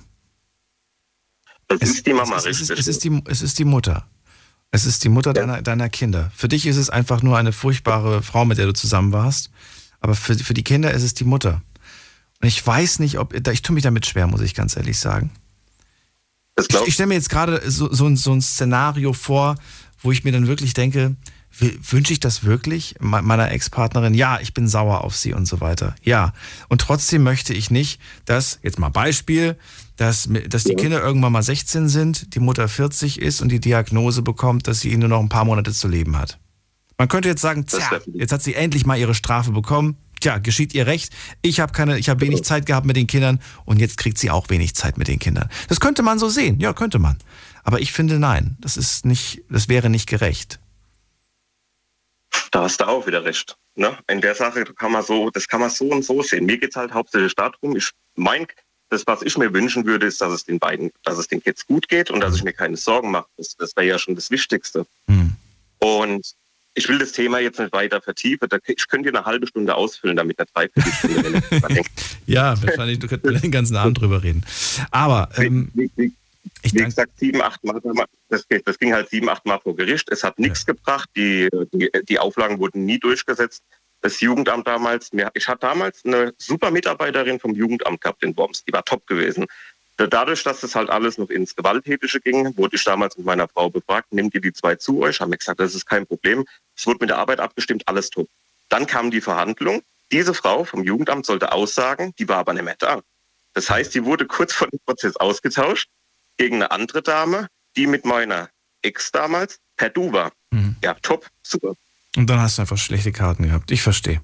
Es, 1.68 1.90
ist 1.90 2.06
die 2.06 2.12
Mama, 2.12 2.36
es, 2.36 2.44
es, 2.44 2.70
es, 2.70 2.86
ist 2.86 3.04
die, 3.04 3.22
es 3.26 3.42
ist 3.42 3.58
die 3.58 3.64
Mutter. 3.64 4.06
Es 4.70 4.84
ist 4.84 5.04
die 5.04 5.08
Mutter 5.08 5.30
ja. 5.30 5.34
deiner, 5.34 5.62
deiner 5.62 5.88
Kinder. 5.88 6.30
Für 6.34 6.48
dich 6.48 6.66
ist 6.66 6.76
es 6.76 6.90
einfach 6.90 7.22
nur 7.22 7.38
eine 7.38 7.52
furchtbare 7.52 8.22
Frau, 8.22 8.44
mit 8.44 8.58
der 8.58 8.66
du 8.66 8.72
zusammen 8.72 9.12
warst. 9.12 9.50
Aber 10.00 10.14
für, 10.14 10.34
für 10.34 10.54
die 10.54 10.64
Kinder 10.64 10.92
ist 10.92 11.02
es 11.02 11.14
die 11.14 11.24
Mutter. 11.24 11.62
Und 12.40 12.48
ich 12.48 12.66
weiß 12.66 12.98
nicht, 12.98 13.18
ob. 13.18 13.34
Ich 13.34 13.62
tue 13.62 13.74
mich 13.74 13.84
damit 13.84 14.06
schwer, 14.06 14.26
muss 14.26 14.40
ich 14.40 14.54
ganz 14.54 14.76
ehrlich 14.76 14.98
sagen. 14.98 15.30
Ich, 16.58 16.68
ich 16.86 16.94
stelle 16.94 17.08
mir 17.08 17.14
jetzt 17.14 17.30
gerade 17.30 17.70
so, 17.70 17.92
so, 17.92 18.14
so 18.16 18.32
ein 18.32 18.42
Szenario 18.42 19.12
vor, 19.12 19.56
wo 20.00 20.10
ich 20.10 20.24
mir 20.24 20.32
dann 20.32 20.46
wirklich 20.46 20.74
denke, 20.74 21.16
wünsche 21.58 22.12
ich 22.12 22.20
das 22.20 22.44
wirklich 22.44 22.96
meiner 23.00 23.50
Ex-Partnerin? 23.50 24.14
Ja, 24.14 24.40
ich 24.40 24.54
bin 24.54 24.68
sauer 24.68 25.04
auf 25.04 25.16
sie 25.16 25.34
und 25.34 25.46
so 25.46 25.60
weiter. 25.60 25.94
Ja. 26.02 26.32
Und 26.68 26.80
trotzdem 26.80 27.22
möchte 27.22 27.52
ich 27.54 27.70
nicht, 27.70 28.00
dass, 28.24 28.58
jetzt 28.62 28.78
mal 28.78 28.88
Beispiel, 28.88 29.56
dass, 29.96 30.28
dass 30.48 30.64
die 30.64 30.74
Kinder 30.74 31.02
irgendwann 31.02 31.32
mal 31.32 31.42
16 31.42 31.88
sind, 31.88 32.34
die 32.34 32.40
Mutter 32.40 32.68
40 32.68 33.20
ist 33.20 33.42
und 33.42 33.50
die 33.50 33.60
Diagnose 33.60 34.22
bekommt, 34.22 34.66
dass 34.66 34.80
sie 34.80 34.96
nur 34.96 35.08
noch 35.08 35.20
ein 35.20 35.28
paar 35.28 35.44
Monate 35.44 35.72
zu 35.72 35.88
leben 35.88 36.16
hat. 36.16 36.38
Man 36.98 37.08
könnte 37.08 37.28
jetzt 37.28 37.42
sagen, 37.42 37.66
tja, 37.66 38.00
jetzt 38.14 38.32
hat 38.32 38.42
sie 38.42 38.54
endlich 38.54 38.86
mal 38.86 38.98
ihre 38.98 39.14
Strafe 39.14 39.50
bekommen. 39.50 39.96
Tja, 40.20 40.38
geschieht 40.38 40.72
ihr 40.72 40.86
recht. 40.86 41.12
Ich 41.42 41.58
habe 41.58 41.72
keine, 41.72 41.98
ich 41.98 42.08
habe 42.08 42.20
wenig 42.20 42.44
Zeit 42.44 42.64
gehabt 42.64 42.86
mit 42.86 42.96
den 42.96 43.08
Kindern 43.08 43.40
und 43.64 43.80
jetzt 43.80 43.96
kriegt 43.96 44.18
sie 44.18 44.30
auch 44.30 44.50
wenig 44.50 44.74
Zeit 44.74 44.96
mit 44.98 45.08
den 45.08 45.18
Kindern. 45.18 45.48
Das 45.68 45.80
könnte 45.80 46.02
man 46.02 46.18
so 46.18 46.28
sehen. 46.28 46.60
Ja, 46.60 46.72
könnte 46.72 47.00
man. 47.00 47.18
Aber 47.64 47.80
ich 47.80 47.92
finde 47.92 48.18
nein, 48.18 48.56
das 48.60 48.76
ist 48.76 49.04
nicht, 49.04 49.42
das 49.50 49.68
wäre 49.68 49.90
nicht 49.90 50.08
gerecht. 50.08 50.60
Da 52.50 52.62
hast 52.62 52.80
du 52.80 52.88
auch 52.88 53.06
wieder 53.06 53.24
recht. 53.24 53.56
Ne? 53.74 53.96
In 54.08 54.20
der 54.20 54.34
Sache 54.34 54.64
kann 54.64 54.92
man 54.92 55.02
so, 55.02 55.30
das 55.30 55.48
kann 55.48 55.60
man 55.60 55.70
so 55.70 55.86
und 55.86 56.04
so 56.04 56.22
sehen. 56.22 56.46
Mir 56.46 56.58
geht 56.58 56.70
es 56.70 56.76
halt 56.76 56.92
hauptsächlich 56.92 57.34
darum, 57.34 57.76
ich 57.76 57.90
mein, 58.14 58.46
das, 58.90 59.06
was 59.06 59.22
ich 59.22 59.38
mir 59.38 59.52
wünschen 59.54 59.86
würde, 59.86 60.06
ist, 60.06 60.20
dass 60.20 60.32
es 60.32 60.44
den 60.44 60.58
beiden, 60.58 60.90
dass 61.02 61.18
es 61.18 61.28
den 61.28 61.42
Kids 61.42 61.66
gut 61.66 61.88
geht 61.88 62.10
und 62.10 62.20
dass 62.20 62.36
ich 62.36 62.44
mir 62.44 62.52
keine 62.52 62.76
Sorgen 62.76 63.10
mache. 63.10 63.26
Das, 63.38 63.56
das 63.56 63.74
wäre 63.74 63.86
ja 63.86 63.98
schon 63.98 64.14
das 64.14 64.30
Wichtigste. 64.30 64.86
Mhm. 65.06 65.32
Und 65.78 66.34
ich 66.74 66.88
will 66.88 66.98
das 66.98 67.12
Thema 67.12 67.38
jetzt 67.38 67.58
nicht 67.58 67.72
weiter 67.72 68.00
vertiefen. 68.00 68.48
Ich 68.66 68.88
könnte 68.88 69.10
dir 69.10 69.18
eine 69.18 69.26
halbe 69.26 69.46
Stunde 69.46 69.74
ausfüllen, 69.74 70.16
damit 70.16 70.38
eine 70.38 70.46
Dreiviertelstunde. 70.54 71.82
ja, 72.26 72.62
wahrscheinlich, 72.62 72.98
du 72.98 73.08
könntest 73.08 73.44
den 73.44 73.50
ganzen 73.50 73.76
Abend 73.76 74.00
drüber 74.00 74.22
reden. 74.22 74.44
Aber 74.90 75.28
ähm, 75.36 75.70
wie, 75.74 75.90
wie, 75.96 76.12
ich 76.62 76.74
Wie 76.74 76.78
gesagt, 76.78 77.18
sieben, 77.18 77.42
acht 77.42 77.62
Mal, 77.64 77.80
das, 78.28 78.46
das, 78.64 78.78
ging 78.78 78.92
halt 78.92 79.08
sieben, 79.08 79.28
acht 79.28 79.44
Mal 79.46 79.58
vor 79.58 79.76
Gericht. 79.76 80.10
Es 80.10 80.24
hat 80.24 80.38
nichts 80.38 80.64
ja. 80.66 80.72
gebracht. 80.72 81.08
Die, 81.16 81.48
die, 81.72 81.90
die, 82.08 82.18
Auflagen 82.18 82.58
wurden 82.58 82.84
nie 82.84 82.98
durchgesetzt. 82.98 83.62
Das 84.00 84.20
Jugendamt 84.20 84.66
damals, 84.66 85.10
ich 85.34 85.48
hatte 85.48 85.60
damals 85.60 86.04
eine 86.04 86.34
super 86.38 86.72
Mitarbeiterin 86.72 87.38
vom 87.38 87.54
Jugendamt 87.54 88.00
gehabt 88.00 88.24
in 88.24 88.36
Worms, 88.36 88.64
die 88.64 88.72
war 88.72 88.84
top 88.84 89.06
gewesen. 89.06 89.46
Dadurch, 89.96 90.42
dass 90.42 90.60
das 90.60 90.74
halt 90.74 90.90
alles 90.90 91.18
noch 91.18 91.30
ins 91.30 91.54
Gewalttätige 91.54 92.18
ging, 92.20 92.56
wurde 92.56 92.74
ich 92.74 92.82
damals 92.82 93.16
mit 93.16 93.26
meiner 93.26 93.46
Frau 93.46 93.70
befragt, 93.70 94.12
nehmt 94.12 94.34
ihr 94.34 94.40
die 94.40 94.52
zwei 94.52 94.74
zu 94.74 95.00
euch? 95.02 95.20
Haben 95.20 95.30
mir 95.30 95.38
gesagt, 95.38 95.60
das 95.60 95.76
ist 95.76 95.86
kein 95.86 96.06
Problem. 96.06 96.44
Es 96.76 96.86
wurde 96.86 96.98
mit 97.00 97.10
der 97.10 97.18
Arbeit 97.18 97.38
abgestimmt, 97.38 97.86
alles 97.86 98.10
top. 98.10 98.28
Dann 98.68 98.86
kam 98.86 99.12
die 99.12 99.20
Verhandlung. 99.20 99.82
Diese 100.10 100.34
Frau 100.34 100.64
vom 100.64 100.82
Jugendamt 100.82 101.26
sollte 101.26 101.52
aussagen, 101.52 102.12
die 102.18 102.28
war 102.28 102.38
aber 102.38 102.54
nicht 102.54 102.64
mehr 102.64 102.76
da. 102.78 103.00
Das 103.54 103.70
heißt, 103.70 103.94
die 103.94 104.04
wurde 104.04 104.26
kurz 104.26 104.52
vor 104.52 104.66
dem 104.66 104.80
Prozess 104.84 105.16
ausgetauscht 105.16 105.88
gegen 106.36 106.56
eine 106.56 106.70
andere 106.70 107.02
Dame, 107.02 107.48
die 107.76 107.86
mit 107.86 108.04
meiner 108.04 108.48
Ex 108.82 109.12
damals 109.12 109.58
per 109.76 109.90
Du 109.90 110.12
war. 110.12 110.32
Mhm. 110.50 110.76
Ja, 110.82 110.94
top, 111.02 111.26
super. 111.42 111.74
Und 112.16 112.28
dann 112.28 112.40
hast 112.40 112.58
du 112.58 112.62
einfach 112.62 112.76
schlechte 112.76 113.10
Karten 113.10 113.44
gehabt. 113.44 113.70
Ich 113.70 113.80
verstehe. 113.80 114.20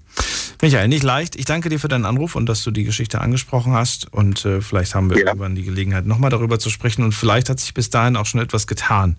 Michael, 0.61 0.89
nicht 0.89 1.03
leicht. 1.03 1.37
Ich 1.37 1.47
danke 1.47 1.71
dir 1.71 1.79
für 1.79 1.89
deinen 1.89 2.05
Anruf 2.05 2.35
und 2.35 2.47
dass 2.47 2.63
du 2.63 2.71
die 2.71 2.85
Geschichte 2.85 3.21
angesprochen 3.21 3.73
hast. 3.73 4.13
Und 4.13 4.45
äh, 4.45 4.61
vielleicht 4.61 4.95
haben 4.95 5.09
wir 5.09 5.19
ja. 5.19 5.29
irgendwann 5.29 5.55
die 5.55 5.63
Gelegenheit, 5.63 6.05
nochmal 6.05 6.31
darüber 6.31 6.59
zu 6.59 6.69
sprechen. 6.69 7.03
Und 7.03 7.13
vielleicht 7.13 7.49
hat 7.49 7.61
sich 7.61 7.73
bis 7.73 7.89
dahin 7.89 8.17
auch 8.17 8.27
schon 8.27 8.41
etwas 8.41 8.67
getan. 8.67 9.17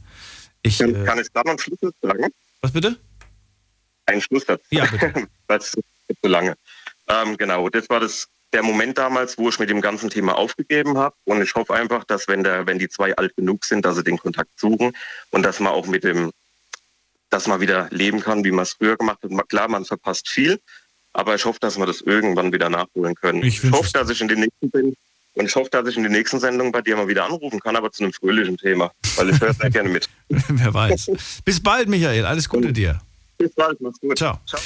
Ich, 0.62 0.80
äh, 0.82 1.04
Kann 1.04 1.18
ich 1.18 1.28
da 1.34 1.42
noch 1.42 1.52
einen 1.52 1.60
Schluss 1.60 1.80
sagen? 2.02 2.28
Was 2.62 2.72
bitte? 2.72 2.98
Einen 4.06 4.22
Schlusssatz. 4.22 4.62
Ja, 4.70 4.86
bitte. 4.86 5.28
das 5.48 5.74
ist 5.74 6.18
zu 6.22 6.30
lange. 6.30 6.56
Ähm, 7.08 7.38
genau, 7.38 7.70
das 7.70 7.90
war 7.90 8.00
das 8.00 8.28
der 8.54 8.64
Moment 8.64 8.98
damals, 8.98 9.38
wo 9.38 9.50
ich 9.50 9.60
mit 9.60 9.70
dem 9.70 9.82
ganzen 9.82 10.10
Thema 10.10 10.38
aufgegeben 10.38 10.98
habe. 10.98 11.16
Und 11.26 11.42
ich 11.42 11.54
hoffe 11.56 11.74
einfach, 11.74 12.04
dass 12.04 12.28
wenn 12.28 12.44
der, 12.44 12.66
wenn 12.66 12.80
die 12.80 12.90
zwei 12.90 13.16
alt 13.16 13.36
genug 13.36 13.66
sind, 13.66 13.86
dass 13.86 13.96
sie 13.96 14.04
den 14.04 14.18
Kontakt 14.18 14.50
suchen 14.60 14.94
und 15.32 15.44
dass 15.44 15.60
man 15.60 15.74
auch 15.74 15.86
mit 15.86 16.04
dem, 16.04 16.32
dass 17.30 17.48
man 17.48 17.62
wieder 17.62 17.88
leben 17.92 18.22
kann, 18.22 18.44
wie 18.44 18.52
man 18.52 18.64
es 18.64 18.74
früher 18.74 18.98
gemacht 18.98 19.20
hat. 19.24 19.50
Klar, 19.50 19.68
man 19.68 19.86
verpasst 19.86 20.30
viel, 20.30 20.60
aber 21.14 21.36
ich 21.36 21.46
hoffe, 21.46 21.60
dass 21.60 21.78
wir 21.78 21.86
das 21.86 22.02
irgendwann 22.02 22.52
wieder 22.52 22.70
nachholen 22.70 23.16
können. 23.16 23.44
Ich, 23.44 23.64
ich 23.64 23.72
hoffe, 23.72 23.92
dass 23.94 24.10
ich 24.10 24.22
in 24.22 24.28
den 24.28 24.40
nächsten 24.40 24.72
bin. 24.72 24.96
Und 25.36 25.46
ich 25.46 25.56
hoffe, 25.56 25.70
dass 25.70 25.88
ich 25.88 25.96
in 25.96 26.04
den 26.04 26.12
nächsten 26.12 26.40
Sendungen 26.40 26.72
bei 26.72 26.82
dir 26.82 26.98
mal 26.98 27.08
wieder 27.08 27.26
anrufen 27.26 27.60
kann, 27.60 27.76
aber 27.76 27.92
zu 27.92 28.04
einem 28.04 28.14
fröhlichen 28.14 28.58
Thema, 28.58 28.92
weil 29.16 29.30
ich 29.30 29.40
höre 29.40 29.54
sehr 29.54 29.70
gerne 29.70 29.90
mit. 29.90 30.10
Wer 30.28 30.74
weiß. 30.74 31.12
Bis 31.46 31.62
bald, 31.62 31.88
Michael. 31.88 32.26
Alles 32.26 32.50
Gute 32.50 32.74
dir. 32.74 33.00
Bis 33.38 33.54
bald. 33.54 33.80
Mach's 33.80 34.00
gut. 34.00 34.18
Ciao. 34.18 34.40
Ciao. 34.48 34.60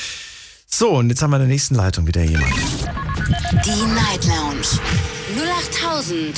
So, 0.65 0.91
und 0.91 1.09
jetzt 1.09 1.21
haben 1.21 1.29
wir 1.29 1.35
in 1.37 1.43
der 1.43 1.49
nächsten 1.49 1.75
Leitung 1.75 2.07
wieder 2.07 2.23
jemanden. 2.23 3.02
Die 3.53 3.85
Night 3.85 4.25
Lounge 4.25 4.65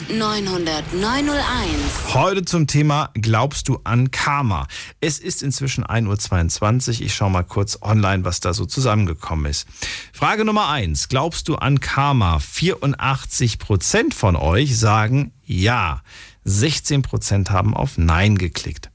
0890901. 0.09 2.13
Heute 2.13 2.43
zum 2.43 2.67
Thema 2.67 3.09
Glaubst 3.13 3.69
du 3.69 3.79
an 3.85 4.11
Karma? 4.11 4.67
Es 4.99 5.19
ist 5.19 5.41
inzwischen 5.41 5.85
1.22 5.85 6.99
Uhr. 6.99 7.05
Ich 7.05 7.15
schaue 7.15 7.31
mal 7.31 7.43
kurz 7.43 7.79
online, 7.81 8.25
was 8.25 8.41
da 8.41 8.53
so 8.53 8.65
zusammengekommen 8.65 9.45
ist. 9.45 9.65
Frage 10.11 10.43
Nummer 10.43 10.67
1. 10.67 11.07
Glaubst 11.07 11.47
du 11.47 11.55
an 11.55 11.79
Karma? 11.79 12.35
84% 12.37 14.13
von 14.13 14.35
euch 14.35 14.77
sagen 14.77 15.31
ja. 15.45 16.01
16% 16.45 17.49
haben 17.49 17.73
auf 17.73 17.97
Nein 17.97 18.37
geklickt. 18.37 18.89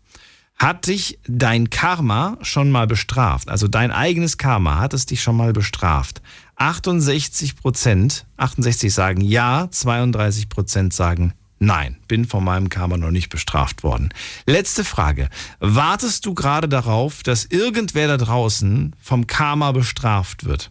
Hat 0.60 0.88
dich 0.88 1.18
dein 1.26 1.70
Karma 1.70 2.36
schon 2.42 2.70
mal 2.70 2.86
bestraft? 2.86 3.48
Also 3.48 3.66
dein 3.66 3.90
eigenes 3.90 4.36
Karma 4.36 4.78
hat 4.78 4.92
es 4.92 5.06
dich 5.06 5.22
schon 5.22 5.34
mal 5.34 5.54
bestraft? 5.54 6.20
68 6.60 7.56
Prozent, 7.56 8.26
68 8.36 8.92
sagen 8.92 9.22
ja, 9.22 9.68
32 9.70 10.50
Prozent 10.50 10.92
sagen 10.92 11.32
nein. 11.58 11.96
Bin 12.06 12.26
von 12.26 12.44
meinem 12.44 12.68
Karma 12.68 12.98
noch 12.98 13.10
nicht 13.10 13.30
bestraft 13.30 13.82
worden. 13.82 14.10
Letzte 14.44 14.84
Frage. 14.84 15.30
Wartest 15.58 16.26
du 16.26 16.34
gerade 16.34 16.68
darauf, 16.68 17.22
dass 17.22 17.46
irgendwer 17.46 18.08
da 18.08 18.18
draußen 18.18 18.94
vom 19.00 19.26
Karma 19.26 19.72
bestraft 19.72 20.44
wird? 20.44 20.70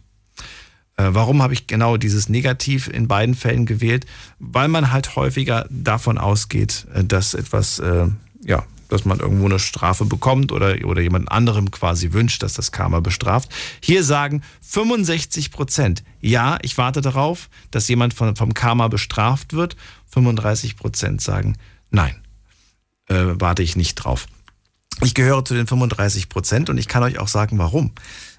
Äh, 0.96 1.08
warum 1.10 1.42
habe 1.42 1.54
ich 1.54 1.66
genau 1.66 1.96
dieses 1.96 2.28
Negativ 2.28 2.86
in 2.86 3.08
beiden 3.08 3.34
Fällen 3.34 3.66
gewählt? 3.66 4.06
Weil 4.38 4.68
man 4.68 4.92
halt 4.92 5.16
häufiger 5.16 5.66
davon 5.70 6.18
ausgeht, 6.18 6.86
äh, 6.94 7.02
dass 7.04 7.34
etwas, 7.34 7.80
äh, 7.80 8.06
ja, 8.44 8.64
dass 8.90 9.04
man 9.04 9.20
irgendwo 9.20 9.46
eine 9.46 9.58
Strafe 9.58 10.04
bekommt 10.04 10.52
oder, 10.52 10.76
oder 10.84 11.00
jemand 11.00 11.30
anderem 11.32 11.70
quasi 11.70 12.12
wünscht, 12.12 12.42
dass 12.42 12.52
das 12.52 12.72
Karma 12.72 13.00
bestraft. 13.00 13.50
Hier 13.80 14.04
sagen 14.04 14.42
65 14.60 15.50
Prozent, 15.50 16.02
ja, 16.20 16.58
ich 16.62 16.76
warte 16.76 17.00
darauf, 17.00 17.48
dass 17.70 17.88
jemand 17.88 18.12
von, 18.12 18.36
vom 18.36 18.52
Karma 18.52 18.88
bestraft 18.88 19.54
wird. 19.54 19.76
35 20.10 20.76
Prozent 20.76 21.20
sagen, 21.20 21.56
nein, 21.90 22.16
äh, 23.06 23.34
warte 23.38 23.62
ich 23.62 23.76
nicht 23.76 23.94
drauf. 23.94 24.26
Ich 25.02 25.14
gehöre 25.14 25.44
zu 25.44 25.54
den 25.54 25.66
35 25.66 26.28
Prozent 26.28 26.68
und 26.68 26.76
ich 26.76 26.88
kann 26.88 27.02
euch 27.02 27.18
auch 27.18 27.28
sagen, 27.28 27.58
warum. 27.58 27.92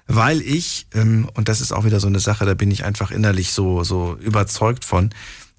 Weil 0.06 0.40
ich, 0.42 0.86
ähm, 0.94 1.28
und 1.34 1.48
das 1.48 1.60
ist 1.60 1.72
auch 1.72 1.84
wieder 1.84 1.98
so 1.98 2.06
eine 2.06 2.20
Sache, 2.20 2.44
da 2.44 2.54
bin 2.54 2.70
ich 2.70 2.84
einfach 2.84 3.10
innerlich 3.10 3.52
so, 3.52 3.84
so 3.84 4.16
überzeugt 4.20 4.84
von, 4.84 5.10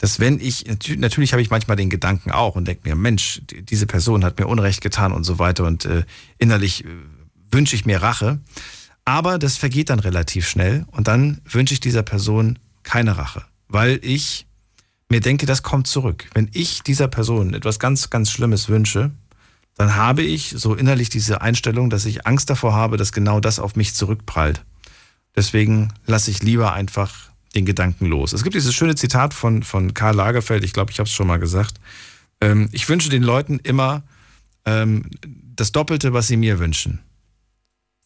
dass 0.04 0.20
wenn 0.20 0.38
ich, 0.42 0.66
natürlich 0.98 1.32
habe 1.32 1.42
ich 1.42 1.50
manchmal 1.50 1.78
den 1.78 1.90
Gedanken 1.90 2.30
auch 2.30 2.58
und 2.58 2.68
denke 2.68 2.90
mir, 2.90 2.94
Mensch, 2.94 3.42
diese 3.48 3.88
Person 3.88 4.26
hat 4.26 4.38
mir 4.38 4.48
Unrecht 4.48 4.82
getan 4.82 5.14
und 5.14 5.24
so 5.24 5.40
weiter 5.40 5.64
und 5.64 5.86
äh, 5.86 6.04
innerlich 6.38 6.84
äh, 6.84 6.90
wünsche 7.52 7.78
ich 7.78 7.86
mir 7.86 8.02
Rache. 8.02 8.42
Aber 9.06 9.40
das 9.40 9.56
vergeht 9.56 9.90
dann 9.90 10.00
relativ 10.00 10.46
schnell 10.46 10.86
und 10.92 11.08
dann 11.08 11.40
wünsche 11.46 11.74
ich 11.74 11.80
dieser 11.80 12.04
Person 12.04 12.60
keine 12.84 13.18
Rache, 13.18 13.46
weil 13.70 13.98
ich 14.04 14.46
mir 15.08 15.22
denke, 15.22 15.46
das 15.46 15.64
kommt 15.64 15.88
zurück. 15.88 16.26
Wenn 16.34 16.50
ich 16.52 16.84
dieser 16.84 17.08
Person 17.08 17.54
etwas 17.54 17.80
ganz, 17.80 18.10
ganz 18.10 18.30
Schlimmes 18.30 18.68
wünsche, 18.68 19.12
dann 19.78 19.96
habe 19.96 20.22
ich 20.22 20.54
so 20.58 20.76
innerlich 20.76 21.08
diese 21.12 21.40
Einstellung, 21.40 21.90
dass 21.90 22.04
ich 22.04 22.28
Angst 22.28 22.50
davor 22.50 22.74
habe, 22.74 22.98
dass 22.98 23.14
genau 23.14 23.40
das 23.40 23.58
auf 23.58 23.78
mich 23.78 23.96
zurückprallt. 23.96 24.66
Deswegen 25.34 25.94
lasse 26.06 26.30
ich 26.30 26.44
lieber 26.44 26.74
einfach 26.74 27.32
den 27.56 27.66
Gedanken 27.66 28.06
los. 28.06 28.34
Es 28.34 28.44
gibt 28.44 28.56
dieses 28.56 28.74
schöne 28.74 28.96
Zitat 28.96 29.34
von, 29.34 29.64
von 29.64 29.94
Karl 29.94 30.16
Lagerfeld, 30.16 30.64
ich 30.64 30.74
glaube, 30.74 30.92
ich 30.92 31.00
habe 31.00 31.08
es 31.08 31.14
schon 31.14 31.28
mal 31.28 31.40
gesagt. 31.40 31.76
Ähm, 32.42 32.70
ich 32.72 32.88
wünsche 32.90 33.10
den 33.10 33.24
Leuten 33.24 33.60
immer 33.60 34.04
ähm, 34.66 35.10
das 35.56 35.72
Doppelte, 35.72 36.14
was 36.14 36.28
sie 36.28 36.38
mir 36.38 36.60
wünschen. 36.60 37.00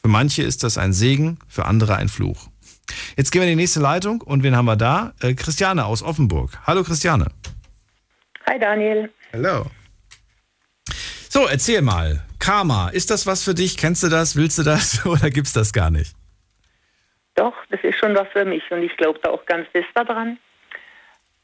Für 0.02 0.10
manche 0.10 0.44
ist 0.44 0.64
das 0.64 0.78
ein 0.78 0.94
Segen, 0.94 1.40
für 1.48 1.66
andere 1.66 1.96
ein 1.96 2.10
Fluch. 2.10 2.50
Jetzt 3.16 3.32
gehen 3.32 3.42
wir 3.42 3.48
in 3.48 3.58
die 3.58 3.64
nächste 3.64 3.80
Leitung 3.80 4.22
und 4.22 4.44
wen 4.44 4.56
haben 4.56 4.66
wir 4.66 4.76
da? 4.76 5.14
Äh, 5.22 5.34
Christiane 5.34 5.86
aus 5.86 6.04
Offenburg. 6.04 6.58
Hallo 6.66 6.84
Christiane. 6.84 7.28
Hi 8.50 8.60
Daniel. 8.60 9.10
Hallo. 9.34 9.70
So, 11.30 11.48
erzähl 11.48 11.82
mal. 11.82 12.24
Karma, 12.40 12.90
ist 12.90 13.12
das 13.12 13.26
was 13.26 13.44
für 13.44 13.54
dich? 13.54 13.76
Kennst 13.76 14.04
du 14.04 14.10
das? 14.10 14.36
Willst 14.36 14.58
du 14.58 14.64
das? 14.64 15.06
Oder 15.06 15.30
gibt's 15.30 15.54
das 15.54 15.74
gar 15.74 15.90
nicht? 15.90 16.16
Doch, 17.38 17.54
das 17.70 17.80
ist 17.84 18.00
schon 18.00 18.16
was 18.16 18.28
für 18.30 18.46
mich 18.46 18.70
und 18.72 18.82
ich 18.82 18.98
glaube 18.98 19.20
da 19.22 19.30
auch 19.30 19.46
ganz 19.46 19.68
fest 19.70 19.90
daran. 19.94 20.40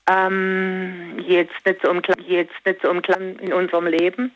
Ähm, 0.10 1.20
jetzt 1.20 1.54
nicht 1.66 1.82
so 1.84 1.92
im 1.92 2.02
jetzt 2.26 2.66
nicht 2.66 2.82
so 2.82 2.90
im 2.90 3.04
Kleinen 3.04 3.38
in 3.38 3.54
unserem 3.54 3.86
Leben, 3.86 4.36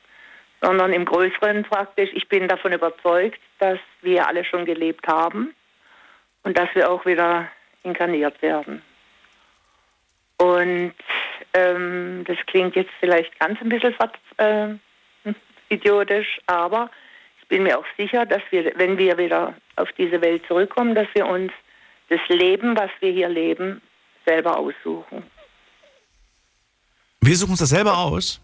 sondern 0.61 0.93
im 0.93 1.03
Größeren 1.03 1.63
praktisch. 1.63 2.11
Ich 2.13 2.29
bin 2.29 2.47
davon 2.47 2.73
überzeugt, 2.73 3.39
dass 3.57 3.79
wir 4.01 4.27
alle 4.27 4.45
schon 4.45 4.65
gelebt 4.65 5.07
haben 5.07 5.55
und 6.43 6.55
dass 6.55 6.69
wir 6.75 6.91
auch 6.91 7.07
wieder 7.07 7.47
inkarniert 7.81 8.39
werden. 8.43 8.84
Und 10.38 10.93
ähm, 11.53 12.23
das 12.27 12.38
klingt 12.45 12.75
jetzt 12.75 12.93
vielleicht 12.99 13.38
ganz 13.39 13.59
ein 13.61 13.69
bisschen 13.69 13.95
äh, 14.38 14.75
idiotisch, 15.69 16.39
aber 16.45 16.91
bin 17.47 17.63
mir 17.63 17.77
auch 17.77 17.85
sicher, 17.97 18.25
dass 18.25 18.41
wir, 18.51 18.73
wenn 18.75 18.97
wir 18.97 19.17
wieder 19.17 19.53
auf 19.75 19.89
diese 19.97 20.21
Welt 20.21 20.43
zurückkommen, 20.47 20.95
dass 20.95 21.07
wir 21.13 21.25
uns 21.25 21.51
das 22.09 22.19
Leben, 22.29 22.77
was 22.77 22.89
wir 22.99 23.11
hier 23.11 23.29
leben, 23.29 23.81
selber 24.25 24.57
aussuchen. 24.57 25.23
Wir 27.21 27.35
suchen 27.35 27.51
uns 27.51 27.59
das 27.59 27.69
selber 27.69 27.97
aus? 27.97 28.41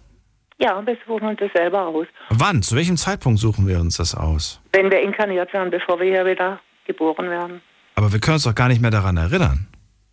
Ja, 0.58 0.86
wir 0.86 0.98
suchen 1.08 1.28
uns 1.28 1.40
das 1.40 1.52
selber 1.54 1.88
aus. 1.88 2.08
Wann? 2.30 2.62
Zu 2.62 2.76
welchem 2.76 2.98
Zeitpunkt 2.98 3.40
suchen 3.40 3.68
wir 3.68 3.80
uns 3.80 3.98
das 3.98 4.16
aus? 4.16 4.62
Wenn 4.74 4.92
wir 4.92 5.02
inkarniert 5.02 5.54
werden, 5.54 5.72
bevor 5.72 6.00
wir 6.00 6.08
hier 6.08 6.26
wieder 6.26 6.60
geboren 6.86 7.30
werden. 7.30 7.62
Aber 7.96 8.12
wir 8.12 8.20
können 8.20 8.36
uns 8.36 8.44
doch 8.44 8.56
gar 8.56 8.68
nicht 8.68 8.82
mehr 8.82 8.92
daran 8.92 9.18
erinnern. 9.18 9.68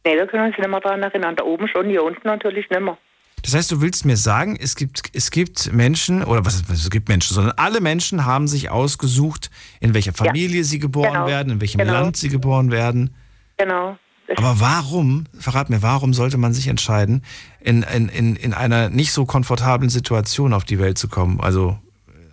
Nee, 0.04 0.16
wir 0.16 0.26
können 0.26 0.46
uns 0.46 0.56
nicht 0.56 0.68
mehr 0.68 0.80
daran 0.80 1.02
erinnern. 1.02 1.36
Da 1.36 1.44
oben 1.44 1.68
schon, 1.68 1.86
hier 1.86 2.02
unten 2.02 2.26
natürlich 2.26 2.68
nicht 2.70 2.80
mehr. 2.80 2.96
Das 3.42 3.54
heißt, 3.54 3.70
du 3.70 3.80
willst 3.80 4.04
mir 4.04 4.16
sagen, 4.16 4.56
es 4.60 4.76
gibt, 4.76 5.02
es 5.14 5.30
gibt 5.30 5.72
Menschen, 5.72 6.22
oder 6.24 6.44
was, 6.44 6.62
es 6.70 6.90
gibt 6.90 7.08
Menschen, 7.08 7.34
sondern 7.34 7.54
alle 7.56 7.80
Menschen 7.80 8.26
haben 8.26 8.48
sich 8.48 8.70
ausgesucht, 8.70 9.50
in 9.80 9.94
welcher 9.94 10.12
Familie 10.12 10.58
ja, 10.58 10.64
sie 10.64 10.78
geboren 10.78 11.12
genau, 11.12 11.26
werden, 11.26 11.52
in 11.52 11.60
welchem 11.60 11.78
genau. 11.78 11.92
Land 11.92 12.16
sie 12.16 12.28
geboren 12.28 12.70
werden. 12.70 13.14
Genau. 13.56 13.98
Aber 14.36 14.60
warum, 14.60 15.24
verrat 15.38 15.70
mir, 15.70 15.82
warum 15.82 16.14
sollte 16.14 16.38
man 16.38 16.52
sich 16.52 16.68
entscheiden, 16.68 17.24
in, 17.60 17.82
in, 17.82 18.08
in, 18.08 18.36
in 18.36 18.54
einer 18.54 18.88
nicht 18.88 19.12
so 19.12 19.26
komfortablen 19.26 19.90
Situation 19.90 20.52
auf 20.52 20.64
die 20.64 20.78
Welt 20.78 20.98
zu 20.98 21.08
kommen? 21.08 21.40
Also 21.40 21.78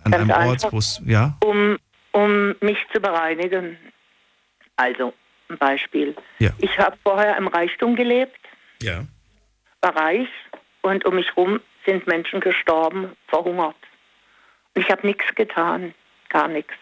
an 0.04 0.12
Ganz 0.12 0.30
einem 0.30 0.48
Ort, 0.48 0.72
wo 0.72 0.78
es, 0.78 1.02
ja? 1.06 1.36
Um, 1.44 1.76
um 2.12 2.54
mich 2.60 2.78
zu 2.92 3.00
bereinigen. 3.00 3.76
Also, 4.76 5.12
ein 5.48 5.58
Beispiel. 5.58 6.14
Ja. 6.38 6.50
Ich 6.58 6.78
habe 6.78 6.96
vorher 7.02 7.36
im 7.36 7.48
Reichtum 7.48 7.96
gelebt. 7.96 8.38
Ja. 8.80 9.04
War 9.80 9.96
reich, 9.96 10.28
und 10.88 11.04
um 11.04 11.14
mich 11.14 11.28
herum 11.36 11.60
sind 11.86 12.06
Menschen 12.06 12.40
gestorben, 12.40 13.16
verhungert. 13.28 13.76
Und 14.74 14.82
ich 14.82 14.90
habe 14.90 15.06
nichts 15.06 15.34
getan, 15.34 15.94
gar 16.28 16.48
nichts. 16.48 16.74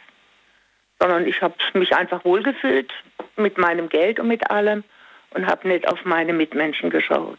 Sondern 0.99 1.27
ich 1.27 1.41
habe 1.43 1.55
mich 1.75 1.95
einfach 1.95 2.25
wohlgefühlt 2.25 2.93
mit 3.37 3.59
meinem 3.59 3.89
Geld 3.89 4.19
und 4.19 4.29
mit 4.29 4.51
allem 4.51 4.85
und 5.31 5.47
habe 5.47 5.69
nicht 5.69 5.87
auf 5.89 6.05
meine 6.05 6.33
Mitmenschen 6.33 6.91
geschaut. 6.91 7.39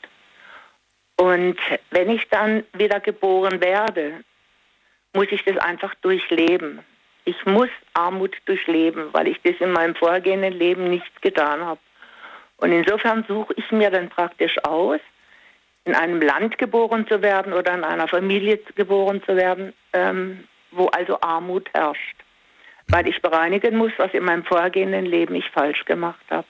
Und 1.16 1.58
wenn 1.90 2.10
ich 2.10 2.30
dann 2.30 2.64
wieder 2.74 3.00
geboren 3.00 3.60
werde, 3.60 4.24
muss 5.14 5.28
ich 5.32 5.44
das 5.44 5.58
einfach 5.58 5.96
durchleben. 5.96 6.80
Ich 7.26 7.46
muss 7.46 7.70
Armut 7.94 8.36
durchleben, 8.46 9.10
weil 9.14 9.28
ich 9.28 9.42
das 9.42 9.56
in 9.60 9.72
meinem 9.72 9.96
vorhergehenden 9.96 10.54
Leben 10.54 10.90
nicht 10.90 11.22
getan 11.22 11.66
habe. 11.66 11.80
Und 12.58 12.72
insofern 12.72 13.26
suche 13.28 13.54
ich 13.58 13.72
mir 13.72 13.90
dann 13.90 14.10
praktisch 14.10 14.56
aus, 14.64 15.00
in 15.88 15.96
einem 15.96 16.22
Land 16.22 16.58
geboren 16.58 17.06
zu 17.08 17.22
werden 17.22 17.54
oder 17.54 17.74
in 17.74 17.84
einer 17.84 18.08
Familie 18.08 18.60
geboren 18.76 19.22
zu 19.26 19.36
werden, 19.36 19.74
ähm, 19.94 20.44
wo 20.72 20.88
also 20.88 21.20
Armut 21.22 21.70
herrscht. 21.74 22.16
Weil 22.88 23.08
ich 23.08 23.22
bereinigen 23.22 23.78
muss, 23.78 23.92
was 23.98 24.14
in 24.14 24.24
meinem 24.24 24.44
vorhergehenden 24.44 25.06
Leben 25.06 25.36
ich 25.36 25.46
falsch 25.54 25.84
gemacht 25.86 26.24
habe. 26.30 26.48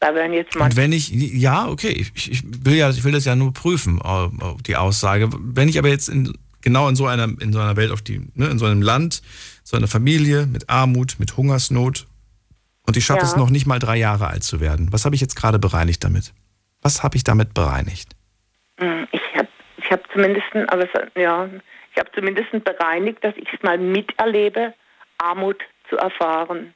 Da 0.00 0.14
werden 0.14 0.34
jetzt 0.34 0.54
mal 0.54 0.66
Und 0.66 0.76
wenn 0.76 0.92
ich, 0.92 1.10
ja, 1.10 1.68
okay, 1.68 1.88
ich, 1.88 2.30
ich, 2.30 2.42
will 2.44 2.74
ja, 2.74 2.90
ich 2.90 3.02
will 3.02 3.12
das 3.12 3.24
ja 3.24 3.34
nur 3.34 3.52
prüfen, 3.52 3.98
äh, 4.04 4.28
die 4.66 4.76
Aussage. 4.76 5.28
Wenn 5.38 5.68
ich 5.68 5.78
aber 5.78 5.88
jetzt 5.88 6.08
in, 6.08 6.36
genau 6.60 6.88
in 6.88 6.96
so 6.96 7.06
einer, 7.06 7.28
in 7.40 7.52
so 7.52 7.60
einer 7.60 7.76
Welt 7.76 7.90
auf 7.90 8.02
die, 8.02 8.20
ne, 8.34 8.46
in 8.46 8.58
so 8.58 8.66
einem 8.66 8.82
Land, 8.82 9.22
so 9.64 9.76
einer 9.76 9.88
Familie 9.88 10.46
mit 10.46 10.68
Armut, 10.68 11.16
mit 11.18 11.36
Hungersnot 11.36 12.06
und 12.86 12.96
ich 12.96 13.04
schaffe 13.04 13.20
ja. 13.20 13.26
es 13.26 13.36
noch 13.36 13.50
nicht 13.50 13.66
mal 13.66 13.78
drei 13.78 13.96
Jahre 13.96 14.28
alt 14.28 14.44
zu 14.44 14.60
werden, 14.60 14.88
was 14.92 15.04
habe 15.04 15.14
ich 15.14 15.20
jetzt 15.20 15.36
gerade 15.36 15.58
bereinigt 15.58 16.04
damit? 16.04 16.32
Was 16.86 17.02
habe 17.02 17.16
ich 17.16 17.24
damit 17.24 17.52
bereinigt? 17.52 18.14
Hm, 18.78 19.08
ich 19.10 19.20
habe 19.34 19.48
ich 19.76 19.90
hab 19.90 20.08
zumindest, 20.12 20.46
aber 20.68 20.86
ja, 21.16 21.48
ich 21.92 21.98
habe 21.98 22.12
zumindest 22.14 22.52
bereinigt, 22.62 23.24
dass 23.24 23.36
ich 23.36 23.52
es 23.52 23.60
mal 23.64 23.76
miterlebe, 23.76 24.72
Armut 25.18 25.60
zu 25.90 25.96
erfahren. 25.96 26.74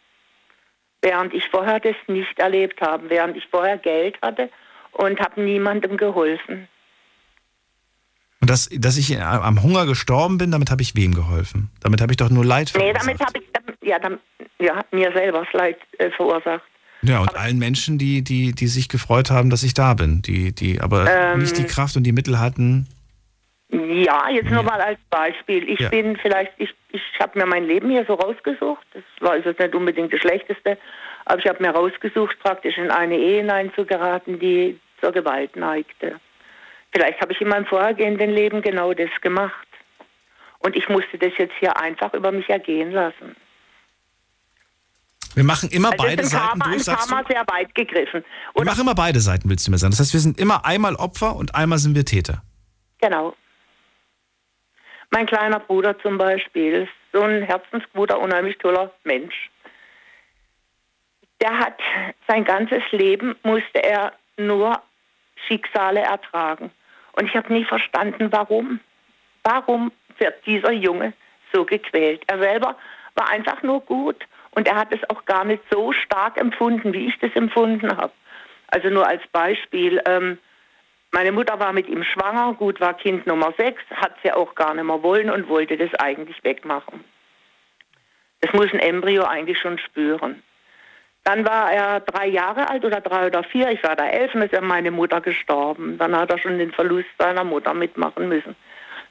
Während 1.00 1.32
ich 1.32 1.48
vorher 1.48 1.78
das 1.78 1.94
nicht 2.08 2.36
erlebt 2.40 2.80
habe, 2.80 3.08
während 3.08 3.36
ich 3.36 3.46
vorher 3.52 3.78
Geld 3.78 4.20
hatte 4.20 4.50
und 4.90 5.20
habe 5.20 5.42
niemandem 5.42 5.96
geholfen. 5.96 6.66
Und 8.40 8.50
das, 8.50 8.68
dass 8.72 8.96
ich 8.96 9.16
am 9.16 9.62
Hunger 9.62 9.86
gestorben 9.86 10.38
bin, 10.38 10.50
damit 10.50 10.72
habe 10.72 10.82
ich 10.82 10.96
wem 10.96 11.14
geholfen? 11.14 11.70
Damit 11.84 12.00
habe 12.00 12.12
ich 12.12 12.16
doch 12.16 12.30
nur 12.30 12.44
Leid 12.44 12.70
verursacht. 12.70 13.06
Nee, 13.06 13.12
damit 13.12 13.24
habe 13.24 13.38
ich 13.38 13.88
ja, 13.88 14.00
dann, 14.00 14.18
ja, 14.58 14.84
mir 14.90 15.12
selber 15.12 15.44
das 15.44 15.52
Leid 15.52 15.78
äh, 15.98 16.10
verursacht. 16.10 16.64
Ja, 17.02 17.20
und 17.20 17.30
aber 17.30 17.40
allen 17.40 17.58
Menschen, 17.58 17.98
die, 17.98 18.22
die, 18.22 18.52
die 18.52 18.66
sich 18.66 18.88
gefreut 18.88 19.30
haben, 19.30 19.50
dass 19.50 19.62
ich 19.62 19.74
da 19.74 19.94
bin, 19.94 20.22
die, 20.22 20.52
die 20.54 20.80
aber 20.80 21.06
ähm, 21.10 21.40
nicht 21.40 21.56
die 21.56 21.64
Kraft 21.64 21.96
und 21.96 22.04
die 22.04 22.12
Mittel 22.12 22.38
hatten. 22.38 22.86
Ja, 23.70 24.28
jetzt 24.28 24.46
ja. 24.46 24.54
nur 24.54 24.62
mal 24.64 24.80
als 24.80 24.98
Beispiel. 25.10 25.68
Ich 25.68 25.78
ja. 25.78 25.88
bin 25.88 26.16
vielleicht, 26.16 26.52
ich, 26.58 26.74
ich 26.90 27.02
habe 27.20 27.38
mir 27.38 27.46
mein 27.46 27.64
Leben 27.64 27.90
hier 27.90 28.04
so 28.04 28.14
rausgesucht. 28.14 28.84
Das 28.92 29.02
war 29.20 29.32
also 29.32 29.50
nicht 29.50 29.74
unbedingt 29.74 30.12
das 30.12 30.20
Schlechteste, 30.20 30.76
aber 31.24 31.38
ich 31.38 31.46
habe 31.46 31.62
mir 31.62 31.70
rausgesucht, 31.70 32.38
praktisch 32.40 32.76
in 32.76 32.90
eine 32.90 33.16
Ehe 33.16 33.38
hineinzugeraten, 33.38 34.40
die 34.40 34.78
zur 35.00 35.12
Gewalt 35.12 35.56
neigte. 35.56 36.20
Vielleicht 36.92 37.20
habe 37.20 37.32
ich 37.32 37.40
in 37.40 37.48
meinem 37.48 37.66
vorhergehenden 37.66 38.30
Leben 38.30 38.62
genau 38.62 38.92
das 38.92 39.10
gemacht. 39.20 39.68
Und 40.58 40.76
ich 40.76 40.88
musste 40.88 41.16
das 41.18 41.32
jetzt 41.38 41.54
hier 41.58 41.76
einfach 41.80 42.12
über 42.12 42.32
mich 42.32 42.50
ergehen 42.50 42.90
lassen. 42.90 43.36
Wir 45.34 45.44
machen 45.44 45.68
immer 45.70 45.92
also 45.92 46.04
beide 46.04 46.24
Seiten 46.24 46.58
Karma, 46.58 46.64
durch, 46.64 46.84
sagst 46.84 47.08
Karma 47.08 47.22
du? 47.22 47.32
sehr 47.32 47.44
weit 47.46 47.74
gegriffen. 47.74 48.24
Oder 48.54 48.64
wir 48.64 48.70
machen 48.70 48.80
immer 48.80 48.94
beide 48.94 49.20
Seiten, 49.20 49.48
willst 49.48 49.66
du 49.66 49.70
mir 49.70 49.78
sagen. 49.78 49.92
Das 49.92 50.00
heißt, 50.00 50.12
wir 50.12 50.20
sind 50.20 50.38
immer 50.38 50.64
einmal 50.64 50.96
Opfer 50.96 51.36
und 51.36 51.54
einmal 51.54 51.78
sind 51.78 51.94
wir 51.94 52.04
Täter. 52.04 52.42
Genau. 53.00 53.34
Mein 55.10 55.26
kleiner 55.26 55.60
Bruder 55.60 55.98
zum 56.00 56.18
Beispiel 56.18 56.88
so 57.12 57.22
ein 57.22 57.42
herzensguter, 57.42 58.20
unheimlich 58.20 58.58
toller 58.58 58.92
Mensch. 59.04 59.50
Der 61.40 61.58
hat 61.58 61.78
sein 62.28 62.44
ganzes 62.44 62.82
Leben 62.90 63.34
musste 63.42 63.82
er 63.82 64.12
nur 64.36 64.80
Schicksale 65.46 66.00
ertragen. 66.00 66.70
Und 67.12 67.26
ich 67.26 67.34
habe 67.34 67.52
nie 67.52 67.64
verstanden, 67.64 68.30
warum. 68.30 68.80
Warum 69.42 69.90
wird 70.18 70.46
dieser 70.46 70.72
Junge 70.72 71.12
so 71.52 71.64
gequält? 71.64 72.22
Er 72.26 72.38
selber 72.38 72.76
war 73.14 73.28
einfach 73.30 73.62
nur 73.62 73.80
gut 73.80 74.24
und 74.52 74.66
er 74.66 74.76
hat 74.76 74.92
es 74.92 75.00
auch 75.10 75.24
gar 75.24 75.44
nicht 75.44 75.62
so 75.70 75.92
stark 75.92 76.36
empfunden, 76.36 76.92
wie 76.92 77.06
ich 77.06 77.18
das 77.18 77.34
empfunden 77.34 77.96
habe. 77.96 78.12
Also 78.68 78.88
nur 78.88 79.06
als 79.06 79.22
Beispiel, 79.32 80.00
ähm, 80.06 80.38
meine 81.12 81.32
Mutter 81.32 81.58
war 81.58 81.72
mit 81.72 81.88
ihm 81.88 82.04
schwanger, 82.04 82.54
gut 82.54 82.80
war 82.80 82.94
Kind 82.94 83.26
Nummer 83.26 83.52
sechs, 83.56 83.82
hat 83.90 84.14
sie 84.22 84.32
auch 84.32 84.54
gar 84.54 84.74
nicht 84.74 84.84
mehr 84.84 85.02
wollen 85.02 85.30
und 85.30 85.48
wollte 85.48 85.76
das 85.76 85.92
eigentlich 85.94 86.42
wegmachen. 86.44 87.04
Das 88.40 88.52
muss 88.52 88.72
ein 88.72 88.78
Embryo 88.78 89.24
eigentlich 89.24 89.58
schon 89.58 89.78
spüren. 89.78 90.42
Dann 91.24 91.44
war 91.44 91.70
er 91.70 92.00
drei 92.00 92.26
Jahre 92.26 92.70
alt 92.70 92.84
oder 92.84 93.00
drei 93.00 93.26
oder 93.26 93.42
vier, 93.42 93.70
ich 93.70 93.82
war 93.82 93.96
da 93.96 94.06
elf 94.06 94.34
und 94.34 94.42
ist 94.42 94.52
ja 94.52 94.60
meine 94.60 94.90
Mutter 94.90 95.20
gestorben. 95.20 95.98
Dann 95.98 96.16
hat 96.16 96.30
er 96.30 96.38
schon 96.38 96.58
den 96.58 96.72
Verlust 96.72 97.08
seiner 97.18 97.44
Mutter 97.44 97.74
mitmachen 97.74 98.28
müssen. 98.28 98.56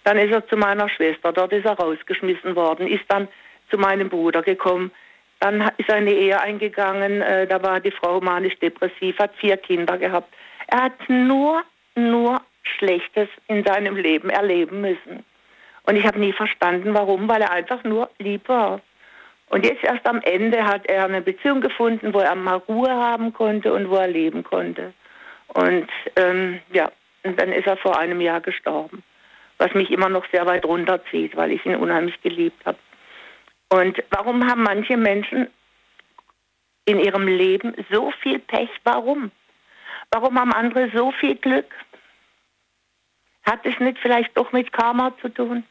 Dann 0.04 0.18
ist 0.18 0.32
er 0.32 0.48
zu 0.48 0.58
meiner 0.58 0.90
Schwester, 0.90 1.32
dort 1.32 1.52
ist 1.54 1.66
er 1.66 1.74
rausgeschmissen 1.74 2.56
worden, 2.56 2.88
ist 2.88 3.04
dann 3.10 3.28
zu 3.70 3.78
meinem 3.78 4.10
Bruder 4.10 4.42
gekommen. 4.42 4.92
Dann 5.40 5.72
ist 5.78 5.90
eine 5.90 6.12
Ehe 6.12 6.40
eingegangen, 6.40 7.22
äh, 7.22 7.48
da 7.48 7.62
war 7.64 7.80
die 7.80 7.92
Frau 7.92 8.20
manisch-depressiv, 8.20 9.18
hat 9.20 9.34
vier 9.36 9.58
Kinder 9.58 9.98
gehabt. 9.98 10.34
Er 10.68 10.84
hat 10.84 11.10
nur, 11.10 11.64
nur 11.96 12.42
Schlechtes 12.64 13.30
in 13.48 13.64
seinem 13.64 13.96
Leben 13.96 14.30
erleben 14.30 14.82
müssen. 14.82 15.24
Und 15.84 15.96
ich 15.96 16.06
habe 16.06 16.20
nie 16.20 16.34
verstanden, 16.34 16.94
warum, 16.94 17.28
weil 17.30 17.42
er 17.42 17.52
einfach 17.52 17.84
nur 17.84 18.10
lieb 18.20 18.48
war. 18.50 18.82
Und 19.50 19.66
jetzt 19.66 19.84
erst 19.84 20.06
am 20.06 20.22
Ende 20.22 20.64
hat 20.64 20.86
er 20.86 21.06
eine 21.06 21.22
Beziehung 21.22 21.62
gefunden, 21.62 22.14
wo 22.14 22.20
er 22.20 22.36
mal 22.36 22.62
Ruhe 22.68 22.92
haben 22.92 23.34
konnte 23.34 23.74
und 23.74 23.90
wo 23.90 23.96
er 23.96 24.08
leben 24.08 24.44
konnte. 24.44 24.94
Und 25.48 25.88
ähm, 26.16 26.60
ja, 26.72 26.92
und 27.24 27.40
dann 27.42 27.52
ist 27.52 27.66
er 27.66 27.78
vor 27.78 27.98
einem 27.98 28.22
Jahr 28.22 28.42
gestorben, 28.42 29.04
was 29.58 29.74
mich 29.74 29.90
immer 29.90 30.10
noch 30.10 30.26
sehr 30.32 30.46
weit 30.46 30.66
runterzieht, 30.66 31.36
weil 31.36 31.52
ich 31.52 31.66
ihn 31.66 31.76
unheimlich 31.76 32.22
geliebt 32.22 32.64
habe. 32.66 32.78
Und 33.70 34.04
warum 34.10 34.46
haben 34.46 34.64
manche 34.64 34.98
Menschen 34.98 35.48
in 36.86 37.00
ihrem 37.00 37.28
Leben 37.28 37.74
so 37.92 38.12
viel 38.22 38.40
Pech? 38.40 38.70
Warum? 38.84 39.32
Warum 40.12 40.40
haben 40.40 40.54
andere 40.54 40.90
so 40.94 41.12
viel 41.12 41.36
Glück? 41.36 41.72
Hat 43.44 43.66
es 43.66 43.80
nicht 43.80 44.00
vielleicht 44.00 44.36
doch 44.36 44.52
mit 44.52 44.74
Karma 44.74 45.14
zu 45.22 45.30
tun? 45.30 45.64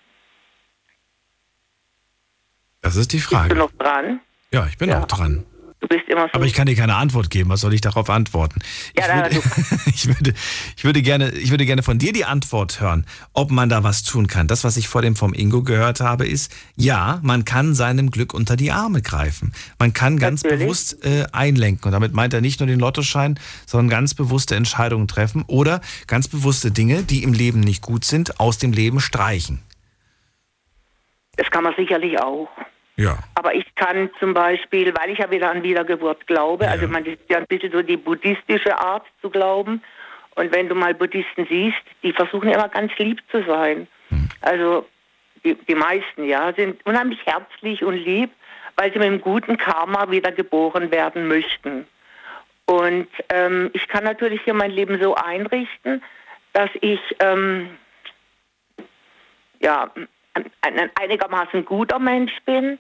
Das 2.83 2.97
ist 2.97 3.13
die 3.13 3.19
Frage. 3.19 3.49
Bist 3.49 3.61
du 3.61 3.65
noch 3.65 3.73
dran? 3.73 4.21
Ja, 4.53 4.67
ich 4.67 4.79
bin 4.79 4.91
ja. 4.91 5.01
auch 5.01 5.07
dran. 5.07 5.45
Du 5.81 5.87
bist 5.87 6.09
immer 6.09 6.23
so. 6.23 6.31
Aber 6.33 6.45
ich 6.45 6.55
kann 6.55 6.67
dir 6.67 6.75
keine 6.75 6.97
Antwort 6.97 7.31
geben. 7.31 7.51
Was 7.51 7.61
soll 7.61 7.73
ich 7.73 7.81
darauf 7.81 8.11
antworten? 8.11 8.61
Ich, 8.95 9.01
ja, 9.01 9.15
würde, 9.15 9.37
ich, 9.87 10.07
würde, 10.09 10.35
ich, 10.77 10.85
würde 10.85 11.03
gerne, 11.03 11.31
ich 11.31 11.51
würde 11.51 11.67
gerne 11.67 11.85
von 11.85 11.99
dir 11.99 12.13
die 12.13 12.25
Antwort 12.25 12.81
hören, 12.81 13.07
ob 13.33 13.53
man 13.53 13.69
da 13.69 13.85
was 13.85 14.03
tun 14.03 14.27
kann. 14.27 14.49
Das, 14.49 14.65
was 14.65 14.77
ich 14.77 14.89
vor 14.89 15.03
dem 15.03 15.15
vom 15.15 15.33
Ingo 15.33 15.63
gehört 15.63 16.01
habe, 16.01 16.27
ist, 16.27 16.53
ja, 16.75 17.21
man 17.23 17.45
kann 17.45 17.75
seinem 17.75 18.11
Glück 18.11 18.35
unter 18.35 18.57
die 18.57 18.73
Arme 18.73 19.03
greifen. 19.03 19.53
Man 19.79 19.93
kann 19.93 20.19
ganz 20.19 20.43
Natürlich. 20.43 20.65
bewusst 20.65 21.05
äh, 21.05 21.27
einlenken. 21.31 21.87
Und 21.87 21.93
damit 21.93 22.13
meint 22.13 22.35
er 22.35 22.41
nicht 22.41 22.59
nur 22.59 22.67
den 22.67 22.81
Lottoschein, 22.81 23.39
sondern 23.65 23.89
ganz 23.89 24.15
bewusste 24.15 24.57
Entscheidungen 24.57 25.07
treffen 25.07 25.45
oder 25.47 25.81
ganz 26.09 26.27
bewusste 26.27 26.73
Dinge, 26.73 27.05
die 27.05 27.23
im 27.23 27.33
Leben 27.33 27.61
nicht 27.61 27.83
gut 27.83 28.05
sind, 28.05 28.41
aus 28.41 28.59
dem 28.59 28.73
Leben 28.73 28.99
streichen. 28.99 29.61
Das 31.37 31.49
kann 31.53 31.63
man 31.63 31.73
sicherlich 31.77 32.19
auch. 32.19 32.49
Ja. 32.99 33.17
Aber 33.37 33.55
ich 33.55 33.65
kann 33.77 34.11
zum 34.19 34.35
Beispiel, 34.35 34.93
weil 34.97 35.11
ich 35.11 35.19
ja 35.19 35.31
wieder 35.31 35.51
an 35.51 35.63
Wiedergeburt 35.63 36.27
glaube, 36.27 36.65
ja. 36.65 36.73
also 36.73 36.89
man 36.89 37.07
ist 37.07 37.21
ja 37.29 37.39
ein 37.39 37.47
bisschen 37.47 37.71
so 37.71 37.81
die 37.81 37.97
buddhistische 37.97 38.77
Art 38.77 39.07
zu 39.23 39.31
glauben. 39.31 39.83
Und 40.35 40.53
wenn 40.53 40.69
du 40.69 40.75
mal 40.75 40.95
Buddhisten 40.95 41.47
siehst, 41.49 41.79
die 42.03 42.13
versuchen 42.13 42.49
immer 42.51 42.69
ganz 42.69 42.93
lieb 42.99 43.21
zu 43.31 43.45
sein. 43.45 43.87
Hm. 44.09 44.29
Also 44.41 44.85
die, 45.45 45.55
die 45.55 45.77
meisten, 45.77 46.25
ja, 46.25 46.53
sind 46.53 46.85
unheimlich 46.87 47.25
herzlich 47.25 47.85
und 47.85 47.95
lieb, 47.95 48.31
weil 48.75 48.93
sie 48.93 48.99
mit 48.99 49.07
einem 49.07 49.21
guten 49.21 49.57
Karma 49.57 50.11
wieder 50.11 50.33
geboren 50.33 50.91
werden 50.91 51.29
möchten. 51.29 51.87
Und 52.67 53.09
ähm, 53.29 53.71
ich 53.75 53.87
kann 53.87 54.05
natürlich 54.05 54.43
hier 54.43 54.55
mein 54.55 54.73
Leben 54.73 55.01
so 55.01 55.15
einrichten, 55.15 56.03
dass 56.53 56.71
ich 56.81 57.01
ähm, 57.21 57.71
ja 59.61 59.89
ein 60.63 60.91
einigermaßen 61.01 61.65
guter 61.65 61.99
Mensch 61.99 62.33
bin, 62.45 62.79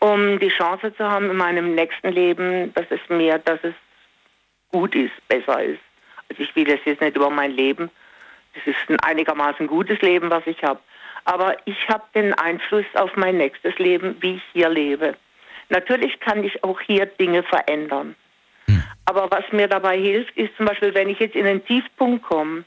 um 0.00 0.38
die 0.38 0.48
Chance 0.48 0.94
zu 0.96 1.04
haben 1.04 1.30
in 1.30 1.36
meinem 1.36 1.74
nächsten 1.74 2.10
Leben, 2.10 2.72
dass 2.74 2.86
es 2.90 3.00
mir, 3.08 3.38
dass 3.38 3.58
es 3.62 3.74
gut 4.70 4.94
ist, 4.94 5.12
besser 5.28 5.62
ist. 5.62 5.80
Also 6.28 6.42
ich 6.42 6.54
will 6.56 6.64
das 6.64 6.80
jetzt 6.84 7.00
nicht 7.00 7.16
über 7.16 7.30
mein 7.30 7.52
Leben. 7.52 7.90
Das 8.54 8.66
ist 8.66 8.88
ein 8.88 9.00
einigermaßen 9.00 9.66
gutes 9.66 10.00
Leben, 10.00 10.30
was 10.30 10.46
ich 10.46 10.62
habe. 10.62 10.80
Aber 11.24 11.56
ich 11.64 11.88
habe 11.88 12.04
den 12.14 12.34
Einfluss 12.34 12.84
auf 12.94 13.16
mein 13.16 13.38
nächstes 13.38 13.78
Leben, 13.78 14.16
wie 14.20 14.36
ich 14.36 14.42
hier 14.52 14.68
lebe. 14.68 15.16
Natürlich 15.70 16.20
kann 16.20 16.44
ich 16.44 16.62
auch 16.62 16.80
hier 16.80 17.06
Dinge 17.06 17.42
verändern. 17.42 18.14
Hm. 18.66 18.82
Aber 19.06 19.30
was 19.30 19.44
mir 19.52 19.68
dabei 19.68 19.98
hilft, 19.98 20.36
ist 20.36 20.54
zum 20.56 20.66
Beispiel, 20.66 20.94
wenn 20.94 21.08
ich 21.08 21.18
jetzt 21.18 21.34
in 21.34 21.46
einen 21.46 21.64
Tiefpunkt 21.64 22.24
komme 22.24 22.64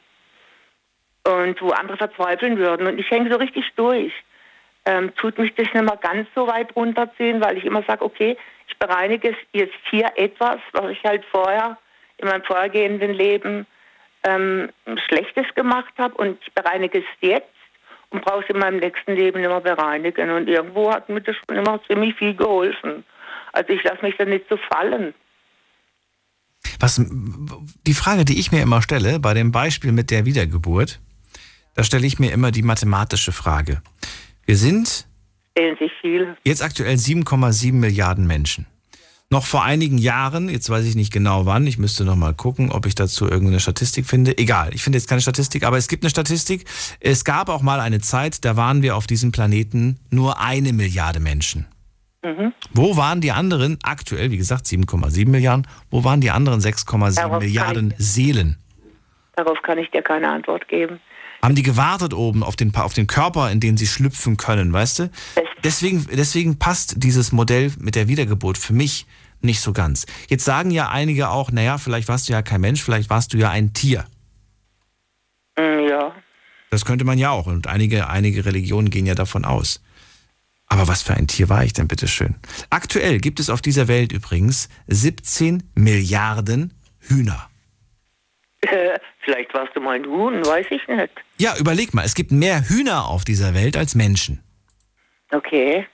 und 1.27 1.61
wo 1.61 1.69
andere 1.71 1.97
verzweifeln 1.97 2.57
würden 2.57 2.87
und 2.87 2.99
ich 2.99 3.09
hänge 3.11 3.29
so 3.29 3.37
richtig 3.37 3.65
durch, 3.75 4.13
ähm, 4.85 5.13
tut 5.15 5.37
mich 5.37 5.53
das 5.55 5.67
nicht 5.73 5.83
mehr 5.83 5.99
ganz 6.01 6.27
so 6.33 6.47
weit 6.47 6.73
runterziehen, 6.75 7.41
weil 7.41 7.57
ich 7.57 7.65
immer 7.65 7.83
sage, 7.83 8.05
okay, 8.05 8.37
ich 8.69 8.77
bereinige 8.79 9.35
jetzt 9.51 9.73
hier 9.89 10.09
etwas, 10.15 10.59
was 10.71 10.91
ich 10.91 11.03
halt 11.03 11.25
vorher 11.25 11.77
in 12.17 12.27
meinem 12.27 12.43
vorhergehenden 12.43 13.13
Leben 13.13 13.67
ähm, 14.23 14.69
Schlechtes 15.07 15.45
gemacht 15.55 15.93
habe 15.97 16.15
und 16.15 16.39
ich 16.41 16.53
bereinige 16.53 16.99
es 16.99 17.05
jetzt 17.19 17.47
und 18.09 18.23
brauche 18.23 18.43
es 18.43 18.49
in 18.49 18.59
meinem 18.59 18.79
nächsten 18.79 19.13
Leben 19.13 19.43
immer 19.43 19.59
bereinigen. 19.59 20.31
Und 20.31 20.47
irgendwo 20.47 20.91
hat 20.91 21.09
mir 21.09 21.21
das 21.21 21.35
schon 21.35 21.57
immer 21.57 21.81
ziemlich 21.87 22.15
viel 22.15 22.35
geholfen. 22.35 23.03
Also 23.51 23.73
ich 23.73 23.83
lasse 23.83 24.01
mich 24.01 24.15
da 24.17 24.25
nicht 24.25 24.45
so 24.49 24.57
fallen. 24.71 25.13
Was, 26.79 27.01
die 27.85 27.93
Frage, 27.93 28.23
die 28.23 28.39
ich 28.39 28.51
mir 28.51 28.61
immer 28.61 28.81
stelle, 28.81 29.19
bei 29.19 29.33
dem 29.33 29.51
Beispiel 29.51 29.91
mit 29.91 30.11
der 30.11 30.25
Wiedergeburt, 30.25 30.99
da 31.77 31.83
stelle 31.83 32.07
ich 32.07 32.17
mir 32.17 32.31
immer 32.31 32.49
die 32.49 32.63
mathematische 32.63 33.31
Frage. 33.31 33.83
Wir 34.45 34.57
sind 34.57 35.05
jetzt 36.43 36.63
aktuell 36.63 36.95
7,7 36.95 37.71
Milliarden 37.73 38.25
Menschen. 38.25 38.65
Noch 39.29 39.45
vor 39.45 39.63
einigen 39.63 39.99
Jahren, 39.99 40.49
jetzt 40.49 40.71
weiß 40.71 40.85
ich 40.85 40.95
nicht 40.95 41.13
genau 41.13 41.45
wann, 41.45 41.67
ich 41.67 41.77
müsste 41.77 42.03
noch 42.03 42.15
mal 42.15 42.33
gucken, 42.33 42.71
ob 42.71 42.87
ich 42.87 42.95
dazu 42.95 43.25
irgendeine 43.25 43.59
Statistik 43.59 44.07
finde. 44.07 44.35
Egal, 44.39 44.73
ich 44.73 44.81
finde 44.81 44.97
jetzt 44.97 45.07
keine 45.07 45.21
Statistik, 45.21 45.63
aber 45.63 45.77
es 45.77 45.87
gibt 45.87 46.03
eine 46.03 46.09
Statistik. 46.09 46.65
Es 46.99 47.23
gab 47.23 47.47
auch 47.47 47.61
mal 47.61 47.79
eine 47.79 48.01
Zeit, 48.01 48.43
da 48.43 48.57
waren 48.57 48.81
wir 48.81 48.95
auf 48.95 49.05
diesem 49.05 49.31
Planeten 49.31 49.99
nur 50.09 50.41
eine 50.41 50.73
Milliarde 50.73 51.19
Menschen. 51.19 51.67
Mhm. 52.23 52.53
Wo 52.73 52.97
waren 52.97 53.21
die 53.21 53.31
anderen, 53.31 53.77
aktuell, 53.83 54.31
wie 54.31 54.37
gesagt, 54.37 54.65
7,7 54.65 55.29
Milliarden, 55.29 55.67
wo 55.91 56.03
waren 56.03 56.21
die 56.21 56.31
anderen 56.31 56.59
6,7 56.59 57.37
Milliarden 57.37 57.93
Seelen? 57.99 58.57
Darauf 59.35 59.61
kann 59.61 59.77
ich 59.77 59.91
dir 59.91 60.01
keine 60.01 60.31
Antwort 60.31 60.67
geben 60.67 60.99
haben 61.47 61.55
die 61.55 61.63
gewartet 61.63 62.13
oben 62.13 62.43
auf 62.43 62.57
den, 62.57 62.75
auf 62.75 62.93
den 62.93 63.07
Körper, 63.07 63.49
in 63.49 63.61
den 63.61 63.77
sie 63.77 63.87
schlüpfen 63.87 64.35
können, 64.35 64.73
weißt 64.73 64.99
du? 64.99 65.11
Deswegen, 65.63 66.05
deswegen 66.11 66.59
passt 66.59 66.95
dieses 66.97 67.31
Modell 67.31 67.71
mit 67.79 67.95
der 67.95 68.09
Wiedergeburt 68.09 68.57
für 68.57 68.73
mich 68.73 69.05
nicht 69.39 69.61
so 69.61 69.71
ganz. 69.71 70.05
Jetzt 70.27 70.43
sagen 70.43 70.71
ja 70.71 70.89
einige 70.89 71.29
auch, 71.29 71.49
naja, 71.49 71.77
vielleicht 71.77 72.09
warst 72.09 72.27
du 72.27 72.33
ja 72.33 72.41
kein 72.41 72.59
Mensch, 72.59 72.83
vielleicht 72.83 73.09
warst 73.09 73.33
du 73.33 73.37
ja 73.37 73.49
ein 73.49 73.71
Tier. 73.71 74.03
Mm, 75.57 75.87
ja. 75.89 76.11
Das 76.69 76.83
könnte 76.83 77.05
man 77.05 77.17
ja 77.17 77.29
auch. 77.29 77.47
Und 77.47 77.67
einige, 77.67 78.09
einige 78.09 78.43
Religionen 78.43 78.89
gehen 78.89 79.05
ja 79.05 79.15
davon 79.15 79.45
aus. 79.45 79.81
Aber 80.65 80.89
was 80.89 81.01
für 81.01 81.13
ein 81.13 81.27
Tier 81.27 81.47
war 81.47 81.63
ich 81.63 81.71
denn, 81.71 81.87
bitteschön? 81.87 82.35
Aktuell 82.69 83.19
gibt 83.19 83.39
es 83.39 83.49
auf 83.49 83.61
dieser 83.61 83.87
Welt 83.87 84.11
übrigens 84.11 84.67
17 84.87 85.63
Milliarden 85.75 86.73
Hühner. 86.99 87.47
Vielleicht 89.21 89.53
warst 89.53 89.75
du 89.75 89.81
mal 89.81 89.95
ein 89.95 90.05
Huhn, 90.05 90.45
weiß 90.45 90.67
ich 90.69 90.87
nicht. 90.87 91.11
Ja, 91.37 91.55
überleg 91.57 91.93
mal, 91.93 92.05
es 92.05 92.15
gibt 92.15 92.31
mehr 92.31 92.67
Hühner 92.67 93.07
auf 93.07 93.23
dieser 93.23 93.53
Welt 93.53 93.77
als 93.77 93.95
Menschen. 93.95 94.43
Okay. 95.31 95.85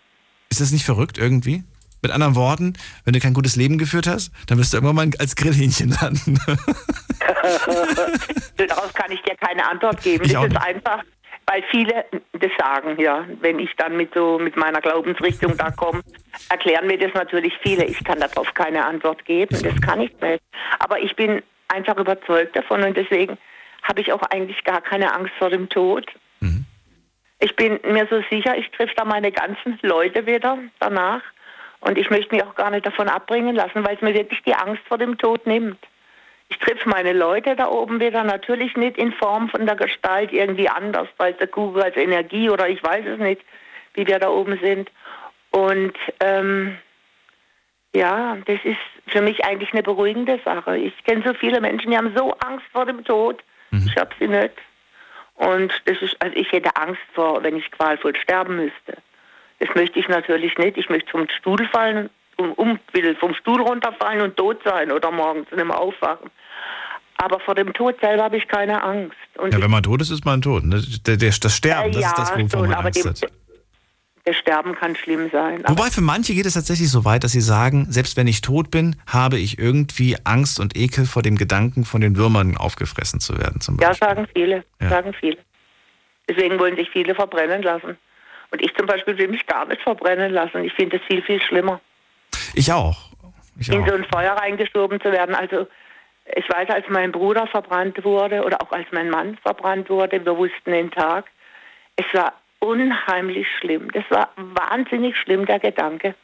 Ist 0.50 0.62
das 0.62 0.72
nicht 0.72 0.86
verrückt 0.86 1.18
irgendwie? 1.18 1.64
Mit 2.02 2.12
anderen 2.12 2.36
Worten, 2.36 2.74
wenn 3.06 3.14
du 3.14 3.20
kein 3.20 3.34
gutes 3.34 3.56
Leben 3.56 3.78
geführt 3.78 4.08
hast, 4.08 4.32
dann 4.48 4.58
wirst 4.58 4.74
du 4.74 4.78
irgendwann 4.78 4.96
mal 4.96 5.10
als 5.20 5.36
Grillhähnchen 5.36 5.96
landen. 6.02 6.40
Darauf 8.58 8.94
kann 8.94 9.12
ich 9.12 9.22
dir 9.22 9.36
keine 9.36 9.70
Antwort 9.70 10.02
geben. 10.04 10.26
Ich 10.26 10.34
das 10.34 10.46
ist 10.46 10.58
einfach, 10.58 11.02
weil 11.46 11.64
viele 11.72 12.06
das 12.34 12.52
sagen, 12.58 13.00
ja. 13.00 13.26
Wenn 13.40 13.60
ich 13.60 13.70
dann 13.78 13.96
mit 13.96 14.14
so 14.14 14.38
mit 14.38 14.58
meiner 14.58 14.82
Glaubensrichtung 14.82 15.56
da 15.58 15.72
komme, 15.72 16.02
erklären 16.50 16.88
mir 16.88 16.98
das 16.98 17.14
natürlich 17.14 17.54
viele. 17.64 17.86
Ich 17.86 18.04
kann 18.04 18.20
darauf 18.20 18.54
keine 18.54 18.86
Antwort 18.86 19.24
geben. 19.24 19.58
Das 19.64 19.80
kann 19.82 20.02
ich 20.02 20.12
nicht. 20.22 20.44
Aber 20.80 21.00
ich 21.00 21.16
bin 21.16 21.42
einfach 21.68 21.98
überzeugt 21.98 22.56
davon 22.56 22.84
und 22.84 22.98
deswegen 22.98 23.38
habe 23.84 24.02
ich 24.02 24.12
auch 24.12 24.22
eigentlich 24.24 24.64
gar 24.64 24.82
keine 24.82 25.14
Angst 25.14 25.34
vor 25.38 25.50
dem 25.50 25.70
Tod. 25.70 26.06
Mhm. 26.40 26.66
Ich 27.40 27.56
bin 27.56 27.80
mir 27.84 28.08
so 28.10 28.24
sicher, 28.30 28.58
ich 28.58 28.70
treffe 28.72 28.94
da 28.96 29.04
meine 29.04 29.32
ganzen 29.32 29.78
Leute 29.82 30.26
wieder 30.26 30.58
danach 30.80 31.22
und 31.82 31.98
ich 31.98 32.10
möchte 32.10 32.34
mich 32.34 32.44
auch 32.44 32.56
gar 32.56 32.72
nicht 32.72 32.86
davon 32.86 33.10
abbringen 33.10 33.56
lassen, 33.56 33.86
weil 33.86 33.96
es 33.96 34.02
mir 34.02 34.14
wirklich 34.14 34.42
die 34.44 34.56
Angst 34.56 34.82
vor 34.88 34.98
dem 34.98 35.18
Tod 35.18 35.46
nimmt. 35.46 35.78
ich 36.50 36.58
treffe 36.60 36.88
meine 36.88 37.14
Leute 37.14 37.56
da 37.56 37.68
oben 37.68 38.00
wieder, 38.00 38.24
natürlich 38.24 38.78
nicht 38.78 38.98
in 38.98 39.12
Form 39.14 39.50
von 39.50 39.66
der 39.66 39.76
Gestalt 39.76 40.32
irgendwie 40.32 40.70
anders, 40.70 41.08
weil 41.18 41.34
der 41.34 41.48
Kugel 41.48 41.84
als 41.84 41.98
Energie 41.98 42.50
oder 42.50 42.70
ich 42.70 42.82
weiß 42.84 43.06
es 43.06 43.20
nicht, 43.20 43.42
wie 43.96 44.08
wir 44.08 44.20
da 44.20 44.30
oben 44.30 44.60
sind. 44.62 44.90
Und 45.52 45.94
ähm, 46.20 46.78
ja, 47.94 48.38
das 48.46 48.60
ist 48.64 48.78
für 49.08 49.22
mich 49.22 49.44
eigentlich 49.46 49.74
eine 49.74 49.84
beruhigende 49.84 50.40
Sache. 50.44 50.78
Ich 50.78 51.04
kenne 51.04 51.24
so 51.26 51.34
viele 51.34 51.62
Menschen, 51.62 51.92
die 51.92 51.98
haben 51.98 52.14
so 52.16 52.34
Angst 52.40 52.66
vor 52.72 52.86
dem 52.86 53.04
Tod. 53.04 53.44
Mhm. 53.72 53.88
Ich 53.88 53.98
habe 53.98 54.12
sie 54.20 54.28
nicht. 54.28 54.54
Und 55.36 55.74
das 55.86 56.02
ist, 56.02 56.16
also 56.20 56.36
ich 56.36 56.52
hätte 56.52 56.76
Angst 56.76 57.02
vor, 57.14 57.42
wenn 57.44 57.56
ich 57.56 57.70
qualvoll 57.72 58.16
sterben 58.16 58.58
müsste. 58.58 59.02
Das 59.60 59.74
möchte 59.76 60.00
ich 60.00 60.08
natürlich 60.08 60.58
nicht. 60.58 60.78
Ich 60.78 60.90
möchte 60.90 61.10
vom 61.10 61.28
Stuhl 61.40 61.68
fallen, 61.72 62.10
um, 62.38 62.54
um 62.54 62.80
vom 63.20 63.34
Stuhl 63.34 63.62
runterfallen 63.62 64.22
und 64.22 64.38
tot 64.38 64.60
sein 64.64 64.92
oder 64.92 65.12
morgens 65.12 65.50
nicht 65.52 65.66
mehr 65.66 65.80
aufwachen. 65.80 66.30
Aber 67.18 67.40
vor 67.40 67.56
dem 67.56 67.74
Tod 67.74 68.00
selber 68.02 68.24
habe 68.24 68.38
ich 68.38 68.48
keine 68.48 68.84
Angst. 68.84 69.16
Und 69.38 69.54
ja, 69.54 69.62
wenn 69.62 69.72
man 69.72 69.84
tot 69.84 70.02
ist, 70.02 70.10
ist 70.10 70.26
man 70.26 70.42
tot. 70.42 70.64
Ne? 70.64 70.76
Das 70.76 71.56
Sterben, 71.56 71.92
das 71.92 72.02
ja, 72.02 72.08
ist 72.08 72.18
das, 72.18 72.32
wovon 72.32 72.50
schon, 72.50 72.70
man 72.70 72.86
Angst 72.86 73.06
hat. 73.06 73.32
Das 74.26 74.38
Sterben 74.38 74.74
kann 74.76 74.96
schlimm 74.96 75.30
sein. 75.32 75.64
Wobei 75.68 75.90
für 75.90 76.00
manche 76.00 76.34
geht 76.34 76.46
es 76.46 76.54
tatsächlich 76.54 76.90
so 76.90 77.04
weit, 77.04 77.26
dass 77.26 77.34
sie 77.34 77.42
sagen, 77.42 77.88
selbst 77.90 78.16
wenn 78.16 78.26
ich 78.26 78.40
tot 78.40 78.72
bin, 78.72 78.96
habe 79.06 79.38
ich 79.38 79.60
irgendwie 79.60 80.16
Angst 80.24 80.62
und 80.62 80.78
Ekel 80.78 81.06
vor 81.06 81.22
dem 81.22 81.38
Gedanken, 81.38 81.84
von 81.84 82.00
den 82.00 82.16
Würmern 82.16 82.56
aufgefressen 82.56 83.20
zu 83.20 83.38
werden. 83.38 83.60
Zum 83.60 83.76
Beispiel. 83.76 84.08
Ja, 84.08 84.16
sagen 84.16 84.28
viele. 84.34 84.64
Ja. 84.80 84.90
Sagen 84.90 85.14
viele. 85.20 85.38
Deswegen 86.30 86.58
wollen 86.58 86.78
sich 86.78 86.90
viele 86.90 87.16
verbrennen 87.16 87.64
lassen. 87.64 87.98
Und 88.52 88.62
ich 88.62 88.74
zum 88.76 88.86
Beispiel 88.86 89.18
will 89.18 89.28
mich 89.28 89.46
gar 89.46 89.66
nicht 89.66 89.82
verbrennen 89.82 90.32
lassen. 90.32 90.64
Ich 90.64 90.74
finde 90.74 91.00
das 91.00 91.08
viel, 91.08 91.22
viel 91.24 91.42
schlimmer. 91.42 91.82
Ich 92.54 92.72
auch. 92.72 93.10
Ich 93.60 93.70
in 93.70 93.82
auch. 93.82 93.88
so 93.88 93.94
ein 93.96 94.06
Feuer 94.06 94.34
reingeschoben 94.34 95.02
zu 95.02 95.12
werden. 95.12 95.36
Also 95.36 95.68
ich 96.36 96.48
weiß, 96.50 96.70
als 96.70 96.86
mein 96.88 97.12
Bruder 97.12 97.48
verbrannt 97.48 98.04
wurde 98.04 98.44
oder 98.44 98.62
auch 98.62 98.72
als 98.72 98.88
mein 98.92 99.10
Mann 99.10 99.38
verbrannt 99.42 99.90
wurde, 99.90 100.24
wir 100.24 100.38
wussten 100.38 100.72
den 100.72 100.92
Tag, 100.92 101.26
es 101.98 102.06
war 102.14 102.34
unheimlich 102.64 103.48
schlimm. 103.60 103.92
Das 103.92 104.06
war 104.10 104.30
wahnsinnig 104.36 105.18
schlimm, 105.18 105.46
der 105.46 105.60
Gedanke. 105.60 106.16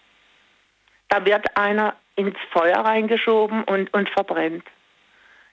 Da 1.10 1.26
wird 1.26 1.46
einer 1.58 1.96
ins 2.16 2.38
Feuer 2.52 2.78
reingeschoben 2.78 3.64
und, 3.66 3.94
und 3.94 4.10
verbrennt. 4.10 4.64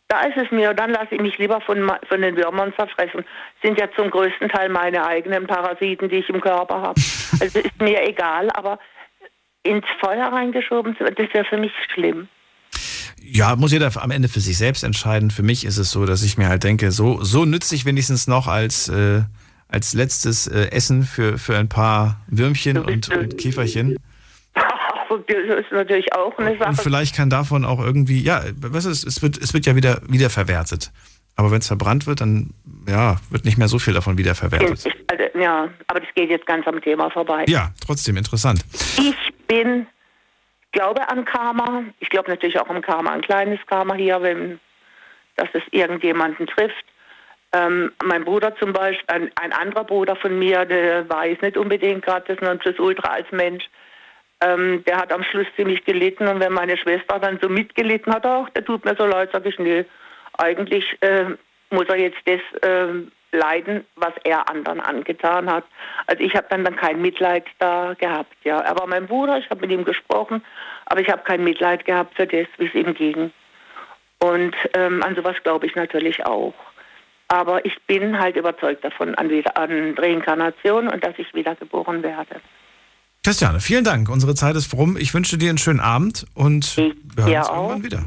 Da 0.09 0.21
ist 0.21 0.37
es 0.37 0.51
mir, 0.53 0.73
dann 0.75 0.91
lasse 0.91 1.17
ich 1.17 1.21
mich 1.21 1.37
lieber 1.39 1.61
von, 1.61 1.91
von 2.09 2.23
den 2.23 2.37
Würmern 2.37 2.73
zerfressen. 2.77 3.25
Sind 3.63 3.81
ja 3.81 3.89
zum 3.97 4.11
größten 4.11 4.49
Teil 4.49 4.69
meine 4.69 5.05
eigenen 5.05 5.49
Parasiten, 5.49 6.09
die 6.09 6.17
ich 6.17 6.29
im 6.29 6.41
Körper 6.41 6.83
habe. 6.83 7.01
Also 7.39 7.59
ist 7.59 7.83
mir 7.83 8.03
egal, 8.09 8.49
aber 8.55 8.79
ins 9.63 9.85
Feuer 10.01 10.33
reingeschoben 10.33 10.97
das 10.99 11.35
wäre 11.35 11.45
für 11.45 11.59
mich 11.59 11.73
schlimm. 11.93 12.29
Ja, 13.21 13.57
muss 13.57 13.73
jeder 13.73 13.91
am 13.97 14.11
Ende 14.11 14.29
für 14.29 14.41
sich 14.41 14.57
selbst 14.57 14.85
entscheiden. 14.85 15.31
Für 15.31 15.43
mich 15.43 15.67
ist 15.67 15.77
es 15.77 15.91
so, 15.91 16.07
dass 16.07 16.23
ich 16.23 16.39
mir 16.39 16.49
halt 16.49 16.65
denke, 16.65 16.93
so, 16.93 17.23
so 17.23 17.45
nützlich 17.45 17.85
wenigstens 17.85 18.27
noch 18.27 18.47
als, 18.47 18.89
äh, 18.89 19.23
als 19.69 19.95
letztes 19.95 20.47
äh, 20.47 20.71
Essen 20.71 21.03
für, 21.03 21.39
für 21.39 21.57
ein 21.57 21.69
paar 21.69 22.21
Würmchen 22.29 22.79
und, 22.79 23.09
und 23.09 23.39
Käferchen. 23.39 23.97
Das 25.09 25.65
ist 25.65 25.73
natürlich 25.73 26.13
auch 26.15 26.37
eine 26.37 26.57
Sache. 26.59 26.69
Und 26.69 26.81
vielleicht 26.81 27.15
kann 27.15 27.31
davon 27.31 27.65
auch 27.65 27.81
irgendwie, 27.81 28.21
ja, 28.21 28.43
was 28.61 28.85
ist, 28.85 29.05
es 29.05 29.23
wird, 29.23 29.39
es 29.39 29.55
wird 29.55 29.65
ja 29.65 29.75
wieder, 29.75 30.01
wieder 30.09 30.31
verwertet. 30.31 30.91
Aber 31.37 31.51
wenn 31.53 31.59
es 31.59 31.69
verbrannt 31.69 32.07
wird, 32.07 32.21
dann 32.21 32.51
ja, 32.89 33.17
wird 33.31 33.45
nicht 33.45 33.57
mehr 33.57 33.69
so 33.69 33.79
viel 33.79 33.95
davon 33.95 34.19
wiederverwertet. 34.19 34.93
Also, 35.07 35.39
ja, 35.39 35.69
aber 35.87 36.01
das 36.01 36.09
geht 36.15 36.29
jetzt 36.29 36.47
ganz 36.47 36.67
am 36.67 36.81
Thema 36.81 37.11
vorbei. 37.11 37.45
Ja, 37.49 37.71
trotzdem 37.85 38.17
interessant. 38.17 38.65
Ich 38.99 39.17
bin, 39.47 39.87
glaube 40.73 41.09
an 41.09 41.25
Karma. 41.25 41.85
Ich 42.01 42.11
glaube 42.11 42.31
natürlich 42.31 42.59
auch 42.59 42.69
am 42.69 42.83
Karma, 42.83 43.13
ein 43.13 43.23
kleines 43.23 43.61
Karma 43.67 43.95
hier, 43.95 44.21
wenn 44.23 44.59
dass 45.37 45.49
es 45.53 45.63
irgendjemanden 45.71 46.47
trifft. 46.47 46.85
Ähm, 47.53 47.93
mein 48.05 48.25
Bruder 48.25 48.55
zum 48.57 48.73
Beispiel, 48.73 49.05
ein, 49.09 49.31
ein, 49.37 49.53
anderer 49.53 49.85
Bruder 49.85 50.17
von 50.17 50.39
mir, 50.39 50.65
der 50.65 51.09
weiß 51.09 51.41
nicht 51.43 51.57
unbedingt 51.57 52.05
gerade 52.05 52.35
das 52.35 52.41
Nonplusultra 52.41 53.09
als 53.09 53.31
Mensch. 53.31 53.65
Ähm, 54.41 54.85
der 54.87 54.99
hat 54.99 55.13
am 55.13 55.23
Schluss 55.23 55.47
ziemlich 55.57 55.85
gelitten 55.85 56.29
und 56.29 56.41
wenn 56.41 56.53
meine 56.53 56.77
Schwester 56.77 57.19
dann 57.19 57.39
so 57.41 57.49
mitgelitten 57.49 58.13
hat, 58.13 58.27
ach, 58.27 58.51
der 58.51 58.65
tut 58.65 58.85
mir 58.85 58.95
so 58.97 59.07
leid, 59.07 59.31
sag 59.33 59.47
ich, 59.47 59.59
nee, 59.59 59.85
eigentlich 60.37 60.85
äh, 61.01 61.25
muss 61.71 61.89
er 61.89 61.97
jetzt 61.97 62.19
das 62.27 62.41
äh, 62.63 62.93
leiden, 63.33 63.85
was 63.97 64.13
er 64.25 64.49
anderen 64.51 64.81
angetan 64.81 65.51
hat. 65.51 65.65
Also 66.07 66.23
ich 66.23 66.35
habe 66.35 66.47
dann, 66.51 66.65
dann 66.65 66.77
kein 66.77 67.01
Mitleid 67.01 67.45
da 67.59 67.95
gehabt. 67.95 68.35
Ja, 68.45 68.61
er 68.61 68.79
war 68.79 68.87
mein 68.87 69.07
Bruder, 69.07 69.39
ich 69.39 69.49
habe 69.51 69.61
mit 69.63 69.71
ihm 69.71 69.85
gesprochen, 69.85 70.45
aber 70.87 71.01
ich 71.01 71.09
habe 71.09 71.23
kein 71.23 71.45
Mitleid 71.45 71.85
gehabt 71.85 72.15
für 72.17 72.27
das, 72.27 72.47
wie 72.59 72.67
es 72.67 72.75
ihm 72.75 72.95
ging. 72.95 73.33
Und 74.19 74.55
ähm, 74.75 75.03
an 75.03 75.15
sowas 75.15 75.37
glaube 75.43 75.67
ich 75.67 75.75
natürlich 75.75 76.25
auch. 76.27 76.55
Aber 77.29 77.65
ich 77.65 77.73
bin 77.87 78.19
halt 78.19 78.37
überzeugt 78.37 78.85
davon 78.85 79.15
an, 79.17 79.31
an 79.55 79.95
Reinkarnation 79.99 80.89
und 80.89 81.03
dass 81.05 81.15
ich 81.19 81.33
wiedergeboren 81.35 82.03
werde. 82.03 82.41
Christiane, 83.25 83.59
vielen 83.61 83.83
Dank. 83.83 84.09
Unsere 84.09 84.37
Zeit 84.37 84.55
ist 84.55 84.73
rum. 84.73 84.97
Ich 84.97 85.13
wünsche 85.13 85.37
dir 85.37 85.49
einen 85.49 85.59
schönen 85.59 85.81
Abend 85.81 86.25
und 86.35 86.77
wir 86.77 86.95
hören 87.25 87.37
uns 87.39 87.49
irgendwann 87.49 87.83
wieder. 87.83 88.05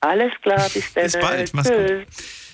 Alles 0.00 0.32
klar, 0.40 0.66
bis 0.72 0.90
dann. 0.94 1.04
bis 1.04 1.20
bald. 1.20 1.52
Mach's 1.52 1.68
gut. 1.68 2.06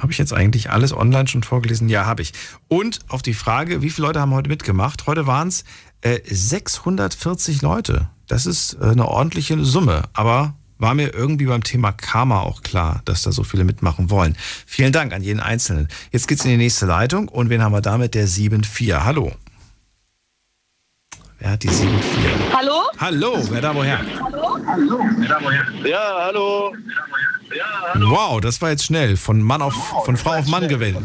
Habe 0.00 0.12
ich 0.12 0.18
jetzt 0.18 0.32
eigentlich 0.32 0.70
alles 0.70 0.96
online 0.96 1.28
schon 1.28 1.42
vorgelesen? 1.42 1.90
Ja, 1.90 2.06
habe 2.06 2.22
ich. 2.22 2.32
Und 2.68 3.00
auf 3.08 3.20
die 3.20 3.34
Frage, 3.34 3.82
wie 3.82 3.90
viele 3.90 4.06
Leute 4.06 4.20
haben 4.20 4.32
heute 4.32 4.48
mitgemacht? 4.48 5.06
Heute 5.06 5.26
waren 5.26 5.48
es 5.48 5.64
äh, 6.00 6.20
640 6.24 7.60
Leute. 7.60 8.08
Das 8.26 8.46
ist 8.46 8.78
äh, 8.80 8.86
eine 8.86 9.06
ordentliche 9.06 9.62
Summe. 9.62 10.04
Aber 10.14 10.54
war 10.78 10.94
mir 10.94 11.12
irgendwie 11.12 11.44
beim 11.44 11.62
Thema 11.62 11.92
Karma 11.92 12.40
auch 12.40 12.62
klar, 12.62 13.02
dass 13.04 13.22
da 13.22 13.32
so 13.32 13.44
viele 13.44 13.64
mitmachen 13.64 14.08
wollen. 14.08 14.36
Vielen 14.64 14.92
Dank 14.92 15.12
an 15.12 15.22
jeden 15.22 15.40
Einzelnen. 15.40 15.88
Jetzt 16.12 16.28
geht's 16.28 16.46
in 16.46 16.50
die 16.50 16.56
nächste 16.56 16.86
Leitung. 16.86 17.28
Und 17.28 17.50
wen 17.50 17.62
haben 17.62 17.72
wir 17.72 17.82
damit? 17.82 18.14
Der 18.14 18.26
7-4. 18.26 19.04
Hallo. 19.04 19.32
Wer 21.38 21.50
hat 21.50 21.62
die 21.62 21.68
7-4? 21.68 21.84
Hallo? 22.56 22.72
Hallo, 22.96 23.38
wer 23.50 23.60
da 23.60 23.74
woher? 23.74 23.98
Hallo? 23.98 24.58
Hallo, 24.66 25.00
wer 25.18 25.28
da 25.28 25.38
woher? 25.42 25.66
Ja, 25.86 26.24
hallo. 26.24 26.72
Wow, 27.94 28.40
das 28.40 28.60
war 28.62 28.70
jetzt 28.70 28.84
schnell. 28.84 29.16
Von 29.16 29.42
Mann 29.42 29.62
auf, 29.62 29.74
von 30.04 30.16
Frau 30.16 30.32
auf 30.38 30.46
Mann 30.46 30.68
gewählt. 30.68 30.96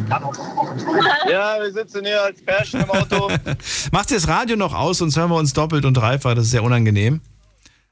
Ja, 1.29 1.59
wir 1.59 1.71
sitzen 1.71 2.05
hier 2.05 2.21
als 2.21 2.41
Pärchen 2.41 2.81
im 2.81 2.89
Auto. 2.89 3.29
Macht 3.91 4.11
ihr 4.11 4.17
das 4.17 4.27
Radio 4.27 4.55
noch 4.55 4.73
aus, 4.73 4.99
sonst 4.99 5.17
hören 5.17 5.29
wir 5.29 5.37
uns 5.37 5.53
doppelt 5.53 5.85
und 5.85 5.95
dreifach. 5.95 6.35
Das 6.35 6.45
ist 6.45 6.51
sehr 6.51 6.63
unangenehm. 6.63 7.21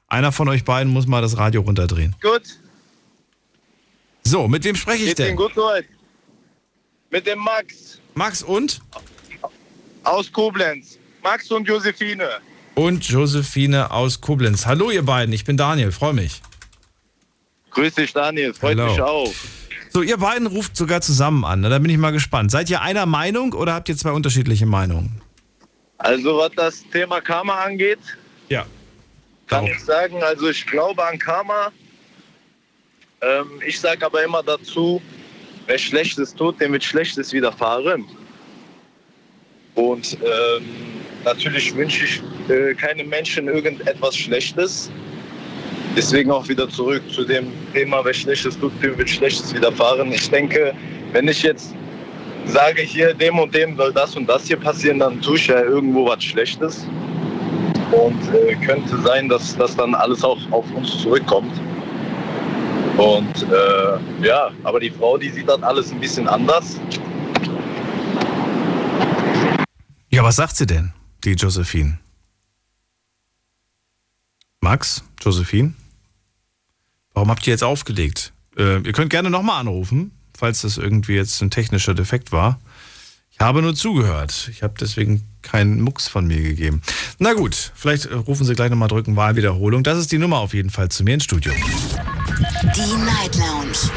Einer 0.08 0.32
von 0.32 0.48
euch 0.48 0.64
beiden 0.64 0.92
muss 0.92 1.06
mal 1.06 1.22
das 1.22 1.36
Radio 1.36 1.62
runterdrehen. 1.62 2.14
Gut. 2.22 2.42
So, 4.22 4.48
mit 4.48 4.64
wem 4.64 4.76
spreche 4.76 5.04
ich 5.04 5.14
denn? 5.14 5.28
Ihnen 5.28 5.36
gut 5.36 5.52
soweit? 5.54 5.86
Mit 7.10 7.26
dem 7.26 7.38
Max. 7.38 7.98
Max 8.14 8.42
und? 8.42 8.80
Aus 10.04 10.32
Koblenz. 10.32 10.98
Max 11.22 11.50
und 11.50 11.66
Josephine. 11.66 12.28
Und 12.74 13.04
Josephine 13.04 13.90
aus 13.90 14.20
Koblenz. 14.20 14.66
Hallo 14.66 14.90
ihr 14.90 15.04
beiden, 15.04 15.32
ich 15.32 15.44
bin 15.44 15.56
Daniel, 15.56 15.92
freue 15.92 16.12
mich. 16.12 16.42
Grüß 17.74 17.94
dich, 17.94 18.12
Daniel. 18.12 18.54
Freut 18.54 18.78
Hello. 18.78 18.90
mich 18.90 19.00
auch. 19.00 19.32
So, 19.90 20.02
ihr 20.02 20.16
beiden 20.16 20.46
ruft 20.46 20.76
sogar 20.76 21.00
zusammen 21.00 21.44
an. 21.44 21.62
Da 21.62 21.78
bin 21.78 21.90
ich 21.90 21.98
mal 21.98 22.10
gespannt. 22.10 22.50
Seid 22.50 22.70
ihr 22.70 22.80
einer 22.80 23.06
Meinung 23.06 23.52
oder 23.52 23.74
habt 23.74 23.88
ihr 23.88 23.96
zwei 23.96 24.10
unterschiedliche 24.10 24.66
Meinungen? 24.66 25.20
Also, 25.98 26.38
was 26.38 26.50
das 26.56 26.84
Thema 26.90 27.20
Karma 27.20 27.62
angeht, 27.62 28.00
ja. 28.48 28.66
kann 29.46 29.66
ich 29.66 29.78
sagen, 29.80 30.22
also 30.22 30.48
ich 30.48 30.66
glaube 30.66 31.04
an 31.04 31.18
Karma. 31.18 31.70
Ähm, 33.20 33.46
ich 33.66 33.78
sage 33.78 34.04
aber 34.04 34.22
immer 34.24 34.42
dazu, 34.42 35.00
wer 35.66 35.78
Schlechtes 35.78 36.34
tut, 36.34 36.60
dem 36.60 36.72
wird 36.72 36.84
Schlechtes 36.84 37.32
widerfahren. 37.32 38.04
Und 39.74 40.18
ähm, 40.20 40.64
natürlich 41.24 41.74
wünsche 41.74 42.04
ich 42.04 42.22
äh, 42.48 42.74
keinem 42.74 43.08
Menschen 43.08 43.48
irgendetwas 43.48 44.16
Schlechtes. 44.16 44.90
Deswegen 45.96 46.30
auch 46.30 46.48
wieder 46.48 46.68
zurück 46.68 47.02
zu 47.10 47.24
dem 47.24 47.52
Thema, 47.72 48.04
wer 48.04 48.12
Schlechtes 48.12 48.58
tut, 48.58 48.72
dem 48.82 48.98
wird 48.98 49.08
Schlechtes 49.08 49.54
widerfahren. 49.54 50.10
Ich 50.12 50.28
denke, 50.28 50.74
wenn 51.12 51.28
ich 51.28 51.42
jetzt 51.42 51.74
sage, 52.46 52.82
hier 52.82 53.14
dem 53.14 53.38
und 53.38 53.54
dem 53.54 53.76
soll 53.76 53.92
das 53.92 54.16
und 54.16 54.28
das 54.28 54.46
hier 54.46 54.56
passieren, 54.56 54.98
dann 54.98 55.20
tue 55.20 55.36
ich 55.36 55.46
ja 55.46 55.60
irgendwo 55.62 56.06
was 56.06 56.22
Schlechtes. 56.22 56.86
Und 57.92 58.20
äh, 58.34 58.56
könnte 58.56 59.00
sein, 59.02 59.28
dass 59.28 59.56
das 59.56 59.76
dann 59.76 59.94
alles 59.94 60.24
auch 60.24 60.38
auf 60.50 60.64
uns 60.74 61.00
zurückkommt. 61.02 61.52
Und 62.96 63.42
äh, 63.50 64.26
ja, 64.26 64.50
aber 64.64 64.80
die 64.80 64.90
Frau, 64.90 65.16
die 65.16 65.30
sieht 65.30 65.48
das 65.48 65.62
alles 65.62 65.92
ein 65.92 66.00
bisschen 66.00 66.26
anders. 66.28 66.80
Ja, 70.10 70.22
was 70.22 70.36
sagt 70.36 70.56
sie 70.56 70.66
denn, 70.66 70.92
die 71.24 71.32
Josephine? 71.32 71.98
Max, 74.60 75.04
Josephine? 75.20 75.74
Warum 77.14 77.30
habt 77.30 77.46
ihr 77.46 77.52
jetzt 77.52 77.64
aufgelegt? 77.64 78.32
Äh, 78.56 78.80
ihr 78.80 78.92
könnt 78.92 79.10
gerne 79.10 79.30
nochmal 79.30 79.60
anrufen, 79.60 80.12
falls 80.36 80.62
das 80.62 80.76
irgendwie 80.76 81.14
jetzt 81.14 81.40
ein 81.40 81.50
technischer 81.50 81.94
Defekt 81.94 82.32
war. 82.32 82.60
Ich 83.30 83.40
habe 83.40 83.62
nur 83.62 83.74
zugehört. 83.74 84.48
Ich 84.52 84.62
habe 84.62 84.74
deswegen 84.78 85.24
keinen 85.42 85.80
Mucks 85.80 86.06
von 86.06 86.26
mir 86.26 86.40
gegeben. 86.40 86.82
Na 87.18 87.32
gut, 87.32 87.72
vielleicht 87.74 88.06
äh, 88.06 88.14
rufen 88.14 88.44
Sie 88.44 88.54
gleich 88.54 88.70
nochmal 88.70 88.88
drücken 88.88 89.16
Wahlwiederholung. 89.16 89.82
Das 89.82 89.98
ist 89.98 90.12
die 90.12 90.18
Nummer 90.18 90.38
auf 90.38 90.54
jeden 90.54 90.70
Fall 90.70 90.88
zu 90.88 91.02
mir 91.02 91.14
ins 91.14 91.24
Studio. 91.24 91.52
Die 91.52 93.04
Night 93.04 93.36
Lounge 93.36 93.90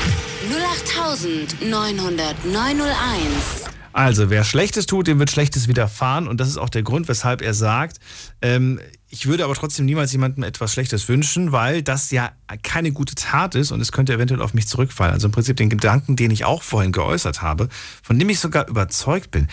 0890901. 1.62 3.70
Also, 3.94 4.30
wer 4.30 4.44
Schlechtes 4.44 4.86
tut, 4.86 5.08
dem 5.08 5.18
wird 5.18 5.32
Schlechtes 5.32 5.68
widerfahren. 5.68 6.28
Und 6.28 6.40
das 6.40 6.48
ist 6.48 6.58
auch 6.58 6.70
der 6.70 6.84
Grund, 6.84 7.08
weshalb 7.08 7.42
er 7.42 7.56
sagt, 7.56 7.98
ähm, 8.42 8.80
ich 9.10 9.26
würde 9.26 9.46
aber 9.46 9.56
trotzdem 9.56 9.86
niemals 9.86 10.12
jemandem 10.12 10.44
etwas 10.44 10.74
Schlechtes 10.74 11.08
wünschen, 11.08 11.54
weil 11.54 11.82
das 11.82 12.12
ja 12.12 12.34
keine 12.62 12.92
gute 12.92 13.16
Tat 13.16 13.56
ist 13.56 13.72
und 13.72 13.80
es 13.80 13.94
könnte 13.94 14.14
eventuell 14.14 14.42
auf 14.42 14.54
mich 14.54 14.68
zurückfallen. 14.68 15.14
Also 15.14 15.28
im 15.28 15.32
Prinzip 15.32 15.56
den 15.56 15.70
Gedanken, 15.70 16.18
den 16.18 16.32
ich 16.32 16.44
auch 16.44 16.62
vorhin 16.62 16.92
geäußert 16.92 17.42
habe, 17.42 17.70
von 18.04 18.20
dem 18.20 18.30
ich 18.30 18.40
sogar 18.40 18.68
überzeugt 18.68 19.32
bin. 19.32 19.48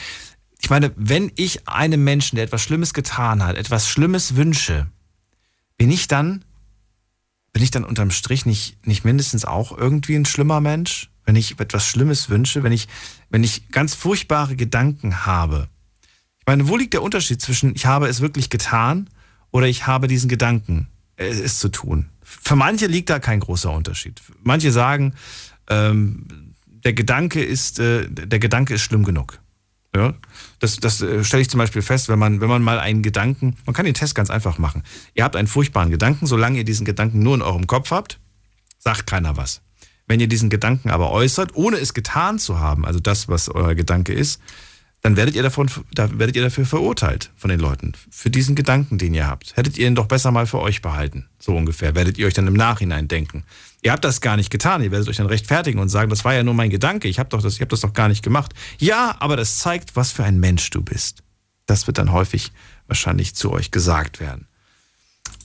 Ich 0.60 0.70
meine, 0.70 0.92
wenn 0.96 1.30
ich 1.36 1.68
einem 1.68 2.02
Menschen, 2.02 2.36
der 2.36 2.46
etwas 2.46 2.62
Schlimmes 2.62 2.94
getan 2.94 3.44
hat, 3.44 3.56
etwas 3.56 3.88
Schlimmes 3.88 4.34
wünsche, 4.34 4.88
bin 5.76 5.90
ich 5.90 6.08
dann, 6.08 6.44
bin 7.52 7.62
ich 7.62 7.70
dann 7.70 7.84
unterm 7.84 8.10
Strich 8.10 8.46
nicht, 8.46 8.84
nicht 8.86 9.04
mindestens 9.04 9.44
auch 9.44 9.76
irgendwie 9.76 10.16
ein 10.16 10.24
schlimmer 10.24 10.60
Mensch? 10.60 11.10
Wenn 11.26 11.36
ich 11.36 11.60
etwas 11.60 11.86
Schlimmes 11.86 12.28
wünsche, 12.28 12.64
wenn 12.64 12.72
ich, 12.72 12.88
wenn 13.30 13.44
ich 13.44 13.68
ganz 13.70 13.94
furchtbare 13.94 14.56
Gedanken 14.56 15.26
habe. 15.26 15.68
Ich 16.40 16.46
meine, 16.46 16.68
wo 16.68 16.76
liegt 16.76 16.92
der 16.92 17.02
Unterschied 17.02 17.40
zwischen 17.40 17.74
ich 17.74 17.86
habe 17.86 18.08
es 18.08 18.20
wirklich 18.20 18.50
getan 18.50 19.08
oder 19.54 19.68
ich 19.68 19.86
habe 19.86 20.08
diesen 20.08 20.28
Gedanken, 20.28 20.88
äh, 21.16 21.26
es 21.28 21.60
zu 21.60 21.68
tun? 21.68 22.10
Für 22.22 22.56
manche 22.56 22.86
liegt 22.86 23.08
da 23.08 23.20
kein 23.20 23.38
großer 23.38 23.70
Unterschied. 23.70 24.20
Manche 24.42 24.72
sagen, 24.72 25.14
ähm, 25.70 26.26
der 26.66 26.92
Gedanke 26.92 27.42
ist, 27.42 27.78
äh, 27.78 28.08
der 28.10 28.40
Gedanke 28.40 28.74
ist 28.74 28.82
schlimm 28.82 29.04
genug. 29.04 29.38
Ja, 29.94 30.12
das, 30.58 30.78
das 30.78 31.00
äh, 31.02 31.22
stelle 31.22 31.42
ich 31.42 31.50
zum 31.50 31.58
Beispiel 31.58 31.82
fest, 31.82 32.08
wenn 32.08 32.18
man, 32.18 32.40
wenn 32.40 32.48
man 32.48 32.62
mal 32.62 32.80
einen 32.80 33.02
Gedanken, 33.02 33.56
man 33.64 33.74
kann 33.74 33.84
den 33.84 33.94
Test 33.94 34.16
ganz 34.16 34.28
einfach 34.28 34.58
machen. 34.58 34.82
Ihr 35.14 35.22
habt 35.22 35.36
einen 35.36 35.46
furchtbaren 35.46 35.90
Gedanken, 35.90 36.26
solange 36.26 36.58
ihr 36.58 36.64
diesen 36.64 36.84
Gedanken 36.84 37.20
nur 37.20 37.36
in 37.36 37.42
eurem 37.42 37.68
Kopf 37.68 37.92
habt, 37.92 38.18
sagt 38.78 39.06
keiner 39.06 39.36
was. 39.36 39.62
Wenn 40.08 40.18
ihr 40.18 40.26
diesen 40.26 40.50
Gedanken 40.50 40.90
aber 40.90 41.12
äußert, 41.12 41.54
ohne 41.54 41.76
es 41.76 41.94
getan 41.94 42.40
zu 42.40 42.58
haben, 42.58 42.84
also 42.84 42.98
das, 42.98 43.28
was 43.28 43.48
euer 43.48 43.76
Gedanke 43.76 44.14
ist, 44.14 44.40
dann 45.04 45.18
werdet 45.18 45.34
ihr 45.34 45.42
davon, 45.42 45.70
da 45.92 46.18
werdet 46.18 46.34
ihr 46.34 46.42
dafür 46.42 46.64
verurteilt 46.64 47.30
von 47.36 47.50
den 47.50 47.60
Leuten. 47.60 47.92
Für 48.10 48.30
diesen 48.30 48.54
Gedanken, 48.54 48.96
den 48.96 49.12
ihr 49.12 49.26
habt. 49.26 49.54
Hättet 49.54 49.76
ihr 49.76 49.86
ihn 49.86 49.94
doch 49.94 50.06
besser 50.06 50.30
mal 50.30 50.46
für 50.46 50.60
euch 50.60 50.80
behalten. 50.80 51.28
So 51.38 51.54
ungefähr. 51.54 51.94
Werdet 51.94 52.16
ihr 52.16 52.26
euch 52.26 52.32
dann 52.32 52.46
im 52.46 52.54
Nachhinein 52.54 53.06
denken. 53.06 53.44
Ihr 53.82 53.92
habt 53.92 54.02
das 54.02 54.22
gar 54.22 54.38
nicht 54.38 54.48
getan. 54.48 54.82
Ihr 54.82 54.92
werdet 54.92 55.06
euch 55.06 55.18
dann 55.18 55.26
rechtfertigen 55.26 55.78
und 55.78 55.90
sagen, 55.90 56.08
das 56.08 56.24
war 56.24 56.32
ja 56.32 56.42
nur 56.42 56.54
mein 56.54 56.70
Gedanke. 56.70 57.06
Ich 57.06 57.18
habe 57.18 57.28
doch 57.28 57.42
das, 57.42 57.56
ich 57.56 57.60
habe 57.60 57.68
das 57.68 57.82
doch 57.82 57.92
gar 57.92 58.08
nicht 58.08 58.24
gemacht. 58.24 58.54
Ja, 58.78 59.14
aber 59.18 59.36
das 59.36 59.58
zeigt, 59.58 59.94
was 59.94 60.10
für 60.10 60.24
ein 60.24 60.40
Mensch 60.40 60.70
du 60.70 60.82
bist. 60.82 61.22
Das 61.66 61.86
wird 61.86 61.98
dann 61.98 62.10
häufig 62.10 62.52
wahrscheinlich 62.86 63.34
zu 63.34 63.52
euch 63.52 63.70
gesagt 63.70 64.20
werden. 64.20 64.48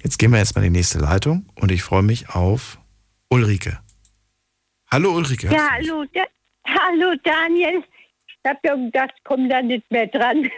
Jetzt 0.02 0.20
gehen 0.20 0.32
wir 0.32 0.40
jetzt 0.40 0.56
mal 0.56 0.64
in 0.64 0.72
die 0.72 0.80
nächste 0.80 1.00
Leitung 1.00 1.50
und 1.56 1.70
ich 1.70 1.84
freue 1.84 2.04
mich 2.04 2.30
auf 2.30 2.80
Ulrike. 3.28 3.78
Hallo 4.90 5.12
Ulrike. 5.18 5.48
Ja, 5.48 5.72
hallo, 5.72 6.06
da, 6.14 6.22
hallo 6.66 7.14
Daniel. 7.26 7.84
Ich 8.50 8.56
habe 8.56 8.82
ja 8.82 8.86
gedacht, 8.86 9.14
komm 9.26 9.48
da 9.48 9.62
nicht 9.62 9.90
mehr 9.92 10.08
dran. 10.08 10.50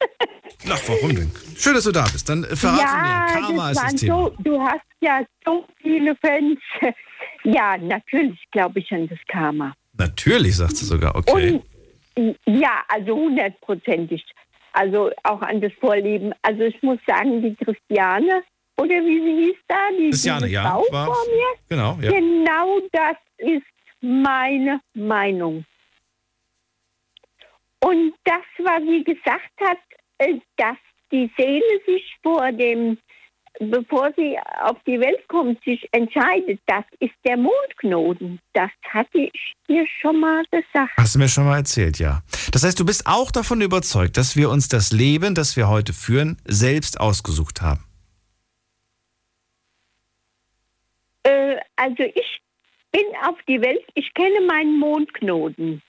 Ach, 0.70 0.80
warum 0.86 1.14
denn? 1.14 1.30
Schön, 1.56 1.74
dass 1.74 1.84
du 1.84 1.92
da 1.92 2.04
bist. 2.04 2.26
Dann 2.26 2.44
verrate 2.44 2.80
ja, 2.80 3.26
mir, 3.26 3.40
Karma 3.40 3.68
das 3.68 3.76
ist 3.76 3.82
das 3.92 4.00
Thema. 4.00 4.16
So, 4.16 4.34
du 4.38 4.60
hast 4.60 4.86
ja 5.00 5.20
so 5.44 5.66
viele 5.80 6.16
Fans. 6.16 6.58
Ja, 7.46 7.76
natürlich 7.76 8.38
glaube 8.52 8.78
ich 8.80 8.90
an 8.90 9.06
das 9.06 9.18
Karma. 9.28 9.74
Natürlich, 9.98 10.56
sagt 10.56 10.76
sie 10.76 10.86
sogar, 10.86 11.14
okay. 11.14 11.60
Und 12.16 12.38
ja, 12.46 12.82
also 12.88 13.14
hundertprozentig. 13.14 14.24
Also 14.72 15.10
auch 15.24 15.42
an 15.42 15.60
das 15.60 15.72
Vorleben. 15.78 16.32
Also 16.40 16.62
ich 16.62 16.82
muss 16.82 16.98
sagen, 17.06 17.42
die 17.42 17.54
Christiane, 17.54 18.42
oder 18.78 18.94
wie 18.94 19.20
sie 19.20 19.44
hieß 19.46 19.56
da, 19.68 19.76
die 19.98 20.10
Christiane, 20.10 20.48
ja, 20.48 20.64
war- 20.64 21.06
vor 21.06 21.16
mir, 21.26 21.58
genau, 21.68 21.98
ja. 22.00 22.10
genau 22.10 22.80
das 22.92 23.16
ist 23.36 23.66
meine 24.00 24.80
Meinung. 24.94 25.66
Und 27.84 28.14
das, 28.24 28.42
was 28.60 28.82
sie 28.88 29.04
gesagt 29.04 29.52
hat, 29.60 29.76
äh, 30.16 30.38
dass 30.56 30.78
die 31.12 31.30
Seele 31.36 31.80
sich 31.86 32.16
vor 32.22 32.50
dem, 32.50 32.96
bevor 33.60 34.10
sie 34.16 34.38
auf 34.62 34.78
die 34.86 34.98
Welt 34.98 35.28
kommt, 35.28 35.62
sich 35.64 35.86
entscheidet, 35.92 36.60
das 36.64 36.84
ist 37.00 37.12
der 37.26 37.36
Mondknoten. 37.36 38.40
Das 38.54 38.70
hatte 38.88 39.18
ich 39.18 39.52
dir 39.68 39.86
schon 40.00 40.18
mal 40.18 40.42
gesagt. 40.50 40.92
Hast 40.96 41.14
du 41.14 41.18
mir 41.18 41.28
schon 41.28 41.44
mal 41.44 41.58
erzählt, 41.58 41.98
ja. 41.98 42.22
Das 42.52 42.64
heißt, 42.64 42.80
du 42.80 42.86
bist 42.86 43.06
auch 43.06 43.30
davon 43.30 43.60
überzeugt, 43.60 44.16
dass 44.16 44.34
wir 44.34 44.48
uns 44.48 44.68
das 44.68 44.90
Leben, 44.90 45.34
das 45.34 45.54
wir 45.54 45.68
heute 45.68 45.92
führen, 45.92 46.38
selbst 46.46 46.98
ausgesucht 46.98 47.60
haben. 47.60 47.84
Äh, 51.24 51.56
also 51.76 52.02
ich 52.02 52.40
bin 52.92 53.04
auf 53.28 53.36
die 53.46 53.60
Welt, 53.60 53.84
ich 53.92 54.14
kenne 54.14 54.40
meinen 54.46 54.78
Mondknoten. 54.78 55.82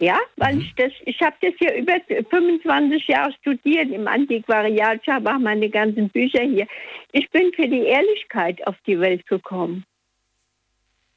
Ja, 0.00 0.20
weil 0.36 0.54
Mhm. 0.54 0.60
ich 0.60 0.74
das, 0.76 0.92
ich 1.06 1.20
habe 1.20 1.36
das 1.40 1.54
ja 1.60 1.74
über 1.74 1.94
25 2.30 3.08
Jahre 3.08 3.32
studiert 3.32 3.90
im 3.90 4.06
Antiquariat, 4.06 5.00
ich 5.02 5.08
habe 5.08 5.28
auch 5.28 5.38
meine 5.38 5.68
ganzen 5.68 6.08
Bücher 6.08 6.42
hier. 6.42 6.68
Ich 7.12 7.28
bin 7.30 7.52
für 7.52 7.66
die 7.66 7.82
Ehrlichkeit 7.82 8.64
auf 8.66 8.76
die 8.86 9.00
Welt 9.00 9.26
gekommen. 9.26 9.84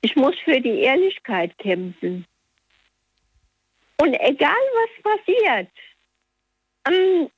Ich 0.02 0.16
muss 0.16 0.36
für 0.40 0.60
die 0.60 0.80
Ehrlichkeit 0.80 1.56
kämpfen. 1.60 2.26
Und 3.98 4.16
egal 4.20 4.64
was 4.74 5.03
passiert, 5.03 5.70
ähm, 6.88 7.30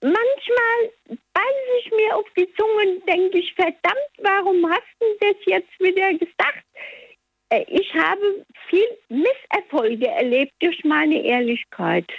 manchmal 0.00 0.78
beiße 1.08 1.70
ich 1.80 1.90
mir 1.90 2.16
auf 2.16 2.26
die 2.36 2.48
Zunge 2.54 2.94
und 2.94 3.08
denke 3.08 3.38
ich, 3.38 3.52
verdammt, 3.54 4.12
warum 4.18 4.70
hast 4.70 4.94
du 5.00 5.06
das 5.18 5.36
jetzt 5.44 5.80
wieder 5.80 6.12
gesagt? 6.12 6.64
Äh, 7.50 7.64
Ich 7.68 7.94
habe 7.94 8.44
viel 8.68 8.86
Misserfolge 9.08 10.08
erlebt 10.08 10.52
durch 10.60 10.82
meine 10.84 11.22
Ehrlichkeit. 11.22 12.10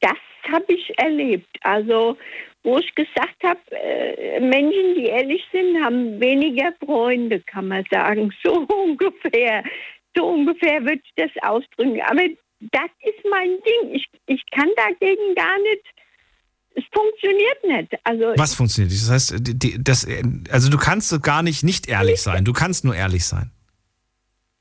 Das 0.00 0.18
habe 0.50 0.72
ich 0.72 0.96
erlebt. 0.98 1.48
Also, 1.62 2.16
wo 2.62 2.78
ich 2.78 2.94
gesagt 2.94 3.42
habe, 3.42 3.60
äh, 3.70 4.40
Menschen, 4.40 4.94
die 4.94 5.06
ehrlich 5.06 5.44
sind, 5.52 5.82
haben 5.82 6.20
weniger 6.20 6.72
Freunde, 6.84 7.40
kann 7.40 7.68
man 7.68 7.84
sagen. 7.90 8.32
So 8.42 8.66
ungefähr. 8.66 9.64
So 10.16 10.26
ungefähr 10.26 10.80
würde 10.82 11.02
ich 11.04 11.12
das 11.16 11.30
ausdrücken. 11.42 12.00
Aber 12.02 12.22
das 12.60 12.90
ist 13.02 13.24
mein 13.30 13.50
Ding. 13.62 13.94
Ich, 13.94 14.08
ich 14.26 14.42
kann 14.50 14.70
dagegen 14.76 15.34
gar 15.34 15.58
nicht. 15.60 15.84
Es 16.74 16.84
funktioniert 16.92 17.64
nicht. 17.64 18.00
Also 18.04 18.32
Was 18.36 18.54
funktioniert 18.54 18.92
nicht? 18.92 19.02
Das 19.02 19.10
heißt, 19.10 19.34
die, 19.40 19.82
das, 19.82 20.06
also 20.50 20.70
du 20.70 20.78
kannst 20.78 21.22
gar 21.22 21.42
nicht 21.42 21.64
nicht 21.64 21.88
ehrlich 21.88 22.22
sein. 22.22 22.44
Du 22.44 22.52
kannst 22.52 22.84
nur 22.84 22.94
ehrlich 22.94 23.24
sein. 23.26 23.50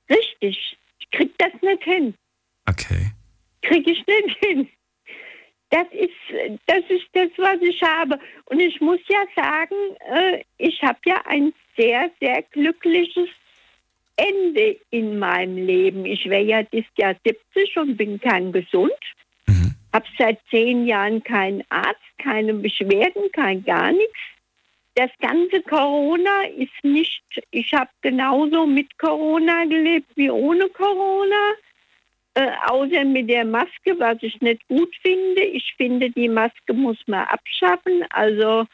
richtig. 0.10 0.78
Ich 1.00 1.12
krieg 1.12 1.32
das 1.38 1.52
nicht 1.62 1.84
hin. 1.84 2.14
Okay. 2.70 3.12
kriege 3.62 3.92
ich 3.92 4.06
nicht 4.06 4.38
hin. 4.40 4.68
Das 5.70 5.88
ist, 5.92 6.60
das 6.66 6.84
ist 6.90 7.08
das, 7.14 7.30
was 7.38 7.62
ich 7.62 7.82
habe. 7.82 8.20
Und 8.46 8.60
ich 8.60 8.80
muss 8.80 9.00
ja 9.10 9.24
sagen, 9.36 9.76
äh, 10.14 10.42
ich 10.58 10.82
habe 10.82 11.00
ja 11.06 11.22
ein 11.26 11.54
sehr, 11.76 12.10
sehr 12.22 12.42
glückliches 12.52 13.30
Ende 14.16 14.78
in 14.92 15.20
meinem 15.20 15.58
Leben. 15.58 16.06
Ich 16.06 16.26
wäre 16.30 16.44
ja 16.44 16.64
dieses 16.64 16.90
Jahr 16.98 17.16
70 17.26 17.78
und 17.78 17.98
bin 17.98 18.20
kerngesund. 18.20 18.92
Habe 19.98 20.06
seit 20.16 20.40
zehn 20.52 20.86
Jahren 20.86 21.24
keinen 21.24 21.64
Arzt, 21.70 22.00
keine 22.20 22.54
Beschwerden, 22.54 23.32
kein 23.32 23.66
gar 23.66 23.92
nichts. 23.92 24.20
Das 24.94 25.10
ganze 25.20 25.64
Corona 25.64 26.44
ist 26.56 26.84
nicht, 26.84 27.24
ich 27.50 27.74
habe 27.74 27.90
genauso 28.02 28.68
mit 28.68 28.96
Corona 29.00 29.66
gelebt 29.66 30.12
wie 30.14 30.30
ohne 30.30 30.70
Corona. 30.70 31.54
Äh, 32.36 32.52
außer 32.68 33.06
mit 33.06 33.28
der 33.28 33.44
Maske, 33.44 33.98
was 33.98 34.22
ich 34.22 34.40
nicht 34.40 34.68
gut 34.68 34.96
finde. 35.02 35.42
Ich 35.42 35.74
finde, 35.78 36.12
die 36.12 36.30
Maske 36.30 36.76
muss 36.76 37.00
man 37.08 37.26
abschaffen. 37.26 38.06
Also 38.12 38.68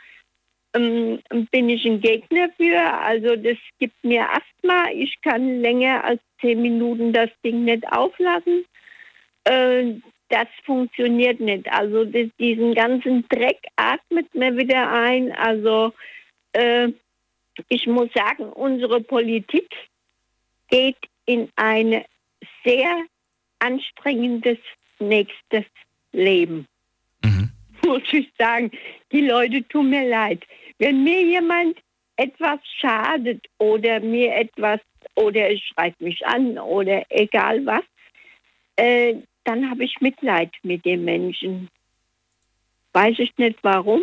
ähm, 0.74 1.20
bin 1.52 1.70
ich 1.70 1.86
ein 1.86 2.02
Gegner 2.02 2.50
für. 2.58 2.82
Also 2.82 3.38
das 3.38 3.58
gibt 3.80 4.04
mir 4.04 4.28
Asthma. 4.30 4.92
Ich 4.94 5.22
kann 5.22 5.62
länger 5.62 6.04
als 6.04 6.20
zehn 6.42 6.62
Minuten 6.62 7.14
das 7.14 7.30
Ding 7.46 7.64
nicht 7.64 7.88
auflassen. 7.94 8.66
Äh, 9.46 10.02
das 10.34 10.48
funktioniert 10.66 11.40
nicht. 11.40 11.72
Also 11.72 12.06
das, 12.06 12.28
diesen 12.40 12.74
ganzen 12.74 13.24
Dreck 13.30 13.60
atmet 13.76 14.34
mir 14.34 14.58
wieder 14.58 14.92
ein. 14.92 15.32
Also 15.32 15.94
äh, 16.54 16.90
ich 17.70 17.86
muss 17.86 18.10
sagen, 18.16 18.46
unsere 18.46 19.00
Politik 19.00 19.70
geht 20.70 20.98
in 21.28 21.50
ein 21.56 22.04
sehr 22.66 23.04
anstrengendes 23.60 24.58
nächstes 24.98 25.66
Leben. 26.12 26.68
Muss 27.86 28.02
ich 28.12 28.32
sagen, 28.40 28.72
die 29.12 29.22
Leute 29.22 29.68
tun 29.68 29.92
mir 29.92 30.10
leid. 30.10 30.44
Wenn 30.80 31.04
mir 31.04 31.22
jemand 31.22 31.78
etwas 32.16 32.60
schadet 32.80 33.46
oder 33.60 34.00
mir 34.00 34.36
etwas 34.36 34.80
oder 35.16 35.52
es 35.52 35.60
schreit 35.60 36.00
mich 36.02 36.26
an 36.26 36.58
oder 36.58 37.04
egal 37.10 37.64
was, 37.68 37.84
äh, 38.78 39.16
dann 39.46 39.70
habe 39.70 39.84
ich 39.84 40.00
Mitleid 40.02 40.52
mit 40.64 40.86
dem 40.86 41.06
Menschen. 41.06 41.70
Weiß 42.94 43.18
ich 43.20 43.36
nicht 43.38 43.60
warum. 43.64 44.02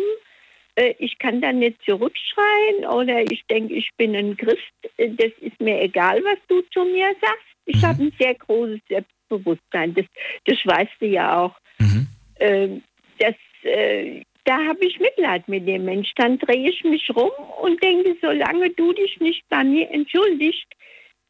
Äh, 0.75 0.93
ich 0.99 1.17
kann 1.17 1.41
dann 1.41 1.59
nicht 1.59 1.81
zurückschreien 1.85 2.85
oder 2.85 3.21
ich 3.31 3.43
denke, 3.49 3.73
ich 3.73 3.89
bin 3.97 4.15
ein 4.15 4.37
Christ. 4.37 4.59
Äh, 4.97 5.09
das 5.09 5.31
ist 5.39 5.59
mir 5.59 5.81
egal, 5.81 6.23
was 6.23 6.37
du 6.47 6.61
zu 6.71 6.83
mir 6.85 7.13
sagst. 7.21 7.45
Ich 7.65 7.77
Mhm. 7.77 7.81
habe 7.83 8.03
ein 8.03 8.13
sehr 8.19 8.35
großes 8.35 8.79
Selbstbewusstsein. 8.87 9.93
Das, 9.93 10.05
das 10.45 10.57
weißt 10.65 10.93
du 10.99 11.05
ja 11.07 11.39
auch. 11.39 11.55
Mhm. 11.79 12.07
Ähm, 12.39 12.83
das, 13.19 13.35
äh, 13.63 14.21
da 14.45 14.57
habe 14.65 14.85
ich 14.85 14.99
Mitleid 14.99 15.47
mit 15.47 15.67
dem 15.67 15.85
Mensch. 15.85 16.11
Dann 16.15 16.39
drehe 16.39 16.69
ich 16.69 16.83
mich 16.83 17.09
rum 17.15 17.31
und 17.61 17.81
denke, 17.83 18.15
solange 18.21 18.69
du 18.71 18.91
dich 18.93 19.19
nicht 19.19 19.47
bei 19.49 19.63
mir 19.63 19.89
entschuldigst, 19.91 20.65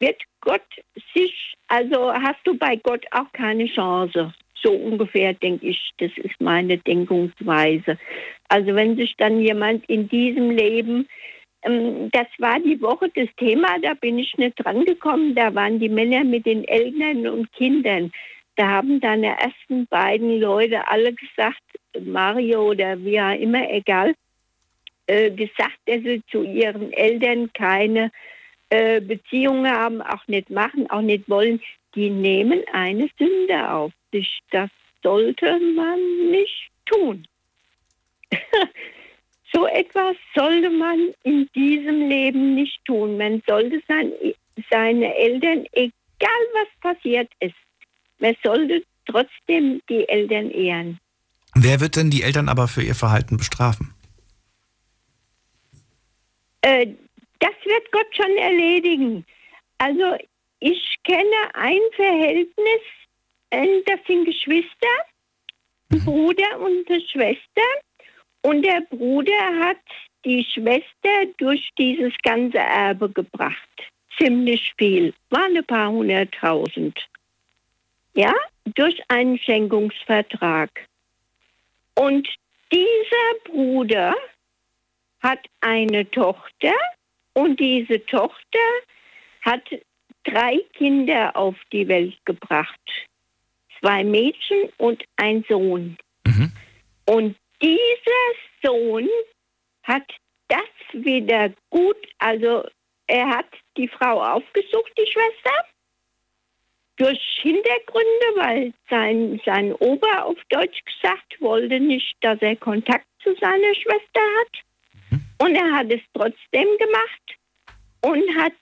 wird 0.02 0.20
Gott 0.40 0.66
sich, 1.14 1.54
also 1.68 2.12
hast 2.12 2.40
du 2.44 2.58
bei 2.58 2.76
Gott 2.76 3.06
auch 3.12 3.32
keine 3.32 3.66
Chance. 3.66 4.34
So 4.54 4.72
ungefähr 4.72 5.32
denke 5.32 5.68
ich, 5.68 5.90
das 5.98 6.10
ist 6.16 6.40
meine 6.40 6.76
Denkungsweise. 6.78 7.98
Also 8.48 8.74
wenn 8.74 8.96
sich 8.96 9.14
dann 9.16 9.40
jemand 9.40 9.84
in 9.86 10.08
diesem 10.08 10.50
Leben, 10.50 11.08
ähm, 11.62 12.10
das 12.12 12.26
war 12.38 12.60
die 12.60 12.80
Woche 12.82 13.10
das 13.14 13.28
Thema, 13.36 13.78
da 13.80 13.94
bin 13.94 14.18
ich 14.18 14.36
nicht 14.36 14.54
dran 14.56 14.84
gekommen, 14.84 15.34
da 15.34 15.54
waren 15.54 15.78
die 15.78 15.88
Männer 15.88 16.24
mit 16.24 16.46
den 16.46 16.64
Eltern 16.64 17.26
und 17.26 17.52
Kindern. 17.52 18.12
Da 18.56 18.68
haben 18.68 19.00
dann 19.00 19.22
die 19.22 19.28
ersten 19.28 19.86
beiden 19.86 20.40
Leute 20.40 20.86
alle 20.88 21.12
gesagt, 21.12 21.62
Mario 22.00 22.70
oder 22.70 23.02
wie 23.02 23.20
auch 23.20 23.38
immer, 23.38 23.70
egal, 23.70 24.14
äh, 25.06 25.30
gesagt, 25.30 25.78
dass 25.86 26.02
sie 26.02 26.22
zu 26.30 26.42
ihren 26.42 26.92
Eltern 26.92 27.52
keine 27.52 28.10
äh, 28.72 29.00
Beziehungen 29.02 29.70
haben, 29.70 30.00
auch 30.00 30.26
nicht 30.28 30.48
machen, 30.48 30.88
auch 30.88 31.02
nicht 31.02 31.28
wollen. 31.28 31.60
Die 31.94 32.08
nehmen 32.08 32.62
eine 32.72 33.06
Sünde 33.18 33.70
auf 33.70 33.92
sich. 34.10 34.40
Das 34.50 34.70
sollte 35.02 35.60
man 35.76 35.98
nicht 36.30 36.70
tun. 36.86 37.26
so 39.52 39.66
etwas 39.66 40.16
sollte 40.34 40.70
man 40.70 41.12
in 41.22 41.50
diesem 41.54 42.08
Leben 42.08 42.54
nicht 42.54 42.82
tun. 42.86 43.18
Man 43.18 43.42
sollte 43.46 43.82
sein, 43.86 44.10
seine 44.70 45.14
Eltern, 45.16 45.66
egal 45.72 46.42
was 46.54 46.68
passiert 46.80 47.30
ist, 47.40 47.54
man 48.20 48.34
sollte 48.42 48.82
trotzdem 49.04 49.82
die 49.90 50.08
Eltern 50.08 50.50
ehren. 50.50 50.98
Wer 51.54 51.80
wird 51.80 51.96
denn 51.96 52.08
die 52.08 52.22
Eltern 52.22 52.48
aber 52.48 52.68
für 52.68 52.82
ihr 52.82 52.94
Verhalten 52.94 53.36
bestrafen? 53.36 53.92
Äh, 56.62 56.86
das 57.42 57.54
wird 57.64 57.90
Gott 57.90 58.06
schon 58.14 58.36
erledigen. 58.36 59.26
Also 59.78 60.16
ich 60.60 60.96
kenne 61.02 61.54
ein 61.54 61.80
Verhältnis, 61.96 62.82
äh, 63.50 63.82
das 63.84 63.98
sind 64.06 64.26
Geschwister, 64.26 64.94
ein 65.90 66.04
Bruder 66.04 66.60
und 66.60 66.88
eine 66.88 67.00
Schwester. 67.00 67.68
Und 68.42 68.62
der 68.62 68.82
Bruder 68.82 69.58
hat 69.60 69.80
die 70.24 70.44
Schwester 70.44 71.26
durch 71.38 71.68
dieses 71.76 72.12
ganze 72.22 72.58
Erbe 72.58 73.10
gebracht. 73.10 73.56
Ziemlich 74.18 74.72
viel, 74.78 75.12
waren 75.30 75.56
ein 75.56 75.64
paar 75.64 75.90
hunderttausend. 75.90 76.96
Ja, 78.14 78.34
durch 78.76 79.00
einen 79.08 79.38
Schenkungsvertrag. 79.38 80.70
Und 81.94 82.28
dieser 82.72 83.34
Bruder 83.44 84.14
hat 85.22 85.40
eine 85.60 86.08
Tochter 86.10 86.74
und 87.34 87.58
diese 87.60 88.04
Tochter 88.06 88.58
hat 89.42 89.62
drei 90.24 90.58
Kinder 90.74 91.36
auf 91.36 91.56
die 91.72 91.88
Welt 91.88 92.16
gebracht. 92.24 92.80
Zwei 93.80 94.04
Mädchen 94.04 94.70
und 94.78 95.02
ein 95.16 95.44
Sohn. 95.48 95.96
Und 97.06 97.36
dieser 97.60 98.32
Sohn 98.62 99.08
hat 99.82 100.08
das 100.48 100.60
wieder 100.92 101.52
gut, 101.70 101.96
also 102.18 102.64
er 103.06 103.28
hat 103.28 103.48
die 103.76 103.88
Frau 103.88 104.22
aufgesucht, 104.22 104.92
die 104.98 105.10
Schwester, 105.10 105.66
durch 106.96 107.20
Hintergründe, 107.40 108.26
weil 108.36 108.72
sein, 108.88 109.40
sein 109.44 109.72
Opa 109.74 110.22
auf 110.22 110.38
Deutsch 110.50 110.80
gesagt 110.84 111.40
wollte 111.40 111.80
nicht, 111.80 112.14
dass 112.20 112.40
er 112.42 112.54
Kontakt 112.56 113.06
zu 113.22 113.34
seiner 113.40 113.74
Schwester 113.74 114.20
hat. 114.40 114.62
Und 115.42 115.56
er 115.56 115.72
hat 115.72 115.90
es 115.90 116.00
trotzdem 116.14 116.68
gemacht 116.78 117.26
und 118.02 118.22
hat 118.36 118.52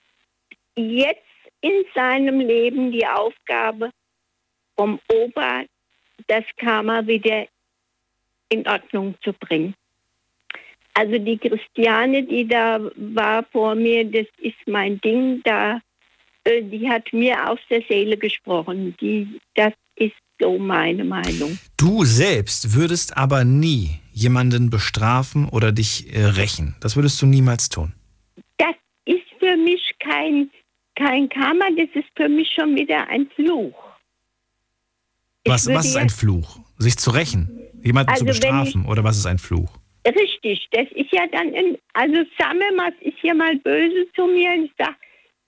jetzt 0.75 1.21
in 1.61 1.85
seinem 1.93 2.39
Leben 2.39 2.91
die 2.91 3.05
Aufgabe, 3.05 3.91
vom 4.75 4.99
Opa 5.13 5.63
das 6.25 6.43
Karma 6.57 7.05
wieder 7.05 7.45
in 8.49 8.67
Ordnung 8.67 9.13
zu 9.23 9.31
bringen. 9.31 9.75
Also 10.95 11.19
die 11.19 11.37
Christiane, 11.37 12.23
die 12.23 12.47
da 12.47 12.79
war 12.95 13.43
vor 13.51 13.75
mir, 13.75 14.03
das 14.03 14.25
ist 14.39 14.57
mein 14.65 14.99
Ding, 15.01 15.41
da, 15.43 15.79
äh, 16.45 16.63
die 16.63 16.89
hat 16.89 17.13
mir 17.13 17.47
aus 17.47 17.59
der 17.69 17.83
Seele 17.83 18.17
gesprochen. 18.17 18.97
Die, 18.99 19.39
das 19.53 19.73
ist 19.97 20.15
so 20.41 20.57
meine 20.57 21.03
Meinung. 21.03 21.57
Du 21.77 22.03
selbst 22.03 22.73
würdest 22.75 23.15
aber 23.15 23.45
nie 23.45 23.99
jemanden 24.11 24.69
bestrafen 24.69 25.47
oder 25.47 25.71
dich 25.71 26.13
äh, 26.13 26.25
rächen. 26.25 26.75
Das 26.81 26.95
würdest 26.95 27.21
du 27.21 27.25
niemals 27.25 27.69
tun. 27.69 27.93
Das 28.57 28.75
ist 29.05 29.27
für 29.39 29.55
mich 29.57 29.81
kein, 29.99 30.49
kein 30.95 31.29
Karma, 31.29 31.65
das 31.77 31.89
ist 31.93 32.09
für 32.15 32.27
mich 32.27 32.49
schon 32.53 32.75
wieder 32.75 33.07
ein 33.07 33.29
Fluch. 33.35 33.75
Ich 35.43 35.51
Was, 35.51 35.67
was 35.67 35.85
ist 35.85 35.97
ein 35.97 36.09
Fluch? 36.09 36.59
Sich 36.77 36.97
zu 36.97 37.11
rächen? 37.11 37.49
Jemanden 37.83 38.11
Also 38.11 38.25
zu 38.25 38.25
bestrafen? 38.25 38.85
Oder 38.85 39.03
was 39.03 39.17
ist 39.17 39.25
ein 39.25 39.39
Fluch? 39.39 39.71
Richtig, 40.05 40.67
das 40.71 40.87
ist 40.95 41.11
ja 41.11 41.27
dann, 41.31 41.53
ein, 41.53 41.77
also 41.93 42.23
Sammelmas 42.37 42.93
ist 43.01 43.17
ja 43.21 43.33
mal 43.33 43.55
böse 43.57 44.07
zu 44.15 44.25
mir 44.25 44.51
und 44.57 44.65
ich 44.65 44.71
sag, 44.77 44.95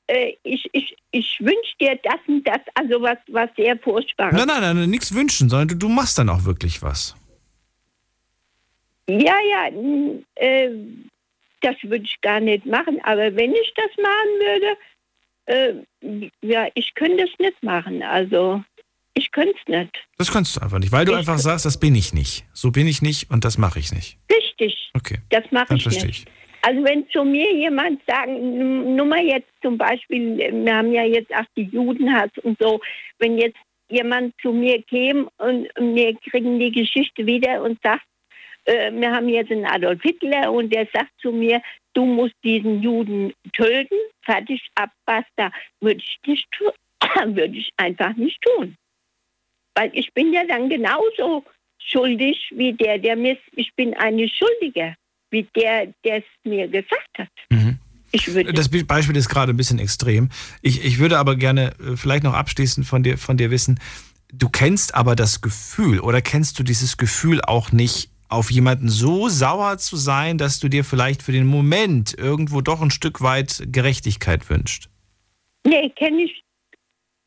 äh, 0.08 0.34
ich, 0.44 0.68
ich, 0.74 0.96
ich 1.12 1.38
wünsche 1.40 1.78
dir 1.80 2.00
das 2.04 2.20
und 2.28 2.46
das, 2.48 2.60
also 2.76 3.02
was, 3.02 3.18
was 3.28 3.50
sehr 3.56 3.78
furchtbares. 3.80 4.34
Nein, 4.34 4.48
nein, 4.48 4.76
nein, 4.76 4.90
nichts 4.90 5.14
wünschen, 5.14 5.50
sondern 5.50 5.68
du, 5.70 5.76
du 5.76 5.90
machst 5.90 6.18
dann 6.18 6.30
auch 6.30 6.44
wirklich 6.46 6.82
was. 6.82 7.16
Ja, 9.08 9.36
ja, 9.52 9.68
äh, 10.36 10.70
das 11.62 11.76
würde 11.84 12.06
ich 12.06 12.20
gar 12.22 12.40
nicht 12.40 12.66
machen, 12.66 13.00
aber 13.04 13.36
wenn 13.36 13.54
ich 13.54 13.74
das 13.76 13.92
machen 14.02 14.40
würde, 14.40 14.78
äh, 15.46 16.28
ja, 16.42 16.68
ich 16.74 16.94
könnte 16.96 17.24
es 17.24 17.40
nicht 17.40 17.62
machen, 17.64 18.02
also 18.04 18.64
ich 19.14 19.32
könnte 19.32 19.54
es 19.62 19.68
nicht. 19.68 19.96
Das 20.18 20.32
kannst 20.32 20.56
du 20.56 20.62
einfach 20.62 20.80
nicht, 20.80 20.92
weil 20.92 21.06
du 21.06 21.14
einfach 21.14 21.38
sagst, 21.38 21.66
das 21.66 21.80
bin 21.80 21.96
ich 21.96 22.14
nicht. 22.14 22.46
So 22.54 22.72
bin 22.72 22.88
ich 22.88 23.02
nicht 23.02 23.30
und 23.30 23.46
das 23.46 23.58
mache 23.58 23.80
ich 23.80 23.92
nicht. 23.92 24.18
Richtig, 24.32 24.92
Okay. 24.96 25.20
das 25.30 25.44
mache 25.52 25.76
ich 25.76 25.84
verstehe 25.84 26.08
nicht. 26.08 26.30
Also 26.66 26.82
wenn 26.86 27.10
zu 27.10 27.26
mir 27.26 27.54
jemand 27.54 28.02
sagen, 28.08 28.96
nur 28.96 29.06
mal 29.06 29.22
jetzt 29.22 29.52
zum 29.62 29.78
Beispiel, 29.78 30.38
wir 30.38 30.76
haben 30.76 30.94
ja 30.94 31.04
jetzt 31.04 31.34
auch 31.36 31.46
die 31.58 31.64
Judenhass 31.64 32.32
und 32.42 32.58
so, 32.58 32.80
wenn 33.20 33.38
jetzt 33.38 33.58
jemand 33.90 34.34
zu 34.42 34.54
mir 34.54 34.82
käme 34.84 35.28
und, 35.40 35.68
und 35.78 35.96
wir 35.96 36.16
kriegen 36.16 36.60
die 36.60 36.72
Geschichte 36.72 37.26
wieder 37.26 37.62
und 37.62 37.78
sagt, 37.84 38.06
äh, 38.64 38.94
wir 38.94 39.12
haben 39.12 39.28
jetzt 39.28 39.52
einen 39.52 39.66
Adolf 39.66 40.02
Hitler 40.04 40.54
und 40.54 40.74
der 40.74 40.88
sagt 40.94 41.12
zu 41.20 41.34
mir, 41.34 41.62
du 41.94 42.06
musst 42.06 42.36
diesen 42.46 42.82
Juden 42.82 43.34
töten, 43.52 43.98
fertig, 44.22 44.66
ab, 44.76 44.92
basta, 45.06 45.52
würde 45.82 46.00
ich 46.00 46.18
nicht 46.26 46.50
tun, 46.52 46.72
würde 47.36 47.58
ich 47.58 47.72
einfach 47.76 48.16
nicht 48.16 48.42
tun. 48.42 48.78
Weil 49.76 49.92
ich 49.94 50.14
bin 50.14 50.32
ja 50.32 50.46
dann 50.46 50.70
genauso 50.70 51.44
schuldig 51.78 52.48
wie 52.52 52.72
der, 52.72 53.00
der 53.00 53.18
mir, 53.18 53.38
ich 53.52 53.74
bin 53.76 53.94
eine 53.96 54.30
Schuldige, 54.30 54.96
wie 55.34 55.48
der, 55.56 55.88
der 56.06 56.18
es 56.20 56.24
mir 56.46 56.68
gesagt 56.68 57.10
hat. 57.18 57.30
Würde 57.50 58.54
Das 58.54 58.70
Be- 58.70 58.86
Beispiel 58.86 59.16
ist 59.18 59.28
gerade 59.28 59.52
ein 59.52 59.58
bisschen 59.58 59.80
extrem. 59.80 60.30
Ich, 60.62 60.86
ich 60.86 61.00
würde 61.00 61.18
aber 61.18 61.36
gerne 61.36 61.74
äh, 61.80 61.98
vielleicht 61.98 62.24
noch 62.24 62.36
abschließend 62.36 62.86
von 62.86 63.02
dir, 63.04 63.18
von 63.18 63.38
dir 63.38 63.50
wissen, 63.52 63.80
du 64.32 64.50
kennst 64.50 64.94
aber 64.96 65.16
das 65.16 65.42
Gefühl 65.42 66.00
oder 66.00 66.22
kennst 66.22 66.60
du 66.60 66.64
dieses 66.64 66.98
Gefühl 66.98 67.42
auch 67.42 67.72
nicht, 67.72 68.10
auf 68.30 68.50
jemanden 68.52 68.90
so 68.90 69.30
sauer 69.30 69.78
zu 69.78 69.96
sein, 69.96 70.38
dass 70.40 70.60
du 70.60 70.68
dir 70.68 70.84
vielleicht 70.84 71.22
für 71.22 71.32
den 71.32 71.46
Moment 71.46 72.16
irgendwo 72.18 72.62
doch 72.62 72.82
ein 72.82 72.90
Stück 72.92 73.22
weit 73.22 73.64
Gerechtigkeit 73.68 74.50
wünscht? 74.50 74.90
Nee, 75.68 75.90
kenne 75.90 76.24
ich. 76.24 76.44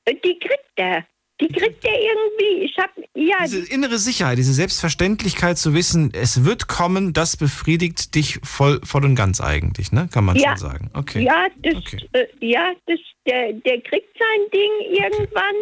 Äh, 0.05 0.15
Die 0.25 0.39
kriegt 0.39 0.71
er. 0.77 1.05
Die 1.41 1.49
kriegt 1.49 1.85
er 1.85 1.93
irgendwie. 1.93 2.65
Ich 2.65 2.77
habe 2.79 2.93
ja. 3.15 3.37
Diese 3.43 3.71
innere 3.71 3.99
Sicherheit, 3.99 4.39
diese 4.39 4.55
Selbstverständlichkeit 4.55 5.59
zu 5.59 5.75
wissen, 5.75 6.11
es 6.15 6.45
wird 6.45 6.67
kommen, 6.67 7.13
das 7.13 7.37
befriedigt 7.37 8.15
dich 8.15 8.41
voll, 8.43 8.81
voll 8.85 9.05
und 9.05 9.17
ganz 9.17 9.41
eigentlich, 9.41 9.93
ne? 9.93 10.09
Kann 10.13 10.25
man 10.25 10.37
ja, 10.37 10.51
schon 10.51 10.57
sagen. 10.57 10.91
Okay. 10.95 11.25
Ja, 11.25 11.49
das, 11.63 11.75
äh, 12.13 12.27
ja 12.41 12.73
das, 12.87 12.99
der, 13.27 13.53
der 13.53 13.81
kriegt 13.83 14.17
sein 14.19 14.51
Ding 14.53 14.71
irgendwann. 14.91 15.55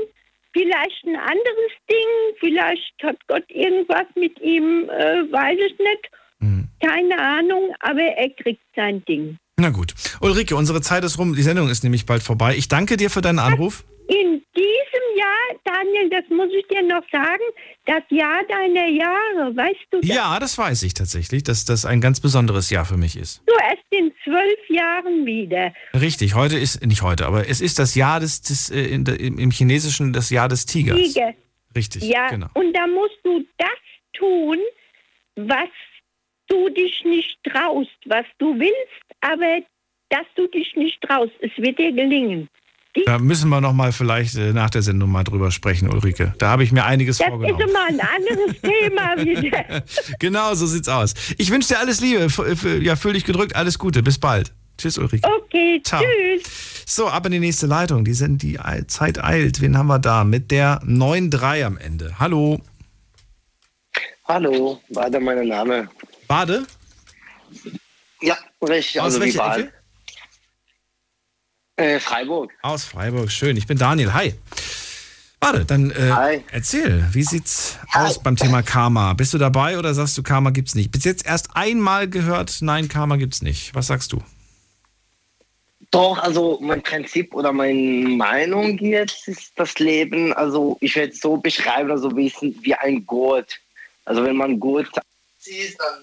Vielleicht 0.53 1.05
ein 1.05 1.17
anderes 1.17 1.73
Ding. 1.91 2.37
Vielleicht 2.39 2.95
hat 3.03 3.17
Gott 3.27 3.45
irgendwas 3.49 4.07
mit 4.15 4.41
ihm, 4.41 4.89
äh, 4.89 5.33
weiß 5.33 5.59
ich 5.59 5.79
nicht. 5.79 6.11
Mhm. 6.39 6.69
Keine 6.81 7.19
Ahnung, 7.19 7.75
aber 7.81 8.03
er 8.03 8.31
kriegt 8.31 8.63
sein 8.77 9.05
Ding. 9.07 9.37
Na 9.57 9.71
gut. 9.71 9.95
Ulrike, 10.21 10.55
unsere 10.55 10.81
Zeit 10.81 11.03
ist 11.05 11.19
rum. 11.19 11.35
Die 11.35 11.43
Sendung 11.43 11.69
ist 11.69 11.83
nämlich 11.83 12.07
bald 12.07 12.23
vorbei. 12.23 12.55
Ich 12.57 12.69
danke 12.69 12.97
dir 12.97 13.11
für 13.11 13.21
deinen 13.21 13.41
Anruf. 13.41 13.85
In 14.09 14.43
diesem 14.55 15.07
Jahr, 15.17 15.61
Daniel, 15.65 16.11
das 16.11 16.25
muss 16.29 16.51
ich 16.53 16.67
dir 16.69 16.83
noch 16.83 17.03
sagen, 17.11 17.43
das 17.87 18.03
Jahr 18.11 18.43
deiner 18.49 18.87
Jahre, 18.89 19.57
weißt 19.57 19.87
du 19.91 20.01
das? 20.01 20.09
Ja, 20.09 20.39
das 20.39 20.59
weiß 20.59 20.83
ich 20.83 20.95
tatsächlich, 20.95 21.43
dass 21.43 21.65
das 21.65 21.85
ein 21.85 22.01
ganz 22.01 22.21
besonderes 22.21 22.71
Jahr 22.71 22.85
für 22.85 22.97
mich 22.97 23.17
ist. 23.17 23.43
Du 23.47 23.55
erst 23.55 23.85
in 23.91 24.13
zwölf 24.25 24.69
Jahren 24.69 25.25
wieder. 25.25 25.73
Richtig, 25.95 26.35
heute 26.35 26.59
ist, 26.59 26.85
nicht 26.85 27.03
heute, 27.03 27.27
aber 27.27 27.49
es 27.49 27.61
ist 27.61 27.79
das 27.79 27.95
Jahr 27.95 28.21
des, 28.21 28.43
des 28.43 28.71
äh, 28.71 28.81
in, 28.83 29.05
im 29.39 29.51
Chinesischen 29.51 30.13
das 30.13 30.31
Jahr 30.31 30.49
des 30.49 30.67
Tigers. 30.67 30.97
Tiger. 30.97 31.35
Richtig, 31.75 32.05
Ja, 32.05 32.29
genau. 32.29 32.47
und 32.55 32.73
da 32.75 32.87
musst 32.87 33.19
du 33.25 33.45
das 33.59 33.69
tun, 34.13 34.59
was 35.37 35.69
du 36.49 36.69
dich 36.69 37.05
nicht 37.05 37.39
traust, 37.45 37.91
was 38.07 38.27
du 38.39 38.59
willst, 38.59 39.05
aber 39.21 39.61
dass 40.11 40.27
du 40.37 40.47
dich 40.47 40.77
nicht 40.77 41.01
traust. 41.03 41.33
Es 41.41 41.51
wird 41.57 41.79
dir 41.79 41.91
gelingen. 41.93 42.49
Da 43.07 43.19
müssen 43.19 43.49
wir 43.51 43.61
noch 43.61 43.73
mal 43.73 43.93
vielleicht 43.93 44.37
äh, 44.37 44.53
nach 44.53 44.71
der 44.71 44.83
Sendung 44.83 45.11
mal 45.11 45.25
drüber 45.25 45.51
sprechen, 45.51 45.89
Ulrike. 45.89 46.33
Da 46.39 46.49
habe 46.51 46.63
ich 46.63 46.71
mir 46.71 46.85
einiges 46.85 47.19
Das 47.19 47.27
vorgenommen. 47.29 47.61
ist 47.61 47.69
immer 47.69 47.85
ein 47.87 48.01
anderes 48.01 48.61
Thema 48.63 49.17
wieder. 49.19 49.83
genau, 50.21 50.55
so 50.55 50.67
sieht's 50.67 50.89
aus. 50.89 51.15
Ich 51.37 51.51
wünsche 51.51 51.69
dir 51.75 51.81
alles 51.81 52.01
Liebe. 52.01 52.29
Ja, 52.83 52.95
fühl 52.97 53.15
dich 53.15 53.25
gedrückt. 53.25 53.57
Alles 53.57 53.79
Gute. 53.79 54.03
Bis 54.03 54.19
bald. 54.19 54.53
Tschüss, 54.79 54.97
Ulrike. 54.99 55.29
Okay, 55.29 55.81
Ciao. 55.85 56.03
tschüss. 56.03 56.85
So, 56.87 57.09
ab 57.09 57.27
in 57.27 57.33
die 57.33 57.41
nächste 57.41 57.67
Leitung. 57.67 58.05
Die, 58.05 58.15
sind, 58.15 58.43
die 58.43 58.59
Zeit 58.87 59.23
eilt. 59.23 59.61
Wen 59.61 59.77
haben 59.77 59.87
wir 59.89 59.99
da? 59.99 60.23
Mit 60.25 60.51
der 60.51 60.81
9-3 60.83 61.65
am 61.65 61.79
Ende. 61.79 62.19
Hallo. 62.19 62.61
Hallo, 64.27 64.81
Bade 64.91 65.21
mein 65.21 65.47
Name. 65.47 65.89
Bade? 66.29 66.67
Ja, 68.23 68.37
richtig. 68.63 69.01
Aus 69.01 69.07
also 69.07 69.21
welcher. 69.21 69.59
Ecke? 69.59 69.73
Äh, 71.77 71.99
Freiburg. 71.99 72.53
Aus 72.63 72.85
Freiburg. 72.85 73.31
Schön. 73.31 73.57
Ich 73.57 73.67
bin 73.67 73.79
Daniel. 73.79 74.15
Hi. 74.15 74.35
Warte, 75.41 75.67
dann 75.67 75.91
äh, 75.91 76.41
erzähl, 76.53 77.05
wie 77.13 77.23
sieht's 77.23 77.79
aus 77.93 78.23
beim 78.23 78.35
Thema 78.35 78.63
Karma? 78.63 79.13
Bist 79.13 79.35
du 79.35 79.39
dabei 79.39 79.79
oder 79.79 79.93
sagst 79.93 80.17
du, 80.17 80.23
Karma 80.23 80.49
gibt's 80.51 80.75
nicht? 80.75 80.91
Bis 80.91 81.05
jetzt 81.05 81.27
erst 81.27 81.55
einmal 81.55 82.09
gehört, 82.09 82.59
nein, 82.63 82.89
Karma 82.89 83.17
gibt's 83.17 83.43
nicht. 83.43 83.75
Was 83.75 83.89
sagst 83.89 84.13
du? 84.13 84.23
Doch, 85.91 86.19
also 86.19 86.59
mein 86.63 86.83
Prinzip 86.83 87.35
oder 87.35 87.53
meine 87.53 88.09
Meinung 88.09 88.79
jetzt 88.79 89.29
ist 89.29 89.53
das 89.57 89.79
Leben, 89.79 90.33
also 90.33 90.79
ich 90.81 90.97
werde 90.97 91.13
es 91.13 91.21
so 91.21 91.37
beschreiben, 91.37 91.91
also 91.91 92.17
wie, 92.17 92.33
wie 92.63 92.75
ein 92.75 93.05
Gurt. 93.05 93.61
Also 94.07 94.25
wenn 94.25 94.37
man 94.37 94.59
Gurt 94.59 94.89
zieht, 95.39 95.79
dann 95.79 96.03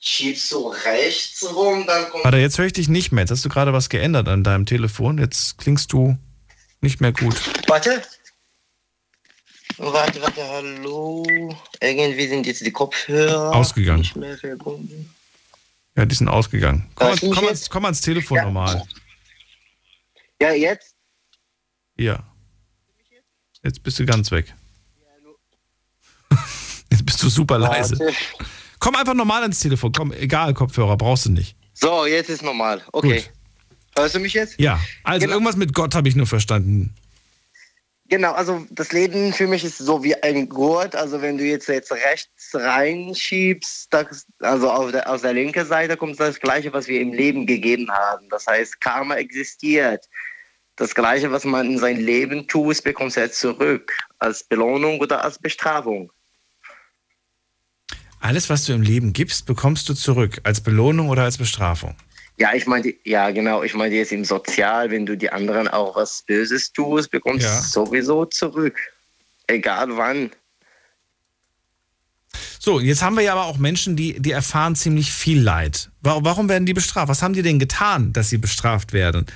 schiebst 0.00 0.52
du 0.52 0.68
rechts 0.68 1.44
rum, 1.54 1.84
dann 1.86 2.08
kommt 2.10 2.24
Warte, 2.24 2.38
jetzt 2.38 2.58
höre 2.58 2.66
ich 2.66 2.72
dich 2.72 2.88
nicht 2.88 3.12
mehr. 3.12 3.22
Jetzt 3.22 3.30
hast 3.30 3.44
du 3.44 3.48
gerade 3.48 3.72
was 3.72 3.88
geändert 3.88 4.28
an 4.28 4.44
deinem 4.44 4.66
Telefon. 4.66 5.18
Jetzt 5.18 5.58
klingst 5.58 5.92
du 5.92 6.16
nicht 6.80 7.00
mehr 7.00 7.12
gut. 7.12 7.34
Warte. 7.68 8.02
Warte, 9.78 10.22
warte, 10.22 10.48
hallo. 10.48 11.24
Irgendwie 11.80 12.26
sind 12.26 12.46
jetzt 12.46 12.64
die 12.64 12.72
Kopfhörer 12.72 13.54
Ausgegangen. 13.54 14.00
nicht 14.00 14.16
mehr 14.16 14.36
verbunden. 14.36 15.14
Ja, 15.96 16.04
die 16.04 16.14
sind 16.14 16.28
ausgegangen. 16.28 16.88
Komm, 16.94 17.10
mich 17.10 17.20
komm, 17.20 17.46
ans, 17.46 17.70
komm 17.70 17.84
ans 17.84 18.00
Telefon 18.00 18.38
normal. 18.42 18.84
Ja, 20.40 20.52
jetzt? 20.52 20.94
Ja. 21.96 22.24
Jetzt 23.62 23.82
bist 23.82 23.98
du 23.98 24.06
ganz 24.06 24.30
weg. 24.30 24.54
Jetzt 26.90 27.04
bist 27.04 27.22
du 27.22 27.28
super 27.28 27.58
leise. 27.58 27.98
Warte. 27.98 28.14
Komm 28.78 28.94
einfach 28.96 29.14
normal 29.14 29.42
ans 29.42 29.60
Telefon. 29.60 29.92
Komm, 29.92 30.12
egal, 30.12 30.54
Kopfhörer, 30.54 30.96
brauchst 30.96 31.26
du 31.26 31.30
nicht. 31.30 31.56
So, 31.74 32.06
jetzt 32.06 32.30
ist 32.30 32.42
normal. 32.42 32.82
Okay. 32.92 33.24
Hörst 33.96 34.14
du 34.14 34.20
mich 34.20 34.34
jetzt? 34.34 34.58
Ja, 34.60 34.80
also 35.04 35.20
Genau. 35.24 35.34
irgendwas 35.36 35.56
mit 35.56 35.74
Gott 35.74 35.94
habe 35.94 36.08
ich 36.08 36.16
nur 36.16 36.26
verstanden. 36.26 36.94
Genau, 38.10 38.32
also 38.32 38.64
das 38.70 38.92
Leben 38.92 39.34
für 39.34 39.46
mich 39.46 39.64
ist 39.64 39.76
so 39.78 40.02
wie 40.02 40.14
ein 40.22 40.48
Gurt. 40.48 40.96
Also 40.96 41.20
wenn 41.20 41.36
du 41.36 41.44
jetzt, 41.44 41.68
jetzt 41.68 41.92
rechts 41.92 42.54
reinschiebst, 42.54 43.88
das, 43.92 44.24
also 44.38 44.70
auf 44.70 44.92
der, 44.92 45.10
aus 45.10 45.22
der 45.22 45.34
linken 45.34 45.66
Seite 45.66 45.96
kommt 45.96 46.18
das 46.18 46.40
Gleiche, 46.40 46.72
was 46.72 46.88
wir 46.88 47.00
im 47.00 47.12
Leben 47.12 47.46
gegeben 47.46 47.90
haben. 47.90 48.26
Das 48.30 48.46
heißt, 48.46 48.80
Karma 48.80 49.16
existiert. 49.16 50.08
Das 50.76 50.94
Gleiche, 50.94 51.30
was 51.32 51.44
man 51.44 51.66
in 51.66 51.78
sein 51.78 51.98
Leben 51.98 52.46
tut, 52.46 52.82
bekommst 52.82 53.16
du 53.16 53.20
jetzt 53.20 53.40
zurück. 53.40 53.92
Als 54.20 54.42
Belohnung 54.44 55.00
oder 55.00 55.22
als 55.22 55.38
Bestrafung. 55.38 56.10
Alles, 58.20 58.50
was 58.50 58.64
du 58.64 58.72
im 58.72 58.82
Leben 58.82 59.12
gibst, 59.12 59.46
bekommst 59.46 59.88
du 59.88 59.94
zurück. 59.94 60.40
Als 60.44 60.60
Belohnung 60.60 61.08
oder 61.08 61.22
als 61.24 61.38
Bestrafung. 61.38 61.94
Ja, 62.36 62.54
ich 62.54 62.66
meine, 62.66 62.94
ja 63.04 63.30
genau, 63.30 63.62
ich 63.62 63.74
meine 63.74 63.94
jetzt 63.94 64.12
im 64.12 64.24
Sozial, 64.24 64.90
wenn 64.90 65.06
du 65.06 65.16
die 65.16 65.30
anderen 65.30 65.66
auch 65.68 65.96
was 65.96 66.22
Böses 66.26 66.72
tust, 66.72 67.10
bekommst 67.10 67.44
du 67.44 67.48
Ja. 67.48 67.58
es 67.58 67.72
sowieso 67.72 68.24
zurück. 68.26 68.76
Egal 69.48 69.96
wann. 69.96 70.30
So, 72.60 72.80
jetzt 72.80 73.02
haben 73.02 73.16
wir 73.16 73.22
ja 73.22 73.32
aber 73.32 73.46
auch 73.46 73.56
Menschen, 73.58 73.96
die, 73.96 74.20
die 74.20 74.32
erfahren 74.32 74.74
ziemlich 74.76 75.12
viel 75.12 75.40
Leid. 75.40 75.90
Warum 76.02 76.48
werden 76.48 76.66
die 76.66 76.74
bestraft? 76.74 77.08
Was 77.08 77.22
haben 77.22 77.32
die 77.34 77.42
denn 77.42 77.58
getan, 77.58 78.12
dass 78.12 78.28
sie 78.28 78.38
bestraft 78.38 78.92
werden? 78.92 79.26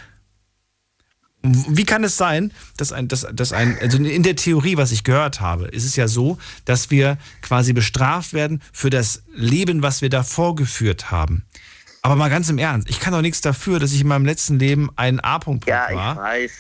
Wie 1.43 1.85
kann 1.85 2.05
es 2.05 2.17
sein, 2.17 2.53
dass 2.77 2.93
ein, 2.93 3.09
dass, 3.09 3.27
dass 3.33 3.53
ein, 3.53 3.77
also 3.81 3.99
in 3.99 4.23
der 4.23 4.37
Theorie, 4.37 4.77
was 4.77 4.93
ich 4.93 5.03
gehört 5.03 5.41
habe, 5.41 5.67
ist 5.67 5.85
es 5.85 5.97
ja 5.97 6.07
so, 6.07 6.39
dass 6.65 6.91
wir 6.91 7.19
quasi 7.41 7.73
bestraft 7.73 8.33
werden 8.33 8.63
für 8.73 8.91
das 8.91 9.25
Leben, 9.35 9.83
was 9.83 10.03
wir 10.03 10.09
davor 10.09 10.55
geführt 10.55 11.11
haben. 11.11 11.45
Aber 12.03 12.17
mal 12.17 12.31
ganz 12.31 12.49
im 12.49 12.59
Ernst, 12.59 12.89
ich 12.91 13.01
kann 13.01 13.13
doch 13.13 13.23
nichts 13.23 13.41
dafür, 13.41 13.81
dass 13.81 13.93
ich 13.93 14.03
in 14.03 14.09
meinem 14.09 14.27
letzten 14.27 14.59
Leben 14.59 14.91
ein 14.97 15.21
A-Punkt 15.21 15.67
Ja, 15.69 15.89
ich 15.91 15.97
war. 15.97 16.17
weiß. 16.17 16.53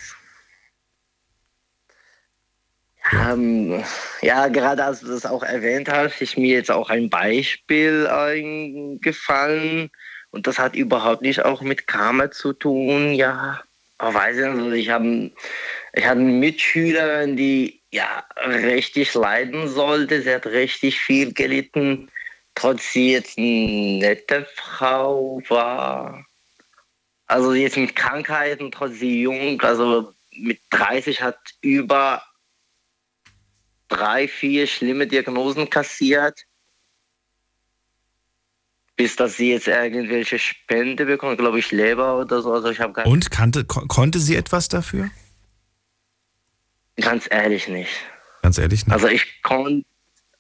Ja, 3.13 3.33
ähm, 3.33 3.83
ja, 4.21 4.49
gerade 4.49 4.85
als 4.85 5.01
du 5.01 5.09
das 5.09 5.27
auch 5.27 5.43
erwähnt 5.43 5.89
hast, 5.89 6.21
ist 6.21 6.37
mir 6.37 6.55
jetzt 6.55 6.71
auch 6.71 6.91
ein 6.91 7.11
Beispiel 7.11 8.07
eingefallen. 8.07 9.91
Und 10.31 10.47
das 10.47 10.59
hat 10.59 10.75
überhaupt 10.77 11.23
nicht 11.23 11.45
auch 11.45 11.61
mit 11.63 11.87
Karma 11.87 12.31
zu 12.31 12.53
tun. 12.53 13.13
Ja, 13.13 13.61
weiß 14.03 14.37
ich 14.37 14.47
nicht, 14.47 14.85
ich 14.85 14.91
habe 14.91 15.31
ich 15.95 16.05
hatte 16.05 16.21
eine 16.21 16.33
Mitschülerin, 16.33 17.37
die 17.37 17.83
ja 17.91 18.25
richtig 18.47 19.13
leiden 19.15 19.69
sollte. 19.69 20.23
Sie 20.23 20.35
hat 20.35 20.47
richtig 20.47 20.99
viel 20.99 21.33
gelitten, 21.33 22.11
trotz 22.55 22.93
sie 22.93 23.13
jetzt 23.13 23.39
eine 23.39 23.99
nette 23.99 24.47
Frau 24.55 25.43
war. 25.49 26.25
Also 27.27 27.53
jetzt 27.53 27.77
mit 27.77 27.95
Krankheiten, 27.95 28.71
trotz 28.71 28.99
sie 28.99 29.23
jung, 29.23 29.61
also 29.61 30.13
mit 30.33 30.61
30 30.71 31.23
hat 31.23 31.39
über 31.61 32.23
drei, 33.89 34.27
vier 34.27 34.67
schlimme 34.67 35.07
Diagnosen 35.07 35.69
kassiert. 35.69 36.41
Bis 38.97 39.17
dass 39.17 39.37
sie 39.37 39.51
jetzt 39.51 39.69
irgendwelche 39.69 40.39
Spende 40.39 41.07
bekommt, 41.07 41.39
glaube 41.39 41.59
ich, 41.59 41.71
Leber 41.73 42.19
oder 42.19 42.43
so. 42.43 42.53
Also 42.53 42.71
ich 42.71 42.81
habe 42.81 43.03
Und 43.05 43.31
kannte, 43.31 43.65
ko 43.65 43.87
konnte 43.87 44.19
sie 44.19 44.37
etwas 44.37 44.69
dafür? 44.69 45.11
ganz 47.01 47.27
ehrlich 47.31 47.69
nicht. 47.69 47.93
Ganz 48.43 48.59
ehrlich 48.59 48.87
nicht. 48.87 48.93
Also 48.93 49.09
ich 49.09 49.43
konnte, 49.43 49.87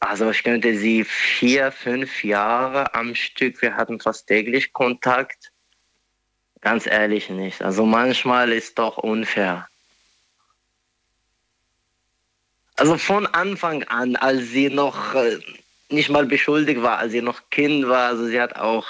also 0.00 0.30
ich 0.30 0.42
könnte 0.42 0.76
sie 0.76 1.04
vier, 1.04 1.72
fünf 1.72 2.24
Jahre 2.24 2.94
am 2.94 3.14
Stück, 3.14 3.62
wir 3.62 3.76
hatten 3.76 4.00
fast 4.00 4.26
täglich 4.26 4.72
Kontakt. 4.72 5.50
Ganz 6.60 6.86
ehrlich 6.86 7.30
nicht. 7.30 7.62
Also 7.62 7.86
manchmal 7.86 8.52
ist 8.52 8.78
doch 8.78 8.98
unfair. 8.98 9.66
Also 12.76 12.96
von 12.98 13.26
Anfang 13.26 13.82
an, 13.84 14.16
als 14.16 14.48
sie 14.48 14.68
noch 14.68 15.14
äh, 15.14 15.38
nicht 15.93 16.10
mal 16.10 16.27
beschuldigt 16.27 16.82
war, 16.82 16.98
als 16.98 17.12
sie 17.12 17.23
noch 17.23 17.40
Kind 17.51 17.89
war, 17.89 18.09
also 18.09 18.27
sie 18.27 18.40
hat 18.40 18.56
auch 18.56 18.86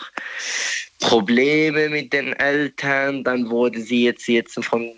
Probleme 1.00 1.88
mit 1.88 2.12
den 2.12 2.32
Eltern, 2.34 3.24
dann 3.24 3.50
wurde 3.50 3.80
sie 3.80 4.04
jetzt, 4.04 4.28
jetzt 4.28 4.64
von 4.64 4.92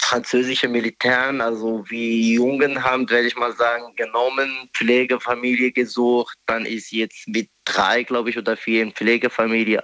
französischen 0.00 0.72
Militären, 0.72 1.40
also 1.40 1.84
wie 1.88 2.34
Jungenamt, 2.34 3.10
werde 3.10 3.28
ich 3.28 3.36
mal 3.36 3.52
sagen, 3.52 3.94
genommen, 3.96 4.68
Pflegefamilie 4.74 5.70
gesucht, 5.72 6.36
dann 6.46 6.66
ist 6.66 6.88
sie 6.88 6.98
jetzt 7.00 7.28
mit 7.28 7.48
drei, 7.64 8.02
glaube 8.02 8.30
ich, 8.30 8.38
oder 8.38 8.56
vier 8.56 8.82
in 8.82 8.92
Pflegefamilie 8.92 9.80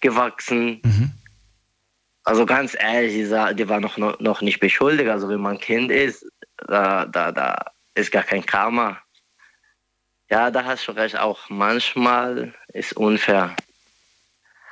aufgewachsen. 0.00 0.80
Also 2.24 2.44
ganz 2.46 2.76
ehrlich, 2.78 3.28
die, 3.56 3.68
war 3.68 3.80
noch, 3.80 3.98
noch, 3.98 4.18
noch 4.18 4.40
nicht 4.40 4.60
beschuldigt. 4.60 5.08
Also 5.10 5.28
wenn 5.28 5.40
man 5.40 5.58
Kind 5.58 5.90
ist, 5.92 6.26
da, 6.66 7.06
da, 7.06 7.30
da 7.32 7.56
ist 7.94 8.10
gar 8.10 8.24
kein 8.24 8.44
Karma. 8.44 8.98
Ja, 10.28 10.50
da 10.50 10.64
hast 10.64 10.88
du 10.88 10.92
recht, 10.92 11.16
auch 11.16 11.48
manchmal 11.48 12.52
ist 12.72 12.96
unfair. 12.96 13.54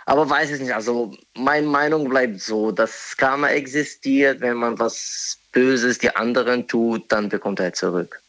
Aber 0.07 0.29
weiß 0.29 0.51
ich 0.51 0.61
nicht, 0.61 0.75
also 0.75 1.17
meine 1.35 1.67
Meinung 1.67 2.09
bleibt 2.09 2.41
so, 2.41 2.73
dass 2.73 3.17
Karma 3.17 3.49
existiert, 3.49 4.41
wenn 4.41 4.57
man 4.57 4.79
was 4.79 5.39
Böses 5.53 5.99
die 5.99 6.15
anderen 6.15 6.69
tut, 6.69 7.11
dann 7.11 7.29
bekommt 7.29 7.61
er 7.61 7.73
zurück. 7.73 8.21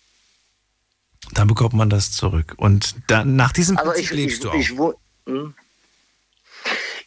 Dann 1.34 1.48
bekommt 1.48 1.74
man 1.74 1.90
das 1.90 2.12
zurück. 2.12 2.54
Und 2.58 2.96
dann, 3.08 3.36
nach 3.36 3.52
diesem 3.52 3.78
Aber 3.78 3.92
Prinzip 3.92 4.12
ich, 4.12 4.18
lebst 4.18 4.38
ich, 4.38 4.42
du 4.42 4.50
auch. 4.52 4.94
ich, 4.94 4.96
hm? 5.26 5.56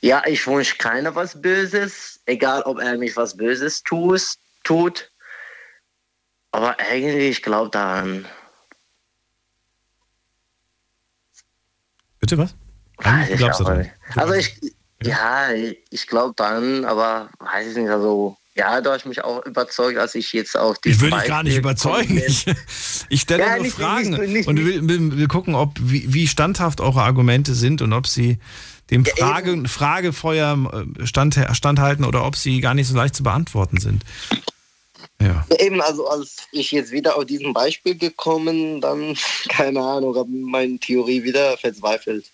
Ja, 0.00 0.22
ich 0.26 0.46
wünsche 0.46 0.76
keiner 0.76 1.14
was 1.14 1.40
Böses, 1.40 2.20
egal 2.26 2.62
ob 2.62 2.78
er 2.78 2.98
mich 2.98 3.16
was 3.16 3.36
Böses 3.36 3.82
tut, 3.82 4.34
tut. 4.64 5.10
Aber 6.50 6.78
eigentlich, 6.78 7.38
ich 7.38 7.42
glaube 7.42 7.70
daran. 7.70 8.26
Bitte 12.28 12.38
was? 12.42 12.54
Weiß 12.98 13.30
ich 13.30 13.44
auch 13.44 13.76
nicht. 13.76 13.90
Also 14.16 14.34
ich, 14.34 14.58
ja, 15.02 15.48
ich 15.90 16.06
glaube 16.06 16.34
daran, 16.36 16.84
aber 16.84 17.28
weiß 17.38 17.68
ich 17.70 17.76
nicht, 17.76 17.88
also 17.90 18.36
ja, 18.56 18.80
du 18.80 18.90
hast 18.90 19.06
mich 19.06 19.22
auch 19.22 19.46
überzeugt, 19.46 19.98
als 19.98 20.16
ich 20.16 20.32
jetzt 20.32 20.56
auch 20.58 20.76
die 20.78 20.88
Ich 20.88 21.00
will 21.00 21.10
dich 21.12 21.24
gar 21.26 21.44
nicht 21.44 21.56
überzeugen. 21.56 22.18
Ich, 22.18 22.44
ich 23.08 23.20
stelle 23.20 23.44
Ja, 23.44 23.54
nur 23.54 23.62
nicht- 23.62 23.76
Fragen 23.76 24.10
nicht- 24.10 24.28
nicht- 24.32 24.48
und 24.48 24.56
will, 24.58 24.88
will, 24.88 25.16
will 25.16 25.28
gucken, 25.28 25.54
ob 25.54 25.74
wie, 25.80 26.12
wie 26.12 26.26
standhaft 26.26 26.80
eure 26.80 27.02
Argumente 27.02 27.54
sind 27.54 27.82
und 27.82 27.92
ob 27.92 28.08
sie 28.08 28.38
dem 28.90 29.04
Frage, 29.04 29.68
Fragefeuer 29.68 30.86
äh, 30.98 31.06
stand, 31.06 31.38
standhalten 31.52 32.04
oder 32.04 32.24
ob 32.24 32.34
sie 32.34 32.60
gar 32.60 32.74
nicht 32.74 32.88
so 32.88 32.96
leicht 32.96 33.14
zu 33.14 33.22
beantworten 33.22 33.78
sind. 33.78 34.02
Ja. 35.20 35.44
Ja, 35.50 35.56
Eben, 35.58 35.80
also 35.80 36.06
als 36.08 36.36
ich 36.52 36.70
jetzt 36.70 36.92
wieder 36.92 37.16
auf 37.16 37.26
diesem 37.26 37.52
Beispiel 37.52 37.96
gekommen, 37.96 38.80
dann, 38.80 39.16
keine 39.48 39.80
Ahnung, 39.80 40.16
habe 40.16 40.30
meine 40.30 40.78
Theorie 40.78 41.22
wieder 41.22 41.56
verzweifelt. 41.58 42.30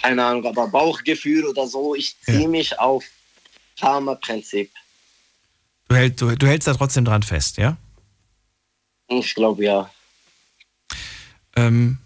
Keine 0.00 0.24
Ahnung, 0.24 0.46
aber 0.46 0.68
Bauchgefühl 0.68 1.46
oder 1.46 1.66
so, 1.66 1.94
ich 1.94 2.16
ziehe 2.20 2.48
mich 2.48 2.78
auf 2.78 3.04
Karma-Prinzip. 3.78 4.70
Du, 5.88 5.96
hält, 5.96 6.20
du, 6.20 6.34
du 6.36 6.46
hältst 6.46 6.68
da 6.68 6.74
trotzdem 6.74 7.04
dran 7.04 7.22
fest, 7.22 7.58
ja? 7.58 7.76
Ich 9.08 9.34
glaube 9.34 9.64
ja. 9.64 9.90
Ähm, 11.54 11.98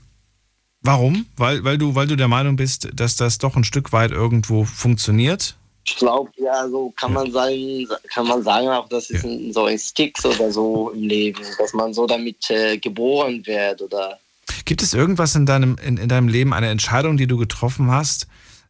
warum? 0.80 1.26
Weil, 1.36 1.64
weil, 1.64 1.78
du, 1.78 1.94
weil 1.94 2.06
du 2.06 2.16
der 2.16 2.28
Meinung 2.28 2.56
bist, 2.56 2.88
dass 2.92 3.16
das 3.16 3.38
doch 3.38 3.56
ein 3.56 3.64
Stück 3.64 3.92
weit 3.92 4.10
irgendwo 4.10 4.64
funktioniert? 4.64 5.56
Ich 5.84 5.96
glaube, 5.96 6.30
ja, 6.36 6.68
so 6.68 6.92
kann 6.96 7.12
man 7.12 7.32
sagen, 7.32 7.88
kann 8.12 8.26
man 8.26 8.42
sagen 8.42 8.68
auch, 8.68 8.88
das 8.88 9.10
ist 9.10 9.24
ein, 9.24 9.52
so 9.52 9.64
ein 9.64 9.78
Sticks 9.78 10.24
oder 10.24 10.52
so 10.52 10.90
im 10.90 11.02
Leben, 11.02 11.42
dass 11.58 11.72
man 11.72 11.92
so 11.94 12.06
damit 12.06 12.50
äh, 12.50 12.78
geboren 12.78 13.44
wird 13.46 13.82
oder 13.82 14.18
Gibt 14.64 14.82
es 14.82 14.94
irgendwas 14.94 15.34
in 15.34 15.46
deinem, 15.46 15.76
in, 15.84 15.96
in 15.96 16.08
deinem 16.08 16.28
Leben, 16.28 16.52
eine 16.52 16.68
Entscheidung, 16.68 17.16
die 17.16 17.26
du 17.26 17.36
getroffen 17.36 17.90
hast, 17.90 18.28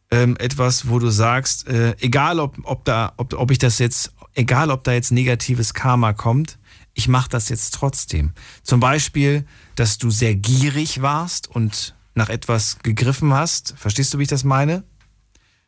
ähm, 0.09 0.35
etwas, 0.39 0.89
wo 0.89 0.99
du 0.99 1.09
sagst, 1.09 1.67
äh, 1.67 1.95
egal 1.99 2.39
ob, 2.39 2.57
ob, 2.63 2.85
da, 2.85 3.13
ob, 3.17 3.33
ob 3.33 3.51
ich 3.51 3.59
das 3.59 3.79
jetzt, 3.79 4.11
egal 4.33 4.71
ob 4.71 4.83
da 4.83 4.93
jetzt 4.93 5.11
negatives 5.11 5.73
Karma 5.73 6.13
kommt, 6.13 6.57
ich 6.93 7.07
mache 7.07 7.29
das 7.29 7.49
jetzt 7.49 7.73
trotzdem. 7.73 8.31
Zum 8.63 8.79
Beispiel, 8.79 9.45
dass 9.75 9.97
du 9.97 10.09
sehr 10.09 10.35
gierig 10.35 11.01
warst 11.01 11.49
und 11.49 11.95
nach 12.13 12.29
etwas 12.29 12.79
gegriffen 12.83 13.33
hast. 13.33 13.73
Verstehst 13.77 14.13
du, 14.13 14.17
wie 14.17 14.23
ich 14.23 14.29
das 14.29 14.43
meine? 14.43 14.83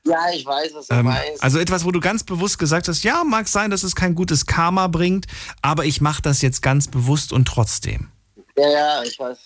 Ja, 0.06 0.30
ich 0.34 0.46
weiß, 0.46 0.74
was 0.74 0.88
du 0.88 0.96
Ähm, 0.96 1.06
meinst. 1.06 1.42
also 1.42 1.60
etwas, 1.60 1.86
wo 1.86 1.92
du 1.92 2.00
ganz 2.02 2.24
bewusst 2.24 2.60
gesagt 2.60 2.88
hast, 2.88 3.04
ja, 3.04 3.24
mag 3.24 3.48
sein, 3.48 3.72
dass 3.72 3.84
es 3.84 3.96
kein 3.96 4.16
gutes 4.16 4.46
Karma 4.46 4.88
bringt, 4.88 5.28
aber 5.62 5.86
ich 5.86 6.02
mache 6.02 6.22
das 6.22 6.42
jetzt 6.42 6.62
ganz 6.62 6.88
bewusst 6.90 7.32
und 7.32 7.46
trotzdem. 7.48 8.12
Ja, 8.58 8.70
ja, 8.70 9.04
ich 9.04 9.18
weiß. 9.18 9.38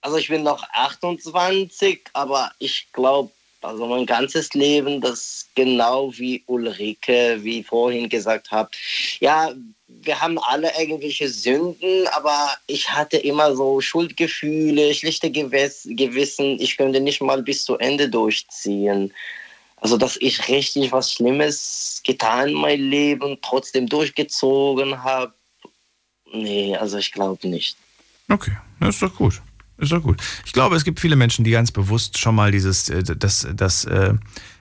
Also 0.00 0.16
ich 0.16 0.28
bin 0.28 0.42
noch 0.44 0.62
28, 0.72 2.00
aber 2.14 2.52
ich 2.58 2.88
glaube, 2.92 3.30
also 3.60 3.86
mein 3.86 4.06
ganzes 4.06 4.54
Leben, 4.54 5.00
das 5.00 5.46
genau 5.54 6.12
wie 6.16 6.42
Ulrike, 6.46 7.38
wie 7.42 7.62
vorhin 7.62 8.08
gesagt 8.08 8.50
habt, 8.50 8.76
ja, 9.20 9.52
wir 9.88 10.20
haben 10.20 10.38
alle 10.38 10.70
irgendwelche 10.78 11.28
Sünden, 11.28 12.06
aber 12.08 12.56
ich 12.66 12.90
hatte 12.90 13.16
immer 13.16 13.56
so 13.56 13.80
Schuldgefühle, 13.80 14.94
schlechte 14.94 15.30
Gewis 15.30 15.88
Gewissen. 15.90 16.60
Ich 16.60 16.76
könnte 16.76 17.00
nicht 17.00 17.22
mal 17.22 17.42
bis 17.42 17.64
zu 17.64 17.76
Ende 17.78 18.08
durchziehen. 18.08 19.12
Also, 19.76 19.96
dass 19.96 20.16
ich 20.16 20.48
richtig 20.48 20.92
was 20.92 21.12
Schlimmes 21.12 22.02
getan 22.04 22.48
in 22.48 22.54
meinem 22.54 22.90
Leben, 22.90 23.38
trotzdem 23.42 23.88
durchgezogen 23.88 25.02
habe. 25.02 25.32
Nee, 26.32 26.76
also 26.76 26.98
ich 26.98 27.12
glaube 27.12 27.48
nicht. 27.48 27.76
Okay, 28.28 28.56
das 28.80 28.96
ist 28.96 29.02
doch 29.02 29.14
gut. 29.14 29.40
Ist 29.78 29.92
doch 29.92 30.02
gut. 30.02 30.20
Ich 30.44 30.52
glaube, 30.52 30.74
es 30.76 30.84
gibt 30.84 30.98
viele 30.98 31.14
Menschen, 31.14 31.44
die 31.44 31.52
ganz 31.52 31.70
bewusst 31.70 32.18
schon 32.18 32.34
mal 32.34 32.50
dieses, 32.50 32.88
äh, 32.88 33.02
das, 33.02 33.46
das 33.54 33.84
äh, 33.84 34.14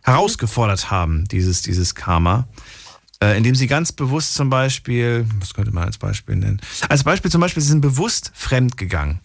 herausgefordert 0.03 0.91
haben, 0.91 1.25
dieses, 1.25 1.63
dieses 1.63 1.95
Karma. 1.95 2.47
Äh, 3.19 3.35
indem 3.35 3.55
sie 3.55 3.65
ganz 3.65 3.91
bewusst 3.91 4.35
zum 4.35 4.51
Beispiel, 4.51 5.25
was 5.39 5.55
könnte 5.55 5.71
man 5.71 5.85
als 5.85 5.97
Beispiel 5.97 6.35
nennen? 6.35 6.61
Als 6.87 7.03
Beispiel 7.03 7.31
zum 7.31 7.41
Beispiel, 7.41 7.63
sie 7.63 7.69
sind 7.69 7.81
bewusst 7.81 8.31
fremd 8.35 8.77
gegangen. 8.77 9.19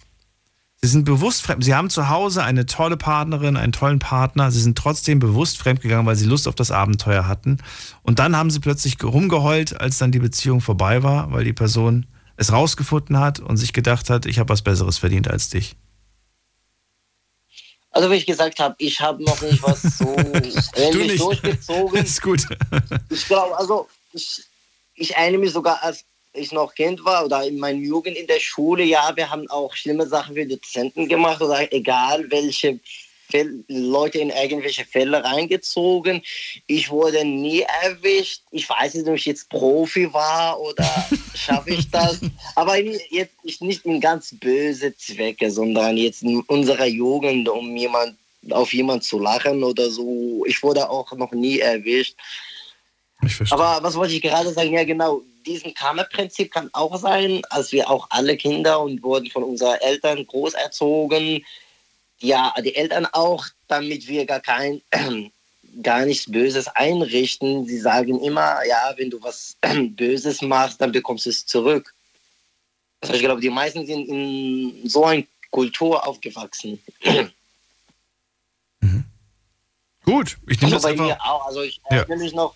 Sie 0.81 0.89
sind 0.89 1.05
bewusst 1.05 1.43
fremd. 1.43 1.63
Sie 1.63 1.75
haben 1.75 1.91
zu 1.91 2.09
Hause 2.09 2.43
eine 2.43 2.65
tolle 2.65 2.97
Partnerin, 2.97 3.59
einen 3.59 3.73
tollen 3.73 3.99
Partner. 3.99 4.51
Sie 4.51 4.61
sind 4.61 4.79
trotzdem 4.79 5.19
bewusst 5.19 5.59
fremd 5.59 5.83
gegangen, 5.83 6.07
weil 6.07 6.17
sie 6.17 6.25
Lust 6.25 6.49
auf 6.49 6.55
das 6.55 6.71
Abenteuer 6.71 7.29
hatten. 7.29 7.59
Und 8.03 8.19
dann 8.19 8.35
haben 8.35 8.51
sie 8.51 8.61
plötzlich 8.61 8.97
rumgeheult, 9.05 9.79
als 9.79 9.99
dann 9.99 10.11
die 10.11 10.19
Beziehung 10.19 10.63
vorbei 10.63 11.03
war, 11.03 11.31
weil 11.31 11.45
die 11.45 11.53
Person 11.53 12.07
es 12.37 12.53
rausgefunden 12.53 13.19
hat 13.19 13.41
und 13.41 13.57
sich 13.57 13.73
gedacht 13.73 14.11
hat, 14.11 14.27
ich 14.27 14.39
habe 14.39 14.49
was 14.51 14.63
Besseres 14.63 14.99
verdient 14.99 15.29
als 15.29 15.51
dich. 15.51 15.77
Also 17.91 18.11
wie 18.11 18.15
ich 18.15 18.27
gesagt 18.27 18.59
habe, 18.59 18.75
ich 18.79 19.01
habe 19.01 19.23
noch 19.23 19.41
nicht 19.43 19.63
was 19.63 19.83
so 19.99 20.17
ähnlich 20.77 21.13
nicht. 21.13 21.21
durchgezogen. 21.21 22.03
ist 22.03 22.23
gut. 22.23 22.43
Ich 23.11 23.27
glaube, 23.27 23.57
also 23.57 23.87
ich, 24.15 24.43
ich 24.95 25.15
erinnere 25.15 25.43
mich 25.43 25.53
sogar, 25.53 25.83
als 25.83 26.05
ich 26.33 26.53
noch 26.53 26.75
Kind 26.75 27.05
war 27.05 27.27
oder 27.27 27.45
in 27.45 27.59
meiner 27.59 27.79
Jugend 27.79 28.17
in 28.17 28.27
der 28.27 28.41
Schule, 28.41 28.85
ja, 28.85 29.15
wir 29.15 29.29
haben 29.29 29.49
auch 29.51 29.75
schlimme 29.75 30.07
Sachen 30.07 30.35
für 30.35 30.47
Dozenten 30.47 31.07
gemacht 31.07 31.43
oder 31.43 31.71
egal 31.73 32.31
welche 32.31 32.81
Leute 33.69 34.19
in 34.19 34.31
irgendwelche 34.31 34.85
Fälle 34.85 35.23
reingezogen. 35.25 36.23
Ich 36.67 36.91
wurde 36.91 37.25
nie 37.25 37.65
erwischt. 37.83 38.43
Ich 38.51 38.69
weiß 38.69 38.95
nicht, 38.95 39.09
ob 39.09 39.15
ich 39.15 39.27
jetzt 39.27 39.49
Profi 39.49 40.13
war 40.13 40.61
oder 40.61 41.09
schaffe 41.35 41.71
ich 41.71 41.91
das. 41.91 42.21
Aber 42.55 42.77
jetzt 42.79 43.35
ich 43.43 43.61
nicht 43.61 43.85
in 43.85 44.01
ganz 44.01 44.35
böse 44.39 44.97
Zwecke, 44.97 45.51
sondern 45.51 45.97
jetzt 45.97 46.23
in 46.23 46.41
unserer 46.43 46.87
Jugend, 46.87 47.49
um 47.49 47.77
jemand 47.77 48.17
auf 48.51 48.73
jemand 48.73 49.05
zu 49.05 49.19
lachen 49.19 49.63
oder 49.63 49.91
so. 49.91 50.45
Ich 50.47 50.63
wurde 50.63 50.89
auch 50.89 51.13
noch 51.13 51.33
nie 51.33 51.61
erwischt. 51.61 52.17
Aber 53.51 53.79
was 53.83 53.95
wollte 53.95 54.15
ich 54.15 54.23
gerade 54.23 54.53
sagen? 54.53 54.73
Ja, 54.73 54.85
genau. 54.85 55.23
Diesen 55.47 55.75
Karma-Prinzip 55.75 56.53
kann 56.53 56.71
auch 56.73 56.97
sein, 56.99 57.43
als 57.51 57.73
wir 57.73 57.91
auch 57.91 58.07
alle 58.11 58.37
Kinder 58.37 58.81
und 58.81 59.03
wurden 59.03 59.31
von 59.31 59.43
unseren 59.43 59.79
Eltern 59.81 60.27
groß 60.27 60.55
erzogen. 60.55 61.45
Ja, 62.21 62.55
die 62.65 62.75
Eltern 62.75 63.07
auch, 63.13 63.47
damit 63.69 64.07
wir 64.07 64.25
gar 64.25 64.41
kein, 64.41 64.83
gar 65.83 66.05
nichts 66.05 66.31
Böses 66.31 66.69
einrichten. 66.69 67.65
Sie 67.67 67.79
sagen 67.79 68.21
immer, 68.23 68.65
ja, 68.67 68.93
wenn 68.97 69.11
du 69.11 69.23
was 69.23 69.57
Böses 69.97 70.43
machst, 70.43 70.81
dann 70.81 70.93
bekommst 70.93 71.27
du 71.27 71.31
es 71.31 71.47
zurück. 71.47 71.95
Also 73.01 73.15
ich 73.15 73.21
glaube, 73.21 73.41
die 73.41 73.51
meisten 73.51 73.87
sind 73.87 74.07
in 74.09 74.89
so 74.89 75.05
einer 75.05 75.25
Kultur 75.51 76.07
aufgewachsen. 76.07 76.81
Gut, 80.05 80.37
ich 80.49 80.61
nehme 80.61 80.75
also 80.75 80.77
das 80.77 80.83
bei 80.83 80.91
einfach. 80.91 81.05
mir 81.05 81.21
auch. 81.25 81.47
Also 81.47 81.63
ich 81.63 81.81
Ja. 81.91 81.99
erinnere 81.99 82.19
mich 82.19 82.33
noch, 82.35 82.55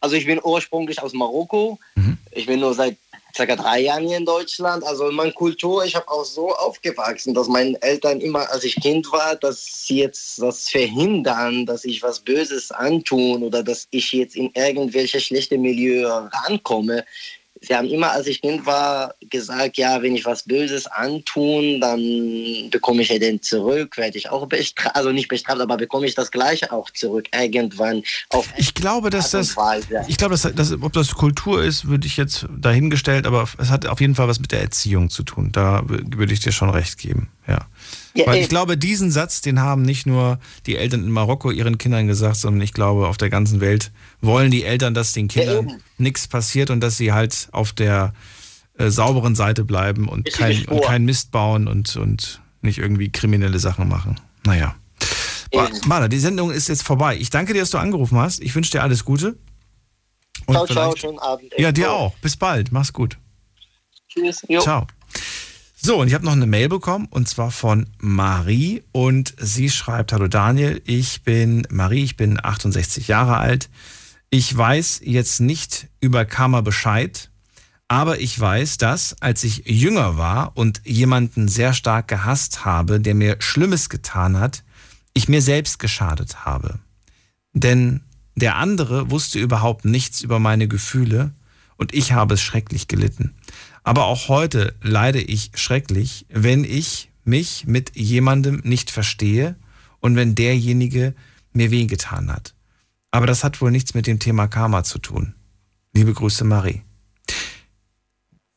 also 0.00 0.16
ich 0.16 0.26
bin 0.26 0.40
ursprünglich 0.42 1.00
aus 1.00 1.12
Marokko. 1.12 1.78
Mhm. 1.94 2.18
Ich 2.32 2.46
bin 2.46 2.60
nur 2.60 2.74
seit 2.74 2.96
circa 3.34 3.56
drei 3.56 3.80
Jahren 3.80 4.06
hier 4.06 4.18
in 4.18 4.24
Deutschland. 4.24 4.84
Also 4.84 5.08
in 5.08 5.14
meiner 5.14 5.32
Kultur, 5.32 5.84
ich 5.84 5.94
habe 5.94 6.08
auch 6.08 6.24
so 6.24 6.54
aufgewachsen, 6.54 7.34
dass 7.34 7.48
meine 7.48 7.80
Eltern 7.82 8.20
immer, 8.20 8.50
als 8.50 8.64
ich 8.64 8.76
Kind 8.76 9.10
war, 9.12 9.36
dass 9.36 9.86
sie 9.86 9.98
jetzt 9.98 10.40
das 10.40 10.68
verhindern, 10.68 11.66
dass 11.66 11.84
ich 11.84 12.02
was 12.02 12.20
Böses 12.20 12.70
antun 12.70 13.42
oder 13.42 13.62
dass 13.62 13.88
ich 13.90 14.12
jetzt 14.12 14.36
in 14.36 14.50
irgendwelche 14.54 15.20
schlechte 15.20 15.58
Milieu 15.58 16.06
rankomme. 16.06 17.04
Sie 17.66 17.74
haben 17.74 17.88
immer, 17.88 18.12
als 18.12 18.26
ich 18.26 18.42
Kind 18.42 18.66
war, 18.66 19.14
gesagt, 19.30 19.76
ja, 19.78 20.02
wenn 20.02 20.14
ich 20.14 20.24
was 20.24 20.42
Böses 20.42 20.86
antun, 20.86 21.80
dann 21.80 22.70
bekomme 22.70 23.02
ich 23.02 23.08
ja 23.08 23.18
den 23.18 23.40
zurück, 23.40 23.96
werde 23.96 24.18
ich 24.18 24.30
auch 24.30 24.46
bestraft, 24.46 24.94
also 24.94 25.12
nicht 25.12 25.28
bestraft, 25.28 25.60
aber 25.60 25.76
bekomme 25.76 26.06
ich 26.06 26.14
das 26.14 26.30
Gleiche 26.30 26.72
auch 26.72 26.90
zurück 26.90 27.28
irgendwann. 27.34 28.02
Auf 28.30 28.46
Ich 28.56 28.74
glaube, 28.74 29.10
dass 29.10 29.30
das, 29.30 29.56
ich 30.08 30.18
glaube, 30.18 30.34
dass, 30.34 30.42
dass, 30.54 30.72
ob 30.72 30.92
das 30.92 31.14
Kultur 31.14 31.62
ist, 31.62 31.88
würde 31.88 32.06
ich 32.06 32.16
jetzt 32.16 32.46
dahingestellt, 32.56 33.26
aber 33.26 33.48
es 33.58 33.70
hat 33.70 33.86
auf 33.86 34.00
jeden 34.00 34.14
Fall 34.14 34.28
was 34.28 34.40
mit 34.40 34.52
der 34.52 34.60
Erziehung 34.60 35.08
zu 35.10 35.22
tun. 35.22 35.50
Da 35.52 35.82
würde 35.86 36.32
ich 36.32 36.40
dir 36.40 36.52
schon 36.52 36.70
recht 36.70 36.98
geben, 36.98 37.28
ja. 37.46 37.66
Ja, 38.16 38.26
Weil 38.28 38.42
ich 38.42 38.48
glaube, 38.48 38.78
diesen 38.78 39.10
Satz, 39.10 39.40
den 39.40 39.60
haben 39.60 39.82
nicht 39.82 40.06
nur 40.06 40.38
die 40.66 40.76
Eltern 40.76 41.02
in 41.02 41.10
Marokko 41.10 41.50
ihren 41.50 41.78
Kindern 41.78 42.06
gesagt, 42.06 42.36
sondern 42.36 42.60
ich 42.62 42.72
glaube, 42.72 43.08
auf 43.08 43.16
der 43.16 43.28
ganzen 43.28 43.60
Welt 43.60 43.90
wollen 44.20 44.52
die 44.52 44.62
Eltern, 44.64 44.94
dass 44.94 45.12
den 45.12 45.26
Kindern 45.26 45.82
nichts 45.98 46.28
passiert 46.28 46.70
und 46.70 46.80
dass 46.80 46.96
sie 46.96 47.12
halt 47.12 47.48
auf 47.50 47.72
der 47.72 48.14
äh, 48.78 48.88
sauberen 48.88 49.34
Seite 49.34 49.64
bleiben 49.64 50.08
und 50.08 50.26
kein, 50.32 50.64
und 50.66 50.82
kein 50.84 51.04
Mist 51.04 51.32
bauen 51.32 51.66
und, 51.66 51.96
und 51.96 52.40
nicht 52.62 52.78
irgendwie 52.78 53.10
kriminelle 53.10 53.58
Sachen 53.58 53.88
machen. 53.88 54.20
Naja. 54.44 54.76
Ma- 55.52 55.68
Mara, 55.86 56.08
die 56.08 56.18
Sendung 56.20 56.50
ist 56.52 56.68
jetzt 56.68 56.82
vorbei. 56.84 57.16
Ich 57.16 57.30
danke 57.30 57.52
dir, 57.52 57.60
dass 57.60 57.70
du 57.70 57.78
angerufen 57.78 58.16
hast. 58.18 58.40
Ich 58.42 58.54
wünsche 58.54 58.70
dir 58.70 58.82
alles 58.82 59.04
Gute. 59.04 59.36
Und 60.46 60.54
ciao, 60.54 60.66
ciao, 60.66 60.96
schönen 60.96 61.18
Abend. 61.18 61.52
Ja, 61.58 61.72
dir 61.72 61.92
auch. 61.92 62.16
Bis 62.18 62.36
bald. 62.36 62.70
Mach's 62.70 62.92
gut. 62.92 63.18
Tschüss. 64.08 64.42
Jo. 64.48 64.60
Ciao. 64.60 64.86
So, 65.86 66.00
und 66.00 66.08
ich 66.08 66.14
habe 66.14 66.24
noch 66.24 66.32
eine 66.32 66.46
Mail 66.46 66.70
bekommen 66.70 67.08
und 67.10 67.28
zwar 67.28 67.50
von 67.50 67.90
Marie 67.98 68.82
und 68.92 69.34
sie 69.36 69.68
schreibt, 69.68 70.14
hallo 70.14 70.28
Daniel, 70.28 70.80
ich 70.86 71.24
bin 71.24 71.66
Marie, 71.68 72.04
ich 72.04 72.16
bin 72.16 72.42
68 72.42 73.06
Jahre 73.06 73.36
alt. 73.36 73.68
Ich 74.30 74.56
weiß 74.56 75.02
jetzt 75.04 75.40
nicht 75.40 75.88
über 76.00 76.24
Karma 76.24 76.62
Bescheid, 76.62 77.30
aber 77.86 78.18
ich 78.18 78.40
weiß, 78.40 78.78
dass, 78.78 79.20
als 79.20 79.44
ich 79.44 79.64
jünger 79.66 80.16
war 80.16 80.56
und 80.56 80.80
jemanden 80.86 81.48
sehr 81.48 81.74
stark 81.74 82.08
gehasst 82.08 82.64
habe, 82.64 82.98
der 82.98 83.14
mir 83.14 83.36
Schlimmes 83.40 83.90
getan 83.90 84.40
hat, 84.40 84.64
ich 85.12 85.28
mir 85.28 85.42
selbst 85.42 85.80
geschadet 85.80 86.46
habe. 86.46 86.78
Denn 87.52 88.00
der 88.36 88.56
andere 88.56 89.10
wusste 89.10 89.38
überhaupt 89.38 89.84
nichts 89.84 90.22
über 90.22 90.38
meine 90.38 90.66
Gefühle 90.66 91.34
und 91.76 91.92
ich 91.92 92.12
habe 92.12 92.32
es 92.32 92.40
schrecklich 92.40 92.88
gelitten. 92.88 93.34
Aber 93.84 94.06
auch 94.06 94.28
heute 94.28 94.74
leide 94.80 95.20
ich 95.20 95.50
schrecklich, 95.54 96.26
wenn 96.30 96.64
ich 96.64 97.10
mich 97.24 97.66
mit 97.66 97.94
jemandem 97.94 98.60
nicht 98.64 98.90
verstehe 98.90 99.56
und 100.00 100.16
wenn 100.16 100.34
derjenige 100.34 101.14
mir 101.52 101.70
wehgetan 101.70 102.32
hat. 102.32 102.54
Aber 103.10 103.26
das 103.26 103.44
hat 103.44 103.60
wohl 103.60 103.70
nichts 103.70 103.94
mit 103.94 104.06
dem 104.06 104.18
Thema 104.18 104.48
Karma 104.48 104.82
zu 104.82 104.98
tun. 104.98 105.34
Liebe 105.92 106.12
Grüße, 106.12 106.44
Marie. 106.44 106.82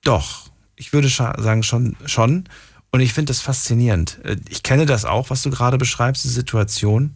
Doch, 0.03 0.49
ich 0.75 0.93
würde 0.93 1.09
sagen 1.09 1.61
schon, 1.61 1.95
schon. 2.05 2.49
Und 2.91 3.01
ich 3.01 3.13
finde 3.13 3.31
das 3.31 3.41
faszinierend. 3.41 4.19
Äh, 4.23 4.37
ich 4.49 4.63
kenne 4.63 4.85
das 4.85 5.05
auch, 5.05 5.29
was 5.29 5.43
du 5.43 5.49
gerade 5.49 5.77
beschreibst, 5.77 6.23
die 6.23 6.29
Situation, 6.29 7.15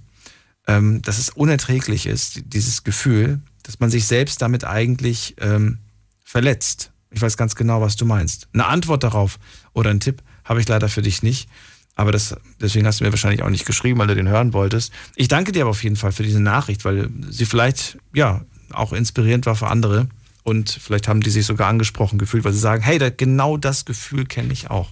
ähm, 0.67 1.01
dass 1.01 1.17
es 1.17 1.29
unerträglich 1.29 2.05
ist, 2.05 2.41
dieses 2.45 2.83
Gefühl, 2.83 3.41
dass 3.63 3.79
man 3.79 3.89
sich 3.89 4.05
selbst 4.05 4.41
damit 4.41 4.65
eigentlich 4.65 5.35
ähm, 5.39 5.79
verletzt. 6.23 6.91
Ich 7.11 7.21
weiß 7.21 7.37
ganz 7.37 7.55
genau, 7.55 7.81
was 7.81 7.95
du 7.95 8.05
meinst. 8.05 8.47
Eine 8.53 8.67
Antwort 8.67 9.03
darauf 9.03 9.37
oder 9.73 9.89
ein 9.89 9.99
Tipp 9.99 10.23
habe 10.45 10.61
ich 10.61 10.67
leider 10.67 10.89
für 10.89 11.01
dich 11.01 11.23
nicht. 11.23 11.49
Aber 11.95 12.11
das, 12.11 12.35
deswegen 12.59 12.87
hast 12.87 12.99
du 12.99 13.03
mir 13.03 13.11
wahrscheinlich 13.11 13.43
auch 13.43 13.49
nicht 13.49 13.65
geschrieben, 13.65 13.99
weil 13.99 14.07
du 14.07 14.15
den 14.15 14.29
hören 14.29 14.53
wolltest. 14.53 14.93
Ich 15.15 15.27
danke 15.27 15.51
dir 15.51 15.63
aber 15.63 15.71
auf 15.71 15.83
jeden 15.83 15.97
Fall 15.97 16.13
für 16.13 16.23
diese 16.23 16.39
Nachricht, 16.39 16.85
weil 16.85 17.09
sie 17.29 17.45
vielleicht, 17.45 17.97
ja, 18.13 18.41
auch 18.71 18.93
inspirierend 18.93 19.45
war 19.45 19.55
für 19.55 19.67
andere. 19.67 20.07
Und 20.43 20.69
vielleicht 20.69 21.07
haben 21.07 21.21
die 21.21 21.29
sich 21.29 21.45
sogar 21.45 21.67
angesprochen 21.67 22.17
gefühlt, 22.17 22.43
weil 22.43 22.53
sie 22.53 22.59
sagen, 22.59 22.81
hey, 22.81 22.97
genau 23.15 23.57
das 23.57 23.85
Gefühl 23.85 24.25
kenne 24.25 24.53
ich 24.53 24.69
auch. 24.71 24.89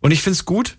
Und 0.00 0.10
ich 0.10 0.22
finde 0.22 0.38
es 0.38 0.44
gut, 0.44 0.76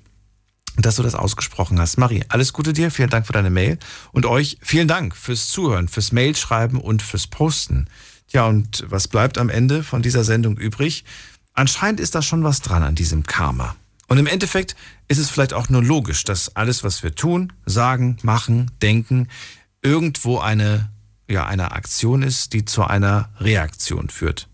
dass 0.77 0.97
du 0.97 1.03
das 1.03 1.15
ausgesprochen 1.15 1.79
hast. 1.79 1.97
Marie, 1.97 2.23
alles 2.27 2.51
Gute 2.51 2.73
dir, 2.73 2.91
vielen 2.91 3.09
Dank 3.09 3.27
für 3.27 3.33
deine 3.33 3.49
Mail. 3.49 3.77
Und 4.11 4.25
euch 4.25 4.57
vielen 4.61 4.87
Dank 4.87 5.15
fürs 5.15 5.47
Zuhören, 5.47 5.87
fürs 5.87 6.11
Mailschreiben 6.11 6.79
und 6.79 7.01
fürs 7.01 7.27
Posten. 7.27 7.87
Ja, 8.31 8.47
und 8.47 8.85
was 8.87 9.07
bleibt 9.07 9.37
am 9.37 9.49
Ende 9.49 9.83
von 9.83 10.01
dieser 10.01 10.23
Sendung 10.23 10.57
übrig? 10.57 11.05
Anscheinend 11.53 11.99
ist 11.99 12.15
da 12.15 12.21
schon 12.21 12.43
was 12.43 12.61
dran 12.61 12.83
an 12.83 12.95
diesem 12.95 13.23
Karma. 13.23 13.75
Und 14.07 14.17
im 14.17 14.27
Endeffekt 14.27 14.75
ist 15.07 15.17
es 15.17 15.29
vielleicht 15.29 15.53
auch 15.53 15.69
nur 15.69 15.83
logisch, 15.83 16.23
dass 16.23 16.55
alles, 16.55 16.83
was 16.83 17.01
wir 17.01 17.15
tun, 17.15 17.53
sagen, 17.65 18.17
machen, 18.21 18.71
denken, 18.81 19.27
irgendwo 19.81 20.39
eine, 20.39 20.91
ja, 21.29 21.45
eine 21.45 21.71
Aktion 21.71 22.21
ist, 22.21 22.53
die 22.53 22.65
zu 22.65 22.83
einer 22.83 23.29
Reaktion 23.39 24.09
führt. 24.09 24.47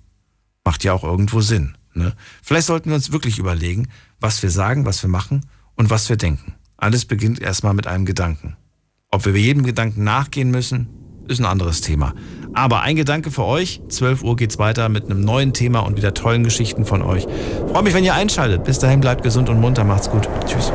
Macht 0.63 0.83
ja 0.83 0.93
auch 0.93 1.03
irgendwo 1.03 1.41
Sinn. 1.41 1.77
Ne? 1.93 2.15
Vielleicht 2.41 2.67
sollten 2.67 2.89
wir 2.89 2.95
uns 2.95 3.11
wirklich 3.11 3.39
überlegen, 3.39 3.89
was 4.19 4.43
wir 4.43 4.51
sagen, 4.51 4.85
was 4.85 5.01
wir 5.03 5.09
machen 5.09 5.47
und 5.75 5.89
was 5.89 6.07
wir 6.09 6.17
denken. 6.17 6.53
Alles 6.77 7.05
beginnt 7.05 7.39
erstmal 7.39 7.73
mit 7.73 7.87
einem 7.87 8.05
Gedanken. 8.05 8.55
Ob 9.09 9.25
wir 9.25 9.35
jedem 9.35 9.63
Gedanken 9.63 10.03
nachgehen 10.03 10.51
müssen, 10.51 10.87
ist 11.27 11.39
ein 11.39 11.45
anderes 11.45 11.81
Thema. 11.81 12.13
Aber 12.53 12.81
ein 12.81 12.95
Gedanke 12.95 13.31
für 13.31 13.45
euch. 13.45 13.81
12 13.87 14.23
Uhr 14.23 14.35
geht's 14.35 14.59
weiter 14.59 14.89
mit 14.89 15.05
einem 15.05 15.21
neuen 15.21 15.53
Thema 15.53 15.79
und 15.79 15.97
wieder 15.97 16.13
tollen 16.13 16.43
Geschichten 16.43 16.85
von 16.85 17.01
euch. 17.01 17.27
Freue 17.71 17.83
mich, 17.83 17.93
wenn 17.93 18.03
ihr 18.03 18.13
einschaltet. 18.13 18.63
Bis 18.63 18.79
dahin 18.79 18.99
bleibt 18.99 19.23
gesund 19.23 19.49
und 19.49 19.59
munter. 19.59 19.83
Macht's 19.83 20.09
gut. 20.09 20.27
Tschüss. 20.45 20.71